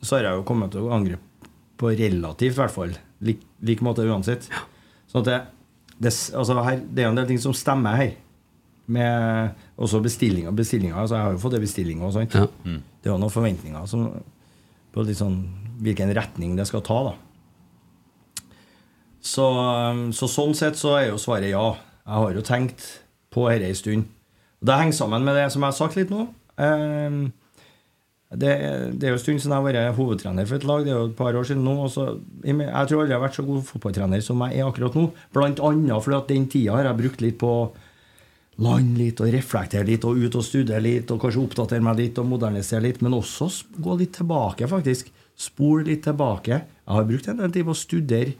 så 0.00 0.16
har 0.18 0.30
jeg 0.30 0.40
jo 0.40 0.46
kommet 0.48 0.72
til 0.72 0.88
å 0.88 0.94
angripe 0.96 1.52
på 1.76 1.92
relativt, 1.92 2.54
i 2.54 2.60
hvert 2.60 2.72
fall. 2.72 2.96
Lik, 3.24 3.44
lik 3.64 3.84
måte 3.84 4.04
uansett. 4.08 4.48
Sånn 4.48 4.72
at 5.20 5.28
det, 5.28 5.40
det, 5.96 6.12
altså 6.36 6.56
her, 6.62 6.80
det 6.80 7.02
er 7.02 7.08
jo 7.08 7.14
en 7.14 7.20
del 7.20 7.28
ting 7.32 7.42
som 7.42 7.54
stemmer 7.56 8.00
her. 8.00 8.14
Med 8.86 9.54
også 9.82 9.98
bestillinger. 9.98 10.52
bestillinger 10.54 10.94
altså 10.94 11.16
jeg 11.16 11.24
har 11.24 11.32
jo 11.34 11.40
fått 11.42 11.56
det 11.56 11.62
bestilling 11.64 12.02
og 12.06 12.12
sånt. 12.14 12.34
Ja. 12.38 12.46
Det 12.62 13.08
er 13.08 13.14
jo 13.14 13.18
noen 13.18 13.34
forventninger 13.34 13.88
som, 13.90 14.04
på 14.94 15.06
litt 15.06 15.18
sånn 15.18 15.40
hvilken 15.82 16.12
retning 16.16 16.54
det 16.56 16.68
skal 16.68 16.84
ta, 16.86 17.00
da. 17.10 17.14
Så, 19.26 19.42
um, 19.42 20.04
så 20.14 20.28
sånn 20.30 20.54
sett 20.54 20.78
så 20.78 20.94
er 21.00 21.08
jo 21.10 21.18
svaret 21.18 21.50
ja. 21.50 21.66
Jeg 22.06 22.22
har 22.22 22.36
jo 22.38 22.44
tenkt 22.46 22.84
på 23.34 23.48
dette 23.50 23.66
en 23.72 23.80
stund. 23.80 24.06
Det 24.62 24.78
henger 24.78 24.94
sammen 24.94 25.26
med 25.26 25.34
det 25.36 25.48
som 25.52 25.64
jeg 25.64 25.72
har 25.72 25.78
sagt 25.80 25.98
litt 25.98 26.12
nå. 26.12 26.28
Um, 26.56 27.32
det, 28.34 28.52
det 28.98 29.06
er 29.06 29.12
jo 29.12 29.16
en 29.16 29.22
stund 29.22 29.38
siden 29.38 29.52
jeg 29.54 29.62
har 29.62 29.66
vært 29.68 29.96
hovedtrener 29.96 30.46
for 30.50 30.58
et 30.58 30.64
lag. 30.66 30.84
Det 30.84 30.90
er 30.90 30.98
jo 30.98 31.08
et 31.12 31.16
par 31.16 31.36
år 31.38 31.44
siden 31.46 31.62
nå. 31.62 31.74
så- 31.88 32.18
jeg 32.42 32.56
tror 32.58 33.02
aldri 33.02 33.12
jeg 33.14 33.20
har 33.20 33.28
vært 33.28 33.38
så 33.38 33.46
god 33.46 33.62
fotballtrener 33.64 34.22
som 34.22 34.40
jeg 34.42 34.58
er 34.58 34.66
akkurat 34.66 34.94
nå. 34.98 35.04
Blant 35.32 35.60
annet 35.60 36.02
fordi 36.02 36.16
at 36.18 36.28
den 36.28 36.46
tida 36.48 36.72
har 36.74 36.84
jeg 36.88 36.96
brukt 36.98 37.20
litt 37.22 37.38
på 37.38 37.52
land 38.58 38.96
litt 38.98 39.20
og 39.20 39.28
reflektere 39.30 39.84
litt 39.86 40.04
og 40.08 40.16
ut 40.16 40.34
og 40.34 40.42
studere 40.42 40.80
litt 40.82 41.10
og 41.12 41.20
kanskje 41.20 41.42
oppdatere 41.44 41.82
meg 41.84 41.98
litt 42.00 42.18
og 42.18 42.26
modernisere 42.26 42.82
litt, 42.82 43.02
men 43.02 43.12
også 43.12 43.50
gå 43.78 43.98
litt 44.00 44.14
tilbake, 44.16 44.66
faktisk. 44.66 45.10
Spole 45.36 45.84
litt 45.84 46.02
tilbake. 46.02 46.62
Jeg 46.64 46.94
har 46.96 47.04
brukt 47.04 47.28
en 47.28 47.36
del 47.36 47.52
tid 47.52 47.66
på 47.68 47.74
å 47.74 47.76
studere 47.76 48.34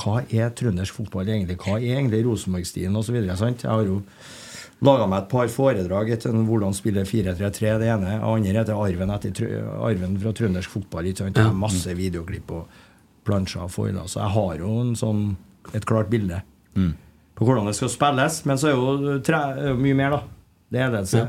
hva 0.00 0.22
er 0.32 0.50
trøndersk 0.50 0.94
fotball 0.96 1.26
egentlig? 1.28 1.58
Hva 1.58 1.76
er 1.78 1.98
egentlig 2.00 2.24
Rosenborg-stilen 2.26 2.96
osv.? 2.98 3.14
Jeg 3.14 3.68
har 3.68 3.84
jo 3.84 4.00
laga 4.84 5.06
meg 5.10 5.22
et 5.24 5.30
par 5.32 5.48
foredrag 5.52 6.10
etter 6.16 6.34
hvordan 6.34 6.74
spille 6.76 7.04
4-3-3. 7.08 7.78
Det 7.80 7.88
ene 7.92 8.16
det 8.16 8.18
andre 8.20 8.56
heter 8.58 8.80
Arven, 8.80 9.12
etter, 9.14 9.54
arven 9.80 10.18
fra 10.22 10.34
trøndersk 10.36 10.74
fotball. 10.76 11.08
Ikke 11.10 11.24
sant? 11.24 11.40
Ja. 11.40 11.52
masse 11.52 11.94
videoklipp 11.96 12.52
og 12.54 12.82
plansjer 13.24 13.64
og 13.64 13.72
foiler. 13.72 14.04
Så 14.10 14.20
jeg 14.20 14.34
har 14.36 14.60
jo 14.60 14.74
en 14.82 14.94
sånn, 14.98 15.24
et 15.72 15.86
klart 15.88 16.10
bilde 16.12 16.42
på 17.34 17.46
hvordan 17.46 17.66
det 17.70 17.76
skal 17.78 17.90
spilles. 17.92 18.42
Men 18.46 18.60
så 18.60 18.70
er 18.70 18.76
jo 18.76 19.18
tre, 19.24 19.40
mye 19.78 19.96
mer, 19.98 20.18
da. 20.18 20.22
Det 20.74 20.82
er 20.82 20.92
ledelse. 20.92 21.24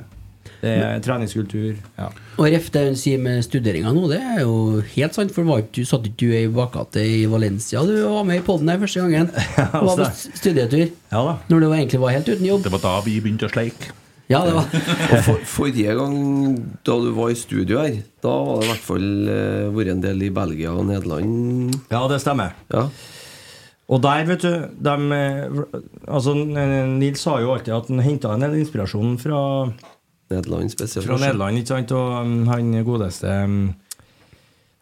Det 0.61 0.71
er 0.81 1.01
treningskultur. 1.05 1.75
Ja. 1.99 2.07
Og 2.35 2.47
ref 2.51 2.69
det 2.73 2.85
hun 2.87 2.97
sier 2.99 3.19
med 3.21 3.43
studeringa 3.45 3.91
nå, 3.95 4.05
det 4.11 4.21
er 4.21 4.41
jo 4.43 4.81
helt 4.95 5.17
sant. 5.17 5.33
For 5.35 5.47
var 5.47 5.63
ikke, 5.63 5.81
du 5.81 5.89
satt 5.89 6.07
ikke 6.09 6.21
du 6.23 6.33
i 6.37 6.45
bakgata 6.51 7.03
i 7.03 7.25
Valencia? 7.29 7.83
Du 7.85 7.93
var 8.03 8.25
med 8.27 8.41
i 8.41 8.45
poden 8.45 8.71
her 8.71 8.81
første 8.81 9.03
gangen. 9.05 9.29
Du 9.75 9.85
var 9.91 10.01
på 10.01 10.09
studietur. 10.39 10.87
ja 11.11 11.21
da. 11.29 11.37
Når 11.51 11.61
du 11.61 11.67
egentlig 11.73 12.01
var 12.01 12.15
helt 12.15 12.29
uten 12.31 12.47
jobb. 12.47 12.65
Det 12.65 12.73
var 12.73 12.83
da 12.83 12.95
vi 13.05 13.19
begynte 13.21 13.49
å 13.49 13.53
sleike. 13.53 13.93
Ja, 14.31 14.39
det 14.41 14.55
var 14.55 14.71
Og 15.13 15.19
for, 15.21 15.41
forrige 15.45 15.93
gang 15.99 16.15
da 16.87 16.95
du 17.03 17.11
var 17.13 17.29
i 17.29 17.37
studio 17.37 17.77
her, 17.83 17.99
da 18.25 18.31
var 18.47 18.61
det 18.61 18.65
i 18.65 18.71
hvert 18.71 18.87
fall 18.87 19.11
eh, 19.29 19.67
vært 19.75 19.91
en 19.93 20.01
del 20.01 20.23
i 20.25 20.31
Belgia 20.33 20.73
og 20.73 20.87
Nederland. 20.89 21.75
Ja, 21.93 22.01
det 22.09 22.23
stemmer. 22.23 22.55
Ja. 22.73 22.87
Og 23.85 24.01
der, 24.01 24.23
vet 24.25 24.41
du 24.41 24.49
de, 24.81 24.95
eh, 25.13 25.59
altså, 26.09 26.33
Nils 26.33 27.21
sa 27.21 27.37
jo 27.43 27.53
alltid 27.53 27.75
at 27.75 27.91
han 27.91 28.01
henta 28.01 28.33
en 28.33 28.47
del 28.47 28.57
inspirasjon 28.63 29.19
fra, 29.21 29.41
Nederland 30.31 30.71
spesielt. 30.73 31.05
fra 31.07 31.17
Nederland. 31.21 31.57
ikke 31.61 31.67
sant? 31.75 31.91
Og 31.91 32.21
um, 32.21 32.47
han 32.47 32.71
godeste 32.85 33.27
um, 33.45 33.73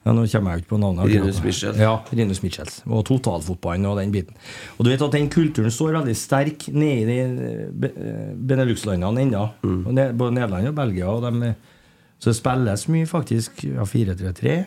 ja, 0.06 0.12
Nå 0.12 0.26
kommer 0.28 0.52
jeg 0.52 0.60
jo 0.60 0.64
ikke 0.64 0.70
på 0.74 0.78
navnet. 0.82 1.06
Rinus 1.14 1.38
Michels. 1.44 1.78
Ja, 1.80 1.94
Rinus 2.12 2.41
Michels. 2.44 2.82
Og 2.91 3.06
totalfotballen 3.08 3.86
og 3.88 3.98
den 4.02 4.12
biten. 4.12 4.36
Og 4.78 4.84
du 4.84 4.89
vet 4.91 5.02
at 5.06 5.16
den 5.16 5.30
kulturen 5.32 5.72
står 5.72 5.96
veldig 5.96 6.16
sterk 6.20 6.66
nede 6.76 7.16
i 7.16 7.70
Be- 7.72 7.94
eh, 7.96 8.34
Benelux-landene 8.36 9.24
ennå. 9.24 9.46
Mm. 9.64 9.86
Både 10.20 10.36
Nederland 10.36 10.68
og 10.74 10.76
Belgia. 10.76 11.08
Og 11.08 11.24
de, 11.24 11.54
så 12.20 12.32
det 12.34 12.36
spilles 12.39 12.88
mye, 12.91 13.08
faktisk. 13.08 13.64
Ja, 13.64 13.88
4-3-3. 13.88 14.58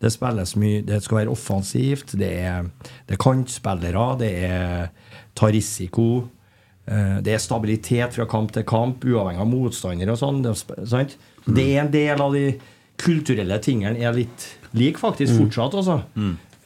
Det 0.00 0.08
spilles 0.14 0.56
mye 0.56 0.80
Det 0.88 1.02
skal 1.04 1.18
være 1.18 1.34
offensivt. 1.36 2.16
Det 2.16 2.32
er, 2.40 2.62
det 3.08 3.18
er 3.18 3.20
kantspillere. 3.20 4.06
Det 4.24 4.32
er 4.48 4.88
ta 5.36 5.52
risiko. 5.52 6.06
Eh, 6.90 7.16
Det 7.22 7.32
er 7.36 7.42
stabilitet 7.42 8.12
fra 8.18 8.26
kamp 8.26 8.52
til 8.52 8.66
kamp, 8.68 9.04
uavhengig 9.06 9.40
av 9.40 9.48
motstander 9.48 10.10
og 10.12 10.20
sånn. 10.20 10.42
Det, 10.44 10.50
er 10.76 10.86
sant? 10.90 11.16
det 11.46 11.66
er 11.70 11.84
en 11.86 11.92
del 11.94 12.20
av 12.20 12.34
de 12.36 12.44
kulturelle 13.00 13.56
tingene 13.64 13.96
er 13.98 14.12
litt 14.12 14.46
lik, 14.76 14.98
faktisk, 15.00 15.38
fortsatt, 15.38 15.74
altså. 15.80 16.02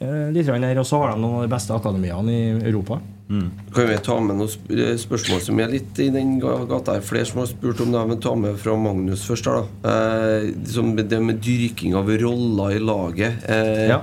Eh, 0.03 0.31
Litt 0.35 0.49
her, 0.51 0.77
og 0.81 0.85
så 0.85 0.99
har 0.99 1.13
de 1.13 1.21
noen 1.23 1.37
av 1.39 1.45
de 1.45 1.53
beste 1.55 1.73
akademiene 1.73 2.33
i 2.35 2.49
Europa. 2.67 2.99
Kan 3.27 3.87
vi 3.89 3.95
ta 4.05 4.19
med 4.21 4.37
noen 4.37 4.49
sp 4.51 4.67
eh, 4.75 4.91
spørsmål 5.01 5.39
som 5.41 5.59
er 5.63 5.71
litt 5.71 5.97
i 6.03 6.09
den 6.13 6.35
gata 6.41 6.97
her? 6.97 7.05
Flere 7.05 7.25
som 7.25 7.39
har 7.41 7.47
spurt 7.49 7.79
om 7.81 7.95
det, 7.95 8.03
men 8.11 8.19
ta 8.21 8.35
med 8.37 8.59
fra 8.61 8.75
Magnus 8.77 9.23
først. 9.25 9.47
her 9.49 9.63
da 9.81 9.95
eh, 10.43 11.01
Det 11.09 11.21
med 11.23 11.39
dyrking 11.41 11.95
av 11.95 12.11
roller 12.21 12.75
i 12.75 12.83
laget. 12.83 13.47
Eh, 13.49 13.87
Ja. 13.89 14.01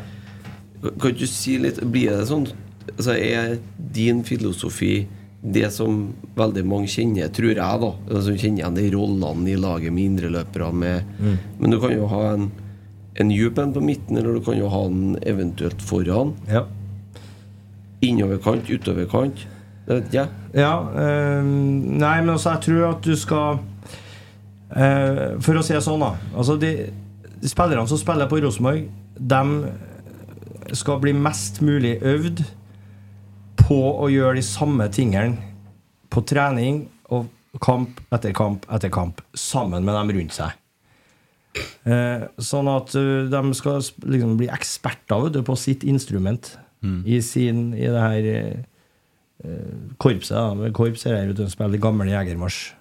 Kan 0.98 1.14
du 1.14 1.26
si 1.30 1.58
litt 1.62 1.78
Blir 1.78 2.10
det 2.10 2.26
sånn 2.26 2.48
altså 2.96 3.14
Er 3.14 3.58
din 3.94 4.24
filosofi 4.26 5.06
det 5.42 5.72
som 5.74 6.04
veldig 6.38 6.62
mange 6.70 6.86
kjenner, 6.86 7.26
tror 7.34 7.50
jeg, 7.50 7.58
da 7.58 8.20
Som 8.22 8.36
kjenner 8.38 8.60
igjen 8.60 8.76
de 8.76 8.84
rollene 8.94 9.50
i 9.50 9.56
laget 9.58 9.90
med 9.90 10.04
indreløpere 10.12 10.68
med 10.70 11.16
Men 11.58 11.74
du 11.74 11.80
kan 11.82 11.96
jo 11.96 12.06
ha 12.06 12.20
en 12.36 12.52
en 13.20 13.30
djup 13.30 13.58
en 13.58 13.72
på 13.72 13.80
midten, 13.80 14.16
eller 14.16 14.32
du 14.38 14.44
kan 14.44 14.56
jo 14.56 14.70
ha 14.72 14.82
den 14.88 15.16
eventuelt 15.28 15.82
foran. 15.84 16.32
Ja. 16.48 16.64
Innoverkant, 18.02 18.70
utoverkant. 18.70 19.44
Det 19.86 19.94
vet 19.94 20.08
ikke 20.08 20.18
jeg. 20.18 20.28
Ja, 20.62 20.72
øh, 20.80 21.44
nei, 21.44 22.16
men 22.22 22.32
altså, 22.34 22.54
jeg 22.54 22.64
tror 22.68 22.88
at 22.92 23.04
du 23.04 23.16
skal 23.18 23.58
øh, 24.76 25.40
For 25.42 25.58
å 25.58 25.64
si 25.64 25.74
det 25.74 25.82
sånn, 25.84 26.02
da. 26.02 26.14
Altså, 26.32 26.56
de, 26.60 26.72
de 27.42 27.50
spillerne 27.50 27.88
som 27.90 28.00
spiller 28.00 28.30
på 28.30 28.40
Rosenborg, 28.44 28.86
de 29.18 30.76
skal 30.78 31.00
bli 31.02 31.12
mest 31.12 31.60
mulig 31.64 31.98
øvd 32.00 32.44
på 33.62 33.78
å 34.02 34.08
gjøre 34.12 34.38
de 34.40 34.46
samme 34.46 34.88
tingene 34.92 35.38
på 36.12 36.22
trening 36.28 36.84
og 37.12 37.30
kamp 37.62 38.00
etter 38.12 38.34
kamp 38.36 38.66
etter 38.72 38.92
kamp 38.92 39.22
sammen 39.38 39.84
med 39.86 39.96
dem 39.96 40.12
rundt 40.18 40.36
seg. 40.36 40.58
Eh, 41.84 42.24
sånn 42.40 42.68
at 42.72 42.94
uh, 42.96 43.28
de 43.28 43.40
skal 43.56 43.82
liksom 44.08 44.36
bli 44.40 44.48
eksperter 44.52 45.28
du, 45.34 45.42
på 45.44 45.56
sitt 45.60 45.84
instrument 45.84 46.54
i, 46.82 47.20
sin, 47.22 47.68
i 47.78 47.86
det 47.86 48.00
her 48.02 48.24
uh, 49.46 49.90
korpset. 50.02 50.34
Da. 50.34 50.70
Korps 50.74 51.04
er 51.06 51.20
her, 51.20 51.28
vet 51.30 51.38
du, 51.38 51.44
spiller 51.52 51.82
gamle 51.82 52.08
jegermarsj. 52.10 52.72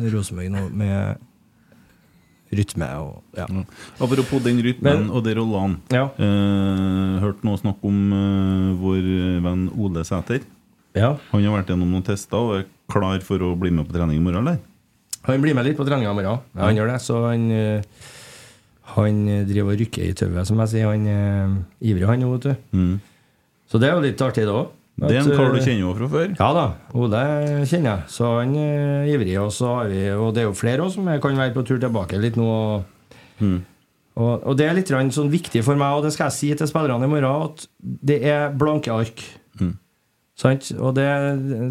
Rosenborg 0.00 0.48
nå 0.50 0.62
med 0.74 1.20
rytme 2.58 2.88
og 3.02 3.22
ja. 3.36 3.46
Apropos 4.00 4.42
den 4.44 4.60
rytmen 4.64 5.04
Men- 5.06 5.10
og 5.10 5.24
de 5.24 5.34
rollene. 5.38 5.78
Ja. 5.92 6.04
Eh, 6.18 7.20
hørte 7.24 7.44
noe 7.46 7.58
snakk 7.60 7.82
om 7.84 7.98
eh, 8.12 8.74
vår 8.80 9.08
venn 9.44 9.66
Ole 9.78 10.04
Sæter. 10.04 10.40
ja. 10.94 11.16
Han 11.32 11.44
har 11.44 11.58
vært 11.62 11.72
gjennom 11.74 11.90
noen 11.90 12.04
tester 12.06 12.38
og 12.38 12.54
er 12.60 12.66
klar 12.90 13.20
for 13.24 13.38
å 13.38 13.54
bli 13.58 13.70
med 13.70 13.86
på 13.88 13.92
trening 13.96 14.16
i 14.18 14.24
morgen, 14.24 14.46
eller? 14.46 14.58
Han 15.24 15.40
blir 15.40 15.54
med 15.56 15.64
litt 15.64 15.76
på 15.78 15.86
trening 15.88 16.04
i 16.06 16.12
morgen. 16.14 16.38
Ja, 16.54 16.60
han 16.66 16.76
gjør 16.76 16.90
det. 16.92 17.00
Så 17.00 17.22
han, 17.24 17.50
eh, 17.50 17.82
han 18.94 19.24
driver 19.48 19.72
og 19.72 19.80
rykker 19.80 20.04
i 20.10 20.12
tauet, 20.12 20.46
som 20.46 20.58
jeg 20.60 20.68
sier. 20.74 20.90
Han 20.90 21.06
er 21.06 21.54
ivrig, 21.80 22.06
han 22.06 22.20
nå, 22.20 22.32
vet 22.36 22.42
du. 22.50 22.54
Mm. 22.76 23.00
Så 23.70 23.80
det 23.80 23.88
er 23.88 23.94
jo 23.96 24.04
litt 24.04 24.20
artig, 24.20 24.44
det 24.44 24.52
òg. 24.52 24.68
Det 24.96 25.10
er 25.10 25.20
en 25.24 25.30
kar 25.36 25.50
du 25.50 25.58
kjenner 25.58 25.80
jo 25.82 25.92
fra 25.98 26.08
før. 26.12 26.34
Ja 26.38 26.48
da. 26.54 26.64
Ole 26.94 27.20
kjenner 27.66 27.88
jeg. 27.96 28.02
Så 28.14 28.28
han 28.38 28.52
er 28.62 29.08
ivrig. 29.10 29.34
Og 29.42 29.50
så 29.52 29.72
har 29.80 29.88
vi 29.90 30.02
Og 30.14 30.28
det 30.36 30.44
er 30.44 30.46
jo 30.50 30.54
flere 30.54 30.84
også 30.86 31.00
som 31.00 31.08
kan 31.20 31.36
være 31.40 31.54
på 31.56 31.64
tur 31.66 31.80
tilbake 31.82 32.20
litt 32.22 32.36
nå. 32.38 32.84
Mm. 33.42 33.56
Og, 34.14 34.44
og 34.46 34.54
det 34.56 34.68
er 34.70 34.76
litt 34.78 34.92
sånn 35.10 35.32
viktig 35.32 35.64
for 35.66 35.74
meg, 35.74 35.96
og 35.98 36.04
det 36.06 36.12
skal 36.14 36.28
jeg 36.30 36.36
si 36.38 36.52
til 36.54 36.68
spillerne 36.70 37.02
i 37.02 37.10
morgen, 37.10 37.48
at 37.50 37.64
det 37.82 38.20
er 38.30 38.52
blanke 38.54 38.92
ark. 38.94 39.24
Mm. 39.58 39.72
Sant? 40.38 40.68
Og 40.78 40.94
det, 40.94 41.08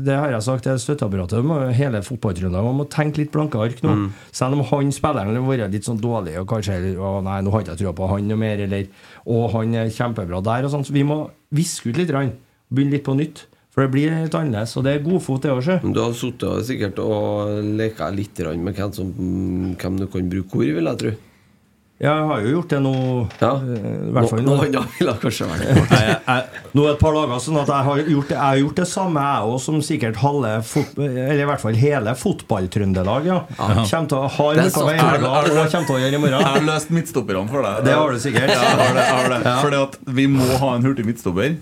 det 0.04 0.16
har 0.20 0.32
jeg 0.36 0.44
sagt 0.44 0.64
til 0.68 0.76
støtteapparatet. 0.80 1.40
må- 1.48 1.72
Hele 1.72 2.02
fotballtrønderen 2.04 2.76
må 2.76 2.90
tenke 2.92 3.24
litt 3.24 3.32
blanke 3.32 3.56
ark 3.64 3.80
nå. 3.84 3.96
Selv 4.36 4.60
om 4.60 4.66
han 4.68 4.92
spilleren 4.92 5.32
har 5.40 5.48
vært 5.48 5.72
litt 5.72 5.88
sånn 5.88 6.04
dårlig 6.04 6.36
og 6.44 6.48
kanskje 6.52 6.98
å, 7.00 7.22
nei, 7.24 7.40
nå 7.44 7.52
har 7.56 7.64
ikke 7.64 7.78
jeg 7.78 7.86
trua 7.86 7.96
på 7.96 8.12
han 8.12 8.28
noe 8.28 8.40
mer, 8.44 8.60
eller 8.68 8.92
å, 9.24 9.48
han 9.56 9.76
er 9.80 9.88
kjempebra 9.96 10.44
der, 10.44 10.68
og 10.68 10.72
sånn. 10.76 10.84
Så 10.84 10.92
vi 10.92 11.04
må 11.08 11.30
viske 11.56 11.88
ut 11.92 11.96
litt. 12.04 12.12
Grann. 12.12 12.36
Begynne 12.74 12.96
litt 12.98 13.06
på 13.06 13.16
nytt. 13.18 13.46
For 13.74 13.82
det 13.88 13.92
blir 13.96 14.12
litt 14.24 14.36
annerledes. 14.38 14.76
Og 14.78 14.84
det 14.86 14.92
er 15.00 15.06
godfot, 15.06 15.42
det 15.42 15.50
òg, 15.54 15.64
sjø. 15.66 15.80
Du 15.94 16.02
har 16.04 16.12
sittet 16.18 16.66
sikkert 16.68 17.00
og 17.02 17.62
leka 17.80 18.10
litt 18.14 18.38
med 18.62 18.76
hvem, 18.78 18.92
som, 18.94 19.14
hvem 19.82 20.02
du 20.04 20.08
kan 20.14 20.28
bruke 20.30 20.54
hvor, 20.60 20.68
vil 20.78 20.90
jeg 20.92 21.00
tro. 21.02 21.14
Jeg 22.04 22.24
har 22.28 22.42
jo 22.44 22.50
gjort 22.58 22.72
det 22.74 22.80
nå 22.84 22.92
Ja. 23.40 23.50
eh, 23.64 23.84
I 24.10 24.12
hvert 24.12 24.30
fall 24.30 24.40
Nå- 24.44 24.56
nå. 24.58 24.58
Noe 24.58 24.66
annet 24.66 24.96
ville 25.00 25.14
kanskje 25.22 25.46
vært 25.48 26.74
Nå 26.76 26.86
et 26.90 27.00
par 27.00 27.14
dager 27.16 27.40
sånn 27.40 27.60
at 27.62 27.70
jeg 27.70 27.86
har 27.88 28.02
gjort 28.02 28.28
det, 28.28 28.36
jeg 28.36 28.42
har 28.44 28.58
gjort 28.60 28.80
det 28.82 28.88
samme 28.92 29.24
jeg 29.24 29.52
òg 29.54 29.60
som 29.64 29.78
sikkert 29.88 30.20
halve 30.20 30.52
Eller 31.06 31.44
i 31.46 31.48
hvert 31.48 31.62
fall 31.64 31.78
hele 31.80 32.16
fotballtrøndelag. 32.20 33.30
Ja. 33.30 33.38
Kommer 33.56 34.10
til 34.10 34.18
å 34.20 34.28
ha 34.36 34.48
i 34.52 34.58
helga 34.60 35.32
og 35.32 35.52
kommer 35.54 35.88
til 35.88 35.96
å 35.96 36.02
gjøre 36.02 36.18
i 36.18 36.24
morgen. 36.26 36.40
Jeg 36.42 36.50
har 36.58 36.66
løst 36.68 36.92
midtstopperne 36.98 37.46
for 37.54 37.62
deg. 37.70 37.86
Det 37.88 37.94
har 38.02 38.12
du 38.18 38.20
sikkert. 38.26 38.50
Ja, 38.52 38.64
jeg 38.66 38.82
har 38.82 38.98
det, 38.98 39.06
jeg 39.06 39.20
har 39.22 39.30
det. 39.38 39.56
Fordi 39.64 39.82
at 39.86 39.98
vi 40.20 40.28
må 40.34 40.50
ha 40.66 40.74
en 40.76 40.84
hurtig 40.90 41.06
midtstopper. 41.08 41.56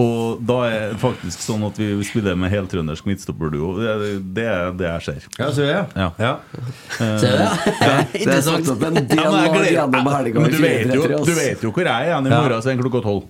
Og 0.00 0.40
da 0.48 0.56
er 0.68 0.84
det 0.92 0.98
faktisk 1.02 1.42
sånn 1.44 1.64
at 1.66 1.76
vi 1.80 1.88
spiller 2.06 2.36
med 2.38 2.52
heltrøndersk 2.52 3.08
midtstopperduo. 3.10 3.72
Det, 3.80 3.88
er- 3.90 4.20
det 4.38 4.46
er 4.48 4.70
det 4.78 4.86
jeg 4.88 5.02
ser. 5.08 5.26
Ja, 5.38 5.48
så 5.52 5.64
er 5.66 5.72
det. 5.74 6.04
Ja. 6.04 6.08
Ja. 6.22 6.32
Ser 7.20 7.34
du 7.34 7.42
det? 7.42 7.50
Det 7.80 7.90
er 7.90 8.22
Interessant. 8.22 8.70
opp 8.74 8.86
en 8.88 8.98
del 9.00 9.18
Ja, 9.20 9.30
gleder- 9.50 9.74
gjennom 9.74 10.10
helga. 10.14 10.46
Du 10.54 10.58
vet, 10.62 10.94
jo, 10.94 11.04
du 11.26 11.34
vet 11.36 11.66
jo 11.66 11.72
hvor 11.74 11.84
jeg 11.90 11.92
er 11.92 12.10
igjen 12.12 12.30
i 12.30 12.32
morgen, 12.32 12.62
så 12.64 12.70
er 12.72 12.78
det 12.78 12.84
klokka 12.86 13.02
tolv. 13.04 13.28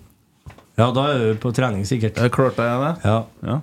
ja, 0.80 0.86
da 0.96 1.06
er 1.12 1.18
du 1.34 1.40
på 1.42 1.52
trening, 1.56 1.82
sikkert. 1.88 2.20
Er 2.22 2.30
klart 2.32 2.56
jeg 2.60 2.70
er 2.70 2.86
det? 2.86 2.94
Ja. 3.04 3.18
Ja. 3.50 3.58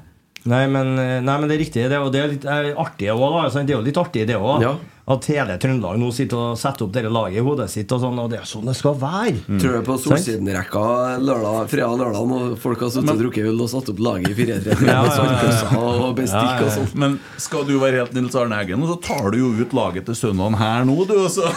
Nei, 0.48 0.62
men, 0.72 0.94
nei, 0.98 1.34
men 1.42 1.50
det 1.50 1.58
er 1.58 1.64
riktig. 1.66 1.82
Det, 1.92 1.98
og 2.00 2.12
det 2.14 2.22
er 2.24 2.30
litt 2.32 2.46
er 2.48 2.70
artig 2.80 3.10
også, 3.12 3.32
da. 3.54 3.64
Det 3.68 3.74
er 3.74 3.78
jo 3.80 3.86
litt 3.88 3.98
artig, 4.00 4.28
det 4.30 4.38
òg. 4.40 4.62
At 5.08 5.24
hele 5.32 5.56
Trøndelag 5.56 5.96
nå 6.02 6.10
sitter 6.12 6.36
og 6.50 6.58
setter 6.60 6.84
opp 6.84 6.92
dette 6.92 7.08
laget 7.08 7.40
i 7.40 7.44
hodet 7.46 7.70
sitt, 7.72 7.92
og 7.96 8.02
sånn, 8.04 8.18
og 8.20 8.28
det 8.34 8.42
er 8.42 8.50
sånn 8.50 8.68
det 8.68 8.74
skal 8.76 8.98
være. 9.00 9.38
Tror 9.48 9.78
du 9.78 9.86
på 9.88 9.96
Solsidenrekka 10.04 10.82
fredag 11.72 11.94
og 11.94 12.02
lørdag 12.02 12.28
når 12.28 12.50
folk 12.60 12.84
har 12.84 12.92
sittet 12.92 13.14
og 13.14 13.22
drukket 13.22 13.48
øl 13.48 13.64
og 13.64 13.72
satt 13.72 13.94
opp 13.94 14.02
laget 14.04 14.34
i 14.34 14.36
4-3-3 14.42 14.90
Ja, 14.92 15.00
og 15.80 16.12
bestikk 16.18 16.66
og 16.66 16.74
sånn? 16.76 16.92
Men 17.00 17.16
skal 17.40 17.64
du 17.70 17.78
være 17.80 18.02
helt 18.04 18.18
Nils 18.18 18.36
Arne 18.36 18.60
Eggen, 18.60 18.84
så 18.90 19.00
tar 19.08 19.32
du 19.32 19.40
jo 19.40 19.54
ut 19.56 19.78
laget 19.80 20.10
til 20.12 20.20
søndagen 20.26 20.60
her 20.60 20.84
nå, 20.92 21.00
du 21.08 21.16
også. 21.22 21.48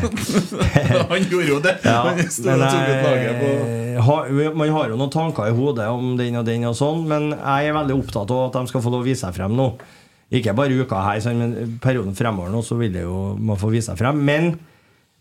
Han 1.12 1.28
gjorde 1.28 1.52
jo 1.52 1.60
det. 1.60 1.76
Ja, 1.84 2.00
Han 2.08 2.24
stod 2.32 2.48
men 2.48 2.64
og 2.64 2.72
tok 2.72 2.88
ut 2.88 3.06
laget 3.10 3.40
på 3.44 3.54
har, 4.00 4.30
man 4.56 4.70
har 4.72 4.88
jo 4.88 4.96
noen 4.96 5.12
tanker 5.12 5.50
i 5.50 5.54
hodet 5.54 5.84
om 5.92 6.14
den 6.16 6.38
og 6.40 6.46
den 6.48 6.64
og 6.68 6.76
sånn, 6.78 7.04
men 7.10 7.34
jeg 7.34 7.70
er 7.70 7.76
veldig 7.76 7.96
opptatt 8.00 8.32
av 8.32 8.46
at 8.48 8.56
de 8.56 8.72
skal 8.72 8.84
få 8.84 8.92
lov 8.94 9.04
å 9.04 9.08
vise 9.10 9.26
seg 9.26 9.36
frem 9.36 9.52
nå. 9.58 9.74
Ikke 10.30 10.54
bare 10.54 10.76
uka 10.78 11.00
her, 11.02 11.20
sånn, 11.24 11.40
men 11.40 11.78
perioden 11.82 12.14
fremover 12.14 12.52
nå, 12.54 12.60
så 12.62 12.76
vil 12.78 12.92
det 12.94 13.02
jo 13.02 13.34
man 13.34 13.58
få 13.58 13.72
vise 13.72 13.90
seg 13.90 13.98
frem. 13.98 14.20
Men 14.26 14.52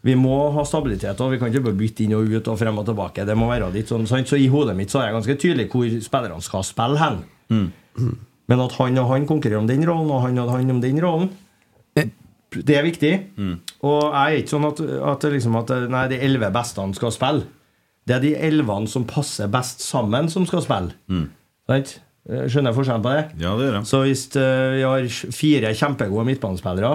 vi 0.05 0.13
må 0.15 0.35
ha 0.55 0.63
stabilitet, 0.67 1.19
og 1.19 1.33
vi 1.33 1.39
kan 1.41 1.49
ikke 1.49 1.65
bare 1.65 1.79
bytte 1.79 2.05
inn 2.05 2.13
og 2.15 2.29
ut 2.29 2.47
og 2.47 2.59
frem 2.61 2.77
og 2.79 2.85
tilbake. 2.87 3.25
Det 3.27 3.35
må 3.35 3.49
være 3.49 3.71
litt 3.73 3.89
sånn, 3.89 4.05
sant? 4.07 4.29
Så 4.29 4.37
i 4.39 4.47
hodet 4.53 4.77
mitt 4.77 4.93
så 4.93 5.01
er 5.01 5.09
jeg 5.09 5.17
ganske 5.17 5.37
tydelig 5.41 5.65
hvor 5.73 5.89
spillerne 6.05 6.45
skal 6.45 6.63
spille 6.67 7.01
hen. 7.01 7.17
Men 8.49 8.63
at 8.63 8.75
han 8.79 8.97
og 9.01 9.09
han 9.11 9.25
konkurrerer 9.29 9.59
om 9.61 9.67
den 9.69 9.83
rollen, 9.89 10.09
og 10.13 10.21
han 10.27 10.37
og 10.41 10.53
han 10.53 10.71
om 10.77 10.81
den 10.81 11.01
rollen, 11.03 11.31
det 12.65 12.77
er 12.79 12.85
viktig. 12.85 13.11
Og 13.85 13.99
jeg 14.09 14.21
er 14.35 14.37
ikke 14.39 14.53
sånn 14.55 14.65
at, 14.69 14.79
at, 15.11 15.25
liksom 15.35 15.57
at 15.59 15.73
nei, 15.93 16.05
de 16.09 16.17
elleve 16.25 16.47
beste 16.55 16.85
skal 16.97 17.11
spille. 17.13 17.43
Det 18.09 18.15
er 18.15 18.23
de 18.23 18.31
elvene 18.47 18.89
som 18.89 19.03
passer 19.05 19.49
best 19.53 19.83
sammen, 19.85 20.29
som 20.33 20.47
skal 20.49 20.63
spille. 20.65 20.95
Sant? 21.69 21.91
Eh, 21.99 22.05
Skjønner 22.27 22.69
jeg 22.69 22.77
forskjellen 22.77 23.03
på 23.05 23.13
det? 23.15 23.21
Ja, 23.41 23.53
det 23.57 23.67
gjør 23.69 23.77
jeg. 23.79 23.87
Så 23.89 24.01
hvis 24.03 24.23
eh, 24.37 24.65
vi 24.75 24.83
har 24.85 25.07
fire 25.33 25.71
kjempegode 25.79 26.25
midtbanespillere, 26.27 26.91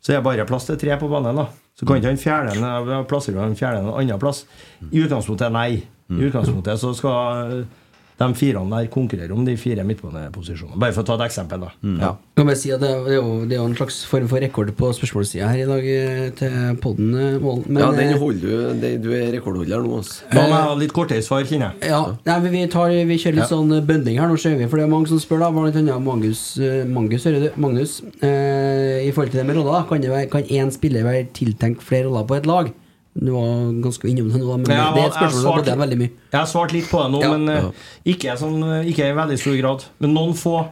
så 0.00 0.12
er 0.12 0.18
det 0.18 0.26
bare 0.26 0.46
plass 0.48 0.66
til 0.68 0.78
tre 0.80 0.96
på 1.00 1.08
banen. 1.12 1.38
da 1.38 1.46
Så 1.78 1.86
kan 1.86 2.00
ikke 2.00 2.10
han 2.10 2.20
fjerde 2.20 2.98
plassere 3.08 3.40
han 3.40 3.56
fjerde 3.56 3.84
en 3.84 3.92
annen 3.94 4.20
plass. 4.20 4.42
I 4.90 5.04
utgangspunktet 5.04 5.52
nei. 5.54 5.82
I 6.10 6.26
utgangspunktet 6.28 6.80
så 6.82 6.90
skal 6.98 7.54
eh, 7.60 7.79
de 8.20 8.34
fire 8.36 8.60
der 8.70 8.86
konkurrerer 8.92 9.32
om 9.32 9.44
de 9.46 9.56
fire 9.56 9.82
midtbaneposisjonene. 9.88 10.78
Bare 10.78 10.92
for 10.92 11.02
å 11.02 11.06
ta 11.08 11.14
et 11.16 11.24
eksempel, 11.30 11.60
da. 11.64 11.70
Ja. 12.00 12.10
Kan 12.36 12.46
bare 12.50 12.56
si 12.60 12.70
at 12.74 12.80
det, 12.82 12.90
er 12.90 13.14
jo, 13.16 13.44
det 13.48 13.56
er 13.56 13.62
jo 13.62 13.68
en 13.70 13.76
slags 13.78 14.02
form 14.08 14.28
for 14.28 14.40
rekord 14.44 14.72
på 14.76 14.90
spørsmålssida 14.96 15.48
her 15.48 15.62
i 15.62 15.68
dag 15.70 15.88
eh, 15.88 16.30
til 16.36 16.76
podden. 16.82 17.14
eh, 17.16 17.38
Målen. 17.40 17.64
Men, 17.68 17.80
Ja, 17.82 17.90
den 17.96 18.12
eh, 18.14 18.18
holder 18.20 18.40
du. 18.40 18.80
det- 18.80 19.02
Du 19.02 19.10
er 19.16 19.32
rekordholder 19.32 19.80
nå, 19.82 19.96
altså. 20.02 20.20
Da 20.30 20.42
må 20.42 20.48
jeg 20.52 20.66
ha 20.68 20.74
litt 20.74 20.92
kortere 20.92 21.22
svar, 21.22 21.42
kjenner 21.48 21.72
jeg. 21.80 21.90
Ja, 21.90 22.02
nei, 22.26 22.50
vi, 22.50 22.66
tar, 22.68 22.88
vi 22.90 23.16
kjører 23.16 23.38
litt 23.40 23.48
Ja. 23.50 23.56
sånn 23.56 23.86
bønding 23.86 24.18
her 24.20 24.28
nå, 24.28 24.36
ser 24.38 24.56
vi. 24.56 24.66
For 24.66 24.76
det 24.76 24.84
er 24.84 24.90
mange 24.92 25.08
som 25.08 25.18
spør, 25.18 25.38
da. 25.40 25.50
Blant 25.50 25.76
annet 25.76 26.02
Magnus, 26.02 26.58
Magnus, 26.86 27.24
hører 27.24 27.40
du? 27.40 27.50
Magnus 27.60 28.02
eh, 28.22 29.06
I 29.08 29.10
forhold 29.12 29.30
til 29.32 29.40
det 29.40 29.46
med 29.46 29.56
roller, 29.56 29.86
kan, 29.88 30.00
det 30.00 30.10
være, 30.10 30.28
kan 30.30 30.42
én 30.44 30.70
spiller 30.70 31.02
være 31.04 31.28
tiltenkt 31.32 31.80
flere 31.82 32.04
roller 32.08 32.24
på 32.28 32.36
et 32.36 32.46
lag? 32.46 32.70
Du 33.14 33.32
var 33.34 33.72
ganske 33.82 34.06
innom 34.08 34.28
det 34.30 34.38
nå, 34.38 34.56
men 34.60 34.64
det 34.68 34.76
er 34.76 34.98
et 35.08 35.16
spørsmål 35.16 35.24
jeg 35.24 35.32
som 35.34 35.42
svarte- 35.50 35.78
veldig 35.80 35.98
mye. 35.98 36.10
Jeg 36.30 36.38
har 36.38 36.46
svart 36.46 36.72
litt 36.72 36.86
på 36.90 37.00
det 37.02 37.10
nå, 37.10 37.20
Ja. 37.24 37.30
men 37.36 37.48
eh, 37.48 37.70
ikke, 38.06 38.36
sånn, 38.38 38.62
eh, 38.62 38.86
ikke 38.92 39.08
i 39.10 39.16
veldig 39.18 39.38
stor 39.38 39.56
grad. 39.58 39.84
Men 39.98 40.14
noen 40.14 40.34
få. 40.38 40.68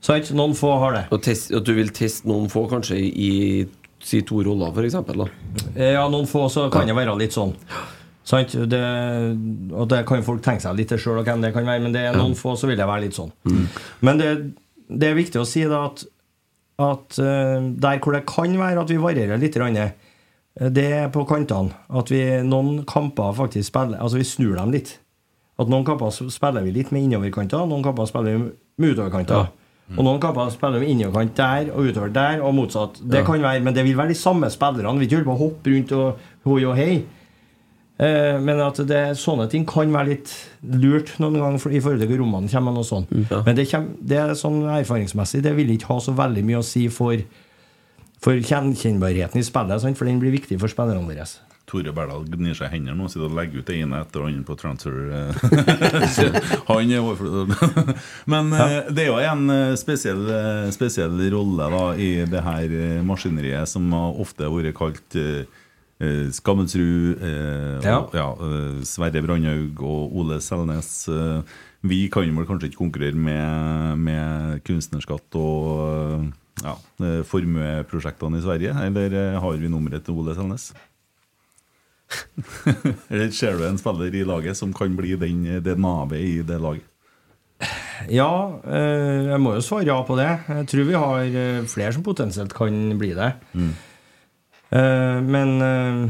Sant? 0.00 0.30
Noen 0.38 0.54
få 0.54 0.78
har 0.78 0.92
det. 0.94 1.04
Og 1.10 1.20
test, 1.22 1.50
at 1.52 1.64
du 1.66 1.72
vil 1.74 1.88
teste 1.90 2.28
noen 2.30 2.46
få, 2.48 2.68
kanskje, 2.70 2.96
i 3.02 3.66
si 4.00 4.20
to 4.22 4.42
roller, 4.46 4.70
for 4.72 4.82
eksempel. 4.86 5.28
Eh, 5.74 5.92
Ja, 5.96 6.06
noen 6.08 6.26
få 6.30 6.46
så 6.48 6.70
kan 6.70 6.86
det 6.86 6.94
være 6.94 7.18
litt 7.18 7.32
sånn. 7.34 7.54
Sant? 8.24 8.52
Det, 8.52 8.82
og 9.72 9.88
det 9.88 10.04
kan 10.06 10.22
folk 10.22 10.42
tenke 10.44 10.62
seg 10.62 10.76
litt 10.76 10.88
til 10.92 10.98
sjøl, 10.98 11.24
hvem 11.24 11.40
det 11.42 11.52
kan 11.54 11.64
være, 11.66 11.82
men 11.82 11.92
det 11.92 12.02
er 12.06 12.14
noen 12.14 12.36
få 12.38 12.54
så 12.56 12.68
vil 12.68 12.76
det 12.78 12.86
være 12.86 13.02
litt 13.08 13.14
sånn. 13.18 13.32
Men 14.00 14.18
det, 14.20 14.52
det 14.88 15.10
er 15.10 15.18
viktig 15.18 15.40
å 15.42 15.46
si 15.48 15.64
da 15.64 15.86
at, 15.86 16.04
at 16.78 17.16
der 17.18 17.98
hvor 17.98 18.12
det 18.14 18.26
kan 18.30 18.54
være 18.60 18.84
at 18.84 18.88
vi 18.92 18.96
varierer 19.02 19.40
litt, 19.40 19.54
grann, 19.58 19.76
eh, 19.76 19.90
det 20.58 20.86
er 20.92 21.10
på 21.14 21.22
kantene. 21.28 21.74
At 21.94 22.10
vi 22.10 22.22
noen 22.46 22.82
kamper 22.88 23.36
faktisk 23.36 23.70
spiller 23.70 24.00
Altså 24.02 24.18
vi 24.18 24.26
snur 24.26 24.56
dem 24.58 24.72
litt. 24.74 24.96
At 25.58 25.70
noen 25.70 25.86
kamper 25.86 26.10
spiller 26.14 26.66
vi 26.66 26.74
litt 26.74 26.92
med 26.94 27.06
innoverkanter, 27.06 27.66
noen 27.66 27.82
kamper 27.86 28.06
spiller 28.10 28.36
vi 28.36 28.50
med 28.78 28.94
utoverkanter. 28.94 29.48
Og 29.96 30.04
noen 30.04 30.20
kamper 30.20 30.50
spiller 30.52 30.82
vi 30.82 30.90
innoverkant 30.92 31.36
der 31.38 31.70
og 31.72 31.88
utover 31.88 32.10
der, 32.12 32.42
og 32.44 32.54
motsatt. 32.54 33.00
Det 33.00 33.24
kan 33.26 33.42
være, 33.42 33.62
Men 33.64 33.74
det 33.74 33.84
vil 33.84 33.96
være 33.96 34.12
de 34.12 34.14
samme 34.14 34.50
spillerne. 34.50 34.98
Vi 34.98 35.06
ikke 35.06 35.16
holde 35.16 35.30
på 35.30 35.36
å 35.36 35.44
hoppe 35.46 35.72
rundt 35.72 35.92
og 35.92 36.18
hoi 36.44 36.64
og 36.64 36.76
hei. 36.76 37.04
Eh, 37.98 38.36
men 38.38 38.60
at 38.62 38.78
det, 38.86 39.16
sånne 39.18 39.48
ting 39.50 39.64
kan 39.66 39.90
være 39.90 40.12
litt 40.12 40.30
lurt 40.62 41.16
noen 41.18 41.40
ganger 41.40 41.72
i 41.72 41.80
forhold 41.82 42.04
til 42.04 42.12
hvor 42.12 42.20
rommene 42.22 42.52
kommer. 42.52 42.76
Noe 42.76 42.86
sånt. 42.86 43.10
Ja. 43.10 43.42
Men 43.46 43.58
det, 43.58 43.66
kommer, 43.72 43.96
det 43.98 44.20
er 44.22 44.34
sånn 44.38 44.60
erfaringsmessig 44.70 45.42
Det 45.42 45.54
vil 45.56 45.72
ikke 45.74 45.90
ha 45.90 45.98
så 46.04 46.14
veldig 46.18 46.44
mye 46.46 46.60
å 46.60 46.66
si 46.66 46.86
for, 46.92 47.16
for 48.22 48.34
gjenkjennbarheten 48.38 49.38
i 49.40 49.44
spillet, 49.46 49.80
sant? 49.82 49.98
for 49.98 50.08
den 50.08 50.18
blir 50.22 50.34
viktig 50.34 50.58
for 50.60 50.68
spillerne 50.72 51.06
våre. 51.06 51.26
Tore 51.68 51.92
Berdal 51.92 52.22
gnir 52.32 52.54
seg 52.56 52.70
i 52.70 52.78
hendene 52.78 52.96
nå 52.96 53.10
og 53.12 53.34
legger 53.36 53.60
ut 53.60 53.66
det 53.68 53.74
ene 53.82 53.98
etter 54.00 54.22
det 54.24 54.28
andre 54.30 54.46
på 54.48 54.54
transfer. 54.56 54.94
eh. 55.12 56.62
Han 56.70 56.90
er 56.90 57.02
overflødig. 57.04 57.94
Men 58.32 58.48
eh, 58.56 58.88
det 58.88 59.04
er 59.04 59.10
jo 59.10 59.18
en 59.20 59.50
eh, 59.52 59.74
spesiell, 59.76 60.22
spesiell 60.72 61.20
rolle 61.34 61.68
da 61.74 61.82
i 62.00 62.08
det 62.24 62.40
her 62.46 62.72
maskineriet 63.04 63.68
som 63.68 63.84
har 63.92 64.16
ofte 64.24 64.48
vært 64.48 64.72
kalt 64.80 65.18
eh, 65.20 65.44
Skammelsrud, 66.32 67.20
eh, 67.20 67.84
Ja. 67.84 67.98
og, 68.00 68.16
ja, 68.16 68.28
eh, 68.48 68.80
Sverre 68.88 69.20
Brandhaug 69.28 69.80
og 69.84 70.16
Ole 70.22 70.40
Selnes. 70.40 70.92
Vi 71.84 72.08
kan 72.10 72.32
vel 72.34 72.46
kanskje 72.48 72.72
ikke 72.72 72.80
konkurrere 72.80 73.14
med, 73.18 73.98
med 74.08 74.62
kunstnerskatt 74.66 75.36
og 75.38 76.30
ja, 76.64 76.74
eh, 77.04 77.22
formueprosjektene 77.28 78.40
i 78.40 78.44
Sverige, 78.44 78.74
eller 78.86 79.16
eh, 79.16 79.40
har 79.42 79.58
vi 79.60 79.70
nummeret 79.72 80.06
til 80.06 80.18
Ole 80.18 80.36
Selnes? 80.38 80.70
Eller 83.12 83.32
ser 83.36 83.58
du 83.58 83.66
en 83.68 83.76
spiller 83.76 84.14
i 84.16 84.24
laget 84.24 84.56
som 84.56 84.70
kan 84.72 84.94
bli 84.96 85.12
den, 85.20 85.42
det 85.60 85.74
navet 85.76 86.22
i 86.24 86.38
det 86.46 86.56
laget? 86.62 86.86
Ja, 88.08 88.30
eh, 88.62 89.26
jeg 89.32 89.40
må 89.42 89.56
jo 89.56 89.64
svare 89.64 89.88
ja 89.88 89.98
på 90.06 90.16
det. 90.18 90.28
Jeg 90.46 90.68
tror 90.70 90.86
vi 90.86 90.96
har 91.02 91.36
eh, 91.42 91.66
flere 91.68 91.92
som 91.96 92.06
potensielt 92.06 92.54
kan 92.56 92.78
bli 93.00 93.12
det. 93.18 93.32
Mm. 93.52 93.74
men 95.28 95.60
eh, 95.64 96.08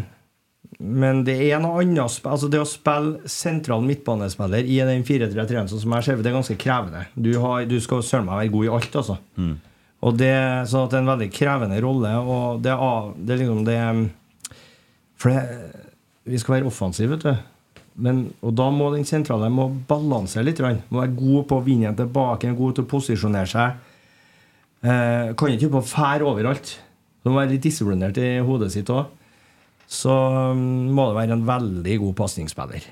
men 0.78 1.24
det 1.26 1.34
er 1.42 1.58
noe 1.58 1.80
annet 1.82 1.98
altså 2.26 2.46
Det 2.50 2.60
å 2.62 2.66
spille 2.66 3.26
sentral 3.30 3.82
midtbanespiller 3.82 4.66
i 4.66 4.76
den 4.86 5.02
4-3-3-en 5.06 5.70
sånn 5.72 5.82
som 5.82 5.94
jeg 5.96 6.06
ser 6.06 6.20
det, 6.20 6.30
er 6.30 6.36
ganske 6.36 6.58
krevende. 6.60 7.06
Du, 7.18 7.32
har, 7.42 7.64
du 7.66 7.78
skal 7.82 8.04
søren 8.06 8.28
meg 8.28 8.44
være 8.44 8.52
god 8.54 8.68
i 8.68 8.70
alt, 8.76 8.98
altså. 9.00 9.16
Og 10.06 10.14
det, 10.18 10.34
så 10.70 10.84
det 10.86 10.98
er 10.98 11.02
en 11.02 11.12
veldig 11.12 11.28
krevende 11.34 11.80
rolle. 11.82 12.14
Og 12.22 12.62
det 12.62 12.72
er, 12.74 13.12
det 13.18 13.34
er 13.34 13.40
liksom 13.42 13.64
det 13.66 13.78
For 15.18 15.34
det, 15.34 15.44
vi 16.28 16.38
skal 16.38 16.58
være 16.58 16.68
offensive, 16.70 17.16
vet 17.16 17.24
du. 17.26 17.46
Men, 17.98 18.28
og 18.46 18.52
da 18.54 18.68
må 18.70 18.92
den 18.94 19.06
sentrale 19.08 19.48
må 19.50 19.66
balansere 19.88 20.46
litt. 20.46 20.60
Må 20.62 21.00
være 21.00 21.16
god 21.18 21.48
på 21.50 21.58
å 21.58 21.64
vinne 21.66 21.86
igjen 21.86 21.98
tilbake, 21.98 22.52
god 22.54 22.76
til 22.76 22.86
å 22.86 22.90
posisjonere 22.92 23.50
seg. 23.50 23.80
Eh, 24.86 25.32
kan 25.34 25.54
ikke 25.54 25.72
på 25.74 25.82
fære 25.90 26.28
overalt. 26.28 26.76
Du 27.24 27.32
må 27.32 27.40
være 27.40 27.56
litt 27.56 27.66
disiplinert 27.66 28.20
i 28.22 28.36
hodet 28.46 28.70
sitt 28.76 28.92
òg. 28.94 29.10
Så 29.88 30.12
mm, 30.54 30.92
må 30.94 31.08
det 31.08 31.18
være 31.18 31.34
en 31.38 31.44
veldig 31.48 31.98
god 32.04 32.14
pasningsspiller. 32.22 32.86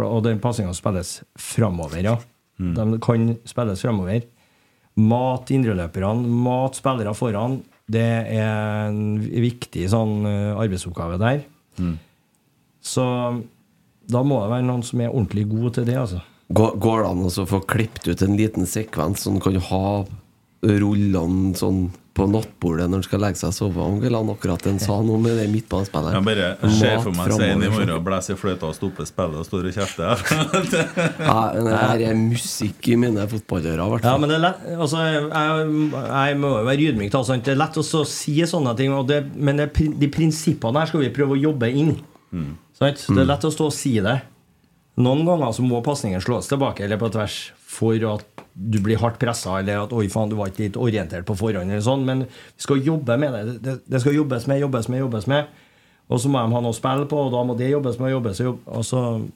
Og 0.00 0.22
den 0.24 0.40
pasninga 0.40 0.72
spilles 0.72 1.18
framover, 1.38 2.00
ja. 2.02 2.16
De 2.60 2.98
kan 3.04 3.34
spilles 3.48 3.82
framover. 3.84 4.24
Mat 4.98 5.50
indreløperne, 5.54 6.26
mat 6.44 6.78
spillere 6.80 7.14
foran. 7.14 7.60
Det 7.90 8.08
er 8.34 8.88
en 8.88 9.20
viktig 9.20 9.86
sånn 9.90 10.26
eh, 10.28 10.58
arbeidsoppgave 10.58 11.18
der. 11.22 11.44
Så 12.80 13.04
da 14.10 14.22
må 14.26 14.40
det 14.42 14.50
være 14.52 14.66
noen 14.66 14.82
som 14.86 15.02
er 15.02 15.12
ordentlig 15.12 15.46
god 15.50 15.78
til 15.78 15.86
det, 15.88 15.96
altså. 16.00 16.20
Går, 16.50 16.74
går 16.82 17.02
det 17.02 17.10
an 17.12 17.26
å 17.28 17.46
få 17.46 17.60
klippet 17.70 18.08
ut 18.10 18.22
en 18.26 18.36
liten 18.38 18.66
sekvens 18.66 19.22
som 19.22 19.38
kan 19.42 19.58
ha 19.70 19.84
rullene 20.66 21.54
sånn 21.58 21.84
på 22.20 22.26
nattbordet 22.28 22.86
når 22.90 23.00
han 23.00 23.06
skal 23.06 23.22
legge 23.24 23.40
seg 23.40 23.50
og 23.50 23.56
sove? 23.56 23.84
Han 23.84 24.00
ville 24.02 24.20
han 24.20 24.30
akkurat 24.32 24.66
en 24.68 24.80
sa 24.82 24.98
noe 25.04 25.20
med 25.22 25.38
det 25.40 25.46
midtbanespilleren. 25.52 26.18
Jeg 26.18 26.26
bare 26.28 26.72
ser 26.76 27.00
for 27.00 27.16
meg 27.16 27.20
Mat 27.20 27.36
Svein 27.38 27.64
i 27.64 27.70
morgen 27.72 28.04
blåser 28.06 28.36
i 28.36 28.40
fløyta 28.40 28.68
og 28.68 28.76
stopper 28.76 29.08
spillet 29.08 29.40
og 29.40 29.46
står 29.48 29.68
og 29.70 29.78
kjefter. 29.78 30.24
ja, 31.30 31.38
men 31.56 31.68
det 31.70 31.76
her 31.80 32.04
er 32.10 32.18
musikk 32.20 32.90
i 32.92 32.98
mine 33.00 33.28
fotballører, 33.30 33.84
i 33.84 33.94
hvert 33.94 34.08
Ja, 34.10 34.16
men 34.20 34.32
det 34.32 34.38
er 34.38 34.44
lett 34.44 34.66
altså, 34.76 35.04
jeg, 35.06 35.22
jeg 36.04 36.40
må 36.42 36.52
jo 36.56 36.64
være 36.68 36.88
ydmyk. 36.90 37.12
Da, 37.14 37.22
sant? 37.30 37.46
Det 37.46 37.54
er 37.54 37.62
lett 37.62 37.80
å 37.80 37.86
si 38.14 38.36
sånne 38.52 38.74
ting, 38.78 38.96
og 38.96 39.08
det, 39.08 39.22
men 39.36 39.62
det, 39.62 39.70
de 39.76 40.10
prinsippene 40.12 40.82
her 40.82 40.90
skal 40.90 41.04
vi 41.06 41.14
prøve 41.14 41.38
å 41.38 41.40
jobbe 41.40 41.72
inn. 41.72 41.96
Sant? 42.76 43.06
Det 43.08 43.22
er 43.22 43.28
lett 43.28 43.48
å 43.48 43.54
stå 43.54 43.70
og 43.70 43.74
si 43.76 43.96
det. 44.04 44.20
Noen 45.00 45.24
ganger 45.24 45.54
så 45.56 45.64
må 45.64 45.80
pasningen 45.84 46.20
slås 46.20 46.50
tilbake 46.50 46.84
eller 46.84 47.00
på 47.00 47.08
tvers 47.14 47.38
for 47.70 47.94
at 48.10 48.24
du 48.54 48.80
blir 48.82 48.98
hardt 49.00 49.20
pressa, 49.22 49.58
eller 49.60 49.84
at 49.84 49.92
'oi, 49.94 50.08
faen, 50.10 50.28
du 50.30 50.36
var 50.36 50.50
ikke 50.50 50.66
litt 50.66 50.76
orientert 50.80 51.24
på 51.28 51.36
forhånd', 51.38 51.70
eller 51.70 51.84
sånn. 51.86 52.04
Men 52.04 52.24
vi 52.26 52.64
skal 52.64 52.82
jobbe 52.82 53.16
med 53.22 53.32
det. 53.36 53.62
Det, 53.62 53.74
det 53.88 54.00
skal 54.02 54.16
jobbes 54.18 54.46
med, 54.50 54.60
jobbes 54.60 54.88
med, 54.90 55.00
jobbes 55.04 55.26
med. 55.30 55.46
Og 56.10 56.18
så 56.18 56.28
må 56.28 56.42
de 56.42 56.52
ha 56.56 56.60
noe 56.60 56.74
å 56.74 56.76
spille 56.76 57.06
på, 57.06 57.16
og 57.26 57.30
da 57.32 57.44
må 57.46 57.54
det 57.56 57.70
jobbes 57.70 58.00
med 58.02 58.10
jobbes. 58.10 58.40
med. 58.40 58.46
jobb, 58.48 58.58
og 58.66 58.84
så- 58.84 59.28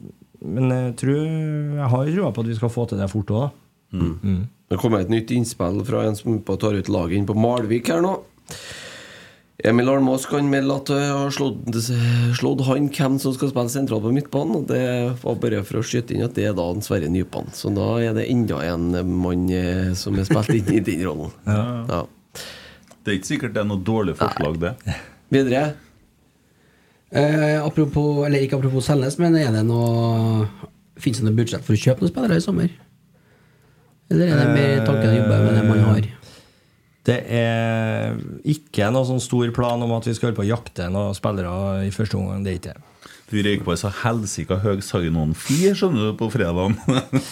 men 0.44 0.69
jeg 0.70 0.97
tror 0.97 1.15
jeg 1.78 1.89
har 1.90 2.06
trua 2.06 2.32
på 2.35 2.40
at 2.40 2.47
vi 2.47 2.55
skal 2.55 2.69
få 2.69 2.89
til 2.89 2.98
det 2.98 3.11
fort 3.11 3.27
òg, 3.31 3.40
da. 3.40 3.51
Mm. 3.98 4.48
Det 4.69 4.78
kommer 4.78 5.01
et 5.01 5.09
nytt 5.09 5.31
innspill 5.31 5.85
fra 5.86 6.02
en 6.02 6.16
som 6.16 6.40
tar 6.43 6.74
ut 6.74 6.89
laget 6.89 7.12
inn 7.19 7.27
på 7.27 7.36
Malvik 7.36 7.86
her 7.86 8.02
nå. 8.02 8.19
Emil 9.65 9.89
Almås 9.89 10.27
kan 10.28 10.45
melde 10.53 10.74
at 10.77 10.91
det 10.93 11.05
har 11.09 11.31
slått, 11.32 12.65
han 12.66 12.89
hvem 12.93 13.15
som 13.23 13.32
skal 13.32 13.49
spille 13.49 13.73
sentralt 13.73 14.05
på 14.05 14.12
midtbanen. 14.12 14.59
Og 14.59 14.66
det 14.69 14.82
var 15.23 15.39
bare 15.41 15.62
for 15.65 15.81
å 15.81 15.85
skyte 15.86 16.12
inn 16.12 16.27
at 16.27 16.35
det 16.36 16.51
er 16.51 16.57
da 16.59 16.66
en 16.69 16.85
Sverre 16.85 17.09
Nypan. 17.09 17.49
Så 17.57 17.73
da 17.73 17.86
er 18.05 18.12
det 18.19 18.27
enda 18.28 18.61
en 18.66 18.91
mann 19.09 19.47
eh, 19.49 19.95
som 19.97 20.19
er 20.20 20.28
spilt 20.28 20.53
inn 20.59 20.69
i 20.77 20.85
den 20.85 21.07
rollen. 21.09 21.32
Ja. 21.95 22.05
Det 23.05 23.12
er 23.12 23.16
ikke 23.19 23.28
sikkert 23.28 23.53
det 23.53 23.61
er 23.61 23.66
noe 23.69 23.82
dårlig 23.85 24.15
forslag, 24.16 24.55
det. 24.62 24.70
Videre. 25.32 25.65
Eh, 27.12 27.59
apropos, 27.61 28.23
eller 28.27 28.45
ikke 28.45 28.57
apropos 28.57 28.89
Selnes, 28.89 29.19
men 29.20 29.36
er 29.39 29.53
det 29.55 29.65
noe 29.69 30.49
Fins 31.01 31.19
det 31.19 31.27
noe 31.27 31.36
budsjett 31.36 31.65
for 31.66 31.74
å 31.74 31.78
kjøpe 31.78 32.05
noen 32.05 32.12
spillere 32.12 32.39
i 32.39 32.43
sommer? 32.43 32.73
Eller 34.12 34.31
er 34.31 34.41
det 34.41 34.51
mer 34.55 34.85
tanken 34.86 35.11
å 35.11 35.16
jobbe 35.19 35.39
med 35.43 35.57
det 35.59 35.65
man 35.66 35.82
har? 35.89 36.07
Det 37.05 37.18
er 37.36 38.16
ikke 38.48 38.89
noe 38.94 39.05
sånn 39.05 39.20
stor 39.20 39.51
plan 39.56 39.82
om 39.85 39.93
at 39.93 40.09
vi 40.09 40.14
skal 40.16 40.31
holde 40.31 40.39
på 40.40 40.47
å 40.47 40.52
jakte 40.55 40.89
noen 40.93 41.16
spillere 41.16 41.85
i 41.85 41.93
første 41.93 42.16
omgang. 42.16 42.44
Det 42.47 42.55
er 42.55 42.60
ikke 42.60 42.72
det. 42.72 42.90
Du 43.35 43.39
røyker 43.40 43.64
på 43.64 43.72
ei 43.72 43.78
så 43.81 43.89
helsika 44.02 44.59
høy 44.60 44.82
sign-on-fee, 44.85 45.72
skjønner 45.76 46.10
du, 46.10 46.16
på 46.20 46.28
fredagen. 46.32 46.76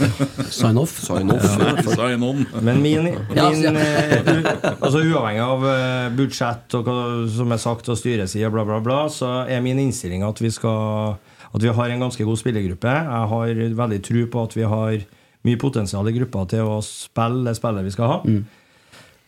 Sign-off. 0.61 0.94
Sign-off. 1.05 1.44
Ja, 1.61 1.74
sign-on. 1.85 2.47
Men 2.65 2.81
min, 2.82 3.11
min 3.11 3.39
altså, 3.44 3.73
eh, 3.77 4.57
altså 4.73 5.03
Uavhengig 5.05 5.43
av 5.44 5.66
eh, 5.69 6.07
budsjett 6.16 6.78
og 6.78 6.89
hva 6.89 6.97
som 7.31 7.53
er 7.53 7.61
sagt 7.61 7.93
og 7.93 8.01
styreside, 8.01 8.49
bla, 8.55 8.65
bla, 8.69 8.81
bla, 8.85 9.03
så 9.12 9.43
er 9.44 9.61
min 9.65 9.82
innstilling 9.85 10.24
at 10.27 10.40
vi 10.43 10.51
skal 10.53 11.20
At 11.53 11.61
vi 11.61 11.69
har 11.69 11.93
en 11.93 12.01
ganske 12.07 12.24
god 12.24 12.40
spillergruppe. 12.40 12.89
Jeg 12.89 13.28
har 13.35 13.62
veldig 13.77 14.01
tro 14.09 14.24
på 14.32 14.44
at 14.49 14.57
vi 14.57 14.65
har 14.65 15.03
mye 15.44 15.61
potensial 15.61 16.09
i 16.09 16.15
gruppa 16.16 16.47
til 16.49 16.65
å 16.65 16.78
spille 16.86 17.44
det 17.51 17.59
spillet 17.59 17.85
vi 17.85 17.93
skal 17.93 18.09
ha. 18.09 18.19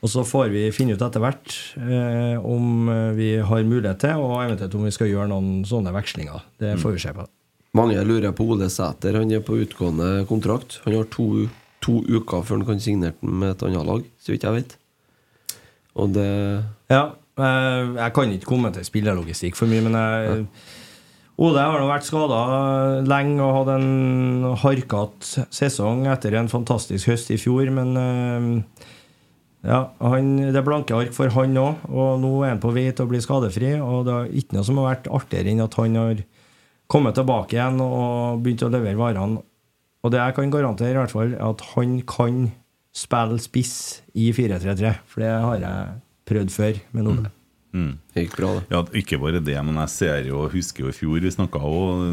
Og 0.04 0.10
så 0.12 0.24
får 0.28 0.50
vi 0.52 0.66
finne 0.76 0.98
ut 0.98 1.02
etter 1.04 1.22
hvert 1.22 1.54
eh, 1.80 2.36
om 2.44 2.90
vi 3.16 3.30
har 3.40 3.64
mulighet 3.64 4.02
til, 4.04 4.20
og 4.20 4.42
eventuelt 4.42 4.76
om 4.76 4.84
vi 4.84 4.92
skal 4.92 5.08
gjøre 5.08 5.30
noen 5.32 5.62
sånne 5.64 5.94
vekslinger. 5.96 6.44
Det 6.60 6.74
får 6.82 6.92
vi 6.92 7.00
se 7.06 7.14
på. 7.16 7.24
Mange 7.74 8.04
lurer 8.06 8.36
på 8.36 8.44
Ole 8.52 8.68
Sæter. 8.70 9.16
Han 9.18 9.32
er 9.34 9.40
på 9.42 9.56
utgående 9.64 10.26
kontrakt. 10.28 10.78
Han 10.84 10.94
har 10.94 11.08
to, 11.10 11.48
to 11.82 12.02
uker 12.06 12.44
før 12.46 12.60
han 12.60 12.68
kan 12.68 12.84
signere 12.84 13.16
den 13.18 13.34
med 13.40 13.56
et 13.56 13.64
annet 13.66 13.88
lag, 13.88 14.04
så 14.22 14.34
vidt 14.34 14.46
jeg 14.46 14.58
vet. 14.60 14.76
Og 15.98 16.14
det 16.14 16.30
Ja, 16.92 17.04
eh, 17.40 17.82
jeg 17.96 18.14
kan 18.14 18.36
ikke 18.36 18.52
kommentere 18.52 18.86
spillerlogistikk 18.86 19.56
for 19.58 19.70
mye, 19.70 19.82
men 19.88 19.98
jeg, 19.98 20.46
Ole 21.42 21.58
har 21.58 21.80
nå 21.80 21.88
vært 21.88 22.06
skada 22.06 22.40
lenge 23.02 23.42
og 23.42 23.56
hadde 23.56 23.78
en 23.80 24.44
harkete 24.62 25.46
sesong 25.50 26.04
etter 26.06 26.36
en 26.38 26.50
fantastisk 26.52 27.10
høst 27.10 27.32
i 27.34 27.40
fjor, 27.42 27.72
men 27.74 27.96
eh, 27.98 28.84
ja, 29.64 29.80
han, 30.04 30.30
det 30.52 30.58
er 30.60 30.66
blanke 30.66 30.96
ark 30.96 31.14
for 31.16 31.32
han 31.32 31.56
òg, 31.56 31.86
og 31.88 32.18
nå 32.20 32.32
er 32.42 32.52
han 32.52 32.62
på 32.62 32.72
vei 32.74 32.90
til 32.92 33.06
å 33.06 33.10
bli 33.10 33.20
skadefri. 33.24 33.72
Og 33.80 34.04
det 34.06 34.14
er 34.14 34.34
ikke 34.40 34.58
noe 34.58 34.66
som 34.68 34.80
har 34.80 34.90
vært 34.90 35.08
artigere 35.20 35.54
enn 35.54 35.64
at 35.64 35.78
han 35.80 35.96
har 36.00 36.24
kommet 36.92 37.16
tilbake 37.16 37.56
igjen 37.56 37.80
og 37.80 38.42
begynt 38.44 38.66
å 38.66 38.72
levere 38.72 39.00
varene. 39.00 39.40
Og 40.04 40.12
det 40.12 40.20
jeg 40.20 40.36
kan 40.36 40.52
garantere, 40.52 40.92
i 40.92 41.00
hvert 41.00 41.14
fall, 41.14 41.32
er 41.32 41.46
at 41.46 41.64
han 41.72 41.96
kan 42.04 42.42
spille 42.94 43.40
spiss 43.40 43.76
i 44.12 44.28
4-3-3. 44.36 44.92
For 45.08 45.24
det 45.24 45.32
har 45.32 45.62
jeg 45.62 45.96
prøvd 46.28 46.52
før 46.52 46.82
med 46.92 47.08
Ole. 47.14 47.32
Mm. 47.74 47.96
Det 48.12 48.22
gikk 48.22 48.36
bra, 48.38 48.50
det. 48.54 48.66
Ja, 48.70 48.82
ikke 49.00 49.18
bare 49.18 49.40
det, 49.42 49.56
men 49.66 49.80
jeg 49.82 49.90
ser 49.90 50.28
jo, 50.28 50.44
husker 50.52 50.84
jo 50.84 50.92
i 50.92 50.94
fjor 50.94 51.24
vi 51.24 51.32
snakka 51.34 51.58
òg 51.58 52.04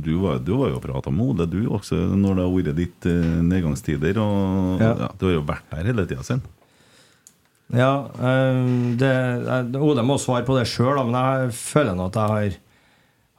du 0.00 0.14
var, 0.22 0.38
du 0.40 0.54
var 0.56 0.70
jo 0.70 0.78
og 0.78 0.84
prata 0.86 1.12
med 1.12 1.34
Ole, 1.34 1.48
du 1.50 1.58
også, 1.68 1.98
når 2.16 2.38
det 2.38 2.46
har 2.46 2.54
vært 2.54 2.78
ditt 2.78 3.10
eh, 3.10 3.34
nedgangstider. 3.50 4.22
Og 4.22 4.80
ja. 4.80 4.94
Ja. 5.04 5.10
Du 5.20 5.26
har 5.28 5.36
jo 5.36 5.44
vært 5.50 5.68
der 5.74 5.90
hele 5.90 6.06
tida 6.08 6.24
sin. 6.24 6.40
Ja, 7.72 7.92
eh, 8.18 8.64
det, 8.98 9.10
jeg- 9.46 10.04
må 10.06 10.16
svare 10.18 10.44
på 10.46 10.56
det 10.58 10.66
sjøl, 10.66 10.98
men 11.06 11.14
jeg 11.14 11.52
føler 11.54 11.94
nå 11.94 12.06
at 12.10 12.18
jeg 12.18 12.28
har, 12.30 12.58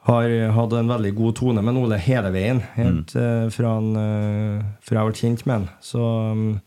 har 0.08 0.52
hatt 0.56 0.72
en 0.78 0.88
veldig 0.88 1.14
god 1.14 1.34
tone 1.36 1.62
med 1.62 1.76
Ole 1.76 1.98
hele 1.98 2.30
veien. 2.32 2.62
Helt 2.76 3.14
eh, 3.14 3.48
fra, 3.52 3.74
han, 3.76 3.92
eh, 3.96 4.64
fra 4.82 5.02
jeg 5.02 5.10
ble 5.12 5.20
kjent 5.20 5.46
med 5.46 5.54
han. 5.58 5.68
Så, 5.84 6.00
mm, 6.32 6.58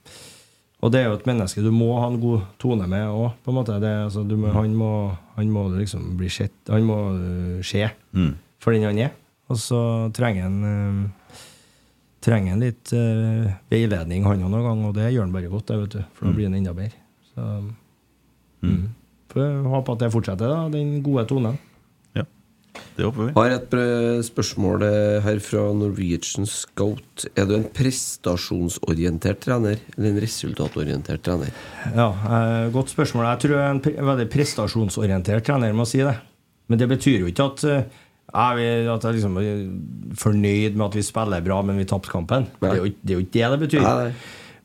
og 0.86 0.92
det 0.94 1.02
er 1.02 1.10
jo 1.10 1.18
et 1.18 1.26
menneske 1.26 1.64
du 1.66 1.72
må 1.74 1.90
ha 2.00 2.08
en 2.12 2.20
god 2.22 2.42
tone 2.62 2.86
med 2.88 3.08
òg, 3.10 3.32
på 3.44 3.50
en 3.52 3.58
måte. 3.58 3.80
Det, 3.82 3.94
altså, 4.06 4.24
må, 4.30 4.54
han, 4.54 4.76
må, 4.78 4.92
han 5.36 5.50
må 5.52 5.66
liksom 5.74 6.12
bli 6.20 6.30
sett 6.30 6.54
Han 6.70 6.86
må 6.86 7.00
skje 7.66 7.90
Mm. 8.14 8.36
for 8.62 8.72
den 8.72 8.84
han 8.86 9.00
er. 9.10 9.12
Og 9.50 9.58
så 9.58 9.80
trenger 10.14 10.44
han 10.48 11.12
trenger 12.26 12.56
han 12.56 12.62
litt 12.64 12.90
uh, 12.98 13.52
veiledning, 13.70 14.24
han 14.26 14.42
òg, 14.42 14.50
noen 14.50 14.64
gang, 14.66 14.80
og 14.88 14.96
det 14.98 15.12
gjør 15.14 15.28
han 15.28 15.34
bare 15.36 15.50
godt, 15.52 15.68
det, 15.70 15.76
vet 15.84 15.92
du, 15.94 16.06
for 16.18 16.26
da 16.26 16.32
blir 16.34 16.48
han 16.50 16.56
enda 16.58 16.72
bedre. 16.74 16.98
Så 17.36 17.45
mm. 18.64 18.84
Får 19.36 19.41
jeg 19.44 19.64
håpe 19.74 19.91
at 19.95 20.03
det 20.06 20.12
fortsetter, 20.14 20.48
da, 20.52 20.60
den 20.72 21.02
gode 21.03 21.26
tonen. 21.28 21.57
Ja, 22.16 22.24
det 22.95 23.03
håper 23.03 23.26
vi. 23.28 23.34
Har 23.36 23.52
et 23.57 23.74
spørsmål 24.24 24.86
eh, 24.88 25.18
her 25.26 25.41
fra 25.44 25.66
Norwegian 25.76 26.48
Scout. 26.48 27.26
Er 27.36 27.49
du 27.49 27.57
en 27.57 27.66
prestasjonsorientert 27.76 29.41
trener 29.44 29.82
eller 29.98 30.10
en 30.14 30.22
resultatorientert 30.24 31.24
trener? 31.26 31.52
Ja, 31.95 32.07
eh, 32.12 32.70
Godt 32.76 32.94
spørsmål. 32.94 33.26
Jeg 33.34 33.44
tror 33.44 33.57
jeg 33.57 33.66
er 33.66 33.76
en 33.76 33.84
pre 33.84 33.94
veldig 34.12 34.30
prestasjonsorientert 34.34 35.45
trener 35.48 35.76
må 35.76 35.86
si 35.90 35.99
det. 36.03 36.16
Men 36.72 36.80
det 36.82 36.88
betyr 36.95 37.20
jo 37.26 37.30
ikke 37.34 37.49
at 37.52 37.64
eh, 37.70 37.84
jeg, 38.32 38.56
vil- 38.62 38.90
at 38.95 39.03
jeg 39.06 39.20
liksom 39.20 39.38
er 39.41 40.18
fornøyd 40.24 40.76
med 40.80 40.88
at 40.88 40.95
vi 40.98 41.06
spiller 41.06 41.44
bra, 41.45 41.62
men 41.62 41.78
vi 41.78 41.86
tapte 41.91 42.10
kampen. 42.12 42.48
Det 42.62 42.72
er, 42.72 42.80
jo, 42.80 42.90
ikke- 42.90 43.03
det 43.03 43.12
er 43.12 43.20
jo 43.20 43.26
ikke 43.28 43.36
det 43.40 43.52
det 43.52 43.60
betyr. 43.68 43.82
Nei, 43.86 43.95
nei. 44.07 44.14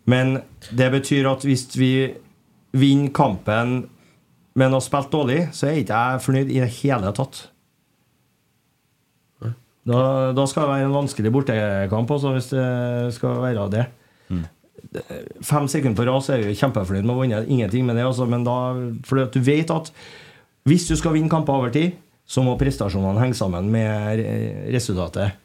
Men 0.06 0.36
det 0.78 0.92
betyr 0.94 1.26
at 1.34 1.42
hvis 1.44 1.66
vi 1.76 1.92
vinner 2.76 3.12
kampen, 3.14 3.88
men 4.58 4.74
har 4.74 4.82
spilt 4.84 5.10
dårlig, 5.12 5.40
så 5.56 5.70
er 5.70 5.80
ikke 5.80 5.96
jeg 5.96 6.22
fornøyd 6.26 6.52
i 6.52 6.60
det 6.62 6.70
hele 6.80 7.12
tatt. 7.16 7.44
Da, 9.90 10.00
da 10.36 10.44
skal 10.46 10.66
det 10.66 10.72
være 10.74 10.86
en 10.86 10.94
vanskelig 10.94 11.32
bortekamp, 11.34 12.10
også, 12.12 12.34
hvis 12.36 12.50
det 12.52 12.66
skal 13.16 13.40
være 13.42 13.66
det. 13.72 13.86
Fem 15.46 15.66
sekunder 15.70 15.96
på 15.98 16.06
rad 16.08 16.24
så 16.24 16.34
er 16.34 16.44
vi 16.44 16.58
kjempefornøyd 16.58 17.06
med 17.06 17.14
å 17.14 17.22
vinne. 17.22 17.40
Ingenting 17.48 17.86
med 17.88 17.98
det, 17.98 18.06
også, 18.08 18.28
men 18.30 18.44
da 18.46 18.56
fordi 19.06 19.26
du 19.34 19.40
vet 19.44 19.72
at 19.74 19.90
hvis 20.68 20.86
du 20.90 20.94
skal 20.98 21.14
vinne 21.16 21.32
kamper 21.32 21.56
over 21.56 21.72
tid, 21.74 21.96
så 22.30 22.44
må 22.46 22.54
prestasjonene 22.60 23.18
henge 23.22 23.38
sammen 23.38 23.70
med 23.72 24.20
resultatet. 24.70 25.38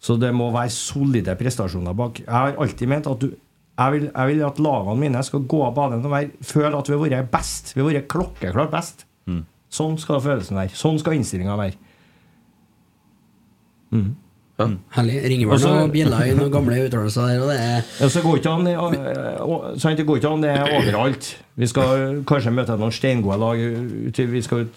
Så 0.00 0.16
det 0.16 0.30
må 0.32 0.48
være 0.54 0.72
solide 0.72 1.34
prestasjoner 1.36 1.96
bak. 1.96 2.22
Jeg 2.22 2.32
har 2.32 2.56
alltid 2.56 2.88
ment 2.88 3.10
at 3.10 3.20
du 3.20 3.34
jeg 3.80 3.92
vil, 3.94 4.06
jeg 4.12 4.28
vil 4.30 4.42
at 4.46 4.58
lagene 4.60 5.00
mine 5.00 5.22
skal 5.24 5.40
gå 5.48 5.60
av 5.66 5.74
banen 5.76 6.04
og 6.04 6.12
være, 6.12 6.30
føle 6.44 6.76
at 6.78 6.88
vi 6.90 6.96
har 6.96 7.04
vært 7.06 7.30
best. 7.32 7.72
Vi 7.74 7.80
har 7.80 7.88
vært 7.90 8.08
klokkeklart 8.12 8.70
best. 8.74 9.06
Sånn 9.70 9.94
skal 10.02 10.18
følelsen 10.20 10.56
være. 10.58 10.74
Sånn 10.74 10.98
skal 10.98 11.14
innstillinga 11.16 11.54
være. 11.56 11.76
Herlig. 14.92 15.14
Ringer 15.24 15.46
vel 15.48 15.54
Altså- 15.56 15.70
noen 15.72 15.92
bjeller 15.92 16.26
i 16.26 16.34
noen 16.36 16.50
gamle 16.52 16.76
uttalelser 16.84 17.26
der, 17.28 17.40
og 17.40 17.48
det 17.48 17.58
er 17.60 17.84
Ja, 18.00 18.08
så 18.08 18.20
går 18.22 18.36
ikke 18.36 18.50
an, 18.50 18.64
det 19.96 20.06
går 20.06 20.16
ikke 20.18 20.32
an 20.32 20.40
det 20.42 20.50
er 20.50 20.64
overalt. 20.76 21.34
Vi 21.56 21.66
skal 21.66 22.22
kanskje 22.24 22.52
møte 22.52 22.76
noen 22.78 22.92
steingode 22.92 23.38
lag. 23.38 23.56
Vi, 24.12 24.42
skal 24.42 24.58
ut, 24.66 24.74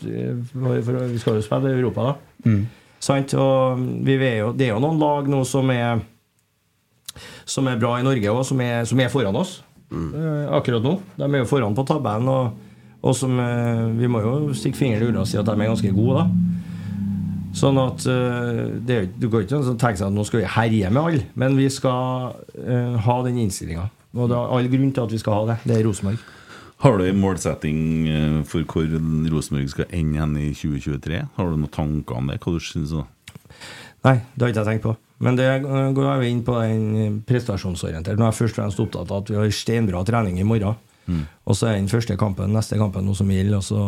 for, 0.54 0.82
for, 0.82 0.94
vi 1.12 1.18
skal 1.20 1.34
jo 1.36 1.42
spille 1.42 1.74
i 1.74 1.82
Europa, 1.82 2.02
da. 2.14 2.50
Sant? 3.00 3.34
Og 3.34 3.78
vi 4.06 4.16
er 4.16 4.38
jo, 4.40 4.54
det 4.54 4.70
er 4.70 4.74
jo 4.74 4.80
noen 4.80 5.00
lag 5.00 5.28
nå 5.28 5.44
som 5.46 5.70
er 5.70 6.00
Som 7.46 7.68
er 7.68 7.80
bra 7.80 7.98
i 8.00 8.06
Norge 8.06 8.32
og 8.32 8.46
som, 8.48 8.62
er- 8.64 8.86
som 8.88 9.00
er 9.04 9.12
foran 9.12 9.36
oss 9.36 9.62
mm. 9.94 10.50
akkurat 10.58 10.84
nå. 10.84 10.98
De 11.18 11.28
er 11.28 11.44
jo 11.44 11.50
foran 11.50 11.76
på 11.78 11.86
tabellen, 11.88 12.30
og, 12.30 13.00
og 13.04 13.16
som 13.18 13.40
eh, 13.40 13.86
Vi 14.00 14.10
må 14.12 14.24
jo 14.24 14.36
stikke 14.58 14.80
fingeren 14.80 15.06
i 15.06 15.12
ulla 15.12 15.24
og 15.24 15.30
si 15.30 15.40
at 15.40 15.48
de 15.48 15.56
er 15.56 15.72
ganske 15.72 15.96
gode, 15.96 16.24
da. 16.24 16.28
Sånn 17.54 17.78
at 17.78 18.06
eh, 18.10 18.62
det, 18.82 19.00
Du 19.22 19.30
går 19.30 19.46
ikke 19.46 19.60
an 19.60 19.74
å 19.74 19.80
tenke 19.80 20.02
seg 20.02 20.08
at 20.10 20.16
nå 20.16 20.26
skal 20.28 20.44
vi 20.44 20.54
herje 20.56 20.94
med 20.94 21.02
alle, 21.04 21.26
men 21.40 21.58
vi 21.60 21.68
skal 21.74 22.34
uh, 22.34 22.96
ha 23.06 23.18
den 23.28 23.44
innstillinga. 23.46 23.90
Og 24.14 24.30
det 24.30 24.38
er 24.38 24.56
all 24.56 24.70
grunn 24.70 24.94
til 24.94 25.06
at 25.06 25.14
vi 25.14 25.20
skal 25.22 25.38
ha 25.40 25.44
det. 25.52 25.60
Det 25.70 25.78
er 25.78 25.86
Rosenborg. 25.88 26.22
Har 26.84 26.98
du 27.00 27.06
en 27.06 27.22
målsetting 27.22 27.78
for 28.50 28.66
hvor 28.68 28.90
Rosenborg 29.32 29.70
skal 29.72 29.94
ende 29.96 30.20
hen 30.20 30.34
i 30.36 30.50
2023? 30.52 31.22
Har 31.38 31.48
du 31.48 31.56
noen 31.56 31.72
tanker 31.72 32.18
om 32.20 32.28
det? 32.28 32.42
Hva 32.44 32.54
du 32.54 32.60
synes 32.62 32.92
du? 32.92 33.06
Nei, 34.04 34.18
det 34.36 34.44
har 34.44 34.52
ikke 34.52 34.64
jeg 34.64 34.72
tenkt 34.72 34.88
på. 34.88 34.96
Men 35.24 35.38
det 35.40 35.48
eh, 35.48 35.92
går 35.96 36.10
jeg 36.10 36.34
inn 36.34 36.42
på 36.46 36.58
den 36.60 37.20
prestasjonsorienterte. 37.28 38.20
Nå 38.20 38.28
er 38.28 38.34
jeg 38.34 38.42
først 38.42 38.58
og 38.58 38.62
fremst 38.62 38.82
opptatt 38.84 39.14
av 39.14 39.24
at 39.24 39.32
vi 39.32 39.40
har 39.40 39.54
steinbra 39.56 40.04
trening 40.08 40.42
i 40.42 40.48
morgen. 40.48 40.76
Og 41.44 41.58
så 41.58 41.68
er 41.68 41.78
den 41.78 41.92
første 41.92 42.16
kampen, 42.20 42.54
neste 42.56 42.78
kampen 42.80 43.04
noe 43.08 43.18
som 43.18 43.32
gjelder, 43.32 43.60
og 43.60 43.66
så 43.66 43.80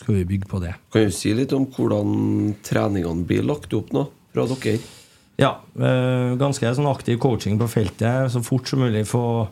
skal 0.00 0.16
vi 0.16 0.24
bygge 0.32 0.48
på 0.50 0.60
det. 0.62 0.74
Kan 0.94 1.06
du 1.06 1.14
si 1.14 1.34
litt 1.36 1.54
om 1.54 1.68
hvordan 1.70 2.56
treningene 2.66 3.26
blir 3.28 3.46
lagt 3.46 3.74
opp 3.78 3.92
nå 3.94 4.08
fra 4.34 4.46
dere? 4.50 4.80
Ja. 5.38 5.52
eh, 5.78 6.34
ganske 6.38 6.74
sånn 6.74 6.90
aktiv 6.90 7.20
coaching 7.22 7.60
på 7.60 7.70
feltet. 7.70 8.32
Så 8.34 8.42
fort 8.42 8.66
som 8.66 8.82
mulig 8.82 9.04
få 9.06 9.46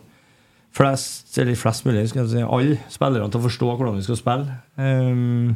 flest, 0.76 1.30
eller 1.38 1.56
flest 1.58 1.86
mulig, 1.86 2.08
skal 2.10 2.24
jeg 2.24 2.32
si, 2.34 2.42
alle 2.42 2.80
spillere 2.92 3.30
til 3.30 3.40
å 3.40 3.46
forstå 3.46 3.68
hvordan 3.70 4.00
vi 4.00 4.06
skal 4.06 4.18
spille. 4.18 4.58
Um, 4.76 5.54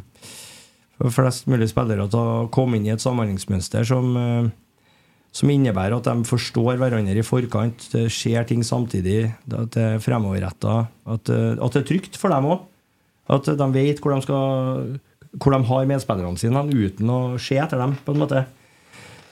flest 1.09 1.47
mulig 1.49 1.69
spillere 1.71 2.05
til 2.11 2.19
å 2.19 2.49
komme 2.53 2.77
inn 2.77 2.85
i 2.85 2.93
et 2.93 3.01
samhandlingsmønster 3.01 3.87
som, 3.87 4.11
eh, 4.17 4.49
som 5.31 5.49
innebærer 5.49 5.97
at 5.97 6.09
de 6.09 6.27
forstår 6.27 6.77
hverandre 6.77 7.17
i 7.17 7.25
forkant, 7.25 7.87
det 7.93 8.09
skjer 8.13 8.45
ting 8.47 8.61
samtidig, 8.61 9.33
at 9.49 9.71
det 9.71 9.85
er 9.95 10.03
fremoverretta, 10.03 10.87
at, 11.07 11.29
eh, 11.29 11.55
at 11.57 11.71
det 11.73 11.81
er 11.81 11.89
trygt 11.89 12.17
for 12.17 12.29
dem 12.29 12.49
òg. 12.51 12.67
At 13.31 13.45
de 13.45 13.67
vet 13.71 14.01
hvor 14.01 14.13
de, 14.13 14.21
skal, 14.21 14.99
hvor 15.39 15.55
de 15.55 15.63
har 15.63 15.85
medspillerne 15.87 16.37
sine, 16.37 16.65
uten 16.67 17.07
å 17.07 17.39
se 17.39 17.57
etter 17.57 17.79
dem, 17.79 17.95
på 18.05 18.13
en 18.13 18.19
måte. 18.19 18.45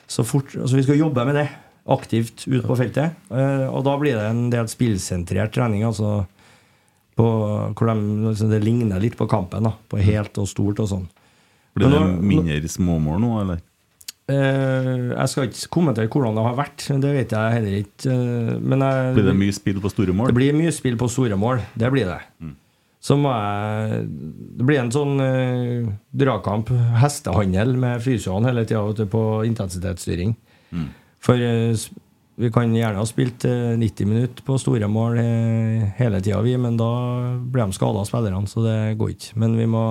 Så 0.10 0.26
fort, 0.26 0.56
altså 0.56 0.76
Vi 0.76 0.84
skal 0.84 0.98
jobbe 0.98 1.26
med 1.26 1.36
det 1.36 1.50
aktivt 1.90 2.48
ute 2.48 2.66
på 2.66 2.78
feltet. 2.78 3.18
Eh, 3.30 3.68
og 3.68 3.84
da 3.86 3.98
blir 4.00 4.16
det 4.16 4.26
en 4.26 4.50
del 4.50 4.70
spillsentrert 4.72 5.54
trening. 5.54 5.84
altså 5.84 6.26
på, 7.20 7.28
hvor 7.76 7.90
de, 7.90 8.28
altså 8.32 8.48
Det 8.48 8.64
ligner 8.64 9.02
litt 9.02 9.18
på 9.20 9.28
kampen. 9.28 9.64
da 9.68 9.74
På 9.90 10.00
helt 10.00 10.38
og 10.40 10.48
stort 10.48 10.80
og 10.80 10.88
sånn. 10.88 11.08
Blir 11.80 11.96
det 11.96 12.06
mindre 12.34 12.72
småmål 12.76 13.20
nå, 13.24 13.34
eller? 13.46 13.66
Eh, 14.30 15.10
jeg 15.16 15.32
skal 15.32 15.48
ikke 15.48 15.70
kommentere 15.74 16.10
hvordan 16.12 16.38
det 16.38 16.46
har 16.46 16.58
vært, 16.60 16.86
det 17.02 17.14
vet 17.16 17.32
jeg 17.34 17.54
heller 17.56 17.78
ikke. 17.80 18.14
eh, 18.14 18.58
Men 18.62 18.84
jeg, 18.86 19.14
Blir 19.16 19.30
det 19.32 19.38
mye 19.40 19.56
spill 19.56 19.80
på 19.82 19.90
store 19.90 20.14
mål? 20.14 20.30
Det 20.30 20.38
blir 20.38 20.58
mye 20.58 20.74
spill 20.76 20.98
på 21.00 21.10
store 21.10 21.40
mål. 21.40 21.64
Det 21.74 21.90
blir 21.94 22.06
det. 22.06 22.20
Så 23.02 23.16
må 23.16 23.32
jeg 23.32 24.04
Det 24.60 24.66
blir 24.68 24.82
en 24.82 24.92
sånn 24.92 25.16
uh, 25.24 25.88
dragkamp, 26.12 26.70
hestehandel 27.00 27.78
med 27.80 28.04
fysioene 28.04 28.52
hele 28.52 28.66
tida 28.68 29.08
på 29.08 29.24
intensitetsstyring. 29.48 30.36
For 31.24 31.40
uh, 31.40 31.88
vi 32.40 32.52
kan 32.52 32.76
gjerne 32.76 33.00
ha 33.00 33.08
spilt 33.08 33.48
uh, 33.48 33.80
90 33.80 34.06
minutter 34.06 34.44
på 34.44 34.60
store 34.60 34.88
mål 34.92 35.16
hele 35.96 36.20
tida, 36.20 36.42
vi, 36.44 36.58
men 36.60 36.76
da 36.78 36.92
blir 37.40 37.66
de 37.66 37.78
skada, 37.80 38.04
spillerne, 38.06 38.48
så 38.52 38.68
det 38.68 38.98
går 39.00 39.16
ikke. 39.16 39.40
Men 39.40 39.56
vi 39.58 39.66
må 39.72 39.86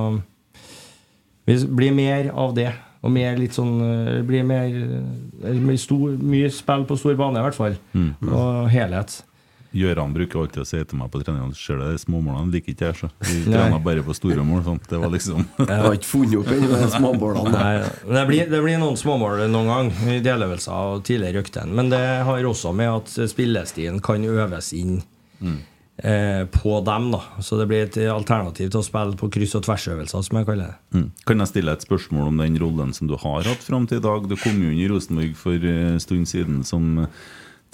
vi 1.48 1.56
blir 1.80 1.96
mer 1.96 2.30
av 2.36 2.52
det. 2.58 2.70
Og 2.98 3.12
mer 3.14 3.36
litt 3.38 3.54
sånn 3.54 3.76
eh, 3.78 4.08
Det 4.16 4.24
blir 4.26 4.42
mer 4.42 4.72
eh, 4.74 5.74
stor, 5.78 6.16
mye 6.18 6.50
spill 6.50 6.82
på 6.88 6.98
stor 6.98 7.14
bane, 7.18 7.38
i 7.38 7.46
hvert 7.46 7.58
fall. 7.58 7.78
Mm. 7.94 8.12
Og 8.26 8.68
helhet. 8.72 9.20
Gøran 9.76 10.14
bruker 10.16 10.40
alltid 10.40 10.62
å 10.62 10.66
si 10.66 10.78
til 10.80 10.96
meg 10.96 11.10
på 11.12 11.20
treningene 11.20 11.56
Ser 11.56 11.76
du 11.76 11.84
de 11.84 12.00
småmålene 12.00 12.54
liker 12.54 12.72
ikke 12.72 12.86
jeg, 12.86 12.96
så 13.02 13.10
vi 13.20 13.42
trener 13.44 13.82
bare 13.84 14.04
på 14.04 14.16
store 14.16 14.44
mål. 14.46 14.62
Sånn. 14.64 14.80
Det 14.88 15.00
var 15.02 15.12
liksom 15.12 15.44
Jeg 15.68 15.82
har 15.84 15.98
ikke 15.98 16.08
funnet 16.08 16.36
opp 16.40 16.52
ennå 16.56 16.70
de 16.72 16.90
småmålene. 16.96 17.52
Nei, 17.52 18.14
det 18.16 18.24
blir, 18.30 18.50
det 18.50 18.62
blir 18.64 18.80
noen 18.80 18.98
småmål 18.98 19.44
noen 19.52 19.72
gang 19.74 19.92
i 20.08 20.18
deløvelser 20.24 20.94
og 20.94 21.04
tidligere 21.08 21.44
økter. 21.44 21.68
Men 21.68 21.92
det 21.92 22.02
har 22.28 22.48
også 22.48 22.72
med 22.76 22.94
at 22.94 23.14
spillestilen 23.30 24.00
kan 24.04 24.24
øves 24.26 24.72
inn 24.76 25.02
eh, 25.44 25.60
på 25.98 26.76
dem. 26.86 27.08
da 27.10 27.18
Så 27.42 27.56
det 27.58 27.64
blir 27.66 27.82
et 27.88 27.96
alternativ 28.12 28.68
til 28.70 28.78
å 28.78 28.86
spille 28.86 29.16
på 29.18 29.26
kryss- 29.34 29.56
og 29.58 29.64
tversøvelser, 29.66 30.22
som 30.22 30.38
jeg 30.38 30.46
kaller 30.46 30.68
det. 30.70 30.76
Mm. 30.94 31.08
Kan 31.26 31.42
jeg 31.42 31.50
stille 31.50 31.72
et 31.74 31.82
spørsmål 31.82 32.28
om 32.30 32.38
den 32.38 32.58
rollen 32.62 32.92
som 32.94 33.10
du 33.10 33.16
har 33.18 33.42
hatt 33.42 33.64
fram 33.66 33.88
til 33.90 33.98
i 33.98 34.04
dag? 34.04 34.28
Du 34.30 34.36
kom 34.38 34.60
jo 34.62 34.70
inn 34.70 34.78
i 34.78 34.86
Rosenborg 34.90 35.34
for 35.40 35.58
en 35.58 35.98
stund 35.98 36.30
siden 36.30 36.60
som 36.68 37.02
eh, 37.02 37.10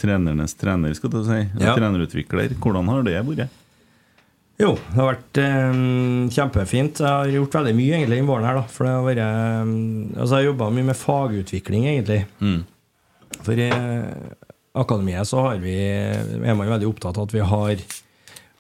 trenernes 0.01 0.56
trener, 0.56 0.94
skal 0.96 1.12
du 1.12 1.20
si. 1.26 1.42
Ja. 1.60 1.74
Trenerutvikler. 1.76 2.56
Hvordan 2.56 2.88
har 2.90 3.05
det 3.06 3.20
vært? 3.28 3.60
Jo, 4.60 4.76
det 4.78 5.01
har 5.01 5.09
vært 5.10 5.40
eh, 5.42 5.78
kjempefint. 6.36 7.01
Jeg 7.02 7.10
har 7.10 7.32
gjort 7.32 7.56
veldig 7.59 7.74
mye 7.74 7.96
egentlig 7.98 8.20
i 8.22 8.26
våren 8.28 8.46
her. 8.46 8.60
da 8.60 8.64
For 8.70 8.86
det 8.86 8.94
har 8.94 9.09
vært 9.09 9.22
eh, 9.24 9.74
Altså 10.14 10.30
Jeg 10.30 10.38
har 10.38 10.48
jobba 10.52 10.70
mye 10.76 10.88
med 10.92 11.01
fagutvikling, 11.01 11.88
egentlig. 11.90 12.20
Mm. 12.38 12.62
For 13.42 13.59
i 13.59 13.66
eh, 13.66 14.32
akademiet 14.78 15.26
så 15.30 15.42
har 15.48 15.60
vi, 15.62 15.74
er 15.74 16.55
man 16.55 16.70
veldig 16.70 16.90
opptatt 16.90 17.18
av 17.18 17.28
at 17.28 17.34
vi 17.34 17.42
har 17.42 17.84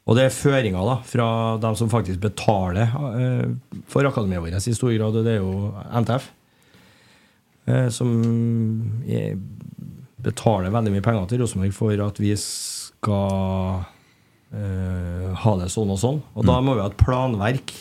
Og 0.04 0.18
det 0.18 0.26
er 0.26 0.34
føringer 0.36 0.84
da 0.84 0.98
fra 1.08 1.26
dem 1.62 1.76
som 1.80 1.88
faktisk 1.88 2.20
betaler 2.20 2.90
eh, 2.92 3.46
for 3.88 4.04
akademiet 4.04 4.42
vårt 4.44 4.66
i 4.68 4.74
stor 4.76 4.92
grad, 4.92 5.16
og 5.16 5.24
det 5.24 5.38
er 5.38 5.40
jo 5.40 5.70
NTF. 6.04 6.26
eh, 7.66 7.88
som 7.88 8.12
er, 9.08 9.38
betaler 10.24 10.72
veldig 10.74 10.92
mye 10.92 11.04
penger 11.04 11.26
til 11.30 11.40
Rosenborg 11.44 11.72
for 11.76 12.04
at 12.04 12.20
vi 12.20 12.34
skal 12.36 13.80
eh, 14.52 15.32
ha 15.40 15.56
det 15.60 15.70
sånn 15.72 15.92
og 15.96 16.00
sånn. 16.00 16.20
Og 16.36 16.46
da 16.48 16.60
må 16.60 16.76
vi 16.76 16.84
ha 16.84 16.90
et 16.92 17.00
planverk 17.00 17.72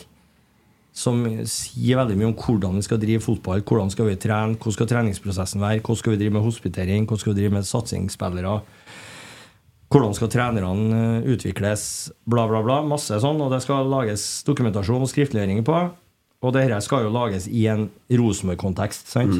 som 0.94 1.24
sier 1.50 1.98
veldig 1.98 2.16
mye 2.20 2.30
om 2.30 2.36
hvordan 2.38 2.76
vi 2.78 2.86
skal 2.86 3.00
drive 3.02 3.24
fotball, 3.24 3.64
hvordan 3.66 3.90
skal 3.90 4.06
vi 4.08 4.16
trene, 4.22 4.54
hvordan 4.54 4.76
skal 4.76 4.90
treningsprosessen 4.92 5.60
være, 5.60 5.80
hvordan 5.82 6.00
skal 6.00 6.14
vi 6.14 6.20
drive 6.20 6.36
med 6.36 6.44
hospitering, 6.46 7.04
hvordan 7.08 7.20
skal 7.20 7.34
vi 7.34 7.40
drive 7.40 7.56
med 7.56 7.66
satsingsspillere, 7.66 8.52
hvordan 9.94 10.14
skal 10.16 10.30
trenerne 10.32 11.00
eh, 11.20 11.28
utvikles, 11.34 11.84
bla, 12.26 12.48
bla, 12.50 12.62
bla. 12.66 12.80
Masse 12.86 13.20
sånn. 13.22 13.38
Og 13.44 13.52
det 13.54 13.62
skal 13.64 13.86
lages 13.90 14.42
dokumentasjon 14.46 15.04
og 15.06 15.10
skriftliggjøring 15.10 15.62
på. 15.66 15.82
Og 16.44 16.52
det 16.52 16.66
dette 16.66 16.82
skal 16.84 17.06
jo 17.06 17.12
lages 17.14 17.46
i 17.48 17.68
en 17.72 17.86
Rosenborg-kontekst. 18.10 19.06
sant? 19.12 19.38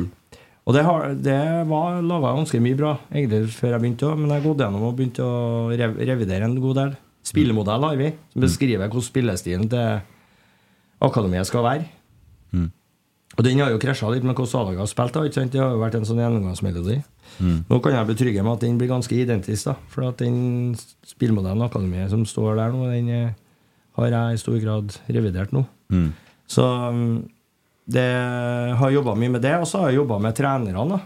Og 0.64 0.72
det, 0.72 0.84
har, 0.86 1.10
det 1.20 1.40
var 1.68 1.98
laga 2.00 2.30
ganske 2.38 2.60
mye 2.64 2.76
bra 2.78 2.94
egentlig 3.12 3.50
før 3.52 3.74
jeg 3.74 3.82
begynte, 3.82 4.12
men 4.16 4.30
jeg 4.32 4.44
gått 4.46 4.62
gjennom 4.64 4.86
og 4.88 4.94
begynt 4.96 5.20
å 5.20 5.32
rev, 5.76 5.98
revidere 6.00 6.48
en 6.48 6.56
god 6.62 6.78
del. 6.80 6.94
Spillemodell 7.24 7.84
har 7.84 7.98
vi, 8.00 8.08
som 8.32 8.44
beskriver 8.44 8.88
hvordan 8.88 9.04
spillestilen 9.04 9.68
til 9.72 10.00
akademiet 11.04 11.48
skal 11.48 11.66
være. 11.66 11.90
Mm. 12.56 12.70
Og 13.34 13.42
den 13.46 13.60
har 13.62 13.72
jo 13.72 13.80
krasja 13.82 14.10
litt 14.12 14.24
med 14.26 14.36
hvordan 14.38 14.60
A-laget 14.60 14.82
har 14.84 14.90
spilt. 14.90 15.14
da, 15.14 15.24
ikke 15.26 15.40
sant? 15.40 15.52
Det 15.52 15.62
har 15.62 15.72
jo 15.74 15.82
vært 15.82 15.96
en 15.98 16.06
sånn 16.06 16.22
gjennomgangsmelodi. 16.22 16.98
Mm. 17.42 17.56
Nå 17.68 17.78
kan 17.82 17.96
jeg 17.96 18.10
betrygge 18.12 18.44
med 18.46 18.52
at 18.52 18.66
den 18.66 18.78
blir 18.78 18.90
ganske 18.92 19.16
identisk. 19.16 19.70
da, 19.70 19.74
For 19.90 20.08
at 20.08 20.22
den 20.22 20.76
spillmodellen 21.06 21.64
Akademiet 21.66 22.12
som 22.14 22.22
står 22.28 22.60
der 22.60 22.74
nå, 22.74 22.86
den 22.92 23.08
eh, 23.10 23.32
har 23.98 24.10
jeg 24.10 24.36
i 24.36 24.42
stor 24.42 24.58
grad 24.62 24.98
revidert 25.08 25.54
nå. 25.54 25.64
Mm. 25.90 26.10
Så 26.50 26.64
mm, 26.94 27.16
det 27.84 28.06
har 28.78 28.94
jobba 28.94 29.16
mye 29.18 29.34
med 29.34 29.42
det, 29.44 29.54
og 29.60 29.66
så 29.68 29.82
har 29.82 29.92
jeg 29.92 30.00
jobba 30.00 30.18
med 30.22 30.36
trenerne. 30.38 31.00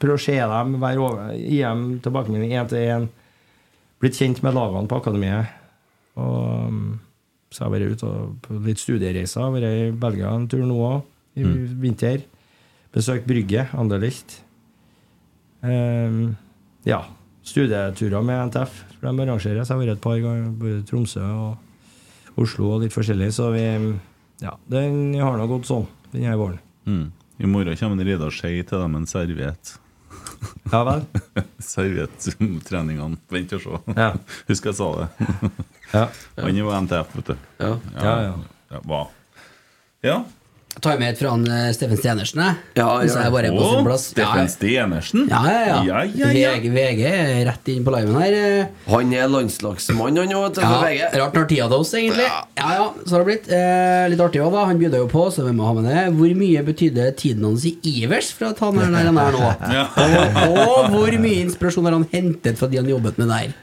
Prøver 0.00 0.16
å 0.16 0.22
se 0.22 0.36
dem, 0.40 0.76
være 0.82 1.02
over, 1.02 1.34
gi 1.38 1.60
dem 1.62 1.86
tilbakemelding 2.04 2.56
én 2.56 2.70
til 2.70 2.82
én. 2.82 3.08
Blitt 4.02 4.18
kjent 4.18 4.42
med 4.44 4.56
lagene 4.56 4.90
på 4.90 4.98
akademiet. 5.00 5.52
Og 6.20 6.72
mm, 6.72 6.88
så 7.52 7.64
har 7.64 7.70
jeg 7.70 7.76
vært 7.76 7.96
ute 7.96 8.14
på 8.44 8.58
litt 8.66 8.82
studiereiser. 8.82 9.52
Vært 9.54 9.68
i 9.70 9.92
Belgia 9.96 10.32
en 10.34 10.48
tur 10.50 10.64
nå 10.66 10.80
òg, 10.88 11.04
i 11.36 11.44
vinter. 11.82 12.24
Besøkt 12.96 13.26
Brygge, 13.28 13.66
Anderlicht. 13.76 14.40
Um, 15.60 16.36
ja. 16.88 17.02
Studieturer 17.46 18.24
med 18.26 18.48
NTF. 18.50 18.82
For 18.96 19.06
de 19.06 19.22
arrangerer. 19.22 19.62
Så 19.62 19.74
jeg 19.74 19.76
har 19.76 19.82
vært 19.84 19.96
et 19.98 20.04
par 20.04 20.18
ganger 20.22 20.50
både 20.56 20.80
i 20.80 20.86
Tromsø 20.88 21.22
og 21.22 22.40
Oslo 22.42 22.72
og 22.74 22.84
litt 22.84 22.94
forskjellig. 22.96 23.30
Så 23.36 23.50
vi 23.54 23.66
Ja, 24.42 24.56
den 24.68 25.14
har 25.16 25.38
nå 25.38 25.46
gått 25.48 25.68
sånn 25.68 25.86
denne 26.12 26.36
våren. 26.36 26.58
Mm. 26.86 27.06
I 27.40 27.48
morgen 27.48 27.76
kommer 27.76 28.04
Reidar 28.04 28.32
Skei 28.32 28.62
til 28.64 28.80
dem 28.80 28.92
med 28.92 29.04
en 29.04 29.10
serviett. 29.10 29.76
Ja 30.72 30.82
vel? 30.86 31.04
Serviett-treningene. 31.72 33.20
Vent 33.32 33.54
og 33.56 33.62
se. 33.64 33.80
Ja. 33.96 34.10
Husk 34.50 34.68
jeg 34.70 34.78
sa 34.78 34.88
det. 34.98 35.06
Ja. 35.92 36.04
Han 36.40 36.50
er 36.50 36.60
jo 36.60 36.72
NTF, 36.80 37.14
vet 37.20 37.30
du. 37.32 37.46
Ja. 37.60 37.72
Ja, 37.96 38.16
ja. 38.26 38.34
Ja? 38.72 39.02
Ja. 40.06 40.18
Tar 40.84 40.98
med 41.00 41.14
et 41.14 41.18
fra 41.18 41.30
han, 41.32 41.44
eh, 41.48 41.70
Steffen 41.72 41.96
Stenersen, 41.96 42.36
jeg. 42.42 42.56
Ja, 42.76 42.86
ja. 43.00 43.08
jeg 43.24 43.32
bare 43.32 43.48
er 43.48 43.54
på 43.56 43.64
sin 43.70 43.86
plass. 43.86 44.02
Steffen 44.12 44.48
Stenersen? 44.52 45.22
ja, 45.30 45.38
ja, 45.48 45.60
ja. 45.64 45.76
Ja, 45.86 46.02
ja, 46.04 46.28
ja. 46.36 46.50
VG, 46.52 46.68
VG 46.74 47.00
er 47.08 47.30
rett 47.48 47.70
inn 47.72 47.82
på 47.86 47.94
liven 47.94 48.18
her. 48.20 48.36
eh. 48.36 48.66
Han 48.92 49.14
er 49.16 49.30
landslagsmann, 49.32 50.20
han 50.20 50.34
òg, 50.36 50.60
Ja, 50.60 50.68
for 50.68 50.84
VG. 50.84 51.00
rart 51.16 51.32
når 51.38 51.48
tida 51.48 51.68
til 51.72 51.78
oss, 51.80 51.94
egentlig. 51.96 52.28
Ja, 52.28 52.68
ja, 52.76 52.90
så 53.06 53.16
har 53.16 53.24
det 53.24 53.28
blitt. 53.30 53.48
Eh, 53.48 54.04
litt 54.12 54.20
artig 54.20 54.44
òg, 54.44 54.52
da. 54.52 54.66
Han 54.68 54.78
bjuder 54.84 55.00
jo 55.00 55.08
på, 55.08 55.24
så 55.32 55.46
vi 55.48 55.56
må 55.56 55.64
ha 55.64 55.72
med 55.80 55.88
det. 55.88 56.04
Hvor 56.20 56.36
mye 56.44 56.62
betydde 56.68 57.08
tiden 57.16 57.48
hans 57.48 57.64
i 57.64 57.72
Ivers 57.96 58.30
for 58.36 58.50
at 58.52 58.60
han 58.60 58.76
er 58.84 58.92
der 58.92 59.08
han 59.08 59.18
er 59.24 59.32
nå? 59.32 59.48
og, 59.48 60.60
og 60.68 60.90
hvor 60.92 61.18
mye 61.24 61.40
inspirasjon 61.46 61.88
har 61.88 61.96
han 61.96 62.06
hentet 62.12 62.60
fra 62.60 62.68
de 62.68 62.76
han 62.82 62.92
jobbet 62.92 63.16
med 63.18 63.32
der? 63.32 63.56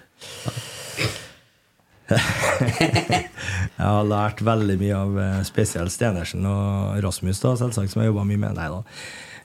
Jeg 3.78 3.86
har 3.90 4.08
lært 4.08 4.42
veldig 4.46 4.76
mye 4.80 4.98
av 4.98 5.20
eh, 5.20 5.38
spesielt 5.48 5.94
Stenersen 5.94 6.46
og 6.48 6.98
Rasmus, 7.04 7.40
da, 7.42 7.54
selvsagt, 7.60 7.92
som 7.94 8.04
jeg 8.04 8.12
jobba 8.12 8.26
mye 8.28 8.42
med. 8.42 8.58
Nei 8.58 8.68
da. 8.72 8.82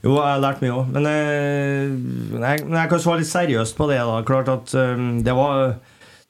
Jo, 0.05 0.15
jeg 0.15 0.27
har 0.27 0.43
lært 0.43 0.63
mye 0.63 0.75
òg. 0.75 0.91
Men, 0.95 1.09
jeg, 1.09 2.65
men 2.67 2.79
jeg 2.79 2.91
kan 2.93 3.03
svare 3.03 3.23
litt 3.23 3.31
seriøst 3.31 3.79
på 3.79 3.89
det. 3.91 3.99
da 4.07 4.21
Klart 4.27 4.51
at 4.53 4.75
um, 4.79 5.09
det, 5.27 5.35
var, 5.35 5.75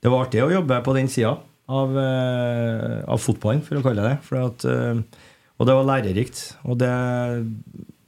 det 0.00 0.12
var 0.12 0.24
artig 0.24 0.44
å 0.44 0.52
jobbe 0.52 0.80
på 0.86 0.94
den 0.96 1.10
sida 1.12 1.34
av, 1.68 1.92
uh, 1.92 3.04
av 3.04 3.20
fotballen, 3.20 3.64
for 3.66 3.80
å 3.80 3.84
kalle 3.84 4.04
det 4.06 4.14
det. 4.14 4.40
At, 4.40 4.68
uh, 4.68 5.28
og 5.58 5.68
det 5.68 5.76
var 5.76 5.90
lærerikt. 5.90 6.42
Og 6.64 6.80
det 6.80 6.92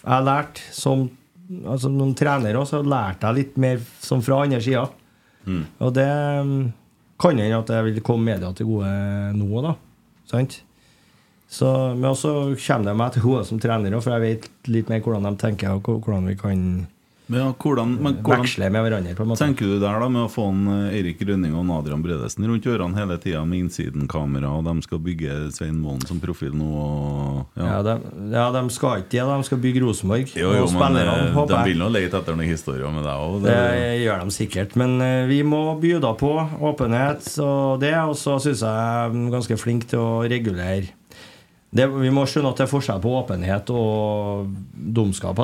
jeg 0.00 0.08
har 0.08 0.24
lært 0.24 0.62
som 0.72 1.08
altså, 1.66 1.90
noen 1.92 2.14
trenere 2.16 2.60
også, 2.62 2.80
så 2.80 2.88
lærte 2.88 3.28
jeg 3.28 3.42
litt 3.42 3.60
mer 3.60 3.82
som 4.00 4.24
fra 4.24 4.44
andre 4.46 4.62
sida. 4.64 4.86
Og 5.82 5.92
det 5.96 6.06
mm, 6.46 6.62
kan 7.20 7.38
hende 7.38 7.60
at 7.60 7.70
det 7.70 7.84
vil 7.86 8.02
komme 8.04 8.32
media 8.32 8.50
til 8.56 8.68
gode 8.68 8.90
nå, 9.36 9.64
da. 9.64 9.74
Sant? 10.30 10.60
Så, 11.50 11.68
men 11.96 12.12
også 12.12 12.54
kommer 12.62 12.86
det 12.90 12.96
meg 13.00 13.12
til 13.14 13.24
gode 13.26 13.44
som 13.48 13.60
trener, 13.62 13.96
for 13.98 14.14
jeg 14.14 14.22
vet 14.22 14.70
litt 14.70 14.90
mer 14.92 15.02
hvordan 15.02 15.26
de 15.26 15.40
tenker, 15.40 15.74
og 15.74 16.04
hvordan 16.04 16.28
vi 16.30 16.36
kan 16.38 16.64
Ja, 17.30 17.50
hvordan, 17.54 17.96
men 18.02 18.18
hvordan 18.24 18.44
veksle 18.44 18.70
med 18.74 18.84
hverandre, 18.86 19.14
på 19.18 19.24
en 19.26 19.30
måte. 19.32 19.44
tenker 19.44 19.68
du 19.70 19.78
der 19.82 20.00
da 20.02 20.08
med 20.10 20.24
å 20.26 20.30
få 20.32 20.48
en 20.50 20.64
eh, 20.74 20.96
Eirik 20.98 21.22
Rønning 21.28 21.54
og 21.58 21.70
Adrian 21.78 22.02
Bredesen 22.04 22.48
rundt 22.48 22.66
ørene 22.66 22.98
hele 22.98 23.18
tida 23.22 23.44
med 23.46 23.66
innsidenkamera, 23.66 24.50
og 24.58 24.66
de 24.66 24.86
skal 24.86 25.02
bygge 25.04 25.36
Svein 25.54 25.78
Målen 25.80 26.02
som 26.08 26.20
profil 26.22 26.56
nå? 26.58 26.70
Og, 26.70 27.60
Ja, 27.60 27.80
de, 27.86 27.96
ja, 28.34 28.48
de 28.54 28.64
skal 28.74 29.04
ikke 29.04 29.14
det. 29.14 29.26
De 29.30 29.48
skal 29.48 29.62
bygge 29.62 29.84
Rosenborg. 29.84 30.34
Jo, 30.34 30.50
jo, 30.56 30.64
og 30.66 30.74
men 30.74 30.80
spillerne, 30.80 31.30
eh, 31.30 31.40
de 31.52 31.62
vil 31.68 31.80
nå 31.80 31.90
lete 31.92 32.18
etter 32.18 32.36
noen 32.38 32.50
historier 32.50 32.94
med 32.94 33.06
deg 33.06 33.26
òg. 33.28 33.38
Det 33.46 33.60
gjør 34.02 34.24
de 34.24 34.36
sikkert, 34.40 34.76
men 34.80 34.96
eh, 35.04 35.24
vi 35.30 35.42
må 35.46 35.62
by 35.80 35.96
på 36.20 36.32
åpenhet 36.66 37.26
og 37.44 37.80
det. 37.82 37.94
Og 38.10 38.16
så 38.18 38.38
syns 38.42 38.64
jeg 38.64 38.70
jeg 38.70 39.10
er 39.10 39.30
ganske 39.34 39.58
flink 39.60 39.86
til 39.90 40.02
å 40.02 40.10
regulere 40.30 40.99
det, 41.72 41.86
Vi 41.86 42.10
må 42.10 42.24
skjønne 42.26 42.50
at 42.50 42.56
det 42.58 42.64
er 42.66 42.70
forskjell 42.72 43.00
på 43.02 43.12
åpenhet 43.20 43.70
og 43.70 44.48
dumskap. 44.74 45.36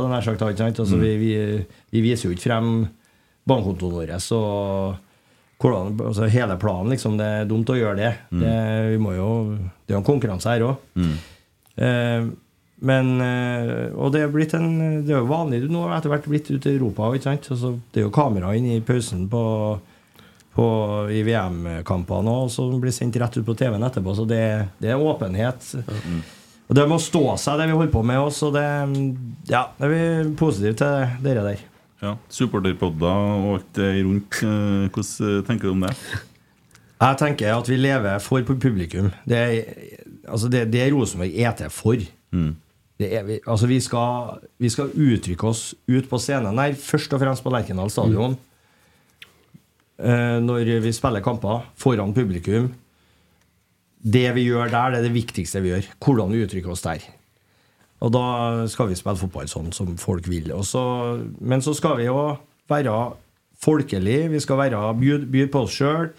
sagt. 0.58 0.80
Altså, 0.80 0.96
Mm. 0.96 1.02
vi, 1.02 1.16
vi, 1.16 1.66
vi 1.92 2.00
viser 2.02 2.28
jo 2.28 2.34
ikke 2.34 2.48
frem 2.50 2.88
bankkontoen 3.46 3.92
vår 3.94 4.10
og 4.34 4.96
hvordan, 5.62 5.94
altså, 6.04 6.26
hele 6.28 6.56
planen. 6.58 6.90
Liksom, 6.92 7.16
det 7.16 7.26
er 7.26 7.44
dumt 7.48 7.70
å 7.70 7.76
gjøre 7.78 7.96
det. 7.96 8.14
Mm. 8.30 8.40
det 8.40 8.56
vi 8.90 8.98
må 8.98 9.14
jo, 9.16 9.30
det 9.86 9.94
er 9.94 9.96
jo 9.96 10.02
en 10.02 10.10
konkurranse 10.10 10.50
her 10.50 10.66
òg. 10.66 10.76
Eh, 11.76 12.26
men 12.86 13.20
eh, 13.24 13.88
Og 13.96 14.12
det 14.12 14.20
er, 14.22 14.28
blitt 14.32 14.52
en, 14.54 15.04
det 15.06 15.14
er 15.14 15.22
jo 15.22 15.30
vanlig 15.30 15.62
nå 15.70 15.86
etter 15.96 16.10
hvert 16.12 16.26
blitt 16.28 16.50
ute 16.50 16.68
i 16.72 16.76
Europa. 16.76 17.08
Ikke 17.14 17.30
sant? 17.30 17.48
Altså, 17.54 17.78
det 17.92 18.02
er 18.02 18.06
jo 18.08 18.12
kamera 18.12 18.52
inne 18.56 18.76
i 18.76 18.84
pausen 18.84 19.28
på, 19.32 19.42
på, 20.56 20.66
i 21.12 21.20
VM-kampene 21.26 22.32
og 22.42 22.50
som 22.52 22.74
blir 22.82 22.94
sendt 22.94 23.18
rett 23.20 23.36
ut 23.36 23.46
på 23.46 23.54
TV-en 23.58 23.84
etterpå. 23.86 24.14
Så 24.16 24.24
det, 24.28 24.42
det 24.82 24.92
er 24.94 25.02
åpenhet. 25.02 25.68
Og 26.66 26.74
det 26.74 26.86
må 26.90 26.96
stå 26.98 27.22
seg, 27.38 27.60
det 27.60 27.68
vi 27.70 27.76
holder 27.78 27.92
på 27.94 28.02
med 28.08 28.18
også. 28.24 28.48
Det, 28.54 28.64
ja, 29.52 29.66
det 29.78 29.86
er 29.86 29.92
vi 29.92 30.36
positive 30.40 30.74
til 30.80 31.18
dere 31.26 31.44
der. 31.46 31.60
Ja, 32.02 32.14
Supporterpodder 32.28 33.20
og 33.36 33.52
alt 33.54 33.68
det 33.78 33.90
rundt. 34.04 34.40
eh, 34.44 34.88
Hvordan 34.92 35.28
eh, 35.30 35.44
tenker 35.46 35.68
du 35.68 35.74
om 35.76 35.84
det? 35.86 35.94
Jeg 36.96 37.18
tenker 37.20 37.52
at 37.54 37.68
vi 37.68 37.76
lever 37.76 38.18
for 38.24 38.44
publikum. 38.48 39.10
Det 39.28 39.38
er, 39.38 40.02
altså 40.28 40.48
det, 40.52 40.66
det 40.72 40.88
Rosenborg 40.92 41.32
er 41.36 41.54
til 41.56 41.72
for. 41.72 42.02
Det 42.96 43.08
er, 43.12 43.24
vi, 43.28 43.38
altså 43.44 43.68
vi, 43.68 43.76
skal, 43.84 44.38
vi 44.60 44.70
skal 44.72 44.88
uttrykke 44.92 45.48
oss 45.50 45.74
ut 45.88 46.06
på 46.08 46.16
scenen 46.20 46.56
Nei, 46.56 46.70
først 46.80 47.12
og 47.12 47.20
fremst 47.20 47.44
på 47.44 47.52
Lerkendal 47.52 47.90
stadion. 47.92 48.36
Eh, 48.36 48.45
når 49.96 50.68
vi 50.84 50.90
spiller 50.92 51.24
kamper 51.24 51.62
foran 51.80 52.12
publikum. 52.12 52.66
Det 54.06 54.28
vi 54.36 54.44
gjør 54.46 54.68
der, 54.68 54.92
det 54.92 54.98
er 54.98 55.06
det 55.06 55.14
viktigste 55.14 55.62
vi 55.64 55.72
gjør. 55.72 55.86
Hvordan 56.04 56.34
vi 56.34 56.42
uttrykker 56.44 56.74
oss 56.74 56.84
der. 56.84 57.06
Og 58.04 58.12
da 58.12 58.26
skal 58.68 58.90
vi 58.90 58.98
spille 58.98 59.18
fotball 59.18 59.48
sånn 59.48 59.72
som 59.74 59.94
folk 60.00 60.28
vil. 60.28 60.52
Og 60.54 60.66
så, 60.68 60.82
men 61.40 61.64
så 61.64 61.72
skal 61.76 61.96
vi 62.00 62.08
jo 62.10 62.36
være 62.68 62.96
folkelige. 63.62 64.28
Vi 64.34 64.42
skal 64.44 64.60
være 64.60 64.82
by, 65.00 65.12
by 65.32 65.46
på 65.52 65.64
oss 65.64 65.78
sjøl. 65.78 66.10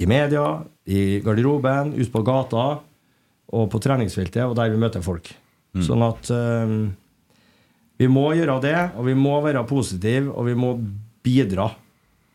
I 0.00 0.08
media, 0.10 0.46
i 0.90 1.20
garderoben, 1.22 1.94
ute 1.94 2.10
på 2.12 2.24
gata 2.26 2.64
og 3.50 3.66
på 3.70 3.80
treningsfeltet, 3.82 4.42
og 4.46 4.56
der 4.58 4.72
vi 4.72 4.80
møter 4.80 5.04
folk. 5.04 5.28
Sånn 5.84 6.02
at 6.02 6.30
um, 6.34 6.90
vi 8.00 8.08
må 8.10 8.30
gjøre 8.34 8.56
det, 8.64 8.78
og 8.96 9.06
vi 9.06 9.14
må 9.18 9.36
være 9.44 9.62
positive, 9.68 10.32
og 10.32 10.48
vi 10.48 10.56
må 10.58 10.72
bidra. 11.22 11.68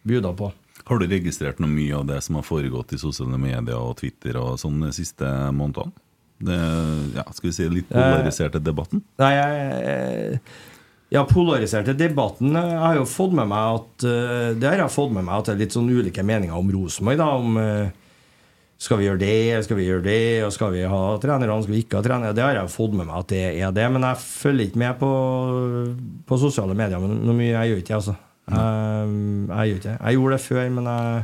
Bjuda 0.05 0.31
på. 0.38 0.51
Har 0.86 1.02
du 1.02 1.07
registrert 1.10 1.60
noe 1.64 1.72
mye 1.72 1.95
av 1.98 2.06
det 2.10 2.20
som 2.22 2.38
har 2.38 2.45
foregått 2.45 2.94
i 2.94 3.02
sosiale 3.02 3.40
medier 3.41 3.78
og 3.80 3.95
Twitter 4.02 4.38
og 4.38 4.60
sånn 4.62 4.84
de 4.86 4.91
siste 4.94 5.26
månedene? 5.56 5.95
Det, 6.45 6.56
ja, 7.16 7.24
skal 7.32 7.48
vi 7.48 7.53
si 7.56 7.66
litt 7.72 7.88
polariserte 7.90 8.60
debatten? 8.60 9.02
Nei, 9.24 9.30
jeg 9.38 10.40
Ja, 11.14 11.22
polariserte 11.30 11.94
debatten 11.95 12.57
eh, 12.60 12.72
Jeg 12.74 12.82
har 12.82 12.98
jo 12.98 13.06
fått 13.07 13.32
med 13.38 13.48
meg 13.48 13.78
at 13.78 14.03
eh, 14.10 14.49
Det 14.60 14.68
har 14.68 14.82
jeg 14.82 14.91
fått 14.91 15.14
med 15.16 15.24
meg 15.24 15.38
at 15.38 15.48
det 15.48 15.53
er 15.53 15.62
litt 15.62 15.78
sånn 15.78 15.88
ulike 15.88 16.26
meninger 16.28 16.57
om 16.57 16.74
Rosenborg, 16.76 17.22
da. 17.22 17.30
Om 17.40 17.62
eh, 17.62 17.94
skal 18.76 18.99
vi 18.99 19.07
gjøre 19.07 19.22
det, 19.22 19.64
skal 19.64 19.80
vi 19.80 19.88
gjøre 19.88 20.03
det, 20.03 20.20
og 20.44 20.52
skal 20.52 20.74
vi 20.76 20.84
ha 20.91 21.02
trenerne, 21.24 21.56
skal 21.64 21.74
vi 21.78 21.84
ikke 21.86 22.02
ha 22.02 22.03
trenere? 22.03 22.36
Det 22.36 22.44
har 22.44 22.57
jeg 22.60 22.74
fått 22.74 22.98
med 22.99 23.07
meg 23.07 23.16
at 23.22 23.32
det 23.32 23.44
er 23.56 23.72
det, 23.80 23.86
men 23.95 24.03
jeg 24.03 24.20
følger 24.26 24.68
ikke 24.68 24.82
med 24.84 24.98
på, 24.99 25.12
på 26.28 26.40
sosiale 26.41 26.76
medier. 26.76 26.99
Men 26.99 27.22
noe 27.24 27.38
mye 27.38 27.53
jeg 27.53 27.72
gjør 27.72 27.80
ikke 27.80 27.94
det, 27.94 27.99
altså. 28.02 28.18
Jeg, 28.45 29.15
jeg 29.49 29.81
det. 29.84 29.95
Jeg 29.95 30.17
gjorde 30.19 30.35
det 30.38 30.43
før, 30.45 30.69
men 30.69 30.91
jeg 30.91 31.23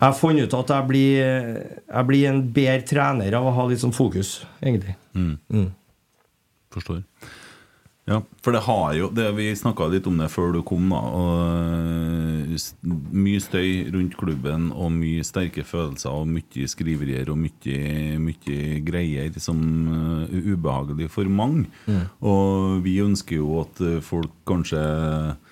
jeg 0.00 0.08
har 0.08 0.16
funnet 0.16 0.46
ut 0.48 0.54
at 0.56 0.70
jeg 0.72 0.88
blir, 0.88 1.18
jeg 1.84 2.08
blir 2.08 2.28
en 2.30 2.38
bedre 2.56 2.86
trener 2.88 3.34
av 3.36 3.44
å 3.44 3.52
ha 3.52 3.66
litt 3.68 3.82
sånn 3.82 3.92
fokus, 3.92 4.38
egentlig. 4.64 4.94
Mm. 5.12 5.66
Forstår. 6.72 7.02
Ja, 8.08 8.22
for 8.42 8.56
det 8.56 8.62
har 8.64 8.94
jo 8.96 9.10
det, 9.14 9.26
Vi 9.36 9.50
snakka 9.54 9.86
litt 9.92 10.06
om 10.08 10.16
det 10.18 10.30
før 10.32 10.54
du 10.56 10.62
kom. 10.66 10.88
da 10.90 11.02
og 11.04 12.88
Mye 13.12 13.42
støy 13.44 13.92
rundt 13.92 14.16
klubben 14.18 14.70
og 14.72 14.90
mye 14.96 15.22
sterke 15.26 15.62
følelser 15.68 16.10
og 16.10 16.32
mye 16.32 16.66
skriverier 16.66 17.28
og 17.30 17.38
mye, 17.38 18.16
mye 18.18 18.80
greier 18.86 19.36
som 19.38 19.60
eh, 19.92 20.32
er 20.40 20.48
ubehagelig 20.56 21.10
for 21.12 21.28
mange. 21.28 21.68
Og 22.24 22.80
vi 22.82 22.96
ønsker 23.04 23.36
jo 23.36 23.60
at 23.62 23.84
eh, 23.84 24.00
folk 24.02 24.32
kanskje 24.48 24.80
eh, 24.80 25.49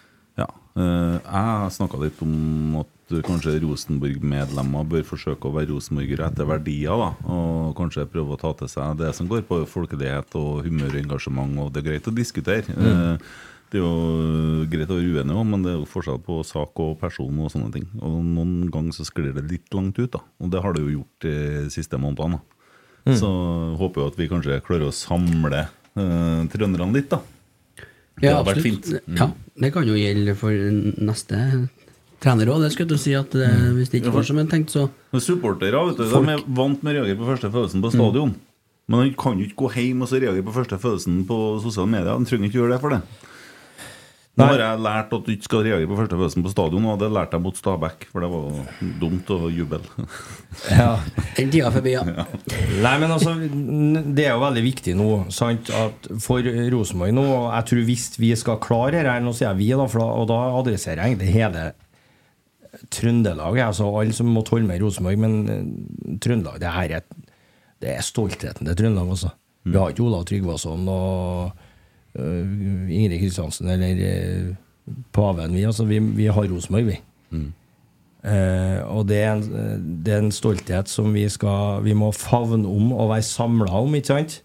Jeg 0.79 1.75
snakka 1.75 1.99
litt 2.03 2.21
om 2.23 2.79
at 2.83 3.15
kanskje 3.25 3.57
Rosenborg-medlemmer 3.65 4.85
bør 4.89 5.05
forsøke 5.09 5.49
å 5.49 5.55
være 5.55 5.73
rosenborgere 5.73 6.29
etter 6.29 6.49
verdier. 6.49 6.93
da 7.01 7.11
Og 7.33 7.77
kanskje 7.79 8.07
prøve 8.11 8.37
å 8.37 8.41
ta 8.41 8.53
til 8.59 8.69
seg 8.69 8.99
det 9.01 9.15
som 9.17 9.29
går 9.31 9.47
på 9.49 9.63
folkelighet 9.67 10.35
og 10.39 10.65
humør 10.67 10.93
og 10.93 11.01
engasjement. 11.03 11.59
Og 11.65 11.73
det 11.73 11.83
er 11.83 11.89
greit 11.91 12.11
å 12.11 12.15
diskutere. 12.15 12.69
Eh, 12.69 13.19
Det 13.69 13.77
er 13.77 13.85
jo 13.85 14.65
greit 14.65 14.89
å 14.89 14.97
være 14.97 15.11
uenig 15.13 15.35
òg, 15.37 15.45
men 15.45 15.61
det 15.63 15.73
er 15.75 15.77
jo 15.77 15.89
forskjell 15.91 16.23
på 16.25 16.39
sak 16.41 16.79
og 16.81 16.95
person 17.03 17.29
og 17.37 17.51
sånne 17.53 17.69
ting. 17.75 17.85
Og 18.01 18.15
noen 18.25 18.71
ganger 18.73 18.97
så 18.97 19.05
sklir 19.05 19.35
det 19.37 19.45
litt 19.45 19.69
langt 19.77 19.99
ut, 19.99 20.11
da. 20.15 20.23
Og 20.41 20.49
det 20.49 20.63
har 20.65 20.73
det 20.73 20.81
jo 20.87 20.95
gjort 20.95 21.27
de 21.27 21.69
siste 21.69 22.01
månedene. 22.01 22.41
Mm. 23.05 23.17
Så 23.21 23.29
håper 23.77 24.01
jeg 24.01 24.13
at 24.15 24.17
vi 24.17 24.29
kanskje 24.31 24.61
klarer 24.65 24.89
å 24.89 24.97
samle 24.97 25.67
eh, 25.69 26.49
trønderne 26.49 26.97
litt, 26.97 27.11
da. 27.13 27.21
Det 28.21 28.33
har 28.33 28.45
vært 28.47 28.61
absolutt. 28.61 28.89
fint. 28.89 29.09
Mm. 29.09 29.21
Ja, 29.21 29.29
det 29.65 29.73
kan 29.75 29.89
jo 29.89 29.99
gjelde 29.99 30.35
for 30.39 30.51
neste 31.11 31.41
trener 32.23 32.51
òg. 32.51 32.65
Det 32.65 32.73
skulle 32.75 32.89
jeg 32.89 32.95
til 32.95 33.03
si 33.05 33.15
at 33.19 33.39
eh, 33.39 33.71
hvis 33.77 33.93
det 33.93 34.03
ikke 34.03 34.15
går 34.19 34.27
som 34.27 34.43
en 34.43 34.51
tenkt, 34.51 34.75
så 34.75 34.89
Men 35.15 35.25
Supportere 35.25 35.85
vet 35.91 36.01
du, 36.01 36.05
de 36.05 36.35
er 36.35 36.45
vant 36.47 36.83
med 36.83 36.95
å 36.95 37.01
reagere 37.01 37.21
på 37.21 37.31
første 37.31 37.51
følelsen 37.55 37.85
på 37.85 37.95
stadion. 37.95 38.35
Men 38.89 39.05
de 39.05 39.17
kan 39.21 39.37
jo 39.37 39.45
ikke 39.45 39.67
gå 39.67 39.73
hjem 39.77 40.05
og 40.05 40.09
så 40.09 40.19
reagere 40.19 40.47
på 40.47 40.55
første 40.55 40.79
følelsen 40.81 41.25
på 41.29 41.39
sosiale 41.63 41.91
medier. 41.93 42.15
De 42.17 42.29
trenger 42.29 42.49
ikke 42.49 42.63
gjøre 42.63 42.75
det 42.75 42.81
for 42.85 42.97
det. 42.97 43.03
Nå 44.39 44.47
har 44.53 44.61
jeg 44.63 44.83
lært 44.85 45.15
at 45.17 45.25
du 45.27 45.31
ikke 45.33 45.49
skal 45.49 45.65
reagere 45.67 45.89
på 45.91 45.97
første 45.99 46.19
følelsen 46.19 46.45
på 46.47 46.53
stadion, 46.53 46.85
og 46.93 47.01
det 47.01 47.09
lærte 47.11 47.35
jeg 47.39 47.45
mot 47.45 47.59
Stabæk, 47.59 48.07
for 48.13 48.23
det 48.23 48.29
var 48.31 48.93
dumt 49.03 49.33
å 49.35 49.39
juble. 49.53 49.81
Ja. 50.73 50.99
den 51.37 51.51
tida 51.53 51.69
forbi, 51.71 51.93
ja. 51.93 52.03
Nei, 52.83 52.95
men 52.99 53.13
altså 53.15 53.35
Det 53.37 54.25
er 54.25 54.33
jo 54.33 54.41
veldig 54.43 54.63
viktig 54.65 54.95
nå 54.99 55.09
sant, 55.35 55.69
at 55.77 56.09
for 56.25 56.43
Rosenborg 56.73 57.13
nå 57.15 57.25
og 57.27 57.45
Jeg 57.53 57.67
tror 57.69 57.85
hvis 57.87 58.07
vi 58.19 58.31
skal 58.41 58.59
klare 58.65 58.97
det 58.97 59.11
her, 59.13 59.21
nå 59.23 59.35
sier 59.37 59.51
jeg 59.51 59.61
vi, 59.61 59.69
da, 59.77 59.87
for 59.91 60.03
da, 60.03 60.09
og 60.23 60.27
da 60.31 60.39
adresserer 60.63 61.03
jeg 61.05 61.15
egentlig 61.19 61.35
hele 61.37 61.67
Trøndelag. 62.95 63.59
Altså 63.69 63.89
alle 64.01 64.15
som 64.17 64.31
måtte 64.33 64.55
holde 64.55 64.69
med 64.69 64.83
Rosenborg, 64.83 65.21
men 65.21 65.39
eh, 65.53 66.19
Trøndelag 66.23 66.61
det 66.63 66.75
her 66.75 66.97
er, 67.01 67.07
det 67.83 67.95
er 67.97 68.05
stoltheten 68.07 68.69
til 68.69 68.79
Trøndelag. 68.79 69.15
Altså. 69.17 69.33
Vi 69.69 69.77
har 69.77 69.93
ikke 69.93 70.07
Olav 70.07 70.25
Tryggvason 70.29 70.87
og 70.93 71.65
Ingrid 72.19 73.21
Kristiansen 73.23 73.71
eller 73.73 74.03
øh, 74.09 74.51
Paven. 75.13 75.55
Vi, 75.55 75.65
altså, 75.69 75.87
vi, 75.89 75.99
vi 75.99 76.29
har 76.33 76.51
Rosenborg, 76.51 76.93
vi. 76.93 76.99
Eh, 78.29 78.81
og 78.91 79.07
det 79.09 79.19
er, 79.23 79.39
en, 79.39 79.89
det 80.05 80.15
er 80.15 80.25
en 80.25 80.35
stolthet 80.35 80.91
som 80.91 81.13
vi 81.15 81.23
skal 81.31 81.85
Vi 81.87 81.95
må 81.95 82.09
favne 82.11 82.67
om 82.67 82.91
og 82.91 83.13
være 83.13 83.27
samla 83.29 83.71
om, 83.79 83.95
ikke 83.95 84.11
sant? 84.11 84.41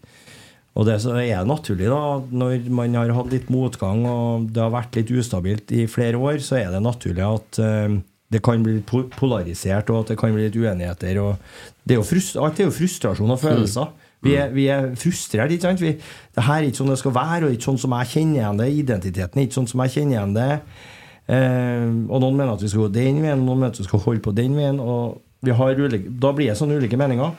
Og 0.74 0.88
det 0.88 0.96
er 0.98 1.46
naturlig, 1.46 1.86
da, 1.86 2.18
når 2.34 2.64
man 2.74 2.96
har 2.98 3.12
hatt 3.14 3.30
litt 3.30 3.50
motgang 3.52 4.02
og 4.10 4.48
det 4.50 4.62
har 4.62 4.72
vært 4.74 4.96
litt 4.98 5.12
ustabilt 5.14 5.70
i 5.70 5.84
flere 5.90 6.18
år, 6.18 6.40
så 6.42 6.58
er 6.58 6.72
det 6.74 6.82
naturlig 6.82 7.22
at 7.22 7.60
eh, 7.62 8.00
det 8.34 8.40
kan 8.42 8.64
bli 8.64 8.80
polarisert, 9.14 9.92
og 9.92 10.02
at 10.02 10.12
det 10.12 10.18
kan 10.18 10.34
bli 10.34 10.48
litt 10.48 10.58
uenigheter. 10.58 11.20
Og 11.22 11.36
det 11.86 11.94
er 11.94 12.00
jo 12.00 12.08
frust 12.08 12.40
alt 12.40 12.58
er 12.58 12.66
jo 12.66 12.74
frustrasjon 12.74 13.34
og 13.36 13.38
følelser. 13.42 13.92
Vi 14.24 14.34
er, 14.40 14.50
vi 14.54 14.66
er 14.72 14.90
frustrert. 14.98 15.52
ikke 15.52 15.68
sant? 15.68 15.82
Vi, 15.84 15.94
det 16.34 16.44
her 16.46 16.62
er 16.62 16.68
ikke 16.70 16.80
sånn 16.80 16.92
det 16.94 17.00
skal 17.02 17.14
være, 17.16 17.46
og 17.46 17.54
ikke 17.54 17.68
sånn 17.68 17.82
som 17.84 17.94
jeg 17.98 18.12
kjenner 18.14 18.40
igjen 18.40 18.60
det. 18.60 18.68
Identiteten 18.80 19.40
er 19.40 19.46
ikke 19.46 19.58
sånn 19.58 19.70
som 19.70 19.84
jeg 19.84 19.94
kjenner 19.98 20.16
igjen 20.16 20.36
det. 20.38 20.50
Eh, 21.24 21.86
og 22.08 22.20
noen 22.20 22.36
mener 22.36 22.54
at 22.54 22.64
vi 22.64 22.70
skal 22.72 22.86
gå 22.86 22.94
den 22.96 23.22
veien, 23.24 23.40
og 23.42 23.46
noen 23.48 23.62
mener 23.62 23.74
at 23.74 23.80
vi 23.80 23.86
skal 23.88 24.02
holde 24.04 24.24
på 24.24 24.34
den 24.36 24.56
veien. 24.58 24.80
Og 24.80 25.20
ulike, 25.44 26.08
da 26.08 26.32
blir 26.32 26.50
det 26.50 26.58
sånne 26.60 26.80
ulike 26.80 27.00
meninger. 27.00 27.36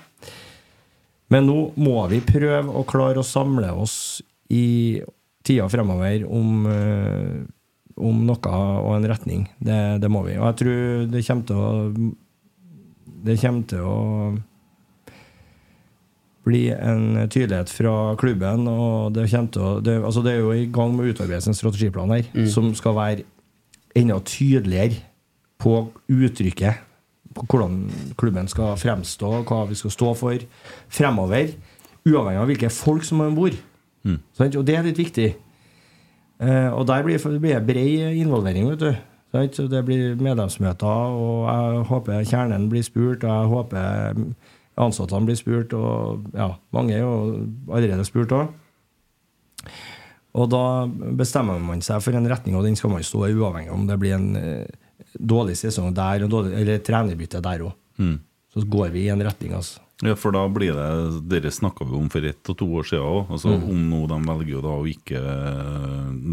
Men 1.33 1.47
nå 1.49 1.57
må 1.81 1.97
vi 2.11 2.21
prøve 2.25 2.69
å 2.69 2.85
klare 2.87 3.21
å 3.21 3.25
samle 3.25 3.71
oss 3.73 4.21
i 4.53 5.01
tida 5.45 5.65
fremover 5.69 6.25
om, 6.29 6.65
eh, 6.69 7.45
om 7.97 8.25
noe 8.27 8.59
og 8.81 8.91
en 8.95 9.09
retning. 9.09 9.47
Det, 9.57 10.01
det 10.01 10.11
må 10.11 10.25
vi. 10.25 10.37
Og 10.37 10.45
jeg 10.51 10.59
tror 10.61 11.09
det 11.13 11.25
kommer 11.25 11.49
til 11.49 11.55
å 11.55 12.11
Det 13.25 13.39
kommer 13.41 13.63
til 13.65 13.81
å 13.81 13.95
bli 16.45 16.69
en 16.73 17.27
tydelighet 17.29 17.71
fra 17.73 18.15
klubben. 18.21 18.67
Og 18.69 19.13
det, 19.15 19.27
å, 19.57 19.75
det, 19.83 19.97
altså 20.05 20.23
det 20.25 20.35
er 20.35 20.43
jo 20.43 20.51
i 20.55 20.67
gang 20.71 20.95
med 20.95 21.07
å 21.07 21.13
utarbeides 21.13 21.49
en 21.49 21.57
strategiplan 21.57 22.13
her 22.13 22.27
Mm. 22.33 22.47
som 22.51 22.71
skal 22.77 22.95
være 22.95 23.23
enda 23.95 24.19
tydeligere 24.25 25.01
på 25.59 25.87
uttrykket. 26.11 26.83
På 27.35 27.43
hvordan 27.51 27.89
klubben 28.17 28.47
skal 28.47 28.77
fremstå, 28.79 29.31
hva 29.43 29.65
vi 29.67 29.75
skal 29.75 29.91
stå 29.91 30.13
for 30.15 30.45
fremover. 30.89 31.49
Uavhengig 32.05 32.39
av 32.39 32.47
hvilke 32.47 32.69
folk 32.71 33.03
som 33.03 33.19
er 33.23 33.31
om 33.31 33.35
bord. 33.35 33.57
Mm. 34.05 34.19
Og 34.39 34.65
det 34.65 34.75
er 34.77 34.85
litt 34.85 35.01
viktig. 35.01 35.33
Eh, 36.39 36.69
og 36.69 36.85
der 36.87 37.03
blir 37.03 37.17
det 37.17 37.41
blir 37.41 37.59
bred 37.65 38.15
involvering, 38.19 38.69
vet 38.69 38.79
du. 38.79 38.93
Sant? 39.35 39.57
Det 39.71 39.81
blir 39.87 40.15
medlemsmøter, 40.15 41.15
og 41.15 41.47
jeg 41.49 41.85
håper 41.89 42.27
kjernen 42.29 42.69
blir 42.71 42.83
spurt, 42.85 43.23
og 43.23 43.31
jeg 43.31 43.51
håper 43.51 44.21
ansatte 44.75 45.19
blir 45.25 45.37
spurt, 45.39 45.73
og 45.77 46.25
ja, 46.35 46.49
mange 46.75 46.95
er 46.97 47.03
jo 47.03 47.13
allerede 47.71 48.05
spurt 48.07 48.33
òg. 48.35 48.49
Og 50.35 50.49
da 50.51 50.63
bestemmer 51.15 51.61
man 51.63 51.83
seg 51.85 52.01
for 52.03 52.17
en 52.17 52.27
retning, 52.27 52.57
og 52.57 52.65
den 52.67 52.75
skal 52.75 52.91
man 52.91 53.05
stå 53.07 53.23
i, 53.29 53.35
uavhengig 53.37 53.71
om 53.71 53.85
det 53.87 53.97
blir 54.01 54.17
en 54.17 54.35
eh, 54.35 54.67
dårlig 55.15 55.55
sesong 55.61 55.93
der, 55.95 56.27
dårlig, 56.31 56.57
eller 56.59 56.83
trenerbytte 56.83 57.43
der 57.43 57.63
òg. 57.69 57.75
Mm. 58.01 58.17
Så 58.51 58.65
går 58.71 58.91
vi 58.91 59.05
i 59.05 59.11
en 59.13 59.23
retning, 59.23 59.55
altså. 59.55 59.84
Ja, 60.03 60.11
for 60.19 60.33
da 60.35 60.41
blir 60.51 60.75
det 60.75 61.21
Dere 61.31 61.47
snakka 61.55 61.85
vi 61.87 61.95
om 61.95 62.09
for 62.11 62.25
ett 62.27 62.49
og 62.51 62.57
to 62.59 62.65
år 62.67 62.83
siden 62.83 63.05
òg. 63.07 63.29
Altså, 63.31 63.53
Mm. 63.55 63.69
Om 63.71 63.83
nå 63.89 63.99
de 64.11 64.17
velger 64.27 64.51
jo 64.51 64.61
da 64.61 64.73
å 64.75 64.83
ikke 64.91 65.19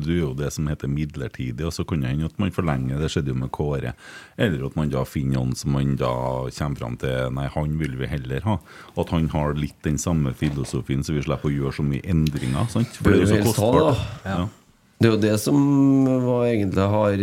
Du 0.03 0.11
er 0.11 0.19
jo 0.19 0.35
det 0.35 0.53
som 0.53 0.67
heter 0.67 0.89
midlertidig, 0.91 1.63
og 1.65 1.71
så 1.73 1.87
kan 1.87 2.01
det 2.03 2.11
hende 2.11 2.25
at 2.27 2.39
man 2.43 2.51
forlenger. 2.51 2.99
Det 2.99 3.11
skjedde 3.13 3.29
jo 3.31 3.35
med 3.39 3.53
Kåre. 3.53 3.93
Eller 4.37 4.67
at 4.67 4.75
man 4.75 4.91
da 4.91 5.05
finner 5.05 5.39
noen 5.39 5.55
som 5.55 5.71
man 5.73 5.95
da 5.95 6.11
kommer 6.51 6.77
fram 6.77 6.97
til 6.99 7.31
Nei, 7.33 7.47
han 7.55 7.79
vil 7.79 7.95
vi 8.01 8.07
heller 8.11 8.41
ha. 8.49 8.59
At 8.99 9.11
han 9.15 9.29
har 9.29 9.55
litt 9.55 9.79
den 9.85 9.97
samme 9.99 10.35
filosofien, 10.35 11.05
så 11.07 11.15
vi 11.15 11.23
slipper 11.23 11.47
å 11.47 11.55
gjøre 11.55 11.77
så 11.79 11.87
mye 11.87 12.03
endringer. 12.03 12.67
Sant? 12.69 12.89
For 12.99 13.11
det 13.13 13.23
er 13.23 13.27
jo 13.27 13.31
så 13.31 13.53
kostbart. 13.53 14.03
Ja. 14.27 14.49
Det 14.99 15.09
er 15.09 15.15
jo 15.15 15.23
det 15.23 15.39
som 15.41 15.57
egentlig 16.43 16.89
har 16.97 17.23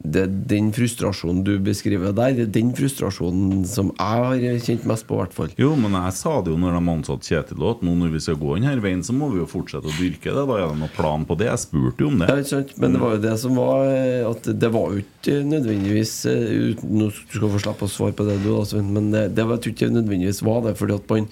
det, 0.00 0.26
Den 0.48 0.70
frustrasjonen 0.72 1.42
du 1.44 1.52
beskriver 1.60 2.14
der, 2.16 2.32
det 2.36 2.46
er 2.46 2.52
den 2.54 2.72
frustrasjonen 2.76 3.64
som 3.68 3.90
jeg 3.92 4.24
har 4.24 4.64
kjent 4.64 4.86
mest 4.88 5.06
på, 5.08 5.18
i 5.18 5.20
hvert 5.20 5.36
fall. 5.36 5.50
Jo, 5.60 5.74
men 5.76 5.96
jeg 5.98 6.14
sa 6.16 6.38
det 6.40 6.54
jo 6.54 6.60
når 6.60 6.78
de 6.78 6.92
ansatte 6.94 7.28
Kjetil 7.30 7.66
at 7.68 7.82
nå 7.84 7.92
når 8.00 8.14
vi 8.14 8.22
skal 8.24 8.38
gå 8.40 8.54
denne 8.56 8.80
veien, 8.80 9.02
så 9.04 9.14
må 9.16 9.28
vi 9.34 9.42
jo 9.42 9.48
fortsette 9.50 9.90
å 9.90 9.96
dyrke 9.98 10.32
det. 10.32 10.44
Da 10.48 10.56
er 10.56 10.70
det 10.70 10.78
noen 10.80 10.94
plan 10.94 11.26
på 11.28 11.36
det. 11.40 11.50
Jeg 11.50 11.64
spurte 11.66 12.04
jo 12.06 12.10
om 12.10 12.22
det. 12.22 12.30
Ja, 12.30 12.40
ikke 12.40 12.52
sant? 12.54 12.72
Men 12.80 12.96
det 12.96 13.02
var 13.02 13.16
jo 13.16 13.22
det 13.26 13.34
som 13.42 13.58
var 13.60 13.90
eh, 13.90 14.28
At 14.30 14.48
det 14.62 14.70
var 14.72 14.94
jo 14.94 15.02
ikke 15.04 15.36
nødvendigvis 15.46 16.14
eh, 16.30 16.46
uten, 16.72 16.94
Nå 17.00 17.10
skal 17.14 17.44
du 17.44 17.48
få 17.54 17.62
slippe 17.66 17.88
å 17.88 17.92
svare 17.92 18.16
på 18.16 18.26
det, 18.28 18.38
du, 18.44 18.50
da, 18.56 18.84
men 18.86 19.10
det, 19.12 19.24
det 19.36 19.46
var, 19.46 19.58
jeg 19.58 19.66
tror 19.66 19.76
ikke 19.76 19.90
nødvendigvis 19.98 20.44
var 20.46 20.64
det. 20.64 20.76
Fordi 20.80 20.96
at 20.96 21.12
man 21.12 21.28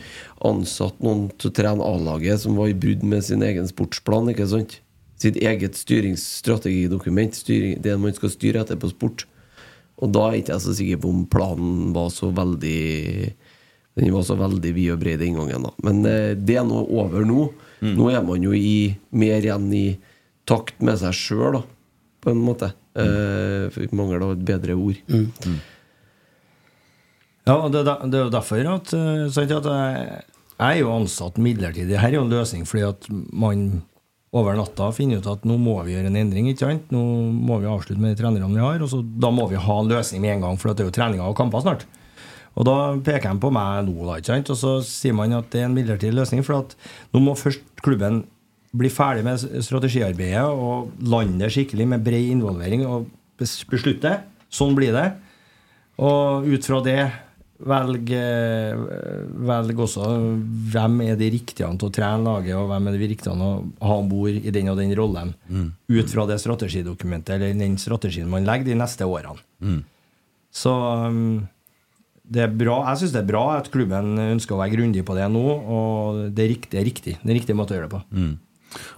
ansatte 0.53 1.05
noen 1.05 1.25
til 1.41 1.51
å 1.51 1.57
trene 1.57 1.89
A-laget 1.89 2.45
som 2.45 2.59
var 2.59 2.71
i 2.71 2.77
brudd 2.77 3.07
med 3.07 3.25
sin 3.27 3.43
egen 3.47 3.71
sportsplan. 3.71 4.29
ikke 4.35 4.51
sant? 4.51 4.79
Sitt 5.19 5.37
eget 5.43 5.75
styringsstrategidokument. 5.79 7.35
Styring, 7.35 7.81
det 7.83 7.97
man 7.99 8.15
skal 8.15 8.31
styre 8.31 8.63
etter 8.63 8.79
på 8.79 8.91
sport. 8.93 9.25
Og 9.99 10.13
da 10.15 10.29
er 10.29 10.39
ikke 10.39 10.55
jeg 10.55 10.65
så 10.65 10.75
sikker 10.79 11.01
på 11.03 11.11
om 11.11 11.25
planen 11.31 11.89
var 11.97 12.13
så 12.15 12.31
veldig 12.31 12.83
Den 13.99 14.13
var 14.15 14.23
så 14.23 14.37
veldig 14.39 14.71
vid 14.77 14.93
og 14.95 15.01
bred 15.01 15.19
den 15.19 15.35
gangen. 15.41 15.65
da 15.67 15.73
Men 15.83 16.05
eh, 16.07 16.37
det 16.39 16.61
er 16.61 16.69
nå 16.69 16.85
over 16.87 17.27
nå. 17.27 17.49
Nå 17.83 18.11
er 18.11 18.23
man 18.27 18.43
jo 18.43 18.53
i, 18.55 18.95
mer 19.11 19.43
igjen 19.43 19.67
i 19.75 19.87
takt 20.49 20.79
med 20.83 20.99
seg 20.99 21.15
sjøl, 21.15 21.61
på 22.23 22.31
en 22.33 22.41
måte. 22.43 22.73
Eh, 22.99 23.67
for 23.71 23.83
vi 23.83 23.99
mangler 23.99 24.23
da 24.23 24.31
et 24.35 24.47
bedre 24.47 24.75
ord. 24.79 25.03
Ja, 27.49 27.57
og 27.57 27.71
det, 27.73 27.83
er 27.85 28.07
det 28.07 28.19
er 28.19 28.25
jo 28.27 28.33
derfor 28.35 28.71
at, 28.75 28.95
eh, 28.95 29.27
sant, 29.35 29.55
at 29.57 29.69
jeg, 29.71 30.23
jeg 30.59 30.67
er 30.69 30.81
jo 30.83 30.95
ansatt 30.95 31.39
midlertidig. 31.43 31.99
Her 31.99 32.11
er 32.11 32.19
jo 32.19 32.25
en 32.27 32.35
løsning 32.35 32.67
fordi 32.69 32.87
at 32.89 33.07
man 33.33 33.83
over 34.37 34.57
natta 34.59 34.91
finner 34.93 35.23
ut 35.23 35.29
at 35.31 35.45
nå 35.49 35.57
må 35.61 35.79
vi 35.87 35.95
gjøre 35.95 36.11
en 36.11 36.19
endring. 36.21 36.51
ikke 36.51 36.67
sant? 36.67 36.91
Nå 36.93 37.01
må 37.33 37.61
vi 37.63 37.71
avslutte 37.71 38.01
med 38.03 38.13
de 38.13 38.21
trenerne 38.21 38.51
vi 38.53 38.65
har, 38.65 38.83
og 38.85 38.91
så, 38.93 39.01
da 39.01 39.31
må 39.33 39.47
vi 39.49 39.61
ha 39.61 39.79
en 39.81 39.89
løsning 39.89 40.25
med 40.25 40.37
en 40.37 40.45
gang, 40.45 40.59
for 40.61 40.73
det 40.73 40.85
er 40.85 40.91
jo 40.91 40.97
treninger 40.99 41.25
og 41.25 41.37
kamper 41.39 41.65
snart. 41.65 41.87
Og 42.59 42.67
da 42.67 42.75
peker 43.07 43.31
han 43.31 43.41
på 43.41 43.53
meg 43.55 43.87
nå, 43.87 43.95
da, 44.03 44.19
ikke 44.19 44.33
sant? 44.33 44.51
og 44.53 44.59
så 44.59 44.73
sier 44.85 45.15
man 45.17 45.37
at 45.37 45.49
det 45.53 45.63
er 45.63 45.69
en 45.69 45.77
midlertidig 45.77 46.17
løsning. 46.19 46.43
For 46.45 46.59
at 46.59 46.75
nå 47.15 47.23
må 47.23 47.37
først 47.39 47.63
klubben 47.85 48.25
bli 48.77 48.91
ferdig 48.93 49.25
med 49.25 49.41
strategiarbeidet 49.65 50.45
og 50.45 50.91
lande 51.09 51.49
skikkelig 51.53 51.87
med 51.95 52.05
bred 52.05 52.33
involvering 52.35 52.85
og 52.85 53.09
beslutte. 53.39 54.19
Sånn 54.53 54.77
blir 54.77 54.93
det. 54.97 55.07
Og 56.03 56.45
ut 56.51 56.69
fra 56.69 56.83
det 56.85 56.99
velg, 57.59 58.13
eh, 58.15 58.79
velg 59.49 59.81
også 59.83 60.07
hvem 60.73 61.01
er 61.09 61.19
de 61.19 61.31
riktige 61.35 61.69
til 61.79 61.89
å 61.89 61.95
trene 61.95 62.23
laget, 62.23 62.55
og 62.55 62.69
hvem 62.71 62.89
er 62.89 62.97
de 62.97 63.11
riktige 63.11 63.35
til 63.35 63.45
å 63.45 63.53
ha 63.83 63.99
om 63.99 64.09
bord 64.11 64.31
i 64.31 64.55
den 64.55 64.71
og 64.71 64.79
den 64.79 64.95
rollen. 64.99 65.35
Mm. 65.51 65.69
Ut 65.91 66.13
fra 66.13 66.27
det 66.31 66.39
strategidokumentet 66.43 67.37
eller 67.37 67.55
den 67.59 67.79
strategien 67.81 68.31
man 68.31 68.47
legger 68.47 68.71
de 68.71 68.79
neste 68.79 69.09
årene. 69.09 69.43
Mm. 69.61 69.81
Så 70.55 70.73
um, 70.73 71.49
det 72.29 72.45
er 72.45 72.55
bra, 72.61 72.81
jeg 72.91 73.03
syns 73.03 73.17
det 73.17 73.23
er 73.25 73.33
bra 73.33 73.45
at 73.57 73.71
klubben 73.73 74.15
ønsker 74.29 74.57
å 74.57 74.61
være 74.63 74.77
grundig 74.77 75.05
på 75.07 75.17
det 75.19 75.27
nå, 75.33 75.45
og 75.49 76.23
det 76.31 76.45
er 76.45 76.53
riktig. 76.55 76.73
Det 76.77 76.81
er 76.81 76.89
riktig, 76.89 77.17
det 77.23 77.33
er 77.33 77.41
riktig 77.41 77.59
måte 77.59 77.75
å 77.75 77.79
gjøre 77.79 77.91
det 77.91 77.97
på. 77.97 78.05
Mm. 78.13 78.35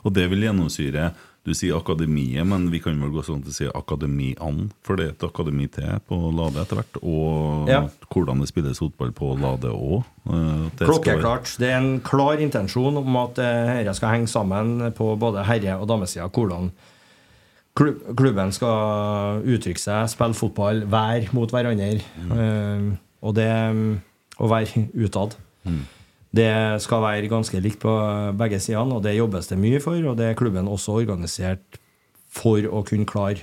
Og 0.04 0.14
det 0.16 0.26
vil 0.32 0.48
gjennomsyre 0.48 1.12
Du 1.46 1.54
sier 1.56 1.72
akademiet, 1.78 2.44
men 2.44 2.66
vi 2.70 2.78
kan 2.84 2.98
vel 3.00 3.14
gå 3.14 3.22
sånn 3.24 3.40
til 3.42 3.48
å 3.50 3.54
si 3.56 3.66
akademian, 3.72 4.66
for 4.84 4.96
det 5.00 5.06
er 5.06 5.12
et 5.14 5.22
akademi 5.24 5.70
til 5.72 5.94
på 6.06 6.18
Lade 6.36 6.60
etter 6.60 6.76
hvert. 6.76 6.98
Og 7.00 7.68
Ja. 7.68 7.78
hvordan 8.12 8.40
det 8.40 8.48
spilles 8.50 8.78
fotball 8.78 9.12
på 9.16 9.30
Lade 9.40 9.70
òg. 9.72 10.04
Klokkeklart. 10.76 11.56
Det 11.58 11.70
er 11.70 11.78
en 11.78 12.00
klar 12.00 12.36
intensjon 12.44 12.96
om 13.00 13.16
at 13.16 13.38
eh, 13.38 13.80
dette 13.84 13.96
skal 13.96 14.10
henge 14.18 14.28
sammen 14.28 14.92
på 14.92 15.16
både 15.18 15.44
herre- 15.48 15.80
og 15.80 15.88
damesida. 15.88 16.28
Hvordan 16.28 16.70
klubben 17.74 18.52
skal 18.52 19.40
uttrykke 19.46 19.80
seg, 19.80 20.08
spille 20.12 20.34
fotball, 20.36 20.84
være 20.90 21.30
mot 21.32 21.50
hverandre. 21.50 22.02
Mm. 22.28 22.98
og 23.22 23.34
det 23.36 23.48
å 24.40 24.48
være 24.48 24.88
utad. 24.96 25.36
Det 26.30 26.50
skal 26.84 27.02
være 27.02 27.30
ganske 27.30 27.58
likt 27.58 27.80
på 27.82 27.92
begge 28.38 28.60
sidene, 28.62 28.98
og 28.98 29.02
det 29.02 29.16
jobbes 29.16 29.50
det 29.50 29.58
mye 29.58 29.80
for. 29.82 29.98
Og 30.12 30.16
det 30.18 30.28
er 30.30 30.38
klubben 30.38 30.70
også 30.70 31.00
organisert 31.00 31.80
for 32.30 32.62
å 32.62 32.84
kunne 32.86 33.08
klare, 33.08 33.42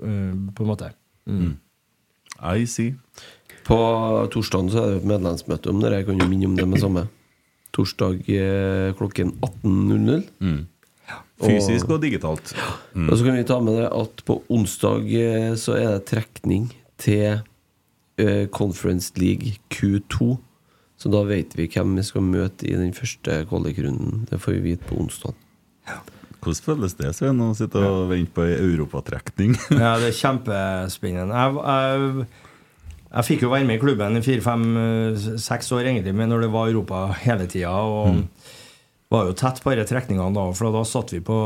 eh, 0.00 0.34
på 0.54 0.62
en 0.62 0.70
måte. 0.70 0.92
Mm. 1.26 1.56
I 2.38 2.66
see. 2.70 2.94
På 3.66 3.76
torsdagen 4.30 4.70
så 4.70 4.84
er 4.84 4.94
det 4.94 5.10
medlemsmøte 5.10 5.70
om 5.70 5.82
det. 5.82 5.92
Jeg 5.92 6.06
kan 6.06 6.20
jo 6.22 6.28
minne 6.30 6.46
om 6.46 6.56
det 6.56 6.68
med 6.68 6.80
samme. 6.80 7.08
Torsdag 7.74 8.22
eh, 8.30 8.94
klokken 8.94 9.34
18.00. 9.42 10.22
Mm. 10.38 10.66
Fysisk 11.42 11.90
og 11.90 12.02
digitalt. 12.02 12.54
Mm. 12.94 13.08
Og 13.08 13.18
så 13.18 13.24
kan 13.24 13.36
vi 13.36 13.46
ta 13.46 13.58
med 13.60 13.74
det 13.74 13.90
at 13.90 14.22
på 14.24 14.42
onsdag 14.48 15.10
eh, 15.18 15.54
så 15.58 15.74
er 15.74 15.98
det 15.98 16.06
trekning 16.14 16.70
til 16.98 17.42
Conference 18.50 19.12
League 19.14 19.60
Q2. 19.70 20.40
Så 20.98 21.10
da 21.12 21.22
vet 21.26 21.54
vi 21.54 21.68
hvem 21.70 21.94
vi 21.98 22.04
skal 22.06 22.24
møte 22.26 22.66
i 22.66 22.74
den 22.74 22.90
første 22.96 23.44
kvalikrunden. 23.48 24.24
Det 24.30 24.40
får 24.42 24.56
vi 24.56 24.72
vite 24.72 24.88
på 24.88 24.98
onsdag. 24.98 25.36
Hvordan 26.38 26.64
føles 26.64 26.94
det, 26.98 27.12
Svein, 27.14 27.40
å 27.42 27.54
sitte 27.56 27.82
og 27.82 28.10
vente 28.10 28.34
på 28.34 28.44
ei 28.46 28.58
europatrekning? 28.58 29.54
Ja, 29.82 29.96
det 30.02 30.10
er 30.10 30.18
kjempespennende. 30.18 31.38
Jeg, 31.38 31.62
jeg, 31.62 32.28
jeg 33.08 33.28
fikk 33.30 33.46
jo 33.46 33.52
være 33.54 33.66
med 33.66 33.78
i 33.78 33.82
klubben 33.82 34.18
i 34.18 34.24
fire-fem-seks 34.26 35.72
år, 35.74 35.86
egentlig, 35.86 36.14
men 36.18 36.30
når 36.30 36.46
det 36.46 36.52
var 36.54 36.70
Europa 36.70 37.06
hele 37.22 37.46
tida. 37.50 37.72
Og 37.78 38.24
var 39.08 39.30
jo 39.30 39.38
tett 39.38 39.62
på 39.64 39.72
disse 39.72 39.88
trekningene 39.88 40.34
da, 40.36 40.46
for 40.54 40.74
da 40.74 40.84
satt 40.86 41.14
vi 41.14 41.22
på, 41.24 41.38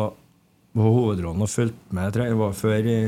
på 0.74 0.94
hovedrollen 0.96 1.44
og 1.44 1.52
fulgte 1.52 1.96
med. 1.96 2.16
Det 2.16 2.32
var 2.40 2.56
før 2.56 2.88
i 2.88 2.98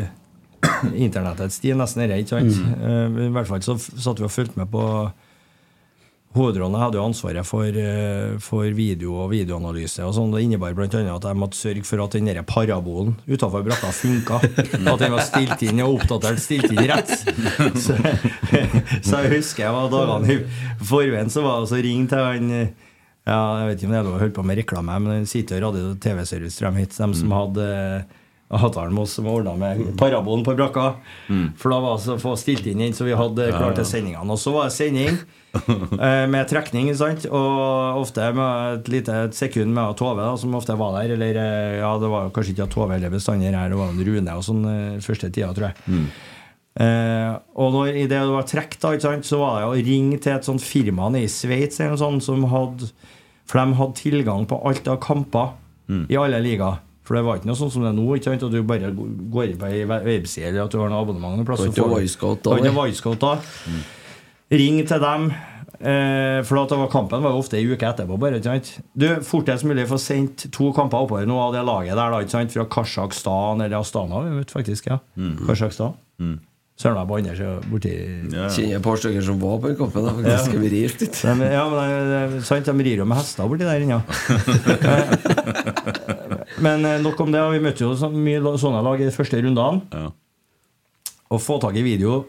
internettets 1.09 1.61
tid, 1.65 1.77
nesten 1.81 2.05
dette, 2.05 2.21
ikke 2.23 2.37
sant? 2.37 2.61
Mm. 2.79 3.21
I 3.27 3.33
hvert 3.35 3.51
fall 3.51 3.65
så 3.65 3.77
satt 3.81 4.21
vi 4.21 4.29
og 4.29 4.33
fulgte 4.33 4.61
med 4.61 4.71
på 4.73 4.85
Hovedrollen 6.35 6.81
hadde 6.81 6.99
jo 6.99 7.05
ansvaret 7.07 7.47
for, 7.47 7.63
eh, 7.65 8.35
for 8.43 8.67
video 8.75 9.15
og 9.23 9.31
videoanalyse. 9.31 10.03
og 10.03 10.15
sånn. 10.17 10.33
Det 10.35 10.43
innebar 10.43 10.75
bl.a. 10.75 10.89
at 10.89 11.29
jeg 11.29 11.39
måtte 11.39 11.57
sørge 11.57 11.85
for 11.87 12.03
at 12.03 12.17
den 12.17 12.27
der 12.27 12.43
parabolen 12.43 13.15
utenfor 13.29 13.63
brakka 13.63 13.93
funka. 13.95 14.41
At 14.43 14.99
den 14.99 15.15
var 15.15 15.23
stilt 15.23 15.63
inn 15.63 15.83
og 15.85 16.01
oppdatert 16.01 16.43
stilt 16.43 16.73
inn 16.73 16.91
rett. 16.91 17.13
Så, 17.79 17.95
så 19.07 19.23
jeg 19.23 19.31
husker 19.37 19.65
jeg 19.69 19.77
var 19.77 19.93
dagene 19.93 20.35
i 20.35 20.85
forveien 20.85 21.31
så 21.31 21.45
var 21.47 21.63
det 21.63 21.71
så 21.71 21.79
ringe 21.87 22.11
til 22.11 22.19
han 22.19 22.51
eh, 22.51 22.75
ja, 23.25 23.39
Jeg 23.61 23.69
vet 23.69 23.79
ikke 23.79 23.89
om 23.89 23.95
det 23.95 24.01
er 24.01 24.09
lov 24.09 24.17
å 24.19 24.23
holde 24.25 24.37
på 24.37 24.45
med 24.45 24.59
reklame, 24.61 24.99
men 25.07 25.31
City 25.31 25.57
Radio 25.63 25.95
TV-service 25.95 26.59
tror 26.59 26.75
jeg 26.75 26.91
de 26.93 27.09
som 27.15 27.33
hadde 27.33 27.69
oss 28.51 29.13
som 29.13 29.27
ordna 29.27 29.55
med 29.57 29.99
parabolen 29.99 30.45
på 30.45 30.55
brakka. 30.55 30.95
For 31.59 31.71
da 31.71 31.79
var 31.81 31.97
det 31.97 32.05
så 32.05 32.19
få 32.21 32.37
stilt 32.37 32.67
inn 32.67 32.79
den, 32.79 32.93
så 32.95 33.05
vi 33.05 33.17
hadde 33.17 33.51
klart 33.53 33.77
til 33.77 33.85
sendingene. 33.89 34.31
Og 34.31 34.39
så 34.39 34.53
var 34.55 34.69
det 34.69 34.77
sending 34.77 35.17
eh, 35.99 36.27
med 36.31 36.49
trekning, 36.51 36.91
sant? 36.97 37.27
og 37.31 38.03
ofte 38.03 38.29
med 38.37 38.81
et 38.81 38.89
lite 38.93 39.17
sekund 39.33 39.75
med 39.75 39.97
Tove, 39.97 40.21
da, 40.23 40.37
som 40.37 40.55
ofte 40.55 40.77
var 40.79 41.01
der. 41.01 41.17
Eller 41.17 41.41
eh, 41.41 41.81
ja, 41.81 41.95
det 41.99 42.13
var 42.13 42.31
kanskje 42.35 42.55
ikke 42.55 42.69
Tove 42.75 42.95
eller 42.99 43.11
bestandig 43.11 43.51
her, 43.55 43.73
det 43.73 43.81
var 43.81 43.91
en 43.95 44.07
Rune 44.07 44.39
og 44.39 44.47
sånn 44.47 44.65
eh, 44.71 45.03
første 45.05 45.33
tida, 45.33 45.51
tror 45.57 45.71
jeg. 45.71 46.07
Eh, 46.85 47.33
og 47.55 47.75
når 47.75 48.01
i 48.03 48.07
det 48.11 48.23
var 48.29 48.47
trekk, 48.51 48.79
da, 48.83 48.95
sant, 49.03 49.27
så 49.27 49.39
var 49.43 49.61
det 49.61 49.69
å 49.73 49.83
ringe 49.91 50.19
til 50.23 50.35
et 50.37 50.47
sånt 50.47 50.63
firma 50.63 51.11
i 51.19 51.27
Sveits 51.31 51.81
eller 51.81 51.95
noe 51.95 52.03
sånt, 52.03 52.25
som 52.27 52.47
hadde 52.51 52.91
For 53.47 53.61
de 53.61 53.77
hadde 53.77 54.01
tilgang 54.01 54.47
på 54.49 54.57
alt 54.65 54.87
av 54.89 55.03
kamper 55.05 55.53
i 56.09 56.17
alle 56.17 56.39
ligaer. 56.41 56.79
For 57.05 57.15
det 57.19 57.25
var 57.27 57.37
ikke 57.37 57.47
noe 57.51 57.59
sånn 57.59 57.71
som 57.71 57.83
det 57.85 57.91
er 57.91 57.97
nå, 57.99 58.05
ikke 58.17 58.25
sant, 58.33 58.43
at 58.47 58.51
du 58.55 58.63
bare 58.65 58.89
går 58.97 59.51
inn 59.51 59.59
på 59.61 59.67
ei 59.69 59.85
webside 59.85 60.49
eller 60.49 60.65
at 60.65 60.71
du 60.73 60.79
har 60.81 60.89
noe 60.89 61.03
abonnement 61.05 61.37
noen 61.37 61.45
plass. 61.45 61.61
Ikke 61.67 61.75
du- 61.85 61.95
Wisecout 61.99 62.43
da, 62.43 62.55
Det 62.57 62.73
var 62.73 62.87
ikke. 62.89 62.95
Wisecout 62.95 63.21
da. 63.21 63.35
Ring 64.51 64.79
til 64.89 65.01
dem. 65.01 65.27
Eh, 65.85 66.41
for 66.47 66.63
at 66.63 66.71
det 66.71 66.79
var 66.79 66.89
kampen 66.89 67.21
var 67.21 67.35
jo 67.35 67.41
ofte 67.43 67.59
ei 67.59 67.67
uke 67.67 67.85
etterpå. 67.85 68.17
bare, 68.19 68.39
ikke 68.39 68.45
sant? 68.45 68.81
Du, 68.97 69.07
Fortest 69.27 69.65
mulig 69.69 69.85
få 69.91 69.99
sendt 70.01 70.47
to 70.55 70.71
kamper 70.73 71.03
oppover 71.05 71.27
nå 71.29 71.37
av 71.37 71.53
det 71.53 71.65
laget 71.67 71.93
der, 71.99 72.11
da, 72.15 72.21
ikke 72.25 72.31
sant? 72.31 72.53
fra 72.55 72.65
Kasjokstan 72.65 73.61
eller 73.61 73.77
Astana, 73.83 74.23
vi 74.25 74.39
vet 74.39 74.51
faktisk. 74.55 74.87
ja 74.87 74.99
Kasjokstan. 75.47 75.95
Søren 76.75 76.97
meg 76.99 77.07
på 77.07 77.17
andre 77.21 77.35
sida 77.39 77.51
borti 77.71 77.91
Kjenner 78.33 78.57
jeg 78.59 78.79
et 78.81 78.83
par 78.83 78.99
stykker 78.99 79.23
som 79.23 79.37
var 79.39 79.61
på 79.63 79.71
den 79.71 79.77
kampen. 79.79 80.09
faktisk. 80.17 80.57
Jeg 80.57 80.73
rir 80.73 80.97
litt. 80.99 81.21
de, 81.23 81.51
ja, 81.53 81.63
men 81.71 82.09
det, 82.11 82.41
sant, 82.49 82.67
de 82.67 82.87
rir 82.89 83.03
jo 83.03 83.07
med 83.07 83.21
hester 83.21 83.47
borti 83.47 83.69
der 83.69 83.85
inne. 83.85 84.01
men 86.67 86.89
eh, 86.91 86.99
nok 87.05 87.23
om 87.23 87.31
det. 87.31 87.45
Vi 87.55 87.63
møtte 87.63 87.87
jo 87.87 87.93
så 87.99 88.11
mye 88.11 88.57
sånne 88.59 88.83
lag 88.83 88.99
i 88.99 89.07
de 89.07 89.15
første 89.15 89.39
rundene. 89.39 89.87
Ja. 89.95 90.11
Å 91.31 91.41
få 91.41 91.61
tak 91.63 91.79
i 91.79 91.87
video 91.87 92.25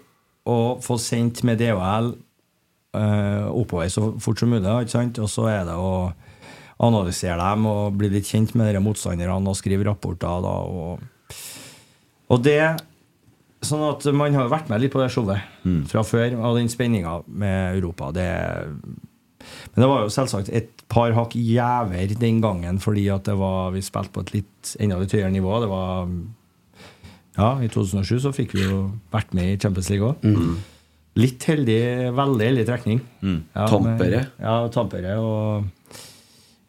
og 0.45 0.85
få 0.85 0.99
sendt 1.01 1.41
med 1.47 1.57
DHL 1.57 2.13
eh, 2.13 3.49
oppover 3.49 3.89
så 3.89 4.11
fort 4.22 4.39
som 4.39 4.53
mulig, 4.53 4.69
ikke 4.69 4.93
sant? 4.93 5.17
og 5.26 5.31
så 5.31 5.49
er 5.49 5.65
det 5.65 5.73
å 5.73 6.11
analysere 6.85 7.39
dem 7.41 7.65
og 7.72 7.97
bli 7.97 8.13
litt 8.13 8.30
kjent 8.30 8.53
med 8.53 8.76
de 8.76 8.81
motstanderne 8.84 9.41
og 9.41 9.57
skrive 9.57 9.88
rapporter. 9.89 10.45
Da, 10.45 10.53
og, 10.69 11.01
og 12.30 12.45
det 12.45 12.61
Sånn 13.65 13.83
at 13.89 14.05
man 14.13 14.33
har 14.37 14.49
vært 14.51 14.69
med 14.69 14.81
litt 14.83 14.93
på 14.93 15.01
det 15.01 15.09
showet 15.13 15.41
fra 15.89 16.03
før, 16.05 16.35
og 16.39 16.57
den 16.59 16.69
spenninga 16.69 17.23
med 17.27 17.77
Europa. 17.79 18.11
Det 18.15 18.29
men 19.75 19.83
det 19.83 19.87
var 19.91 20.01
jo 20.05 20.09
selvsagt 20.13 20.49
et 20.57 20.71
par 20.89 21.11
hakk 21.13 21.35
jæver 21.37 22.15
den 22.17 22.39
gangen, 22.41 22.79
fordi 22.81 23.03
at 23.13 23.25
det 23.27 23.35
var, 23.37 23.71
vi 23.75 23.81
spilte 23.85 24.09
på 24.15 24.23
et 24.25 24.31
litt 24.33 24.71
enda 24.81 24.97
litt 25.01 25.11
høyere 25.13 25.31
nivå. 25.33 25.59
Det 25.61 25.69
var 25.69 26.07
Ja, 27.37 27.49
i 27.59 27.67
2007 27.67 28.19
så 28.23 28.31
fikk 28.33 28.53
vi 28.55 28.63
jo 28.63 28.77
vært 29.11 29.33
med 29.35 29.49
i 29.53 29.57
Champions 29.59 29.89
League 29.91 30.07
òg. 30.07 30.57
Litt 31.19 31.43
heldig, 31.47 32.11
veldig 32.15 32.45
heldig 32.49 32.65
trekning. 32.67 33.01
Ja, 33.55 33.67
Tampere. 33.67 34.09
med- 34.23 34.31
Ja, 34.39 34.67
Tampere 34.69 35.17
og 35.19 35.65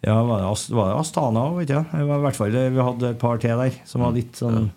Ja, 0.04 0.22
var 0.22 0.38
det, 0.38 0.98
Astana 1.00 1.40
òg, 1.50 1.56
vet 1.60 1.68
jeg? 1.68 1.84
I 1.94 2.04
hvert 2.04 2.36
fall, 2.36 2.50
vi 2.50 2.82
hadde 2.82 3.10
et 3.10 3.18
par 3.18 3.38
til 3.38 3.56
der 3.56 3.72
som 3.84 4.02
var 4.02 4.12
litt 4.12 4.32
sånn 4.38 4.70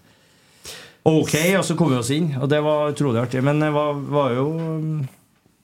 Ok, 1.10 1.34
og 1.58 1.64
så 1.66 1.76
kom 1.80 1.90
vi 1.94 1.98
oss 2.00 2.12
inn, 2.14 2.32
og 2.38 2.50
det 2.52 2.60
var 2.66 2.92
utrolig 2.94 3.22
artig. 3.24 3.42
Men 3.46 3.60
det 3.64 3.70
var, 3.74 3.94
var 4.14 4.34
jo 4.36 4.48
um, 4.54 5.08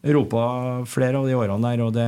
Europa 0.06 0.46
flere 0.90 1.20
av 1.22 1.28
de 1.30 1.36
årene 1.38 1.62
der, 1.70 1.84
og 1.86 1.94
det 1.94 2.08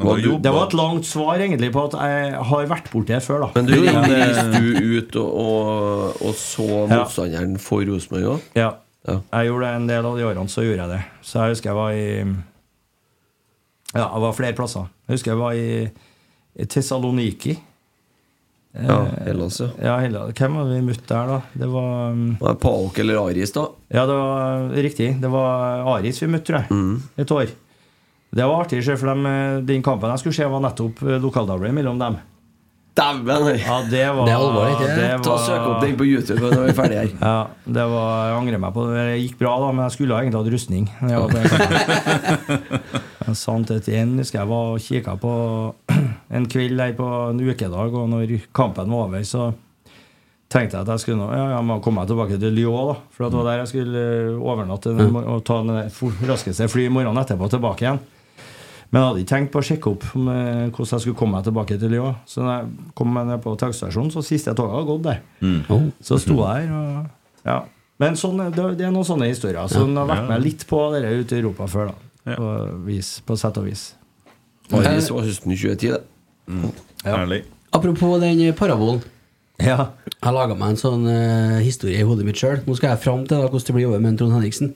du- 0.00 0.38
det 0.40 0.48
var 0.52 0.66
et 0.66 0.72
langt 0.74 1.04
svar 1.04 1.36
egentlig 1.36 1.68
på 1.74 1.82
at 1.84 1.92
jeg 2.00 2.32
har 2.48 2.66
vært 2.70 2.86
borti 2.90 3.12
det 3.12 3.22
før, 3.22 3.40
da. 3.44 3.48
Men 3.54 3.66
du 3.66 3.74
reiste 3.84 4.46
du 4.56 4.96
ut 4.96 5.16
og, 5.20 6.22
og, 6.24 6.34
så 6.34 6.66
Ja. 6.88 7.02
motstanderen 7.02 7.58
for 7.60 7.84
Rosenborg 7.84 8.24
òg? 8.36 8.40
Ja. 8.56 8.70
Ja. 9.08 9.18
Jeg 9.32 9.48
gjorde 9.48 9.66
det 9.66 9.74
en 9.76 9.86
del 9.88 10.06
av 10.06 10.16
de 10.16 10.24
årene, 10.24 10.48
så 10.48 10.64
gjorde 10.64 10.80
jeg 10.86 10.88
det. 10.94 11.02
Så 11.24 11.40
jeg 11.44 11.54
husker 11.54 11.70
jeg 11.70 11.76
var 11.76 11.92
i 11.92 12.34
Ja, 13.94 14.06
jeg 14.14 14.20
var 14.22 14.32
flere 14.36 14.56
plasser. 14.56 14.88
Jeg 15.08 15.14
husker 15.18 15.32
jeg 15.32 15.40
var 15.40 15.52
i, 15.52 15.90
i 16.56 16.64
Tessaloniki. 16.64 17.56
Ja, 18.72 19.00
Hellas, 19.26 19.56
ja. 19.60 19.68
Ja, 19.82 19.96
Hellas. 19.98 20.30
hvem 20.38 20.54
var 20.60 20.68
vi 20.70 20.82
møtte 20.86 21.08
der, 21.10 21.26
da? 21.26 21.38
Det 21.58 21.68
var 21.72 22.12
um, 22.14 22.36
Var 22.38 22.54
Paok 22.62 23.00
eller 23.02 23.18
Aris, 23.18 23.50
da? 23.56 23.64
Ja, 23.90 24.04
det 24.06 24.14
var 24.14 24.68
riktig. 24.86 25.08
Det 25.20 25.30
var 25.32 25.82
Aris 25.96 26.22
vi 26.22 26.28
møtte, 26.30 26.46
tror 26.52 26.62
jeg. 26.62 27.00
Et 27.18 27.34
år. 27.34 27.50
Det 28.30 28.46
var 28.46 28.62
artig, 28.62 28.84
for 28.86 29.10
dem, 29.10 29.26
eh, 29.26 29.58
den 29.66 29.82
kampen 29.82 30.10
jeg 30.12 30.22
skulle 30.22 30.36
se, 30.36 30.46
var 30.46 30.62
nettopp 30.62 31.02
eh, 31.02 31.18
lokalderby 31.18 31.72
mellom 31.74 31.98
dem. 31.98 32.20
Dæven! 32.98 33.46
Ja, 33.54 33.76
det 33.86 34.02
var 34.16 34.26
Det 34.26 34.32
er 34.32 34.40
alvor, 34.40 34.66
ikke 34.72 34.88
det? 34.88 34.96
det 34.98 35.22
Ta 35.22 35.30
og 35.36 35.40
Søk 35.44 35.66
opp 35.68 35.84
den 35.84 35.96
på 35.96 36.06
YouTube 36.08 36.40
når 36.42 36.64
vi 36.64 36.72
er 36.72 36.76
ferdige 36.76 37.04
her. 37.04 37.12
Ja, 37.20 37.36
det 37.78 37.84
var, 37.92 38.08
jeg 38.26 38.36
angrer 38.40 38.62
meg 38.64 38.74
på 38.74 38.86
det. 38.88 39.04
Det 39.06 39.20
gikk 39.22 39.38
bra, 39.38 39.52
da, 39.62 39.70
men 39.70 39.84
jeg 39.86 39.94
skulle 39.96 40.18
egentlig 40.18 40.40
hatt 40.40 40.52
rustning. 40.56 40.84
Jeg 41.06 41.16
var 41.22 41.28
etter 43.78 43.96
en, 44.02 44.18
husker 44.18 44.42
jeg 44.42 44.50
var 44.50 44.74
og 44.74 44.84
kikka 44.84 45.16
på 45.22 45.32
en 46.36 46.48
kveld 46.50 46.76
der 46.82 46.94
på 46.98 47.08
en 47.30 47.42
ukedag, 47.46 47.94
og 47.94 48.08
når 48.10 48.36
kampen 48.56 48.90
var 48.90 49.06
over, 49.06 49.22
så 49.28 49.52
tenkte 50.50 50.76
jeg 50.76 50.82
at 50.82 50.90
jeg 50.96 51.04
skulle 51.04 51.20
nå, 51.22 51.28
ja, 51.30 51.44
jeg 51.54 51.66
må 51.68 51.78
komme 51.84 52.02
meg 52.02 52.10
tilbake 52.10 52.38
til 52.42 52.56
Lyon, 52.56 52.90
da. 52.90 52.96
For 53.14 53.28
det 53.28 53.38
var 53.38 53.52
der 53.52 53.60
jeg 53.62 53.70
skulle 53.70 54.00
eh, 54.02 54.40
overnatte 54.40 54.94
og 55.20 55.44
ta 55.46 55.60
det 55.68 55.84
raskeste 56.26 56.66
fly 56.70 56.88
i 56.88 56.94
morgen 56.94 57.20
etterpå 57.22 57.46
tilbake 57.52 57.86
igjen. 57.86 58.02
Men 58.90 58.98
jeg 58.98 59.06
hadde 59.06 59.22
ikke 59.22 59.30
tenkt 59.30 59.52
på 59.54 59.60
å 59.60 59.66
sjekke 59.66 59.90
opp 59.92 60.04
om, 60.18 60.28
eh, 60.32 60.68
hvordan 60.68 60.94
jeg 60.96 61.04
skulle 61.04 61.18
komme 61.18 61.38
meg 61.38 61.44
tilbake 61.46 61.78
til 61.78 61.92
Lyon. 61.94 62.16
Så 62.26 62.42
da 62.42 62.56
jeg 62.58 62.88
kom 62.98 63.12
meg 63.14 63.28
ned 63.28 63.42
på 63.44 63.52
togstasjonen, 63.58 64.10
så 64.10 64.24
siste 64.26 64.54
toget 64.58 64.74
hadde 64.74 64.88
gått 64.88 65.04
der. 65.06 65.20
Oh. 65.70 65.84
Så 66.02 66.18
sto 66.18 66.40
jeg 66.40 66.66
her. 66.66 66.74
og 66.74 67.46
ja. 67.46 67.60
Men 68.00 68.16
sånn, 68.16 68.40
det, 68.50 68.64
det 68.80 68.88
er 68.88 68.92
noen 68.94 69.06
sånne 69.06 69.28
historier. 69.30 69.62
Så 69.70 69.84
den 69.84 69.98
har 70.00 70.08
vært 70.08 70.26
med 70.30 70.42
litt 70.42 70.66
på 70.66 70.80
dere 70.94 71.12
ute 71.20 71.36
i 71.36 71.42
Europa 71.42 71.68
før, 71.70 71.92
da. 71.92 72.10
Ja. 72.32 72.36
På, 72.36 72.50
vis, 72.86 73.12
på 73.24 73.36
sett 73.38 73.60
og 73.60 73.68
vis. 73.68 73.86
Paris 74.70 75.10
var 75.12 75.26
høsten 75.26 75.54
2010, 75.54 75.94
det. 75.94 76.74
Herlig. 77.04 77.44
Apropos 77.76 78.18
den 78.22 78.42
parabolen. 78.58 79.02
Ja. 79.60 79.92
Jeg 80.16 80.34
laga 80.34 80.56
meg 80.56 80.72
en 80.72 80.80
sånn 80.80 81.04
uh, 81.06 81.58
historie 81.60 82.00
i 82.00 82.06
hodet 82.06 82.26
mitt 82.26 82.40
sjøl. 82.40 82.62
Nå 82.66 82.74
skal 82.78 82.94
jeg 82.94 83.02
fram 83.04 83.26
til 83.28 83.36
da, 83.38 83.48
hvordan 83.48 83.66
det 83.68 83.76
blir 83.76 83.86
å 83.86 83.90
jobbe 83.90 84.04
med 84.04 84.18
Trond 84.20 84.36
Henriksen. 84.36 84.72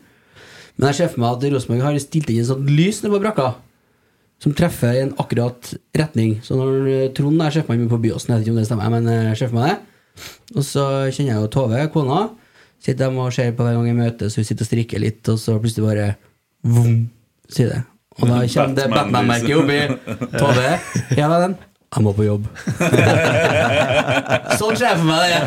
Men 0.77 0.91
jeg 0.91 0.99
ser 0.99 1.12
for 1.12 1.23
meg 1.24 1.36
at 1.36 1.47
Rosenborg 1.55 1.86
har 1.86 1.99
stilt 2.03 2.31
inn 2.32 2.43
en 2.43 2.51
sånn 2.51 2.69
lys 2.69 3.01
nede 3.03 3.15
på 3.15 3.23
brakka. 3.23 3.55
Som 4.43 4.55
treffer 4.56 4.97
i 4.97 5.02
en 5.05 5.15
akkurat 5.23 5.73
retning. 5.97 6.39
Så 6.44 6.59
når 6.59 6.89
eh, 6.90 7.11
Trond 7.16 7.39
der 7.40 7.55
ser 7.55 7.69
meg 7.70 7.85
på 7.90 8.01
Byåsen, 8.02 8.32
jeg 8.32 8.40
vet 8.40 8.47
ikke 8.48 8.55
om 8.55 8.61
det 8.61 8.69
stemmer, 8.69 8.93
men 8.93 9.36
ser 9.39 9.55
meg 9.55 9.70
det. 9.70 9.77
Og 10.55 10.62
så 10.66 10.85
kjenner 11.11 11.32
jeg 11.32 11.40
jo 11.43 11.52
Tove, 11.55 11.86
kona. 11.94 12.20
Sitter 12.85 13.09
de 13.09 13.23
og 13.23 13.32
ser 13.32 13.55
på 13.56 13.65
hver 13.65 13.78
gang 13.78 13.89
jeg 13.89 13.97
møtes, 13.98 14.36
hun 14.36 14.44
sitter 14.44 14.66
og 14.66 14.69
strikker 14.69 15.01
litt, 15.01 15.23
og 15.32 15.40
så 15.40 15.56
plutselig 15.56 15.86
bare 15.86 16.09
Vom, 16.65 17.06
sier 17.52 17.70
det. 17.73 17.81
Og 18.20 18.28
da 18.31 18.43
kommer 18.47 18.77
det 18.77 18.85
Batman-merket 18.93 19.56
oppi. 19.59 19.78
Tove, 20.39 20.74
ja 21.20 21.31
vennen. 21.32 21.56
Jeg 21.95 22.03
må 22.03 22.11
på 22.16 22.25
jobb. 22.27 22.47
sånn 24.59 24.75
ser 24.75 24.89
jeg 24.89 24.99
for 24.99 25.07
meg 25.07 25.31
det. 25.31 25.39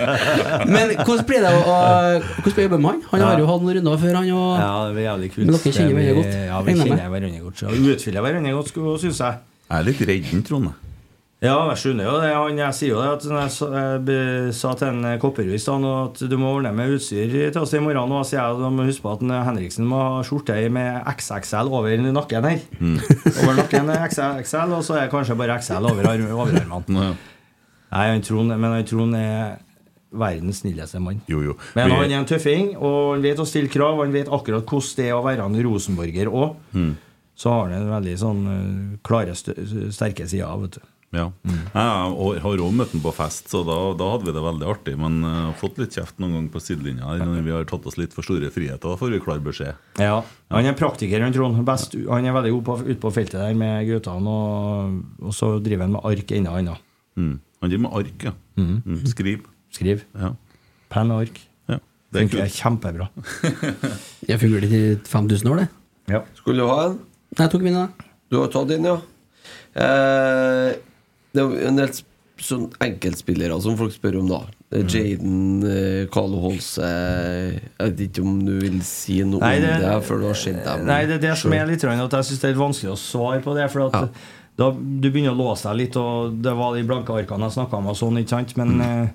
Men 0.72 0.94
hvordan 1.02 1.26
blir 1.28 1.44
det 1.44 1.52
å 1.52 1.60
Hvordan 1.68 2.56
blir 2.56 2.72
med 2.78 2.88
han? 2.88 3.04
Han 3.12 3.26
har 3.26 3.44
jo 3.44 3.50
hatt 3.52 3.66
noen 3.66 3.80
runder 3.82 4.02
før, 4.06 4.16
han. 4.22 4.32
Og 4.32 4.64
ja, 4.64 4.72
det 4.88 4.96
blir 4.96 5.08
jævlig 5.10 5.32
kult. 5.36 5.44
Men 5.44 5.58
dere 5.58 5.76
kjenner 5.76 6.00
hverandre 6.00 6.18
godt, 6.22 6.34
Ja, 6.48 6.64
vi 6.64 6.78
kjenner 6.80 7.14
hverandre 7.18 7.46
godt. 7.46 7.62
Så 7.64 7.76
vi 7.76 7.96
utfyller 7.98 8.28
hverandre 8.28 8.58
godt, 8.62 8.76
syns 9.04 9.24
jeg. 9.26 9.42
Jeg 9.68 9.82
er 9.82 9.90
litt 9.92 10.06
redd 10.08 10.46
Trond. 10.48 10.87
Ja, 11.38 11.54
jeg 11.70 11.78
skjønner 11.78 12.08
jo 12.08 12.14
det. 12.18 12.30
Han, 12.34 12.58
jeg 12.58 12.74
sier 12.74 12.96
jo 12.96 13.02
det 13.04 13.10
at 13.14 13.26
jeg 13.30 14.54
sa, 14.58 14.72
til 14.80 14.88
en 14.90 15.04
eh, 15.06 15.18
stad 15.62 15.84
at 15.86 16.24
du 16.32 16.34
må 16.42 16.56
ordne 16.56 16.72
med 16.74 16.96
utstyr 16.96 17.30
til 17.54 17.60
oss 17.62 17.76
i 17.78 17.82
morgen. 17.84 18.16
Og 18.18 18.26
sier 18.26 18.40
jeg 18.42 18.56
at 18.58 18.64
huske 18.88 19.04
på 19.06 19.12
at 19.14 19.26
Henriksen 19.46 19.86
må 19.86 20.00
ha 20.02 20.24
skjorte 20.26 20.56
med 20.74 21.06
XXL 21.14 21.70
over 21.70 21.94
nakken 22.08 22.48
her. 22.50 22.64
Over 23.44 23.54
nakken 23.62 23.94
er 23.94 24.02
XXL, 24.08 24.74
og 24.80 24.82
så 24.88 24.98
er 24.98 25.06
det 25.06 25.14
kanskje 25.14 25.38
bare 25.38 25.60
XL 25.62 25.86
over 25.92 26.10
arm- 26.10 26.34
overarmene. 26.34 27.06
Nei, 27.94 28.04
han 28.16 28.26
Trond, 28.26 28.50
men 28.58 28.74
han 28.74 28.90
Trond 28.90 29.16
er 29.22 29.60
verdens 30.18 30.64
snilleste 30.64 31.00
mann. 31.04 31.22
Jo, 31.30 31.44
jo. 31.46 31.54
Men 31.78 31.94
han 31.94 32.10
er 32.10 32.18
en 32.24 32.26
tøffing, 32.34 32.74
og 32.82 33.14
han 33.14 33.22
vet 33.30 33.40
å 33.40 33.46
stille 33.48 33.70
krav. 33.72 34.02
Han 34.02 34.16
vet 34.16 34.34
akkurat 34.34 34.66
hvordan 34.66 34.98
det 34.98 35.06
er 35.12 35.16
å 35.20 35.24
være 35.30 35.46
en 35.46 35.62
rosenborger 35.70 36.34
òg. 36.34 36.58
Så 37.38 37.54
har 37.54 37.68
han 37.70 37.78
en 37.78 37.92
veldig 37.94 38.18
sånn 38.26 38.46
eh, 38.50 39.02
klare, 39.06 39.38
sterke 39.38 40.26
sider. 40.26 40.58
vet 40.66 40.80
du. 40.82 40.86
Ja. 41.16 41.30
Jeg 41.48 42.42
har 42.44 42.62
òg 42.62 42.74
møtt 42.76 42.92
ham 42.92 43.02
på 43.02 43.12
fest, 43.16 43.48
så 43.50 43.62
da, 43.66 43.76
da 43.98 44.08
hadde 44.12 44.28
vi 44.28 44.34
det 44.36 44.42
veldig 44.44 44.68
artig. 44.68 44.96
Men 45.00 45.22
jeg 45.24 45.44
har 45.46 45.54
fått 45.62 45.78
litt 45.80 45.96
kjeft 45.96 46.18
noen 46.20 46.34
ganger 46.36 46.52
på 46.54 46.62
sidelinja 46.62 47.08
her 47.08 47.22
når 47.24 47.46
vi 47.46 47.54
har 47.56 47.68
tatt 47.70 47.86
oss 47.88 47.96
litt 47.98 48.14
for 48.14 48.28
store 48.28 48.50
friheter. 48.52 48.84
Da 48.84 48.98
får 49.00 49.14
vi 49.16 49.22
klar 49.24 49.40
beskjed. 49.46 49.80
Ja, 50.04 50.18
Han 50.52 50.68
er 50.68 50.76
praktiker, 50.78 51.24
han 51.24 51.34
Trond. 51.36 51.62
Best, 51.68 51.96
han 52.10 52.28
er 52.28 52.36
veldig 52.36 52.52
god 52.58 52.66
på, 52.68 52.76
ute 52.90 53.00
på 53.06 53.14
feltet 53.16 53.40
der 53.40 53.56
med 53.58 53.88
guttene. 53.88 54.34
Og, 54.36 54.98
og 55.32 55.34
så 55.38 55.54
driver 55.64 55.88
han 55.88 55.96
med 55.96 56.10
ark 56.12 56.34
enda 56.38 56.58
annet. 56.60 56.84
Mm. 57.16 57.36
Han 57.64 57.72
driver 57.72 57.86
med 57.88 57.98
ark, 58.02 58.28
ja. 58.28 58.34
Mm. 58.60 59.06
Skriv. 59.14 59.48
Skriv. 59.74 60.04
Ja. 60.20 60.34
Penn 60.92 61.12
og 61.16 61.24
ark. 61.26 61.40
ja. 61.72 61.80
Det 62.12 62.20
er 62.20 62.28
Funker 62.28 62.44
kult. 62.44 62.58
kjempebra. 62.60 63.08
jeg 64.28 64.40
fungerte 64.44 64.68
i 64.76 64.84
5000 65.08 65.50
år, 65.56 65.64
det. 65.64 65.70
Ja. 66.18 66.22
Skulle 66.40 66.64
du 66.64 66.70
ha 66.70 66.78
en? 66.90 67.00
Jeg 67.40 67.52
tok 67.56 67.64
min, 67.66 67.76
da. 67.80 67.88
Du 68.32 68.38
har 68.44 68.52
tatt 68.52 68.72
inn, 68.76 68.86
ja. 68.88 68.98
Eh, 69.78 70.76
det 71.38 71.44
er 71.46 71.68
en 71.70 71.80
del 71.80 71.92
sånn 72.38 72.68
enkeltspillere 72.86 73.56
som 73.64 73.78
folk 73.80 73.94
spør 73.96 74.20
om, 74.20 74.28
da. 74.30 74.40
Er 74.78 74.84
Jaden, 74.92 75.62
Carlo 75.64 76.10
Carl 76.12 76.34
Holse 76.44 76.84
Jeg 76.84 77.94
vet 77.94 78.02
ikke 78.10 78.24
om 78.28 78.34
du 78.44 78.52
vil 78.60 78.82
si 78.84 79.22
noe 79.24 79.40
Nei, 79.40 79.62
det- 79.64 79.70
om 79.78 79.86
det 79.86 80.04
før 80.10 80.20
du 80.20 80.26
har 80.28 80.36
sett 80.42 80.60
dem. 80.66 80.84
Nei, 80.90 81.06
det 81.08 81.16
er 81.16 81.24
det 81.30 81.38
som 81.40 81.54
er 81.56 81.66
litt 81.70 81.86
rønn, 81.88 82.04
at 82.04 82.12
jeg 82.18 82.28
syns 82.28 82.42
det 82.42 82.50
er 82.50 82.54
litt 82.54 82.62
vanskelig 82.66 82.92
å 82.92 83.00
svare 83.00 83.40
på 83.46 83.56
det. 83.56 83.70
For 83.72 83.86
at 83.88 83.94
Ja. 83.94 84.08
da 84.58 84.72
du 84.72 85.08
begynner 85.10 85.32
å 85.32 85.40
låse 85.40 85.64
deg 85.70 85.78
litt, 85.78 85.96
og 85.96 86.42
det 86.42 86.54
var 86.54 86.76
de 86.76 86.84
blanke 86.84 87.16
arkene 87.16 87.48
jeg 87.48 87.56
snakka 87.64 87.74
om, 87.80 87.88
og 87.88 87.96
sånn, 87.96 88.20
ikke 88.20 88.30
sant? 88.36 88.58
Men, 88.58 88.82
eh, 88.82 89.08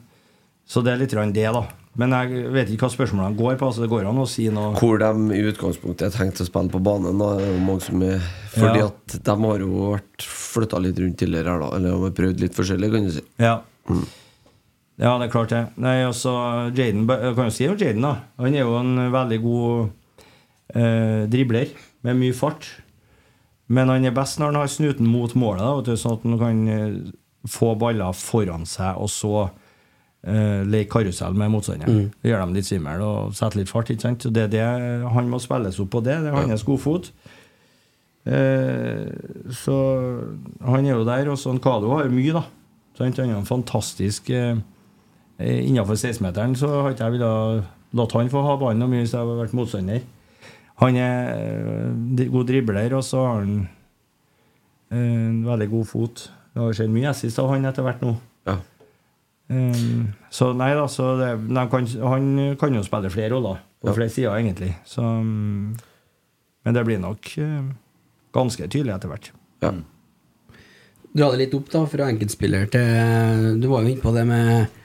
så 0.72 0.80
det 0.80 0.94
er 0.94 1.00
litt 1.02 1.12
det, 1.36 1.48
da. 1.52 1.66
Men 2.00 2.14
jeg 2.16 2.46
vet 2.54 2.70
ikke 2.72 2.86
hva 2.86 2.94
spørsmålene 2.94 3.36
går 3.36 3.58
på. 3.60 3.66
Altså 3.68 3.82
det 3.84 3.90
går 3.92 4.06
an 4.08 4.20
å 4.22 4.28
si 4.30 4.46
noe 4.48 4.70
Hvor 4.80 4.96
de 5.02 5.36
i 5.36 5.42
utgangspunktet 5.50 6.06
er 6.06 6.14
tenkt 6.14 6.40
å 6.40 6.46
spille 6.48 6.72
på 6.72 6.80
banen. 6.80 7.20
Da. 7.20 7.34
Er 7.44 7.58
mange 7.60 7.84
som 7.84 8.00
er, 8.06 8.22
fordi 8.54 8.80
Ja. 8.80 8.86
at 8.88 9.18
de 9.28 9.34
har 9.42 9.58
jo 9.60 9.90
vært 9.92 10.24
flytta 10.24 10.80
litt 10.80 10.98
rundt 11.02 11.18
tidligere, 11.20 11.52
her, 11.52 11.60
da. 11.60 11.76
eller 11.76 11.98
har 12.06 12.16
prøvd 12.16 12.40
litt 12.40 12.56
forskjellig, 12.56 12.92
kan 12.94 13.04
du 13.04 13.12
si. 13.12 13.24
Ja. 13.38 13.58
Ja, 15.02 15.18
det 15.18 15.26
er 15.28 15.32
klart 15.32 15.52
det. 15.52 15.62
Nei, 15.76 15.98
altså, 16.06 16.32
Jaden, 16.72 17.06
kan 17.06 17.48
jo 17.48 17.50
si 17.52 17.68
om 17.68 17.76
Jaden, 17.76 18.02
da. 18.08 18.14
Han 18.40 18.54
er 18.54 18.64
jo 18.64 18.76
en 18.80 18.96
veldig 19.12 19.40
god 19.42 19.90
eh, 20.74 21.26
dribler 21.28 21.68
med 22.06 22.16
mye 22.16 22.32
fart. 22.36 22.68
Men 23.68 23.88
han 23.92 24.04
er 24.04 24.16
best 24.16 24.38
når 24.40 24.52
han 24.52 24.60
har 24.62 24.72
snuten 24.72 25.08
mot 25.08 25.32
målet, 25.36 25.84
da, 25.86 25.96
sånn 25.96 26.16
at 26.16 26.24
han 26.24 26.38
kan 26.40 26.68
eh, 26.68 27.12
få 27.48 27.74
baller 27.76 28.16
foran 28.16 28.64
seg 28.68 28.96
og 28.96 29.10
så 29.12 29.50
eh, 30.26 30.62
leke 30.68 30.90
karusell 30.92 31.36
med 31.38 31.52
motstanderen. 31.54 31.92
Mm. 31.92 32.08
Gjøre 32.22 32.32
gjør 32.32 32.44
dem 32.44 32.56
litt 32.56 32.68
svimmel 32.68 33.04
og 33.06 33.36
setter 33.38 33.62
litt 33.62 33.72
fart. 33.72 33.90
ikke 33.90 34.06
sant? 34.06 34.22
Så 34.22 34.32
det 34.32 34.50
det 34.54 34.62
Han 34.62 35.30
må 35.30 35.40
spilles 35.42 35.80
opp 35.80 35.90
på 35.90 36.02
det. 36.04 36.20
Det 36.22 36.32
er 36.32 36.50
hans 36.50 36.66
godfot. 36.66 37.12
Eh, 38.24 39.06
så 39.50 39.76
han 40.62 40.86
er 40.86 40.94
jo 40.94 41.04
der. 41.04 41.30
Og 41.32 41.38
sånn 41.38 41.60
Kado 41.62 41.90
har 41.96 42.08
mye, 42.12 42.32
da. 42.32 42.44
Så 42.96 43.04
Han 43.04 43.14
er 43.16 43.36
en 43.38 43.48
fantastisk 43.48 44.30
eh, 44.30 44.58
Innenfor 45.42 45.96
16-meteren 45.96 46.52
så 46.54 46.68
har 46.68 46.92
ikke 46.92 47.06
jeg 47.06 47.12
villet 47.16 47.64
latt 47.96 48.12
han 48.14 48.28
få 48.30 48.42
ha 48.44 48.52
ballen 48.60 48.84
mye 48.86 49.00
hvis 49.02 49.14
jeg 49.14 49.24
hadde 49.24 49.40
vært 49.40 49.54
motstander. 49.56 50.04
Han 50.82 50.98
er 51.00 51.32
eh, 51.32 52.28
god 52.30 52.46
dribler, 52.46 52.94
og 52.94 53.02
så 53.02 53.24
har 53.26 53.40
han 53.40 53.56
en 54.92 55.40
veldig 55.46 55.68
god 55.72 55.88
fot. 55.88 56.26
Det 56.52 56.60
har 56.60 56.76
skjedd 56.76 56.92
mye 56.92 57.10
assist 57.10 57.40
av 57.40 57.50
han 57.50 57.64
etter 57.64 57.84
hvert 57.86 58.04
nå. 58.04 58.12
Ja. 58.46 58.58
Um, 59.52 60.08
så 60.32 60.50
nei 60.56 60.70
da, 60.78 60.86
så 60.88 61.10
det, 61.20 61.30
de 61.52 61.64
kan, 61.68 61.86
han 62.08 62.28
kan 62.60 62.74
jo 62.78 62.82
spille 62.86 63.10
flere 63.12 63.34
roller 63.34 63.58
på 63.82 63.90
Ja. 63.90 63.94
flere 63.96 64.10
sider, 64.14 64.36
egentlig. 64.38 64.70
Så, 64.88 65.02
um, 65.04 65.74
men 66.64 66.74
det 66.76 66.84
blir 66.86 67.00
nok 67.02 67.32
eh, 67.42 67.62
ganske 68.32 68.68
tydelig 68.70 68.94
etter 68.94 69.10
hvert. 69.12 69.30
Ja. 69.64 69.72
Dra 71.12 71.28
det 71.34 71.42
litt 71.42 71.54
opp 71.58 71.68
da, 71.72 71.82
fra 71.90 72.06
enkeltspiller 72.08 72.70
til 72.72 73.58
Du 73.60 73.66
var 73.68 73.82
jo 73.84 73.90
inne 73.92 74.00
på 74.00 74.12
det 74.16 74.22
med 74.28 74.78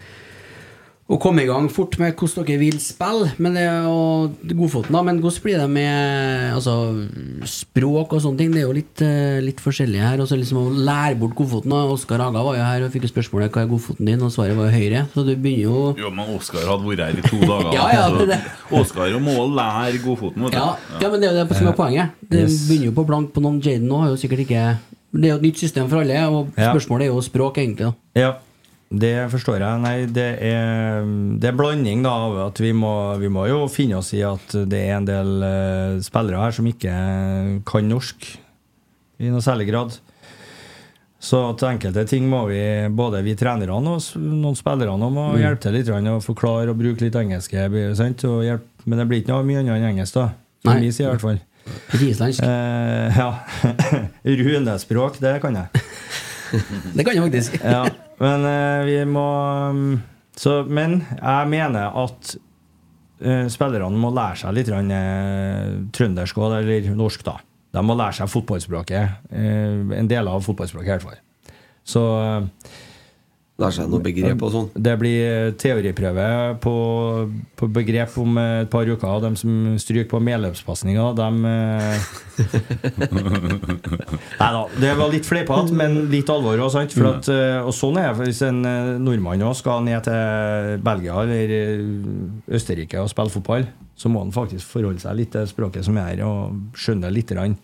å 1.08 1.16
komme 1.24 1.44
i 1.46 1.48
gang 1.48 1.70
fort 1.72 1.94
med 2.02 2.18
hvordan 2.20 2.44
dere 2.48 2.60
vil 2.60 2.80
spille. 2.84 3.30
Men 3.40 3.54
det 3.56 3.64
jo 3.64 4.56
godfoten, 4.60 4.92
da. 4.92 5.02
Men 5.08 5.22
hvordan 5.24 5.44
blir 5.46 5.58
det 5.62 5.68
med 5.72 6.54
altså, 6.58 6.74
språk 7.48 8.12
og 8.18 8.22
sånne 8.24 8.42
ting? 8.42 8.52
Det 8.52 8.60
er 8.60 8.66
jo 8.68 8.76
litt, 8.76 9.04
eh, 9.06 9.38
litt 9.46 9.62
forskjellig 9.64 10.02
her. 10.04 10.20
Og 10.20 10.28
så 10.28 10.36
liksom 10.40 10.60
å 10.60 10.74
lære 10.76 11.16
bort 11.20 11.36
godfoten. 11.38 11.70
da. 11.72 11.86
Oskar 11.94 12.20
Haga 12.20 12.44
var 12.44 12.58
jo 12.58 12.64
her 12.68 12.84
og 12.84 12.92
fikk 12.92 13.08
jo 13.08 13.12
spørsmålet 13.14 13.52
hva 13.56 13.64
er 13.64 13.72
godfoten 13.72 14.06
din, 14.10 14.22
og 14.22 14.32
svaret 14.36 14.58
var 14.58 14.68
jo 14.68 14.76
høyre. 14.78 15.06
Så 15.14 15.24
du 15.26 15.32
begynner 15.36 15.64
jo 15.64 15.96
Jo, 15.98 16.10
men 16.12 16.34
Oskar 16.36 16.68
hadde 16.68 16.84
vært 16.90 17.06
her 17.06 17.18
i 17.18 17.22
to 17.30 17.40
dager. 17.46 17.72
Ja, 17.78 17.88
ja, 17.94 18.10
så 18.10 18.18
det 18.20 18.28
det. 18.36 18.42
Oskar 18.82 19.20
må 19.24 19.38
lære 19.56 20.02
godfoten. 20.04 20.44
vet 20.44 20.52
du. 20.52 20.58
Ja, 20.58 20.76
ja, 21.02 21.10
men 21.10 21.22
det 21.22 21.30
er 21.30 21.34
jo 21.38 21.46
det 21.46 21.58
som 21.58 21.68
er 21.72 21.78
poenget. 21.78 22.12
Det 22.28 22.44
Yes. 22.48 22.68
begynner 22.68 22.86
jo 22.92 22.98
på 23.00 23.08
blank 23.08 23.32
på 23.34 23.42
noen. 23.42 23.62
Jaden 23.64 23.88
nå 23.88 24.02
har 24.04 24.10
jo 24.12 24.20
sikkert 24.20 24.44
ikke 24.44 24.78
Det 25.18 25.24
er 25.24 25.32
jo 25.32 25.38
et 25.40 25.42
nytt 25.48 25.58
system 25.58 25.88
for 25.90 26.02
alle, 26.04 26.18
og 26.30 26.52
spørsmålet 26.54 27.08
er 27.08 27.14
jo 27.16 27.22
språk, 27.24 27.58
egentlig. 27.64 27.94
da 28.16 28.20
Ja, 28.20 28.34
det 28.88 29.28
forstår 29.34 29.60
jeg. 29.60 29.80
Nei, 29.84 29.96
det 30.08 30.28
er, 30.48 31.08
det 31.40 31.50
er 31.50 31.56
blanding 31.60 32.06
da 32.06 32.14
av 32.28 32.38
at 32.46 32.62
vi 32.64 32.72
må, 32.72 32.92
vi 33.20 33.30
må 33.32 33.44
jo 33.50 33.66
finne 33.72 34.00
oss 34.00 34.14
i 34.16 34.22
at 34.24 34.56
det 34.70 34.80
er 34.80 34.94
en 34.96 35.08
del 35.08 35.32
uh, 35.44 35.98
spillere 36.04 36.46
her 36.46 36.56
som 36.56 36.70
ikke 36.70 36.94
kan 37.68 37.90
norsk 37.92 38.30
i 39.20 39.34
noe 39.34 39.44
særlig 39.44 39.68
grad. 39.72 39.98
Så 41.20 41.42
til 41.58 41.72
enkelte 41.72 42.06
ting 42.08 42.30
må 42.30 42.44
vi, 42.48 42.62
både 42.94 43.24
vi 43.26 43.36
trenerne 43.36 43.74
og 43.74 43.84
noen 43.84 44.56
spillere 44.56 44.96
må 45.02 45.10
mm. 45.12 45.40
hjelpe 45.42 45.66
til 45.66 45.76
litt 45.76 45.92
og 45.92 46.24
forklare 46.24 46.72
og 46.72 46.80
bruke 46.80 47.04
litt 47.04 47.18
engelsk. 47.20 47.58
Men 47.58 49.02
det 49.02 49.10
blir 49.10 49.24
ikke 49.24 49.34
noe 49.34 49.44
mye 49.48 49.66
annet 49.66 49.82
enn 49.82 49.92
engelsk, 49.92 50.22
da. 50.22 50.30
Fra 50.64 50.80
min 50.80 50.94
side, 50.94 51.10
i 51.10 51.12
hvert 51.12 51.26
fall. 51.26 51.44
Islandsk. 52.08 52.40
Uh, 52.40 53.20
ja. 53.20 53.30
Runespråk, 54.46 55.20
det 55.20 55.40
kan 55.44 55.60
jeg. 55.60 55.86
Det 56.96 57.04
kan 57.04 57.12
jeg 57.12 57.24
faktisk. 57.26 57.58
ja, 57.60 57.82
men 58.24 58.46
eh, 58.50 58.84
vi 58.88 58.98
må 59.10 59.26
um, 59.74 59.98
så, 60.38 60.60
Men 60.70 61.00
jeg 61.18 61.50
mener 61.50 61.94
at 61.98 62.32
eh, 63.22 63.46
spillerne 63.50 63.98
må 63.98 64.12
lære 64.14 64.42
seg 64.44 64.58
litt 64.58 64.70
grann, 64.70 64.92
eh, 64.94 65.78
trøndersk 65.94 66.38
eller 66.38 66.92
norsk, 66.98 67.24
da. 67.26 67.40
De 67.74 67.84
må 67.86 67.96
lære 67.98 68.20
seg 68.20 68.30
fotballspråket. 68.32 69.32
en 69.34 70.10
del 70.10 70.30
av 70.30 70.46
fotballspråket, 70.46 70.88
i 70.88 70.94
hvert 70.94 71.06
fall. 71.06 71.56
Så 71.86 72.04
Lære 73.58 73.74
seg 73.74 73.88
noe 73.90 74.04
begrep 74.06 74.44
og 74.46 74.52
sånn. 74.54 74.68
det 74.86 74.92
blir 75.02 75.54
teoriprøve 75.58 76.26
på, 76.62 76.74
på 77.58 77.70
begrep 77.74 78.14
om 78.22 78.38
et 78.38 78.70
par 78.70 78.86
uker. 78.86 79.08
Og 79.10 79.24
de 79.26 79.32
som 79.42 79.78
stryker 79.82 80.12
på 80.12 80.22
medløpspasninger, 80.22 81.18
de 81.18 81.28
Nei 84.38 84.52
da, 84.54 84.62
det 84.78 84.94
var 85.00 85.10
litt 85.10 85.26
fleipete, 85.26 85.74
men 85.74 86.04
litt 86.14 86.30
alvor 86.30 86.62
òg, 86.62 86.70
sant? 86.76 86.94
For 86.94 87.10
at, 87.16 87.32
eh, 87.34 87.58
og 87.64 87.74
sånn 87.74 87.98
er 87.98 88.14
det 88.14 88.30
hvis 88.30 88.44
en 88.46 88.62
eh, 88.62 88.94
nordmann 89.02 89.42
òg 89.50 89.58
skal 89.58 89.82
ned 89.88 90.06
til 90.06 90.78
Belgia 90.86 91.18
eller 91.26 91.58
eh, 91.58 92.54
Østerrike 92.60 93.02
og 93.02 93.10
spille 93.10 93.34
fotball. 93.34 93.66
Så 93.98 94.14
må 94.14 94.22
han 94.22 94.36
faktisk 94.36 94.70
forholde 94.70 95.02
seg 95.02 95.18
litt 95.18 95.34
til 95.34 95.50
språket 95.50 95.88
som 95.88 95.98
er 95.98 96.12
her, 96.12 96.28
og 96.28 96.78
skjønne 96.78 97.10
litt. 97.10 97.28
Grann. 97.34 97.58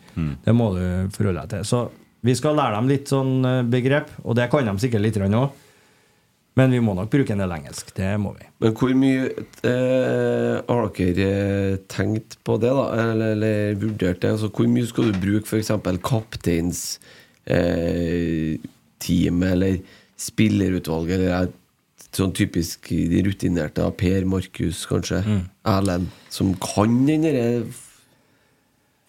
Det 0.44 0.53
må 0.57 0.74
du 0.74 0.82
forholde 1.14 1.45
deg 1.45 1.53
til. 1.53 1.68
Så 1.70 1.86
vi 2.24 2.34
skal 2.40 2.56
lære 2.56 2.78
dem 2.78 2.90
litt 2.91 3.11
sånn 3.11 3.44
eh, 3.44 3.61
begrep, 3.68 4.11
og 4.24 4.38
det 4.40 4.48
kan 4.52 4.68
de 4.68 4.74
sikkert 4.80 5.03
litt 5.03 5.20
òg. 5.20 5.61
Men 6.59 6.73
vi 6.75 6.81
må 6.85 6.93
nok 6.93 7.09
bruke 7.09 7.34
en 7.34 7.41
del 7.41 7.53
engelsk. 7.55 7.88
Det 7.97 8.11
må 8.21 8.35
vi. 8.38 8.45
Men 8.61 8.75
hvor 8.77 8.91
mye 8.97 9.21
eh, 9.65 10.57
har 10.67 10.91
dere 10.97 11.30
eh, 11.30 11.80
tenkt 11.89 12.38
på 12.45 12.53
det, 12.61 12.73
da? 12.77 12.85
Eller, 13.01 13.34
eller 13.34 13.80
vurdert 13.81 14.21
det? 14.21 14.30
Altså, 14.35 14.47
hvor 14.53 14.67
mye 14.69 14.85
skal 14.89 15.09
du 15.09 15.13
bruke 15.23 15.47
f.eks. 15.49 15.71
kapteinsteamet, 16.05 18.69
eh, 19.09 19.49
eller 19.49 19.73
spillerutvalget, 20.23 21.17
eller 21.25 21.49
sånn 22.13 22.35
typisk 22.38 22.93
de 22.93 23.23
rutinerte, 23.25 23.81
av 23.81 23.97
Per 23.97 24.21
Markus, 24.30 24.85
kanskje, 24.85 25.25
Erlend, 25.65 26.13
som 26.30 26.53
kan 26.61 26.93
den 27.07 27.25
derre 27.25 27.65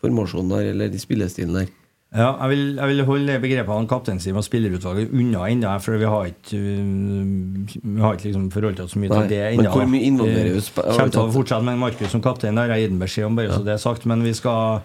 formasjonen 0.00 0.56
der, 0.56 0.64
eller 0.72 0.88
de 0.92 0.98
spillestilen 1.00 1.56
der? 1.60 1.68
Ja, 2.14 2.28
jeg 2.44 2.50
vil, 2.52 2.60
jeg 2.76 2.90
vil 2.92 3.04
holde 3.08 3.38
begrepene 3.42 3.88
kapteinsteam 3.90 4.36
og 4.38 4.44
spillerutvalget 4.46 5.10
unna 5.10 5.48
ennå, 5.50 5.72
for 5.82 5.98
vi 5.98 6.06
har 6.06 6.28
ikke, 6.30 6.60
uh, 6.60 7.72
vi 7.82 8.04
har 8.04 8.14
ikke 8.14 8.28
liksom 8.28 8.44
forholdt 8.54 8.84
oss 8.84 8.94
så 8.94 9.02
mye 9.02 9.10
Nei, 9.10 9.24
til 9.24 9.32
det 9.32 9.40
ennå. 9.48 9.72
hvor 9.72 9.88
mye 9.90 10.10
involverer 10.12 10.54
Vi 10.54 10.62
kommer 10.76 11.10
til 11.10 11.24
å 11.24 11.32
fortsette 11.34 11.66
med 11.66 11.82
Markus 11.82 12.14
som 12.14 12.22
kaptein, 12.22 12.60
har 12.60 12.70
jeg 12.70 12.86
gitt 12.86 12.94
beskjed 13.00 13.26
om, 13.26 13.40
bare 13.40 13.50
så 13.50 13.66
det 13.66 13.74
er 13.74 13.82
sagt. 13.82 14.06
Men 14.06 14.22
vi 14.22 14.34
skal 14.36 14.84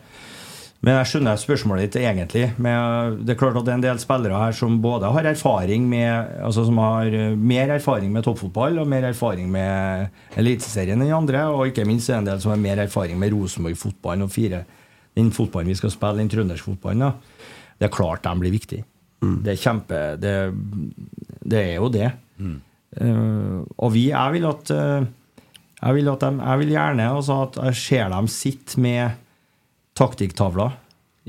men 0.79 0.95
jeg 0.95 1.09
skjønner 1.11 1.35
spørsmålet 1.35 1.89
ditt 1.89 1.97
egentlig. 1.99 2.45
Med, 2.55 3.17
det 3.27 3.33
er 3.33 3.39
klart 3.41 3.57
at 3.59 3.65
det 3.67 3.73
er 3.73 3.79
en 3.81 3.83
del 3.83 3.97
spillere 3.99 4.39
her 4.39 4.53
som 4.55 4.77
både 4.79 5.09
har 5.11 5.27
erfaring 5.27 5.89
med 5.91 6.37
Altså 6.39 6.63
som 6.69 6.79
har 6.79 7.11
uh, 7.11 7.35
mer 7.35 7.75
erfaring 7.75 8.13
med 8.15 8.23
toppfotball 8.25 8.79
og 8.79 8.89
mer 8.89 9.09
erfaring 9.11 9.51
med 9.51 10.39
Eliteserien 10.39 11.03
enn 11.03 11.13
andre, 11.13 11.45
og 11.51 11.67
ikke 11.69 11.85
minst 11.85 12.09
er 12.09 12.17
det 12.17 12.23
en 12.23 12.31
del 12.31 12.41
som 12.41 12.55
har 12.55 12.63
mer 12.63 12.85
erfaring 12.87 13.19
med 13.19 13.35
Rosenborg-fotballen 13.35 14.25
og 14.25 14.33
fire 14.33 14.63
den 15.19 15.33
fotballen 15.35 15.71
vi 15.73 15.77
skal 15.77 15.93
spille, 15.93 16.23
den 16.23 16.31
trønderske 16.31 16.71
fotballen. 16.71 17.05
da. 17.05 17.11
Det 17.79 17.87
er 17.87 17.95
klart 17.95 18.25
de 18.25 18.35
blir 18.39 18.55
viktige. 18.55 18.87
Det 19.19 19.51
er 19.51 19.59
kjempe 19.59 19.97
det, 20.19 20.35
det 21.43 21.61
er 21.61 21.73
jo 21.75 21.89
det. 21.91 22.09
Eh, 22.39 23.55
og 23.77 23.91
vi 23.93 24.07
Jeg 24.09 24.33
vil 24.33 24.45
at 24.49 24.71
uh, 24.71 25.07
jeg 25.79 25.95
vil, 25.95 26.09
at 26.11 26.23
de, 26.23 26.29
jeg 26.41 26.59
vil 26.59 26.71
gjerne 26.73 27.07
altså 27.07 27.41
at 27.45 27.57
jeg 27.69 27.79
ser 27.79 28.09
dem 28.11 28.27
sitte 28.31 28.81
med 28.83 29.19
taktikktavla 29.99 30.67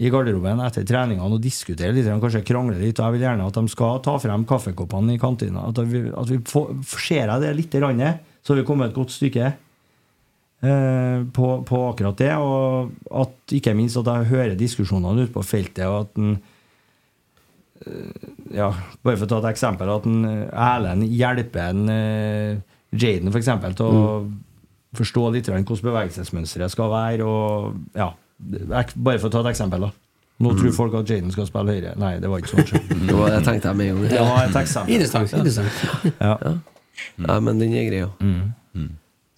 i 0.01 0.11
garderoben 0.11 0.63
etter 0.65 0.87
treningene 0.87 1.37
og 1.37 1.43
diskutere 1.43 1.93
litt, 1.95 2.09
kanskje 2.23 2.43
krangle 2.47 2.79
litt. 2.81 2.99
og 2.99 3.07
Jeg 3.07 3.17
vil 3.17 3.27
gjerne 3.27 3.47
at 3.47 3.59
de 3.59 3.71
skal 3.71 4.01
ta 4.03 4.17
frem 4.23 4.47
kaffekoppene 4.49 5.15
i 5.15 5.21
kantina. 5.23 5.69
At 5.69 5.79
vi, 5.87 6.03
at 6.09 6.31
vi 6.33 6.41
får, 6.51 6.73
ser 6.89 7.31
jeg 7.31 7.45
det 7.45 7.53
litt, 7.59 7.77
rann, 7.83 8.03
så 8.43 8.55
har 8.55 8.63
vi 8.63 8.67
kommet 8.67 8.91
et 8.91 8.97
godt 8.97 9.15
stykke 9.15 9.53
på, 10.61 11.51
på 11.65 11.79
akkurat 11.89 12.19
det. 12.21 12.33
Og 12.37 12.91
at 13.23 13.55
ikke 13.57 13.75
minst 13.77 14.01
at 14.01 14.11
jeg 14.11 14.31
hører 14.33 14.59
diskusjonene 14.59 15.27
ute 15.27 15.35
på 15.35 15.45
feltet, 15.47 15.87
og 15.89 16.03
at 16.05 16.21
en 16.21 16.35
eh, 17.87 18.29
ja, 18.59 18.73
Bare 19.01 19.17
for 19.17 19.27
å 19.27 19.31
ta 19.31 19.41
et 19.45 19.55
eksempel, 19.55 19.93
at 19.95 20.09
en 20.11 20.29
eh, 20.29 20.45
Erlend 20.53 21.09
hjelper 21.09 21.73
en 21.73 21.95
eh, 21.95 22.61
Jaden 22.91 23.31
for 23.31 23.41
eksempel, 23.41 23.77
til 23.79 23.87
å 23.89 24.05
forstå 24.99 25.29
litt 25.31 25.49
hvordan 25.49 25.67
bevegelsesmønsteret 25.71 26.73
skal 26.73 26.91
være. 26.93 27.27
Og, 27.27 27.81
ja, 27.95 28.11
bare 28.41 29.21
for 29.21 29.31
å 29.31 29.35
ta 29.37 29.45
et 29.45 29.53
eksempel. 29.55 29.87
da 29.87 29.93
Nå 30.41 30.55
tror 30.57 30.73
folk 30.73 30.95
at 30.97 31.11
Jaden 31.11 31.33
skal 31.33 31.47
spille 31.49 31.77
høyre. 31.77 31.93
Nei, 32.01 32.15
det 32.21 32.29
var 32.33 32.41
ikke 32.41 32.55
sånn. 32.55 32.89
Det 33.09 33.17
var, 33.17 33.29
jeg 33.35 33.45
tenkte 33.45 33.69
jeg 33.69 33.77
med 33.77 33.91
en 33.93 33.99
gang. 34.01 34.15
Ja. 34.17 34.45
Interessant. 34.97 35.35
interessant. 35.37 36.15
Ja. 36.17 36.55
Nei, 37.21 37.37
men 37.45 37.61
den 37.61 37.77
er 37.77 37.87
grei, 37.91 38.01
ja. 38.07 38.11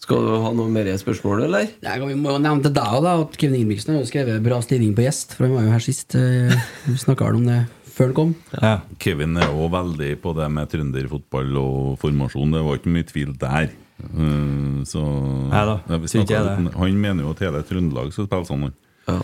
Skal 0.03 0.25
du 0.27 0.33
ha 0.43 0.51
noe 0.57 0.71
mer 0.73 0.89
spørsmål, 0.99 1.45
eller? 1.47 1.69
Nei, 1.85 1.93
vi 2.03 2.17
må 2.19 2.33
jo 2.35 2.41
nevne 2.43 2.65
til 2.65 2.73
deg 2.75 2.97
da, 3.05 3.13
at 3.23 3.37
Kevin 3.39 3.61
Ingebrigtsen 3.61 3.95
har 3.95 4.01
jo 4.03 4.09
skrevet 4.11 4.43
bra 4.43 4.59
stilling 4.65 4.97
på 4.99 5.05
gjest, 5.05 5.37
for 5.37 5.47
han 5.47 5.55
var 5.55 5.69
jo 5.69 5.75
her 5.77 5.85
sist. 5.85 6.17
eh, 6.19 6.51
Vi 6.89 6.97
snakka 6.99 7.29
vel 7.29 7.39
om 7.39 7.47
det 7.47 7.61
før 7.93 8.09
han 8.11 8.17
kom. 8.17 8.33
Ja. 8.57 8.73
Kevin 8.99 9.37
er 9.39 9.53
òg 9.53 9.71
veldig 9.71 10.11
på 10.25 10.33
det 10.35 10.49
med 10.51 10.71
trønderfotball 10.73 11.55
og 11.61 11.99
formasjon. 12.03 12.51
Det 12.57 12.65
var 12.67 12.81
ikke 12.81 12.95
mye 12.97 13.09
tvil 13.13 13.33
der. 13.39 13.71
Eh, 14.03 14.83
så 14.91 15.05
da, 15.53 15.63
Ja, 15.63 15.79
ikke 15.87 16.03
jeg 16.03 16.27
snakket 16.27 16.67
det. 16.67 16.75
Han 16.83 16.99
mener 17.07 17.23
jo 17.23 17.31
at 17.37 17.45
hele 17.47 17.63
Trøndelag 17.63 18.13
skal 18.13 18.27
spille 18.27 18.49
sånn. 18.51 18.73
Ja. 19.07 19.19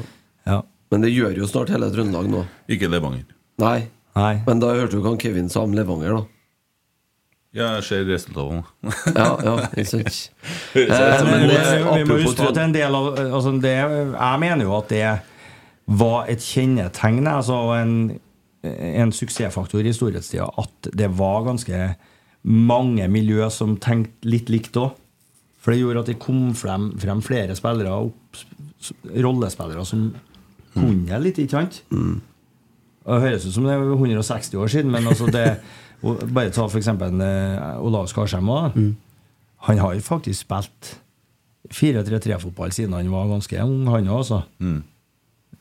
Ja. 0.46 0.62
Men 0.92 1.02
det 1.04 1.10
gjør 1.12 1.34
jo 1.42 1.46
snart 1.50 1.74
hele 1.74 1.90
Trøndelag 1.90 2.30
nå. 2.30 2.46
Ikke 2.70 2.86
Levanger. 2.88 3.26
Nei. 3.58 3.88
Nei. 4.14 4.34
Men 4.46 4.60
da 4.62 4.70
hørte 4.78 4.94
du 4.94 5.02
hva 5.02 5.18
Kevin 5.20 5.50
sa 5.50 5.66
om 5.66 5.74
Levanger, 5.74 6.14
da. 6.20 6.24
Ja, 7.56 7.70
jeg 7.78 7.84
ser 7.86 8.04
resultatene. 8.04 8.62
Ja, 9.16 9.28
ja, 9.40 9.54
ikke 9.72 9.88
sant. 9.94 10.18
Eh, 10.76 11.24
men 11.24 11.46
det, 11.48 11.56
det, 11.56 11.78
vi 11.78 11.84
må 11.86 11.94
apropos 11.94 12.26
huske 12.26 12.48
at 12.50 12.60
en 12.60 12.74
del 12.76 12.98
av 12.98 13.06
altså 13.24 13.54
det, 13.62 13.74
Jeg 14.12 14.40
mener 14.42 14.66
jo 14.66 14.74
at 14.76 14.92
det 14.92 15.04
var 15.98 16.28
et 16.28 16.44
kjennetegn, 16.44 17.24
altså 17.32 17.56
en, 17.78 17.94
en 18.68 19.12
suksessfaktor 19.16 19.86
i 19.88 19.94
storhetstida, 19.96 20.44
at 20.60 20.90
det 20.92 21.08
var 21.16 21.46
ganske 21.48 21.80
mange 22.48 23.08
miljø 23.08 23.48
som 23.52 23.78
tenkte 23.80 24.28
litt 24.28 24.52
likt 24.52 24.76
òg. 24.76 24.92
For 25.58 25.72
det 25.72 25.80
gjorde 25.80 26.04
at 26.04 26.12
det 26.12 26.20
kom 26.22 26.52
frem, 26.56 26.90
frem 27.00 27.24
flere 27.24 27.56
spillere, 27.58 27.96
opp, 27.96 28.44
rollespillere, 29.16 29.84
som 29.88 30.10
kunne 30.76 31.18
litt, 31.24 31.40
ikke 31.42 31.56
sant? 31.56 31.80
Og 31.88 33.16
Det 33.16 33.24
høres 33.24 33.48
ut 33.48 33.56
som 33.56 33.64
det 33.66 33.74
er 33.74 33.88
160 33.96 34.60
år 34.60 34.70
siden, 34.76 34.92
men 34.92 35.08
altså 35.08 35.26
det 35.32 35.46
og 36.02 36.22
Bare 36.30 36.52
ta 36.54 36.66
for 36.68 36.78
eksempel 36.80 37.20
eh, 37.24 37.82
Olav 37.82 38.08
Skarsheim 38.10 38.48
Mm. 38.74 38.96
Han 39.68 39.78
har 39.82 39.94
jo 39.94 40.00
faktisk 40.06 40.46
spilt 40.46 40.92
4-3-3-fotball 41.74 42.70
siden 42.72 42.94
han 42.94 43.10
var 43.10 43.26
ganske 43.26 43.58
ung, 43.64 43.88
han 43.90 44.06
òg, 44.06 44.20
altså. 44.22 44.42
Mm. 44.62 44.82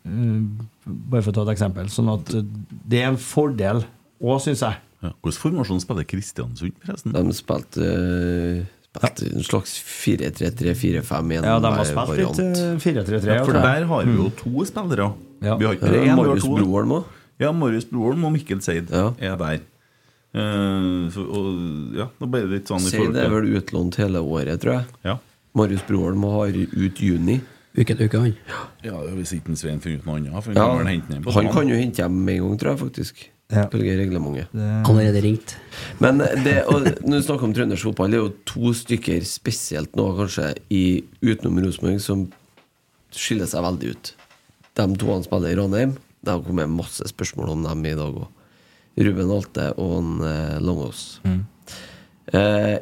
Eh, 0.05 0.65
Bare 0.85 1.23
for 1.25 1.33
å 1.33 1.35
ta 1.35 1.47
et 1.47 1.55
eksempel. 1.57 1.89
Sånn 1.91 2.11
at 2.13 2.29
eh, 2.37 2.45
det 2.85 3.01
er 3.01 3.09
en 3.11 3.17
fordel 3.19 3.81
òg, 4.21 4.37
syns 4.45 4.61
jeg. 4.61 4.77
Ja. 5.01 5.11
Hvilken 5.21 5.41
formasjon 5.41 5.81
spiller 5.81 6.05
Kristiansund, 6.09 6.77
forresten? 6.85 7.13
De 7.17 7.37
spilte, 7.37 7.91
uh 7.91 8.73
ja. 9.01 9.09
en 9.35 9.43
slags 9.43 9.75
4-3-3-4-5 9.83 11.33
Ja, 11.33 11.59
de 11.61 11.71
har 11.73 11.85
spilt 11.87 12.13
litt 12.17 12.41
eh, 12.41 12.73
4-3-3. 12.81 13.29
Ja, 13.29 13.43
for 13.45 13.57
der 13.57 13.85
har 13.89 14.07
vi 14.07 14.15
jo 14.17 14.29
to 14.39 14.65
spillere. 14.65 15.11
Ja. 15.43 15.57
Vi 15.59 15.67
har 15.67 15.77
ikke 15.77 15.93
Ja, 16.05 16.15
Marius. 16.17 16.45
Broholm 16.47 16.95
òg. 16.99 17.15
Ja, 17.41 17.51
Marius 17.53 17.85
Broholm 17.89 18.25
og 18.25 18.33
Mikkel 18.33 18.61
Seid 18.65 18.89
Ja. 18.89 19.11
er 19.19 19.35
der. 19.37 19.59
Eh, 20.37 21.11
så, 21.13 21.23
og, 21.25 21.47
ja, 21.97 22.07
da 22.19 22.29
ble 22.29 22.43
det 22.45 22.51
litt 22.51 22.71
sånn 22.71 22.83
Si 22.83 22.99
det 23.13 23.23
er 23.25 23.31
vel 23.33 23.49
utlånt 23.57 23.97
hele 24.01 24.21
året, 24.21 24.61
tror 24.63 24.79
jeg. 24.79 24.97
ja. 25.07 25.17
Marius 25.57 25.81
Broholm 25.87 26.21
har 26.29 26.53
ut 26.53 26.99
juni. 27.01 27.39
Uke 27.77 27.93
etter 27.93 28.05
uke, 28.09 28.19
han. 28.21 28.35
ja, 28.85 28.99
hvis 29.13 29.31
ikke 29.37 29.55
Svein 29.57 29.79
finner 29.81 30.01
ut 30.01 30.05
noe 30.05 30.19
annet. 30.19 30.37
For 30.45 30.53
Ja, 30.53 30.67
kan 30.77 30.89
hente 30.89 31.33
han 31.33 31.49
kan 31.53 31.69
jo 31.69 31.77
hente 31.77 32.01
hjem 32.03 32.19
med 32.25 32.39
en 32.39 32.45
gang, 32.47 32.59
tror 32.61 32.71
jeg 32.73 32.81
faktisk. 32.83 33.23
Ja. 33.53 33.63
Reglementet. 33.71 34.51
Allerede 34.85 35.21
ringt. 35.23 35.55
Men 36.03 36.19
det, 36.43 36.55
og 36.67 36.83
når 36.83 37.21
du 37.21 37.25
snakker 37.25 37.47
om 37.47 37.53
trøndersk 37.55 37.87
fotball, 37.87 38.11
det 38.11 38.19
er 38.19 38.25
jo 38.25 38.33
to 38.49 38.73
stykker 38.75 39.23
spesielt 39.25 39.95
nå, 39.95 40.07
kanskje, 40.17 40.49
i, 40.73 40.83
utenom 41.23 41.61
Rosenborg, 41.63 42.01
som 42.03 42.25
skiller 43.15 43.47
seg 43.49 43.63
veldig 43.63 43.93
ut. 43.93 44.11
De 44.77 44.87
to 44.99 45.13
han 45.13 45.23
spiller 45.25 45.53
i 45.53 45.59
Ranheim. 45.61 45.95
Det 46.21 46.33
har 46.33 46.43
kommet 46.43 46.69
masse 46.69 47.07
spørsmål 47.07 47.53
om 47.55 47.63
dem 47.69 47.85
i 47.87 47.95
dag 47.97 48.19
òg. 48.25 48.27
Ruben 48.97 49.31
Alte 49.33 49.71
og 49.77 49.93
han, 49.93 50.13
eh, 50.25 50.57
Langås. 50.63 51.19
Eh, 52.33 52.77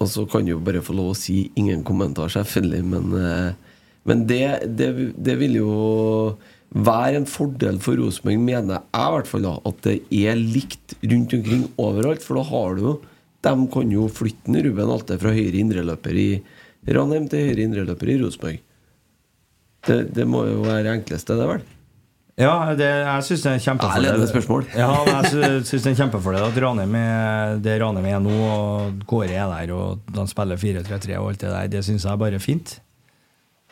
og 0.00 0.08
så 0.08 0.24
kan 0.28 0.46
du 0.46 0.54
jo 0.54 0.62
bare 0.64 0.82
få 0.84 0.94
lov 0.96 1.12
å 1.12 1.18
si 1.18 1.50
ingen 1.60 1.82
kommentar, 1.84 2.30
selvfølgelig, 2.32 2.84
men, 2.84 3.12
eh, 3.16 3.76
men 4.08 4.24
det, 4.28 4.44
det, 4.76 4.90
det 5.16 5.36
vil 5.40 5.58
jo 5.60 5.74
være 6.70 7.18
en 7.18 7.28
fordel 7.28 7.80
for 7.82 7.98
Rosenborg, 7.98 8.38
mener 8.38 8.78
jeg 8.78 8.84
i 8.94 9.14
hvert 9.16 9.28
fall, 9.28 9.46
da, 9.48 9.54
at 9.66 9.82
det 9.86 9.96
er 10.14 10.38
likt 10.38 10.94
rundt 11.02 11.34
omkring 11.34 11.66
overalt. 11.82 12.22
For 12.24 12.38
da 12.38 12.46
har 12.46 12.76
du 12.76 12.84
jo 12.86 13.00
De 13.40 13.52
kan 13.72 13.88
jo 13.88 14.02
flytte 14.12 14.62
Ruben 14.66 14.90
Alte 14.92 15.16
fra 15.16 15.30
høyre 15.32 15.56
indreløper 15.56 16.12
i 16.12 16.42
Ranheim 16.92 17.24
til 17.32 17.46
høyre 17.48 17.64
indreløper 17.64 18.10
i 18.12 18.16
Rosenborg. 18.20 18.58
Det, 19.88 19.96
det 20.12 20.26
må 20.28 20.42
jo 20.44 20.58
være 20.66 20.92
enkleste, 20.92 21.38
det, 21.40 21.46
vel? 21.48 21.62
Ja, 22.40 22.52
det, 22.78 22.86
jeg 22.88 23.24
syns 23.26 23.42
det 23.44 23.50
er 23.50 23.54
en 23.54 23.60
Ja, 23.60 23.64
kjempefordel. 23.66 24.04
ledende 24.06 24.28
spørsmål. 24.30 24.66
Ja, 24.72 24.90
jeg 25.04 25.30
sy- 25.30 25.68
syns 25.70 25.82
det 25.84 25.90
er 25.92 25.98
kjempefordel 26.00 26.46
at 26.46 26.60
Ranheim 26.64 26.94
er 26.96 27.58
det 27.60 27.74
Ranheim 27.82 28.06
er 28.08 28.20
nå, 28.24 28.36
og 28.50 29.02
Kåre 29.10 29.28
er 29.36 29.50
der, 29.52 29.72
og 29.76 30.00
de 30.16 30.24
spiller 30.30 30.56
4-3-3 30.56 31.18
og 31.20 31.28
alt 31.34 31.40
det 31.44 31.50
der. 31.52 31.68
Det 31.76 31.82
syns 31.84 32.04
jeg 32.08 32.12
er 32.12 32.22
bare 32.22 32.38
fint. 32.40 32.78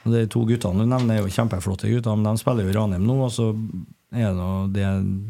Og 0.05 0.13
De 0.13 0.27
to 0.31 0.45
guttene 0.47 0.85
du 0.85 0.87
nevner, 0.93 1.17
er 1.19 1.25
jo 1.25 1.33
kjempeflotte 1.33 1.89
gutter, 1.91 2.17
men 2.17 2.29
de 2.37 2.39
spiller 2.45 2.69
jo 2.69 2.77
Ranheim 2.81 3.07
nå, 3.09 3.17
og 3.25 3.33
så 3.35 3.49
er 4.09 4.33
det 4.33 4.45
det 4.73 4.85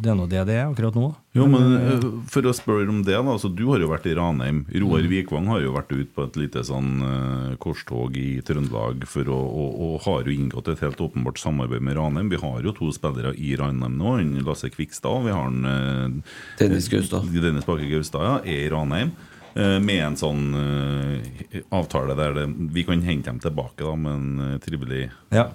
det 0.04 0.10
er 0.12 0.14
nå 0.14 0.26
det 0.30 0.42
det 0.46 0.54
er 0.54 0.68
akkurat 0.68 0.94
nå. 0.94 1.08
Jo, 1.34 1.46
men 1.50 1.72
eh, 1.74 2.04
For 2.30 2.46
å 2.46 2.52
spørre 2.54 2.86
om 2.86 3.00
det, 3.02 3.16
da. 3.16 3.24
Altså, 3.26 3.50
du 3.50 3.64
har 3.72 3.82
jo 3.82 3.90
vært 3.90 4.06
i 4.06 4.14
Ranheim. 4.14 4.60
Roar 4.84 5.06
Vikvang 5.10 5.48
har 5.50 5.64
jo 5.64 5.74
vært 5.74 5.90
ute 5.90 6.12
på 6.14 6.26
et 6.28 6.38
lite 6.38 6.62
sånn 6.66 7.02
uh, 7.02 7.56
korstog 7.62 8.14
i 8.18 8.38
Trøndelag 8.46 9.02
for 9.10 9.30
å, 9.34 9.38
og, 9.38 9.80
og 9.82 9.96
har 10.06 10.30
jo 10.30 10.36
inngått 10.36 10.70
et 10.70 10.84
helt 10.86 11.02
åpenbart 11.02 11.42
samarbeid 11.42 11.82
med 11.82 11.98
Ranheim. 11.98 12.30
Vi 12.30 12.38
har 12.42 12.62
jo 12.62 12.74
to 12.76 12.92
spillere 12.94 13.34
i 13.34 13.56
Ranheim 13.58 13.98
nå. 13.98 14.14
Lasse 14.46 14.70
Kvikstad 14.70 15.10
og 15.10 15.26
vi 15.26 15.34
har 15.34 15.50
en, 15.50 15.66
uh, 15.66 16.38
Dennis 16.62 16.86
Gaustad. 16.92 17.26
Dennis 17.34 17.66
Bakke 17.66 17.90
Gaustad 17.90 18.28
ja, 18.28 18.38
er 18.46 18.68
i 18.68 18.70
Ranheim. 18.72 19.14
Eh, 19.58 19.78
Med 19.82 20.00
en 20.06 20.16
sånn 20.16 20.44
eh, 20.54 21.58
avtale 21.74 22.14
der 22.18 22.36
det, 22.38 22.46
vi 22.74 22.84
kan 22.88 23.02
hente 23.04 23.28
dem 23.32 23.40
tilbake 23.42 23.82
da, 23.84 23.94
med 23.98 24.12
en 24.14 24.46
eh, 24.54 24.58
trivelig 24.64 25.04
Ja. 25.34 25.48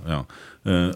Eh, 0.66 0.92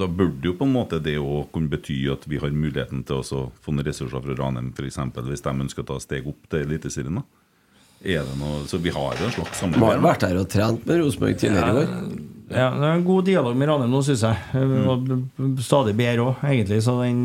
Da 0.00 0.06
burde 0.08 0.42
jo 0.48 0.54
på 0.58 0.66
en 0.66 0.72
måte 0.74 0.98
det 1.02 1.18
å 1.20 1.44
kunne 1.52 1.70
bety 1.70 2.00
at 2.12 2.24
vi 2.30 2.38
har 2.42 2.50
muligheten 2.54 3.04
til 3.06 3.20
å 3.22 3.44
få 3.62 3.74
noen 3.74 3.86
ressurser 3.86 4.22
fra 4.24 4.34
Ranheim, 4.40 4.72
f.eks. 4.76 4.98
hvis 5.28 5.44
de 5.44 5.54
ønsker 5.66 5.84
å 5.84 5.90
ta 5.92 6.00
steg 6.02 6.26
opp 6.32 6.48
til 6.50 6.64
Eliteserien. 6.66 7.20
da. 7.20 7.26
Er 8.02 8.24
det 8.26 8.34
noe, 8.40 8.64
så 8.66 8.80
vi 8.82 8.90
har 8.90 9.14
jo 9.20 9.28
en 9.28 9.34
slags 9.36 9.60
De 9.62 9.78
har 9.78 10.00
vært 10.02 10.24
der 10.24 10.40
og 10.40 10.48
trent 10.50 10.82
med 10.88 10.98
Rosenborg 10.98 11.36
tidligere 11.38 11.68
i 11.70 11.82
år. 11.84 11.92
Ja, 12.52 12.64
det 12.74 12.82
er 12.88 12.96
en 12.98 13.04
god 13.06 13.24
dialog 13.30 13.54
med 13.56 13.68
Ranheim 13.70 13.92
nå, 13.94 14.00
syns 14.02 14.24
jeg. 14.26 14.64
Og 14.90 15.62
stadig 15.62 15.94
bedre 15.96 16.24
òg, 16.32 16.42
egentlig. 16.50 16.80
Så 16.82 16.96
den 16.98 17.22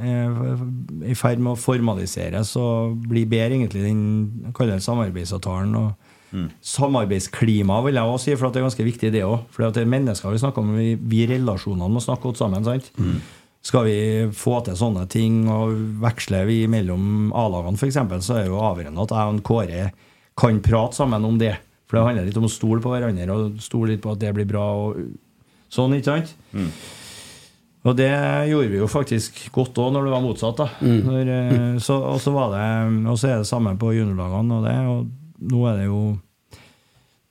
i 0.00 1.14
ferd 1.18 1.42
med 1.42 1.52
å 1.52 1.60
formaliseres 1.60 2.54
og 2.60 3.02
bli 3.10 3.26
bedre, 3.28 3.58
egentlig, 3.58 3.82
den 3.84 4.52
kaller 4.56 4.78
det 4.78 4.86
samarbeidsavtalen. 4.86 5.74
og 5.76 5.92
Samarbeidsklima, 6.64 7.82
vil 7.84 7.98
jeg 7.98 8.08
også 8.08 8.24
si, 8.24 8.36
for 8.38 8.48
at 8.48 8.54
det 8.54 8.62
er 8.62 8.68
ganske 8.70 8.86
viktig, 8.86 9.10
det 9.12 9.24
òg. 9.26 9.42
For 9.52 9.66
det 9.68 9.82
er 9.82 9.90
mennesker 9.92 10.32
vi 10.32 10.40
snakker 10.40 10.64
om. 10.64 10.70
Vi, 10.78 10.94
vi 10.96 11.26
relasjonene 11.28 11.92
må 11.92 12.00
snakke 12.00 12.30
godt 12.30 12.40
sammen. 12.40 12.64
sant? 12.64 12.88
Skal 13.62 13.84
vi 13.86 13.98
få 14.34 14.56
til 14.66 14.78
sånne 14.80 15.04
ting 15.12 15.44
og 15.52 15.76
veksle 16.02 16.40
vi 16.48 16.62
mellom 16.72 17.28
A-lagene 17.36 17.78
f.eks., 17.78 18.00
så 18.24 18.38
er 18.38 18.46
det 18.46 18.50
jo 18.50 18.62
avgjørende 18.64 19.04
at 19.04 19.12
jeg 19.14 19.36
og 19.36 19.44
Kåre 19.46 19.84
kan 20.40 20.62
prate 20.64 20.98
sammen 20.98 21.28
om 21.28 21.36
det. 21.38 21.52
For 21.86 22.00
det 22.00 22.06
handler 22.08 22.26
litt 22.26 22.40
om 22.40 22.48
å 22.48 22.50
stole 22.50 22.80
på 22.82 22.90
hverandre 22.90 23.36
og 23.36 23.60
stole 23.62 23.92
litt 23.92 24.02
på 24.02 24.16
at 24.16 24.24
det 24.24 24.32
blir 24.34 24.48
bra. 24.48 24.64
og 24.72 24.96
sånn, 25.72 25.94
ikke 26.00 26.16
sant? 26.16 26.34
Og 27.82 27.96
det 27.98 28.10
gjorde 28.46 28.70
vi 28.70 28.78
jo 28.78 28.86
faktisk 28.90 29.40
godt 29.54 29.78
òg 29.82 29.90
når 29.96 30.06
det 30.06 30.12
var 30.14 30.22
motsatt. 30.22 30.60
da 30.60 30.68
når, 31.08 31.30
eh, 31.34 31.78
så, 31.82 31.96
Og 32.12 32.20
så 32.22 32.30
var 32.30 32.52
det 32.54 33.08
Og 33.10 33.18
så 33.18 33.28
er 33.32 33.42
det 33.42 33.50
samme 33.50 33.74
på 33.78 33.90
juniorlagene 33.96 34.58
og 34.58 34.66
det. 34.68 34.76
Og 34.86 35.50
nå 35.50 35.66
er 35.66 35.80
det 35.80 35.86
jo 35.90 36.02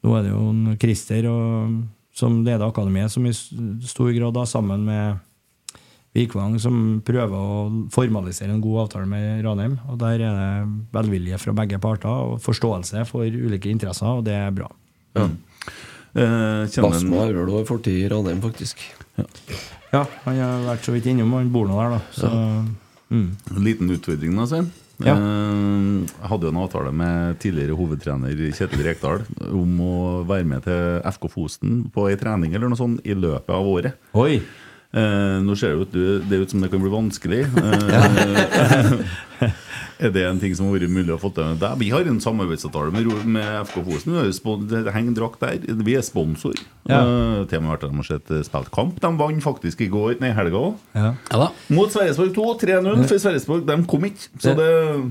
Nå 0.01 0.15
er 0.17 0.23
det 0.25 0.31
jo 0.33 0.45
en 0.49 0.77
Christer 0.81 1.27
og, 1.29 1.75
som 2.17 2.39
leder 2.43 2.65
akademiet, 2.65 3.11
som 3.13 3.25
i 3.29 3.31
stor 3.31 4.09
grad 4.15 4.33
da 4.33 4.47
sammen 4.49 4.81
med 4.87 5.19
Vikvang, 6.17 6.57
som 6.59 6.79
prøver 7.05 7.37
å 7.37 7.59
formalisere 7.93 8.51
en 8.51 8.63
god 8.63 8.87
avtale 8.87 9.05
med 9.07 9.45
Ranheim. 9.45 9.77
Og 9.93 9.99
der 10.01 10.23
er 10.25 10.39
det 10.39 10.81
velvilje 10.97 11.37
fra 11.39 11.53
begge 11.61 11.79
parter 11.79 12.09
og 12.09 12.41
forståelse 12.43 13.05
for 13.07 13.29
ulike 13.29 13.69
interesser, 13.71 14.09
og 14.09 14.25
det 14.25 14.33
er 14.35 14.51
bra. 14.57 14.67
Eh, 15.21 15.29
Basmo 16.13 17.15
en- 17.15 17.19
har 17.19 17.33
vel 17.33 17.49
også 17.49 17.67
fortid 17.75 18.01
i 18.03 18.09
Ranheim, 18.11 18.41
faktisk. 18.43 18.81
Ja, 19.91 20.05
han 20.25 20.37
har 20.39 20.63
vært 20.69 20.85
så 20.87 20.93
vidt 20.95 21.07
innom, 21.11 21.33
han 21.35 21.51
bor 21.51 21.67
nå 21.67 21.77
der, 21.79 21.97
da. 21.97 22.01
Så, 22.15 22.29
mm. 23.11 23.27
En 23.55 23.63
liten 23.65 23.91
utfordring, 23.91 24.35
da, 24.39 24.45
Svein. 24.47 24.71
Ja. 25.01 25.15
Eh, 25.17 26.27
hadde 26.29 26.45
jo 26.45 26.51
en 26.53 26.59
avtale 26.61 26.91
med 26.93 27.39
tidligere 27.41 27.73
hovedtrener 27.77 28.35
Kjetil 28.53 28.83
Rekdal 28.85 29.23
om 29.49 29.79
å 29.81 29.95
være 30.29 30.45
med 30.45 30.63
til 30.67 31.01
FK 31.09 31.25
Fosen 31.33 31.79
på 31.93 32.05
ei 32.11 32.19
trening 32.21 32.53
eller 32.53 32.69
noe 32.69 32.77
sånt 32.77 33.01
i 33.07 33.15
løpet 33.17 33.49
av 33.55 33.65
året. 33.65 33.97
Oi! 34.13 34.41
Eh, 34.93 35.37
nå 35.41 35.55
ser 35.57 35.73
det 35.73 35.87
ut, 35.87 36.29
det 36.29 36.41
ut 36.43 36.51
som 36.53 36.61
det 36.61 36.69
kan 36.71 36.83
bli 36.83 36.91
vanskelig. 36.93 37.45
Eh, 37.61 38.93
er 40.05 40.11
det 40.13 40.23
en 40.27 40.39
ting 40.41 40.53
som 40.57 40.67
har 40.69 40.77
vært 40.79 40.91
mulig 40.93 41.13
å 41.15 41.19
få 41.21 41.31
til? 41.35 41.55
Der, 41.61 41.75
vi 41.79 41.89
har 41.93 42.07
en 42.09 42.19
samarbeidsavtale 42.23 42.93
med, 42.93 43.09
med 43.25 43.49
FK 43.69 43.81
Fosen. 43.87 44.17
Det 44.69 44.93
henger 44.95 45.17
drakt 45.17 45.41
der. 45.43 45.59
Vi 45.85 45.95
er 45.97 46.05
sponsor. 46.05 46.57
Ja. 46.89 47.01
Uh, 47.05 47.41
til 47.49 47.59
og 47.59 47.65
med 47.65 47.71
vært 47.75 47.83
der 47.85 47.91
de 47.93 47.99
har 48.01 48.07
sett 48.07 48.31
eh, 48.33 48.41
spilt 48.45 48.71
kamp. 48.73 48.97
De 49.03 49.11
vant 49.19 49.43
faktisk 49.45 49.83
i 49.85 49.89
går, 49.93 50.15
nei, 50.23 50.31
helga 50.37 50.61
òg. 50.71 50.79
Ja. 50.97 51.11
Ja. 51.29 51.49
Mot 51.73 51.93
Sverresborg 51.93 52.33
2, 52.37 52.47
3-0. 52.63 53.03
For 53.09 53.21
Sverresborg 53.21 53.65
de 53.69 53.77
kom 53.91 54.07
ikke. 54.09 54.29
Så 54.41 54.55
det 54.57 54.69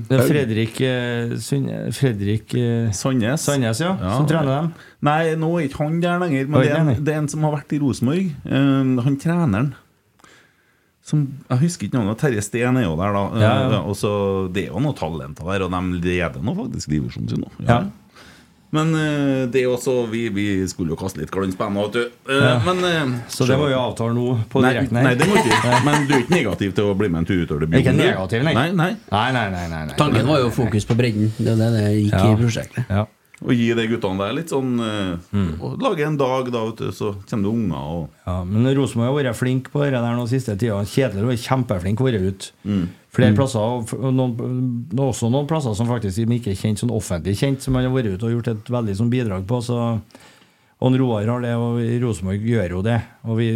Det 0.09 0.17
er 0.19 0.25
Fredrik, 0.27 0.81
uh, 0.83 1.35
Sund- 1.41 1.71
Fredrik 1.97 2.55
uh, 2.57 2.91
Sandnes. 2.95 3.45
Sandnes, 3.47 3.83
ja, 3.83 3.93
Ja. 4.01 4.15
som 4.17 4.27
trener 4.29 4.51
dem. 4.57 4.73
Nei, 5.01 5.33
nå 5.39 5.53
er 5.57 5.69
ikke 5.69 5.81
han 5.85 6.01
der 6.03 6.19
lenger. 6.21 6.49
Men 6.51 6.59
Oi, 6.59 6.65
det 6.67 6.73
er, 6.75 6.81
en, 6.83 7.05
det 7.05 7.13
er 7.15 7.23
en 7.23 7.31
som 7.31 7.47
har 7.47 7.55
vært 7.55 7.73
i 7.73 7.79
Rosenborg. 7.81 8.27
Han 8.45 9.17
treneren 9.21 9.71
som, 11.11 11.23
Jeg 11.51 11.61
husker 11.67 11.87
ikke 11.89 11.99
navnet. 11.99 12.19
Terje 12.23 12.41
Steen 12.47 12.77
er 12.79 12.87
jo 12.87 12.95
der, 12.99 13.15
da. 13.17 13.23
Ja, 13.43 13.55
ja. 13.75 13.81
Og 13.85 13.95
så, 13.99 14.11
det 14.51 14.65
er 14.67 14.71
jo 14.73 14.81
noen 14.83 14.95
talenter 14.97 15.43
der, 15.51 15.65
og 15.67 15.73
de 15.75 15.81
leder 16.07 16.39
nå 16.43 16.55
faktisk 16.63 16.89
divisjonen 16.95 17.29
sin 17.35 17.45
Ja. 17.67 17.81
Ja. 17.81 17.81
Men 18.71 18.93
eh, 18.95 19.47
det 19.51 19.65
er 19.65 19.67
også 19.67 20.05
Vi, 20.07 20.29
vi 20.31 20.43
skulle 20.71 20.93
jo 20.93 20.95
kaste 20.95 21.19
litt 21.19 21.31
glans 21.33 21.57
på 21.59 21.67
vet 21.75 21.91
du. 21.97 22.03
Eh, 22.31 22.37
Ja. 22.39 22.53
Men 22.63 22.77
eh, 22.87 23.17
Så 23.27 23.43
det 23.49 23.57
må 23.59 23.65
vi 23.67 23.75
avtale 23.75 24.13
nå 24.15 24.37
på 24.47 24.61
Nei, 24.63 24.71
direkten 24.77 24.95
her. 25.01 25.09
nei, 25.09 25.15
det 25.19 25.27
må 25.27 25.35
ikke 25.41 25.81
Men 25.89 26.05
du 26.07 26.13
er 26.15 26.21
ikke 26.23 26.35
negativ 26.37 26.71
til 26.77 26.87
å 26.87 26.93
bli 26.95 27.09
med 27.11 27.19
en 27.25 27.27
tur 27.27 27.41
utover 27.43 27.67
det 27.67 27.81
Ikke 27.83 27.91
negativ, 27.97 28.45
nei. 28.47 28.53
Nei, 28.55 28.69
nei. 28.71 28.91
Nei, 29.11 29.25
nei, 29.35 29.43
nei, 29.51 29.65
nei, 29.73 29.81
nei. 29.91 29.97
Tanken 29.99 30.23
var 30.31 30.39
jo 30.45 30.53
fokus 30.55 30.87
på 30.87 30.95
bredden. 30.95 31.33
Det 31.35 31.51
er 31.51 31.59
det 31.59 31.69
det 31.75 31.89
gikk 31.97 32.15
Ja. 32.15 32.29
i 32.31 32.37
prosjektet. 32.39 32.87
Ja. 32.87 33.03
Og 33.41 33.57
gi 33.57 33.71
de 33.73 33.87
guttene 33.89 34.21
der 34.21 34.35
litt 34.37 34.51
sånn 34.53 34.75
mm. 34.77 35.53
og 35.57 35.81
Lage 35.81 36.05
en 36.05 36.17
dag, 36.19 36.49
da, 36.53 36.61
vet 36.67 36.81
du, 36.83 36.91
så 36.93 37.15
kommer 37.25 37.47
det 37.47 37.53
unger 37.55 37.93
og 37.95 38.27
Ja, 38.27 38.35
men 38.45 38.67
Rosenborg 38.77 39.09
har 39.09 39.15
vært 39.17 39.39
flink 39.39 39.71
på 39.73 39.81
det 39.81 39.95
der 39.95 40.17
nå 40.17 40.27
siste 40.29 40.53
tida. 40.61 40.77
Kjedelig 40.85 41.25
var 41.25 41.39
kjempeflink 41.45 42.03
å 42.03 42.07
være 42.07 42.21
ute. 42.27 42.51
Flere 43.11 43.35
plasser, 43.35 43.59
og 43.59 44.13
noen, 44.15 44.35
også 45.03 45.27
noen 45.33 45.47
plasser 45.49 45.73
som 45.75 45.89
faktisk 45.89 46.21
ikke 46.23 46.53
er 46.53 46.59
kjent 46.59 46.79
sånn 46.79 46.93
offentlig 46.95 47.33
kjent, 47.41 47.63
som 47.63 47.75
han 47.75 47.89
har 47.89 47.95
vært 47.95 48.13
ute 48.13 48.29
og 48.29 48.37
gjort 48.37 48.51
et 48.53 48.69
veldig 48.71 48.93
sånn 49.01 49.09
bidrag 49.11 49.43
på. 49.49 49.59
Så, 49.65 49.79
og 50.81 50.95
Roar 51.01 51.27
har 51.27 51.43
det, 51.43 51.51
og 51.59 51.81
Rosenborg 52.05 52.45
gjør 52.47 52.77
jo 52.77 52.85
det. 52.85 53.01
Og, 53.25 53.35
vi, 53.41 53.49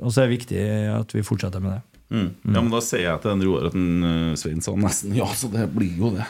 og 0.00 0.10
så 0.10 0.24
er 0.24 0.26
det 0.26 0.38
viktig 0.40 0.64
at 0.96 1.14
vi 1.14 1.22
fortsetter 1.26 1.62
med 1.62 1.76
det. 1.76 2.00
mm. 2.16 2.56
Ja, 2.56 2.58
men 2.58 2.72
da 2.74 2.82
sier 2.82 3.04
jeg 3.04 3.22
til 3.22 3.32
den 3.34 3.46
Roar 3.46 3.68
at 3.68 3.78
den, 3.78 3.94
uh, 4.02 4.34
Svein 4.40 4.64
sa 4.64 4.74
nesten 4.80 5.14
ja, 5.14 5.30
så 5.38 5.52
det 5.54 5.68
blir 5.76 6.02
jo 6.02 6.10
det. 6.16 6.26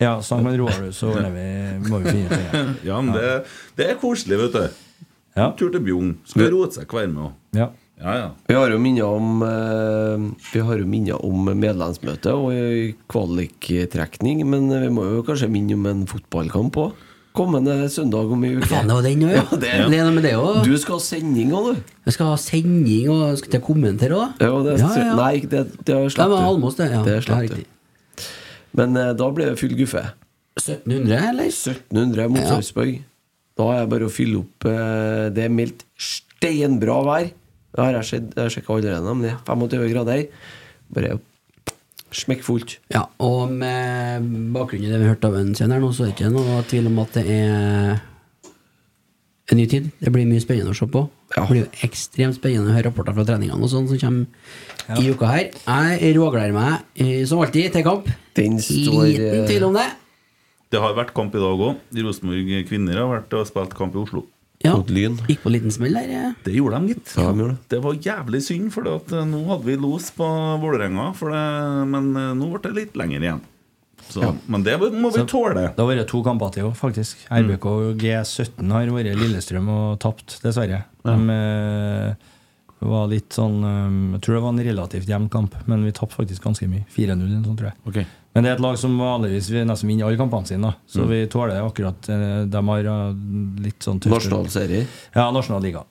Ja, 0.00 0.12
snakk 0.22 0.44
med 0.46 0.58
Roar, 0.60 0.76
du, 0.84 0.92
så 0.94 1.08
ordner 1.10 1.32
vi, 1.34 1.88
må 1.90 1.98
vi 2.04 2.12
finne 2.12 2.28
ut 2.28 2.52
det. 2.52 2.62
Ja, 2.90 3.00
men 3.02 3.14
det, 3.16 3.32
det 3.78 3.88
er 3.90 3.98
koselig, 3.98 4.38
vet 4.44 4.52
du. 4.54 4.68
Ja. 5.38 5.50
Tur 5.58 5.70
til 5.74 5.82
Bjugn. 5.82 6.12
Skal 6.26 6.50
rote 6.54 6.78
seg 6.78 6.86
hver 6.90 7.08
med 7.10 7.24
òg. 7.28 7.32
Ja. 7.58 7.68
Ja, 7.98 8.12
ja. 8.14 8.26
Vi 8.46 8.54
har 8.54 8.70
jo 8.70 8.76
minner 8.78 9.08
om 9.10 9.40
eh, 9.42 10.26
Vi 10.52 10.60
har 10.62 10.78
jo 10.78 10.86
minner 10.86 11.18
om 11.26 11.48
medlemsmøte 11.58 12.30
og 12.30 12.52
kvaliktrekning, 13.10 14.44
men 14.46 14.68
vi 14.70 14.90
må 14.94 15.06
jo 15.16 15.24
kanskje 15.26 15.48
minne 15.50 15.74
om 15.74 15.86
en 15.90 16.04
fotballkamp 16.10 16.78
òg. 16.78 16.92
Kommende 17.38 17.74
søndag 17.92 18.30
om 18.34 18.42
ei 18.46 18.54
uke. 18.56 18.66
Faen, 18.70 18.88
det 18.90 19.02
den 19.04 19.26
òg, 19.26 19.34
ja. 19.34 19.42
Ja, 19.50 19.58
det 19.62 19.68
er- 19.74 19.88
Det 19.90 19.98
er 19.98 20.06
noe 20.06 20.14
med 20.14 20.24
det 20.26 20.34
òg. 20.38 20.60
Du 20.66 20.76
skal 20.78 20.98
ha 20.98 21.02
sending 21.04 21.50
òg, 21.54 21.72
du. 21.74 21.82
Jeg 22.06 22.14
skal 22.16 22.30
ha 22.32 22.36
sending 22.42 23.10
og 23.14 23.34
skal 23.42 23.50
til 23.56 23.60
å 23.60 23.66
kommentere 23.66 24.14
òg. 24.22 24.38
Ja, 24.46 24.54
det, 24.66 24.78
Ja, 24.78 24.92
ja. 25.02 25.14
Nei, 25.18 25.34
det, 25.42 25.64
det 25.84 25.94
har 25.98 26.06
Det 26.06 26.14
slapp 26.14 26.30
var. 26.36 26.46
Almås, 26.52 26.78
det. 26.78 26.88
Ja, 26.94 27.02
Det 27.06 27.18
ja 27.18 27.26
slapp 27.26 27.42
riktig. 27.48 27.66
Men 28.78 28.96
eh, 28.96 29.12
da 29.18 29.28
blir 29.34 29.50
det 29.52 29.58
full 29.60 29.74
guffe. 29.78 30.04
1700, 30.58 31.18
eller? 31.32 31.50
1700 31.52 32.28
mot 32.32 32.42
Ja. 32.42 32.48
Sarpsborg. 32.56 33.00
Da 33.58 33.66
er 33.74 33.80
det 33.84 33.90
bare 33.92 34.06
å 34.06 34.12
fylle 34.14 34.40
opp 34.44 34.66
eh, 34.70 35.28
Det 35.34 35.44
er 35.48 35.52
meldt 35.54 35.84
steinbra 35.98 37.00
vær. 37.06 37.28
Det 37.74 37.82
har 37.84 37.92
jeg 37.98 38.08
sett- 38.10 38.34
jeg 38.38 38.54
sjekka 38.56 38.74
allerede, 38.76 39.14
men 39.14 39.22
det 39.26 39.32
er 39.34 39.40
25 39.46 39.88
grader. 39.92 40.22
Bare 40.94 41.18
smekkfullt. 42.16 42.78
Ja, 42.94 43.02
og 43.20 43.50
med 43.52 44.24
bakgrunn 44.54 44.86
i 44.86 44.88
det 44.90 44.98
vi 45.02 45.10
hørte 45.10 45.28
av 45.28 45.34
en 45.36 45.50
senere 45.58 45.76
her 45.76 45.84
nå, 45.84 45.90
så 45.92 46.06
er 46.06 46.12
det 46.12 46.14
ikke 46.16 46.30
noe 46.32 46.62
tvil 46.70 46.86
om 46.88 46.98
at 47.02 47.12
det 47.18 47.24
er 47.28 48.00
en 49.50 49.56
ny 49.60 49.66
tid. 49.68 49.90
Det 50.00 50.12
blir 50.14 50.26
mye 50.28 50.40
spennende 50.40 50.72
å 50.72 50.78
se 50.78 50.86
på. 50.88 51.02
Ja. 51.36 51.42
Det 51.44 51.50
blir 51.50 51.62
jo 51.66 51.70
ekstremt 51.86 52.38
spennende 52.38 52.72
å 52.72 52.76
høre 52.78 52.88
rapporter 52.88 53.14
fra 53.16 53.26
treningene 53.28 53.60
og 53.62 53.70
sånn 53.72 53.88
som 53.90 54.00
kommer 54.00 54.26
i 54.96 55.10
uka 55.12 55.26
her. 55.28 55.50
Jeg 56.00 56.16
rågleder 56.16 56.54
meg 56.56 56.80
eh, 56.96 57.24
som 57.28 57.42
alltid 57.44 57.72
til 57.76 57.84
kamp. 57.86 58.08
Den 58.38 58.58
står 58.62 59.04
Liten 59.10 59.46
tvil 59.50 59.64
om 59.68 59.76
det. 59.76 59.86
Det 60.72 60.80
har 60.80 60.92
vært 60.96 61.14
kamp 61.16 61.34
i 61.36 61.40
dag 61.42 61.62
òg. 61.68 61.78
Rosenborg 62.04 62.50
kvinner 62.68 62.98
har 63.02 63.08
vært 63.12 63.32
og 63.38 63.46
spilt 63.48 63.74
kamp 63.76 63.94
i 63.96 64.02
Oslo. 64.02 64.24
Ja, 64.64 64.72
Lyn. 64.90 65.14
gikk 65.28 65.44
på 65.44 65.48
en 65.48 65.54
liten 65.54 65.70
smell 65.70 65.94
der. 65.94 66.08
eh. 66.10 66.32
Det 66.44 66.52
gjorde 66.56 66.80
de, 66.82 66.94
gitt. 66.96 67.12
Ja, 67.16 67.28
de 67.30 67.44
gjorde 67.44 67.58
det. 67.70 67.78
Var 67.84 67.98
jævlig 68.08 68.40
synd, 68.42 68.72
for 68.74 68.88
at 68.96 69.12
eh, 69.14 69.24
nå 69.28 69.44
hadde 69.52 69.68
vi 69.68 69.76
los 69.78 70.08
på 70.16 70.26
Vålerenga. 70.64 71.12
Men 71.86 72.08
eh, 72.16 72.32
nå 72.40 72.48
ble 72.56 72.60
det 72.66 72.74
litt 72.80 72.96
lenger 72.98 73.22
igjen. 73.28 73.44
Så, 74.08 74.24
Men 74.48 74.62
det 74.64 74.74
må 74.80 75.10
vi 75.12 75.20
Så- 75.20 75.26
tåle. 75.28 75.68
Det 75.76 75.78
har 75.84 75.88
vært 75.92 76.08
to 76.08 76.22
kamper 76.24 76.50
til 76.54 76.64
òg, 76.70 76.74
faktisk. 76.78 77.22
RBK 77.30 77.66
og 77.70 77.98
G17 78.02 78.70
har 78.72 78.86
vært 78.94 79.14
Lillestrøm 79.20 79.68
og 79.68 79.98
tapt, 80.02 80.38
dessverre. 80.42 80.84
De 81.04 81.16
eh, 82.80 82.86
var 82.88 83.08
litt 83.10 83.32
sånn 83.34 83.58
eh, 83.64 84.14
Jeg 84.16 84.20
tror 84.24 84.34
det 84.38 84.42
var 84.44 84.52
en 84.54 84.64
relativt 84.68 85.08
jevn 85.10 85.28
kamp, 85.32 85.54
men 85.66 85.84
vi 85.84 85.92
tapte 85.92 86.14
faktisk 86.18 86.42
ganske 86.44 86.68
mye. 86.70 86.84
4-0 86.94 87.12
eller 87.12 87.42
noe 87.42 87.56
tror 87.58 87.70
jeg. 87.72 87.76
Okay. 87.88 88.06
Men 88.34 88.44
det 88.44 88.50
er 88.50 88.56
et 88.58 88.62
lag 88.62 88.76
som 88.78 88.92
vanligvis 89.00 89.48
vi 89.50 89.64
nesten 89.66 89.88
vinner 89.88 90.06
alle 90.06 90.18
kampene 90.20 90.46
sine, 90.46 90.62
da. 90.70 90.74
så 90.86 91.02
Mm. 91.02 91.08
vi 91.10 91.20
tåler 91.32 91.62
akkurat 91.64 92.08
eh, 92.08 92.44
De 92.46 92.62
har 92.68 92.90
eh, 92.92 93.12
litt 93.64 93.82
sånn 93.82 93.98
tøffere 94.00 94.18
Nasjonal 94.20 94.48
serie? 94.52 94.86
Ja, 95.14 95.30
nasjonal 95.34 95.62
liga. 95.62 95.82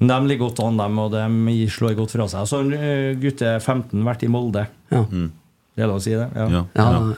De 0.00 0.16
ligger 0.26 0.48
godt 0.48 0.60
an, 0.64 0.76
dem, 0.80 0.98
og 0.98 1.12
de 1.12 1.68
slår 1.68 1.94
godt 1.96 2.10
fra 2.16 2.26
seg. 2.28 2.46
Så 2.48 2.60
en 2.64 3.20
gutte 3.20 3.60
15 3.60 4.02
vært 4.04 4.22
i 4.24 4.28
Molde. 4.32 4.66
Ja. 4.90 5.02
Det 5.04 5.84
er 5.84 5.88
lov 5.88 6.00
å 6.00 6.04
si 6.04 6.10
det? 6.16 6.28
Ja. 6.34 6.46
Ja, 6.48 6.64
Ja. 6.74 7.14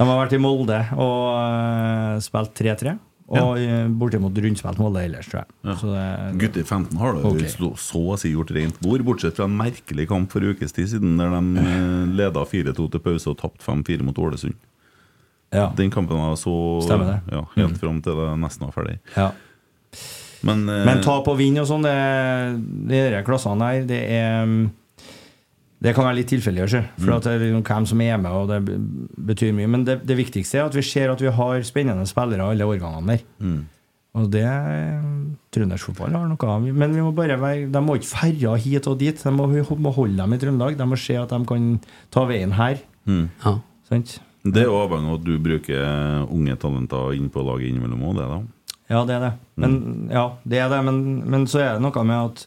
De 0.00 0.06
har 0.08 0.16
vært 0.26 0.32
i 0.32 0.38
Molde 0.40 0.78
og 0.96 1.24
eh, 1.36 2.18
spilt 2.24 2.54
3-3. 2.56 2.94
Og 3.30 3.60
ja. 3.62 3.82
bortimot 3.94 4.38
rundspilt 4.42 4.80
Molde 4.82 5.04
ellers, 5.06 5.28
tror 5.30 5.44
jeg. 5.44 5.54
Ja. 5.68 5.74
Så 5.78 5.92
det, 5.92 6.06
Gutter 6.40 6.64
15 6.64 6.98
har 6.98 7.14
da 7.14 7.28
okay. 7.28 7.50
så, 7.52 7.68
så 7.78 8.00
å 8.14 8.16
si 8.18 8.32
gjort 8.32 8.50
rent 8.56 8.80
bord, 8.82 9.04
bortsett 9.06 9.36
fra 9.38 9.46
en 9.46 9.54
merkelig 9.54 10.08
kamp 10.10 10.34
for 10.34 10.42
ukes 10.42 10.74
tid 10.74 10.90
siden, 10.90 11.14
der 11.20 11.30
de 11.36 11.62
eh, 11.62 12.08
leda 12.18 12.42
4-2 12.42 12.88
til 12.90 13.04
pause 13.04 13.30
og 13.30 13.38
tapte 13.38 13.62
5-4 13.66 14.06
mot 14.08 14.18
Ålesund. 14.18 14.58
ja. 15.54 15.68
Den 15.78 15.94
kampen 15.94 16.18
var 16.18 16.34
så 16.40 16.56
Stemmer 16.82 17.12
det. 17.12 17.36
Ja, 17.36 17.44
Helt 17.54 17.78
fram 17.78 18.02
til 18.02 18.18
det 18.18 18.32
nesten 18.42 18.66
var 18.66 18.74
ferdig. 18.80 18.98
ja. 19.14 19.30
Men, 20.42 20.68
eh, 20.68 20.84
Men 20.88 21.02
tap 21.04 21.28
og 21.28 21.36
vinn 21.38 21.58
og 21.60 21.66
sånn, 21.68 21.84
det, 21.84 21.94
de 22.88 23.00
der 23.12 23.24
klassene 23.26 23.66
her, 23.74 23.82
det 23.88 24.00
er 24.08 24.46
mm, 24.48 24.62
Det 25.80 25.94
kan 25.96 26.04
være 26.04 26.18
litt 26.18 26.28
tilfeldig, 26.28 26.66
for 27.00 27.14
at 27.14 27.24
det 27.24 27.32
er 27.32 27.42
liksom 27.46 27.62
hvem 27.64 27.86
som 27.88 28.00
er 28.04 28.18
med, 28.20 28.30
og 28.36 28.50
det 28.50 28.58
betyr 29.30 29.54
mye. 29.56 29.68
Men 29.72 29.86
det, 29.88 30.00
det 30.04 30.16
viktigste 30.18 30.58
er 30.60 30.66
at 30.68 30.76
vi 30.76 30.84
ser 30.84 31.12
at 31.12 31.22
vi 31.24 31.32
har 31.32 31.62
spennende 31.64 32.04
spillere 32.08 32.50
alle 32.52 32.68
årgangene 32.68 33.14
der. 33.16 33.28
mm. 33.40 33.60
Og 34.18 34.24
det 34.26 34.42
Trøndersk 35.54 35.92
fotball 35.92 36.16
har 36.18 36.24
noe 36.26 36.48
av. 36.50 36.64
Men 36.66 36.94
vi 36.96 37.02
må 37.04 37.12
bare 37.14 37.36
være, 37.38 37.68
de 37.70 37.82
må 37.84 37.94
ikke 37.94 38.10
ferre 38.10 38.56
hit 38.58 38.88
og 38.90 38.96
dit. 38.98 39.20
De 39.22 39.30
må, 39.30 39.46
må 39.46 39.92
holde 39.94 40.18
dem 40.18 40.34
i 40.34 40.38
Trøndelag. 40.42 40.78
De 40.78 40.86
må 40.90 40.98
se 40.98 41.14
at 41.14 41.30
de 41.30 41.38
kan 41.46 41.68
ta 42.10 42.24
veien 42.26 42.56
her. 42.58 42.82
mm. 43.06 43.28
Ja. 43.44 43.54
Sant? 43.90 44.16
Det 44.42 44.62
er 44.62 44.70
jo 44.70 44.78
avhengig 44.80 45.10
av 45.12 45.18
at 45.18 45.24
du 45.26 45.32
bruker 45.42 46.26
unge 46.32 46.54
talenter 46.58 47.14
inn 47.14 47.28
på 47.30 47.42
laget 47.44 47.68
innimellom 47.68 48.02
òg, 48.08 48.18
det, 48.18 48.28
da. 48.30 48.38
Ja, 48.90 49.00
det 49.06 49.14
er 49.18 49.24
det. 49.26 49.32
Men, 49.60 49.74
ja, 50.10 50.22
det 50.48 50.62
er 50.64 50.70
det. 50.72 50.78
Men, 50.86 51.00
men 51.30 51.44
så 51.50 51.60
er 51.62 51.74
det 51.76 51.84
noe 51.84 52.04
med 52.08 52.30
at 52.30 52.46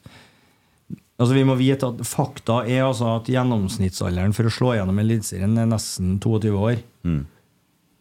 Altså 1.21 1.35
Vi 1.37 1.43
må 1.45 1.55
vite 1.59 1.91
at 1.91 2.01
fakta 2.07 2.63
er 2.65 2.87
altså 2.87 3.11
at 3.19 3.29
gjennomsnittsalderen 3.29 4.33
for 4.33 4.49
å 4.49 4.53
slå 4.53 4.71
gjennom 4.77 5.01
Eliteserien 5.03 5.59
er 5.61 5.69
nesten 5.69 6.17
22 6.17 6.53
år. 6.57 6.79
Mm. 7.05 7.21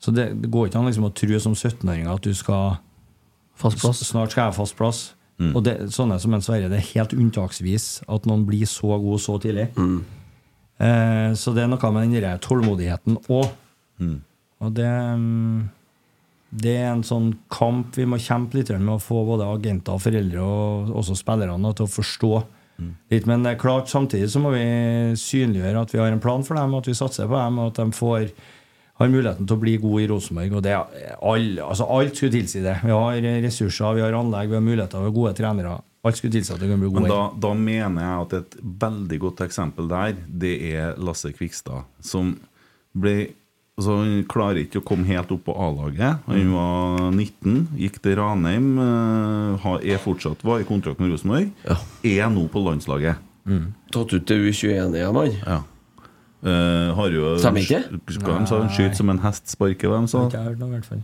Så 0.02 0.14
det, 0.16 0.30
det 0.43 0.51
går 0.51 0.68
ikke 0.68 0.80
an 0.80 0.89
liksom 0.89 1.10
å 1.10 1.12
tro 1.14 1.43
som 1.44 1.55
17-åring 1.55 2.09
at 2.10 2.24
du 2.24 2.32
skal 2.34 2.80
Fast 3.62 3.78
plass. 3.82 4.01
Snart 4.09 4.32
skal 4.32 4.47
jeg 4.47 4.51
ha 4.51 4.56
fast 4.56 4.74
plass. 4.78 5.02
Og 5.52 5.62
det, 5.66 5.74
sånne 5.94 6.18
som 6.22 6.34
en 6.36 6.43
Sverre, 6.44 6.70
det 6.70 6.78
er 6.78 6.90
helt 6.93 7.14
unntaksvis 7.16 7.86
at 8.10 8.26
noen 8.30 8.44
blir 8.47 8.68
så 8.70 8.97
god 9.02 9.22
så 9.22 9.39
tidlig. 9.43 9.68
Eh, 10.78 11.30
så 11.39 11.55
det 11.55 11.64
er 11.64 11.70
noe 11.70 11.93
med 11.94 12.14
den 12.14 12.43
tålmodigheten 12.43 13.18
òg. 13.26 13.48
Mm. 14.02 14.18
Og 14.62 14.74
det 14.76 14.89
mm, 14.89 15.70
Det 16.52 16.74
er 16.76 16.90
en 16.93 17.05
sånn 17.06 17.30
kamp 17.48 17.97
vi 17.97 18.05
må 18.05 18.18
kjempe 18.20 18.59
litt 18.59 18.70
med 18.76 18.97
å 18.97 19.02
få 19.02 19.22
både 19.24 19.47
agenter, 19.48 19.97
foreldre 19.98 20.43
og 20.43 20.90
også 21.01 21.16
spillerne 21.16 21.70
til 21.72 21.86
å 21.86 21.93
forstå 21.93 22.32
litt. 22.78 23.28
Men 23.31 23.47
er 23.47 23.61
klart 23.61 23.90
samtidig 23.93 24.31
så 24.32 24.43
må 24.43 24.55
vi 24.55 24.65
synliggjøre 25.19 25.85
at 25.86 25.94
vi 25.94 26.01
har 26.03 26.12
en 26.12 26.23
plan 26.23 26.44
for 26.47 26.59
dem, 26.59 26.74
at 26.78 26.89
vi 26.89 26.97
satser 26.99 27.31
på 27.31 27.39
dem, 27.39 27.62
og 27.62 27.73
at 27.73 27.81
de 27.82 27.97
får 27.97 28.32
har 29.01 29.11
muligheten 29.11 29.49
til 29.49 29.57
å 29.57 29.62
bli 29.62 29.77
gode 29.82 30.05
i 30.05 30.09
Rosenborg. 30.11 30.59
og 30.59 30.62
det 30.65 30.74
all, 30.77 31.47
altså 31.65 31.86
Alt 31.90 32.19
skulle 32.19 32.35
tilsi 32.36 32.62
det. 32.62 32.77
Vi 32.85 32.93
har 32.93 33.43
ressurser, 33.44 33.97
vi 33.97 34.05
har 34.05 34.19
anlegg, 34.19 34.51
vi 34.53 34.59
har 34.59 34.65
muligheter, 34.65 35.01
vi 35.01 35.11
har 35.11 35.16
gode 35.16 35.35
trenere. 35.39 35.77
Alt 36.03 36.19
skulle 36.19 36.35
tilsi 36.35 36.53
at 36.55 36.61
det 36.61 36.69
kan 36.70 36.82
bli 36.82 36.90
Men 36.90 37.07
gode. 37.07 37.15
da, 37.15 37.49
da 37.49 37.53
mener 37.55 38.03
jeg 38.03 38.27
at 38.27 38.32
et 38.40 38.57
veldig 38.85 39.19
godt 39.23 39.44
eksempel 39.47 39.90
der, 39.90 40.16
det 40.27 40.55
er 40.73 40.99
Lasse 40.99 41.32
Kvikstad, 41.35 41.86
som 42.03 42.35
ble 42.93 43.32
Altså, 43.81 43.94
han 44.03 44.24
klarer 44.28 44.66
ikke 44.66 44.82
å 44.82 44.85
komme 44.85 45.09
helt 45.09 45.31
opp 45.32 45.47
på 45.47 45.55
A-laget. 45.57 46.20
Han 46.28 46.51
var 46.53 47.07
19, 47.09 47.70
gikk 47.81 47.99
til 48.05 48.19
Ranheim, 48.20 48.66
eh, 48.77 49.77
er 49.94 50.03
fortsatt 50.03 50.44
var 50.44 50.61
i 50.61 50.69
kontrakt 50.69 51.01
med 51.01 51.09
Rosenborg. 51.15 51.49
Ja. 51.65 51.78
Er 52.05 52.28
nå 52.35 52.44
på 52.53 52.61
landslaget. 52.61 53.16
Tatt 53.93 54.12
ut 54.12 54.27
til 54.28 54.44
U21 54.51 54.93
igjen, 54.94 55.15
mann. 55.16 55.39
Ja. 55.40 55.62
Uh, 56.43 56.90
har 56.99 57.12
jo 57.15 57.36
Stemmer 57.39 57.62
ikke? 57.62 57.85
Skal 58.11 58.40
de 58.40 58.47
sa 58.51 58.57
han 58.59 58.70
skyter 58.74 58.99
som 58.99 59.11
en 59.12 59.20
hest 59.23 59.53
sparker, 59.53 59.93
hvem 59.93 60.09
sa? 60.11 60.24
Ikke 60.27 60.40
jeg 60.40 60.49
hørt 60.51 60.59
noe, 60.59 60.73
i 60.73 60.74
hvert 60.74 60.89
fall. 60.89 61.03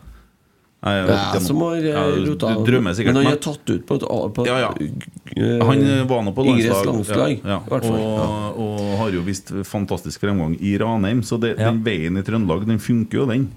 Jeg 0.78 1.06
Det 1.09 1.14
er 1.14 1.32
jeg 1.34 1.42
som 1.42 1.56
har 1.59 1.74
Ja, 1.82 2.02
rota 2.22 2.50
drømmer 2.62 2.94
sikkert. 2.94 3.14
Men 3.14 3.16
han 3.16 3.24
men- 3.24 3.32
er 3.32 3.40
tatt 3.42 3.70
ut 3.74 3.86
på 3.86 3.94
et, 3.98 4.02
på 4.34 4.44
Ja, 4.46 4.59
ja. 4.62 4.68
eh, 4.78 5.64
Han 5.66 5.82
eh, 5.82 6.05
var 6.06 6.22
nå 6.22 6.32
på 6.36 6.44
landslag, 6.46 6.86
landslag, 6.86 7.40
ja, 7.44 7.56
i 7.59 7.70
og, 7.74 7.82
Ja. 7.82 8.52
og 8.55 8.98
har 8.98 9.10
jo 9.10 9.22
vist 9.26 9.50
fantastisk 9.66 10.20
fremgang 10.22 10.55
i 10.62 10.76
Ranheim. 10.78 11.22
Så 11.22 11.40
det, 11.40 11.59
Ja. 11.59 11.72
den 11.72 11.82
veien 11.82 12.16
i 12.16 12.22
Trøndelag, 12.22 12.64
den 12.66 12.78
funker 12.78 13.18
jo, 13.18 13.26
den. 13.26 13.48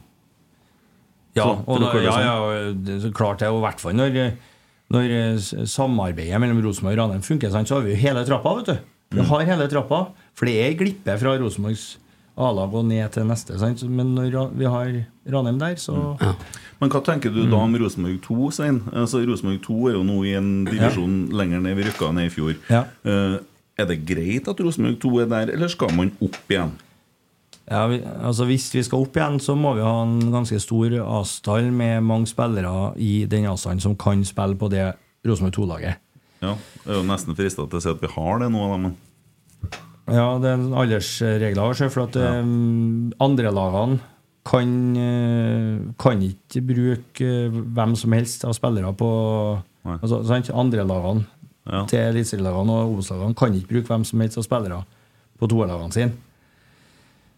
Ja, 1.36 1.44
Så, 1.44 1.64
og 1.68 1.80
da, 1.80 1.92
dere 1.94 2.04
ja, 2.04 2.12
sånn. 2.12 2.26
ja, 2.26 2.74
det 2.74 2.96
er 2.96 3.08
så 3.08 3.14
klart 3.14 3.40
det, 3.40 3.48
og 3.48 3.62
i 3.62 3.66
hvert 3.70 3.80
fall 3.80 3.94
når, 3.94 4.34
når 4.92 5.12
eh, 5.16 5.38
samarbeidet 5.64 6.42
mellom 6.42 6.60
Rosenborg 6.66 6.98
og 6.98 7.04
Ranheim 7.06 7.22
funker, 7.22 7.50
så 7.54 7.76
har 7.76 7.82
vi 7.86 7.92
jo 7.94 8.02
hele 8.02 8.26
trappa, 8.26 8.56
vet 8.58 8.66
du. 8.66 8.78
Vi 9.12 9.22
har 9.22 9.40
hele 9.46 9.68
trappa, 9.68 10.08
for 10.34 10.46
det 10.46 10.56
er 10.58 10.74
glippe 10.74 11.20
fra 11.20 11.38
Rosenborgs 11.38 11.98
A-lag 12.40 12.74
og 12.74 12.86
ned 12.88 13.12
til 13.12 13.26
neste. 13.28 13.58
Sant? 13.60 13.84
Men 13.90 14.14
når 14.16 14.54
vi 14.58 14.70
har 14.70 14.92
Ranheim 15.34 15.60
der, 15.60 15.76
så 15.76 15.96
Men 16.80 16.90
hva 16.90 17.02
tenker 17.06 17.34
du 17.34 17.44
da 17.46 17.60
om 17.62 17.76
Rosenborg 17.78 18.22
2, 18.24 18.52
Svein? 18.56 18.80
Altså, 18.94 19.22
Rosenborg 19.28 19.60
2 19.66 19.80
er 19.90 19.98
jo 19.98 20.06
nå 20.08 20.20
i 20.26 20.36
en 20.40 20.52
divisjon 20.66 21.18
lenger 21.36 21.62
ned. 21.62 21.76
Vi 21.78 21.90
rykka 21.90 22.12
ned 22.16 22.30
i 22.30 22.34
fjor. 22.34 22.56
Ja. 22.72 22.86
Uh, 23.06 23.42
er 23.78 23.90
det 23.90 24.00
greit 24.08 24.48
at 24.50 24.64
Rosenborg 24.64 24.98
2 25.04 25.12
er 25.26 25.30
der, 25.36 25.54
eller 25.58 25.72
skal 25.72 25.94
man 25.98 26.14
opp 26.22 26.40
igjen? 26.50 26.74
Ja, 27.72 27.86
vi, 27.88 28.02
altså 28.04 28.46
Hvis 28.50 28.68
vi 28.74 28.84
skal 28.84 29.06
opp 29.06 29.16
igjen, 29.16 29.40
så 29.40 29.56
må 29.56 29.76
vi 29.78 29.86
ha 29.86 30.02
en 30.04 30.32
ganske 30.34 30.60
stor 30.60 30.96
avstand 31.04 31.72
med 31.78 32.02
mange 32.04 32.28
spillere 32.28 32.92
i 33.00 33.26
den 33.30 33.46
avstanden 33.48 33.84
som 33.84 33.96
kan 33.96 34.26
spille 34.28 34.58
på 34.60 34.72
det 34.72 34.90
Rosenborg 35.28 35.56
2-laget. 35.60 36.02
Ja, 36.42 36.56
Jeg 36.86 36.90
er 36.90 36.98
jo 36.98 37.06
nesten 37.06 37.38
frista 37.38 37.68
til 37.70 37.78
å 37.78 37.84
si 37.84 37.92
at 37.92 38.02
vi 38.02 38.10
har 38.10 38.42
det 38.42 38.50
nå, 38.50 38.66
da, 38.72 38.78
men 38.82 38.98
Ja, 40.10 40.38
det 40.42 40.50
er 40.50 40.64
aldersregler 40.82 41.62
også, 41.72 41.90
for 41.94 42.08
at 42.10 42.16
ja. 42.18 42.32
andre 43.22 43.52
lagene 43.54 44.00
kan, 44.48 44.72
eh, 44.98 45.94
kan 46.02 46.24
ikke 46.26 46.64
bruke 46.66 47.22
eh, 47.28 47.52
hvem 47.54 47.94
som 47.96 48.12
helst 48.18 48.44
av 48.48 48.56
spillere 48.58 48.90
på 48.98 49.12
Nei. 49.86 50.00
altså, 50.02 50.24
sant? 50.26 50.50
Andre 50.54 50.84
lagene 50.88 51.26
Ja. 51.70 51.84
til 51.86 52.00
eliteserielagene 52.00 52.74
og 52.74 52.96
Obos-lagene 52.98 53.36
kan 53.38 53.54
ikke 53.54 53.70
bruke 53.76 53.88
hvem 53.94 54.04
som 54.04 54.20
helst 54.20 54.38
av 54.42 54.44
spillere 54.48 54.82
på 55.40 55.48
toerlagene 55.48 55.94
sine. 55.94 56.12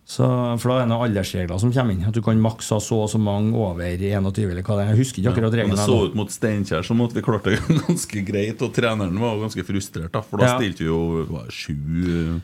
Så, 0.05 0.23
for 0.59 0.67
da 0.69 0.77
er 0.77 0.81
det 0.83 0.89
noen 0.91 1.05
aldersregler 1.09 1.59
som 1.59 1.71
kommer 1.71 1.93
inn. 1.95 2.03
At 2.07 2.15
du 2.15 2.21
kan 2.23 2.39
maks 2.43 2.69
ha 2.75 2.79
så 2.83 2.97
og 3.05 3.09
så 3.11 3.19
mange 3.23 3.53
over 3.55 3.83
21, 3.83 4.49
eller 4.51 4.63
hva 4.67 4.75
det 4.79 4.83
er. 4.83 4.89
Jeg 4.95 4.99
husker 4.99 5.21
ikke 5.21 5.31
akkurat 5.31 5.53
reglene. 5.55 5.75
reglene. 5.75 5.79
det 5.79 5.85
så 5.87 6.09
ut 6.09 6.15
mot 6.19 6.31
Steinkjer 6.33 6.83
som 6.83 7.01
at 7.05 7.13
vi 7.15 7.21
klarte 7.23 7.53
det 7.53 7.77
ganske 7.87 8.23
greit, 8.27 8.61
og 8.65 8.73
treneren 8.75 9.19
var 9.19 9.39
ganske 9.43 9.63
frustrert, 9.67 10.11
da, 10.11 10.21
for 10.21 10.37
da 10.43 10.49
Ja. 10.51 10.57
stilte 10.59 10.83
vi 10.83 10.89
jo 10.89 11.45
sju, 11.51 12.41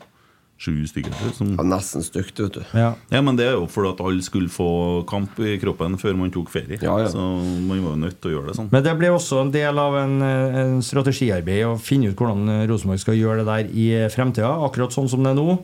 sju 0.60 0.74
stykker. 0.86 1.14
Som, 1.32 1.54
Ja, 1.56 1.64
nesten 1.64 2.04
stygt, 2.04 2.36
vet 2.36 2.58
du. 2.58 2.60
Ja. 2.76 2.90
ja, 3.08 3.20
men 3.24 3.38
det 3.38 3.46
er 3.48 3.54
jo 3.56 3.64
fordi 3.70 3.94
at 3.94 4.00
alle 4.04 4.20
skulle 4.24 4.50
få 4.52 4.66
kamp 5.08 5.38
i 5.40 5.54
kroppen 5.62 5.96
før 6.00 6.18
man 6.20 6.32
tok 6.34 6.50
ferie. 6.52 6.76
Ja, 6.84 6.98
ja. 7.00 7.08
Så 7.08 7.16
man 7.18 7.80
var 7.80 7.94
jo 7.94 8.00
nødt 8.04 8.18
til 8.20 8.30
å 8.30 8.34
gjøre 8.34 8.50
det 8.52 8.56
sånn. 8.58 8.68
Men 8.74 8.84
det 8.84 8.92
ble 9.00 9.08
også 9.14 9.40
en 9.40 9.52
del 9.54 9.80
av 9.80 9.96
en, 10.02 10.18
en 10.20 10.82
strategiarbeid 10.84 11.64
å 11.70 11.78
finne 11.80 12.12
ut 12.12 12.20
hvordan 12.20 12.66
Rosenborg 12.68 13.00
skal 13.00 13.16
gjøre 13.16 13.40
det 13.40 13.48
der 13.48 13.72
i 13.72 13.86
fremtida. 14.12 14.52
Akkurat 14.68 14.92
sånn 14.92 15.08
som 15.08 15.24
det 15.24 15.32
er 15.32 15.40
nå. 15.40 15.56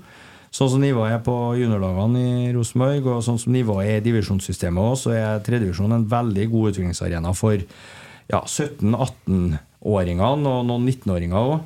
Sånn 0.57 0.71
som 0.73 0.81
nivået 0.81 1.13
er 1.13 1.21
på 1.27 1.35
juniorlagene 1.59 2.21
i 2.49 2.53
Rosenborg, 2.55 3.05
og 3.13 3.21
sånn 3.27 3.37
som 3.43 3.53
nivået 3.53 3.91
er 3.91 3.99
i 4.01 4.05
divisjonssystemet 4.07 4.81
også, 4.81 5.11
så 5.11 5.13
er 5.13 5.43
tredjedivisjon 5.45 5.93
en 5.93 6.07
veldig 6.09 6.47
god 6.55 6.71
utviklingsarena 6.71 7.35
for 7.37 7.61
ja, 7.61 8.41
17-18-åringene 8.41 10.49
og 10.55 10.65
noen 10.71 10.87
19-åringer 10.89 11.37
òg. 11.37 11.59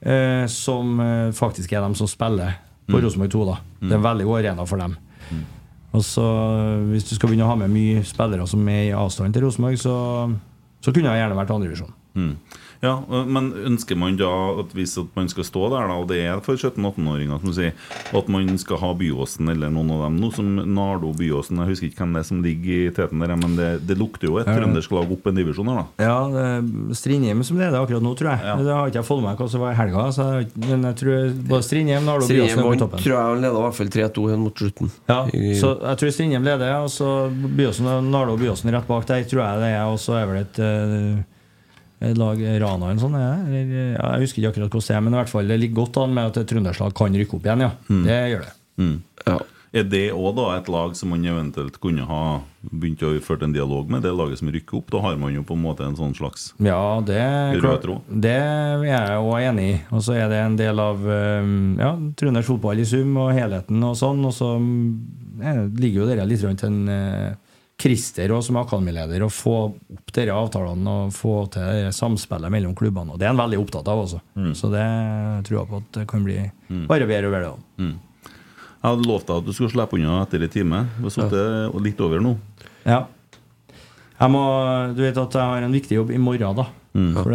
Eh, 0.00 0.46
som 0.52 1.00
eh, 1.00 1.32
faktisk 1.32 1.72
er 1.72 1.80
dem 1.80 1.94
som 1.96 2.08
spiller 2.10 2.58
på 2.86 3.00
Rosenborg 3.00 3.32
2. 3.32 3.44
da 3.48 3.56
Det 3.80 3.94
er 3.94 3.98
en 3.98 4.04
veldig 4.04 4.26
god 4.28 4.38
arena 4.42 4.66
for 4.68 4.82
dem. 4.82 4.96
Og 5.96 6.04
så 6.04 6.26
eh, 6.26 6.84
Hvis 6.92 7.08
du 7.08 7.14
skal 7.16 7.30
begynne 7.30 7.46
å 7.46 7.54
ha 7.54 7.56
med 7.56 7.72
mye 7.72 8.04
spillere 8.04 8.46
som 8.46 8.66
er 8.68 8.82
i 8.90 8.94
avstand 8.96 9.34
til 9.34 9.46
Rosenborg, 9.46 9.78
så, 9.80 9.96
så 10.84 10.92
kunne 10.92 11.10
det 11.10 11.22
gjerne 11.22 11.38
vært 11.38 11.54
andredivisjon. 11.54 11.94
Mm. 12.16 12.34
Ja, 12.82 13.00
Men 13.08 13.52
ønsker 13.66 13.96
man 13.96 14.16
da 14.18 14.28
at 14.60 14.72
hvis 14.76 14.96
at 15.00 15.14
man 15.16 15.28
skal 15.32 15.44
stå 15.48 15.68
der, 15.72 15.86
da, 15.88 15.94
og 16.02 16.08
det 16.10 16.18
er 16.26 16.40
for 16.44 16.56
17-18-åringer, 16.60 17.40
som 17.40 17.48
du 17.50 17.54
sier, 17.56 17.72
at 18.16 18.28
man 18.32 18.50
skal 18.58 18.76
ha 18.82 18.90
Byåsen 18.94 19.48
eller 19.52 19.70
noen 19.72 19.90
av 19.94 20.02
dem, 20.06 20.18
noe 20.20 20.32
som 20.36 20.50
Nardo 20.74 21.12
Byåsen 21.16 21.56
Jeg 21.62 21.70
husker 21.72 21.88
ikke 21.90 22.02
hvem 22.04 22.12
det 22.16 22.20
er 22.22 22.28
som 22.28 22.42
ligger 22.44 22.82
i 22.86 22.90
teten 22.96 23.22
der, 23.24 23.34
men 23.40 23.56
det, 23.56 23.70
det 23.88 23.96
lukter 23.98 24.28
jo 24.28 24.38
et 24.42 24.46
trøndersk 24.50 24.92
lag 24.96 25.12
opp 25.16 25.26
en 25.30 25.38
divisjon 25.40 25.70
her, 25.72 25.82
da. 25.82 26.06
Ja, 26.06 26.16
det 26.32 26.44
er 26.46 26.96
Strindheim 27.00 27.42
som 27.46 27.58
leder 27.60 27.78
akkurat 27.80 28.04
nå, 28.04 28.14
tror 28.18 28.32
jeg. 28.34 28.44
Ja. 28.46 28.56
Det 28.66 28.74
har 28.76 28.90
ikke 28.92 29.00
jeg 29.00 29.08
fått 29.08 29.22
med 29.22 29.28
meg 29.30 29.40
hva 29.42 29.48
som 29.52 29.64
var 29.64 29.72
i 29.72 29.78
helga. 29.80 30.06
Så 30.16 30.26
jeg, 30.36 30.50
men 30.66 30.84
jeg 30.90 30.98
tror 31.02 31.30
både 31.52 31.66
Strindheim, 31.66 32.04
Nardo 32.08 32.28
Byåsen 32.28 32.58
er 32.62 32.66
på 32.70 32.74
toppen. 32.84 33.02
tror 33.04 33.16
jeg 33.16 33.40
leda 33.46 33.56
i 33.60 33.64
hvert 33.66 33.78
fall 33.80 33.92
3-2 33.96 34.26
mot 34.46 34.62
slutten. 34.64 34.90
Ja, 35.08 35.18
I- 35.32 35.54
så 35.60 35.72
jeg 35.80 36.00
tror 36.02 36.14
Strindheim 36.16 36.44
leder, 36.46 36.74
og 36.82 36.90
så 36.92 37.10
Byåsen 37.32 37.88
Nardo 38.10 38.36
Byåsen 38.40 38.72
rett 38.74 38.86
bak 38.88 39.06
der, 39.08 39.24
tror 39.28 39.42
jeg 39.44 39.64
det 39.64 39.72
er. 39.76 39.86
Og 39.90 39.98
så 40.02 40.16
er 40.20 40.26
vel 40.30 40.42
et, 40.44 40.60
uh, 40.60 41.24
lag 42.00 42.40
Rana 42.60 42.90
eller 42.90 43.02
sånn, 43.02 43.18
er? 43.18 43.42
Eller, 43.48 43.74
ja, 43.96 44.08
jeg 44.16 44.26
husker 44.26 44.42
ikke 44.42 44.54
akkurat 44.54 44.76
hvordan 44.76 44.88
det 44.88 44.96
er, 44.96 45.04
men 45.06 45.16
i 45.16 45.20
hvert 45.22 45.32
fall 45.32 45.50
det 45.50 45.60
ligger 45.62 45.82
godt 45.82 46.00
an 46.04 46.16
med 46.16 46.30
at 46.30 46.40
et 46.42 46.50
trønderslag 46.52 46.96
kan 46.96 47.16
rykke 47.16 47.38
opp 47.38 47.46
igjen, 47.48 47.66
ja. 47.66 47.70
Det 47.88 48.18
gjør 48.32 48.48
det. 48.48 48.56
Mm. 48.76 48.96
Ja. 49.26 49.38
Er 49.76 49.84
det 49.84 50.04
òg 50.14 50.38
et 50.54 50.68
lag 50.72 50.94
som 50.96 51.10
man 51.12 51.24
eventuelt 51.26 51.74
kunne 51.82 52.06
ha 52.08 52.20
begynt 52.70 53.02
å 53.04 53.10
ført 53.20 53.42
en 53.44 53.52
dialog 53.52 53.90
med? 53.92 54.04
Det 54.06 54.12
laget 54.14 54.40
som 54.40 54.48
rykker 54.52 54.78
opp? 54.78 54.92
Da 54.94 55.02
har 55.04 55.18
man 55.20 55.34
jo 55.34 55.42
på 55.44 55.56
en 55.56 55.64
måte 55.64 55.84
en 55.84 55.96
sånn 55.98 56.14
slags 56.16 56.52
Ja, 56.62 57.00
det, 57.04 57.18
Rød 57.60 57.82
tråd. 57.82 58.06
det 58.08 58.36
er 58.38 58.84
jeg 58.86 59.18
òg 59.20 59.36
enig 59.50 59.66
i. 59.74 59.76
Og 59.90 60.04
så 60.06 60.16
er 60.16 60.30
det 60.32 60.40
en 60.40 60.56
del 60.56 60.80
av 60.80 61.02
um, 61.02 61.76
ja, 61.80 61.92
Trønders 62.16 62.48
fotball 62.48 62.80
i 62.80 62.86
sum 62.88 63.18
og 63.20 63.34
helheten 63.36 63.84
og 63.84 63.98
sånn. 64.00 64.22
Og 64.24 64.32
så 64.36 64.54
mm, 64.56 65.42
eh, 65.42 65.62
ligger 65.82 66.04
jo 66.04 66.08
dere 66.12 66.28
litt 66.30 66.46
rundt 66.46 66.64
en 66.64 66.80
eh, 66.88 67.34
Christer 67.76 68.32
og 68.32 68.40
som 68.46 68.56
akademileder 68.56 69.20
å 69.26 69.28
få 69.28 69.54
opp 69.66 70.12
disse 70.16 70.32
avtalene 70.32 70.92
og 71.04 71.10
få 71.12 71.34
til 71.52 71.90
samspillet 71.92 72.52
mellom 72.52 72.72
klubbene. 72.78 73.12
Og 73.12 73.18
det 73.20 73.26
er 73.28 73.34
han 73.34 73.40
veldig 73.42 73.58
opptatt 73.60 73.90
av 73.92 74.00
også. 74.06 74.20
Så 74.56 74.70
det 74.72 74.86
tror 75.48 75.58
jeg 75.60 75.68
på 75.72 75.80
at 75.82 75.90
det 75.98 76.06
kan 76.08 76.24
bli 76.24 76.38
bare 76.88 77.08
bedre 77.10 77.28
og 77.28 77.34
bedre. 77.36 77.50
Mm. 77.82 77.92
Jeg 78.76 78.86
hadde 78.94 79.08
lovt 79.10 79.28
deg 79.28 79.42
at 79.42 79.46
du 79.48 79.52
skulle 79.52 79.72
slippe 79.74 79.98
unna 79.98 80.22
etter 80.22 80.46
en 80.46 80.52
time. 80.56 80.80
Du 80.96 81.04
har 81.08 81.14
sittet 81.18 81.76
litt 81.84 82.00
over 82.06 82.24
nå. 82.24 82.32
Ja. 82.86 83.02
Jeg 84.16 84.32
må, 84.32 84.42
du 84.96 85.02
vet 85.04 85.18
at 85.20 85.36
jeg 85.36 85.52
har 85.52 85.66
en 85.66 85.76
viktig 85.76 85.98
jobb 85.98 86.14
i 86.16 86.20
morgen, 86.22 86.56
da. 86.56 86.68
For 87.20 87.34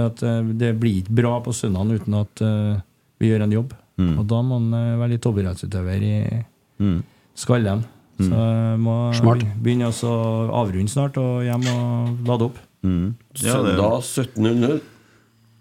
det 0.57 0.71
blir 0.81 1.03
ikke 1.03 1.17
bra 1.21 1.35
på 1.45 1.53
søndagen 1.53 1.93
uten 1.99 2.15
at 2.17 2.41
uh, 2.41 2.79
vi 3.21 3.29
gjør 3.29 3.43
en 3.45 3.53
jobb. 3.59 3.75
Og 4.01 4.23
da 4.25 4.39
må 4.41 4.57
man 4.57 4.73
eh, 4.73 4.95
være 4.97 5.11
litt 5.13 5.21
toppidrettsutøver 5.21 6.01
i 6.07 6.15
Mm. 6.81 7.03
skallen. 7.37 7.83
Så 8.27 8.41
jeg 8.45 8.79
må 8.83 8.95
Smart. 9.17 9.43
begynne 9.63 9.89
å 9.91 10.13
avrunde 10.61 10.89
snart 10.93 11.17
og 11.21 11.43
hjem 11.45 11.67
og 11.73 12.27
lade 12.27 12.47
opp. 12.49 12.57
Mm. 12.83 13.13
Ja, 13.41 13.61
det, 13.61 13.75
Søndag 13.77 14.01
17.00. 14.01 14.81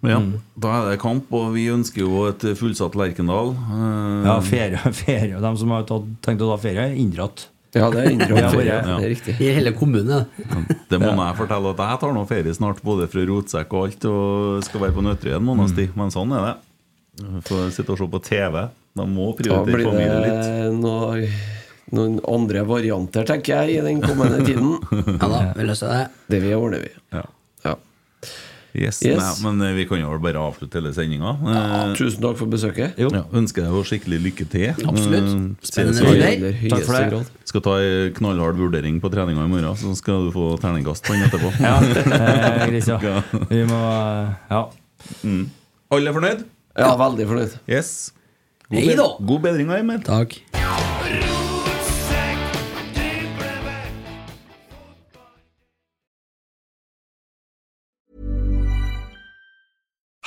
ja, 0.08 0.18
da 0.56 0.68
er 0.78 0.90
det 0.90 1.00
kamp, 1.02 1.26
og 1.36 1.50
vi 1.52 1.66
ønsker 1.68 2.00
jo 2.00 2.26
et 2.30 2.40
fullsatt 2.56 2.94
Lerkendal. 2.96 3.50
Eh, 3.54 4.26
Ja, 4.26 4.38
ferie, 4.40 4.78
ferie. 5.04 5.40
De 5.40 5.56
som 5.60 5.70
har 5.76 5.84
tatt, 5.88 6.06
tenkt 6.24 6.40
å 6.46 6.48
ta 6.54 6.56
ferie, 6.62 6.86
er 6.90 6.96
inndratt. 6.96 7.48
Ja, 7.76 7.86
det 7.92 8.00
er 8.02 8.10
inndratt 8.16 8.50
ferie. 8.50 8.72
Ja, 8.80 8.96
Det 8.98 9.04
er 9.06 9.12
riktig. 9.12 9.34
I 9.44 9.52
hele 9.54 9.70
kommunen. 9.76 10.24
Det 10.90 10.98
må 10.98 11.12
jeg 11.14 11.36
fortelle 11.38 11.70
at 11.70 11.78
jeg 11.84 12.00
tar 12.02 12.16
nå 12.16 12.24
ferie 12.26 12.54
snart, 12.56 12.80
både 12.82 13.06
fra 13.12 13.22
rotsekk 13.28 13.76
og 13.76 13.84
alt, 13.86 14.04
og 14.10 14.64
skal 14.66 14.80
være 14.88 14.96
på 14.96 15.04
Nøtterøy 15.06 15.36
en 15.36 15.44
måneds 15.46 15.76
tid. 15.76 15.92
Men 15.94 16.10
sånn 16.10 16.32
er 16.34 16.48
det. 16.48 16.56
Får 17.46 17.70
sitte 17.76 17.92
og 17.94 18.00
se 18.00 18.08
på 18.10 18.22
TV. 18.26 18.64
Da 18.96 19.04
må 19.06 19.28
Da 19.36 19.38
prioritere 19.38 19.76
blir 19.76 19.86
familien 19.86 20.22
litt. 20.24 20.42
det 20.48 20.72
noe, 20.80 21.28
noen 21.96 22.18
andre 22.28 22.62
varianter, 22.68 23.24
tenker 23.28 23.64
jeg, 23.66 23.78
i 23.78 23.84
den 23.86 24.00
kommende 24.04 24.42
tiden. 24.46 24.76
Ja 25.20 25.28
da, 25.28 25.40
vi 25.56 25.66
løser 25.68 25.90
det. 25.92 26.02
Det 26.30 26.40
vi 26.44 26.54
ordner 26.56 26.84
vi. 26.86 26.92
Ja. 27.16 27.24
Ja. 27.66 27.74
Yes, 28.70 29.00
Yes. 29.02 29.18
Nei, 29.18 29.30
men 29.42 29.64
eh, 29.66 29.72
vi 29.74 29.84
kan 29.90 29.98
jo 29.98 30.12
bare 30.22 30.38
avslutte 30.38 30.78
hele 30.78 30.92
sendinga. 30.94 31.32
Tusen 31.98 32.22
takk 32.22 32.36
for 32.38 32.46
besøket. 32.52 32.94
Jo. 33.02 33.08
Ja, 33.10 33.24
ønsker 33.34 33.66
deg 33.66 33.88
skikkelig 33.88 34.20
lykke 34.28 34.46
til. 34.52 34.68
Absolutt. 34.86 35.26
Eh, 35.32 35.66
Spennende 35.66 36.06
aller 36.06 36.54
Takk 36.70 36.84
for 36.86 36.94
det. 36.94 37.08
grad. 37.10 37.32
Skal 37.50 37.64
ta 37.66 37.74
ei 37.82 38.12
knallhard 38.14 38.60
vurdering 38.62 39.00
på 39.02 39.10
treninga 39.10 39.42
i 39.42 39.50
morgen, 39.50 39.74
så 39.80 39.90
skal 39.98 40.28
du 40.28 40.30
få 40.36 40.52
terningkast 40.62 41.02
på 41.08 41.16
den 41.18 41.26
etterpå. 41.26 41.50
Ja, 41.66 41.74
grisa. 41.82 42.70
Gris, 42.70 42.86
ja. 42.94 43.00
Ja. 43.02 43.44
Vi 43.50 43.64
må 43.72 43.82
Ja. 43.82 44.62
Ja. 44.62 44.64
Alle 45.90 46.10
er 46.12 46.14
fornøyd? 46.20 46.46
Ja, 46.78 46.94
veldig 47.00 47.26
fornøyd. 47.26 47.58
Yes. 47.66 48.12
God, 48.70 48.78
Hei 48.78 48.94
da. 48.94 49.08
God 49.18 49.42
bedring, 49.48 49.74
Emil. 49.74 49.98
Takk. 50.06 50.38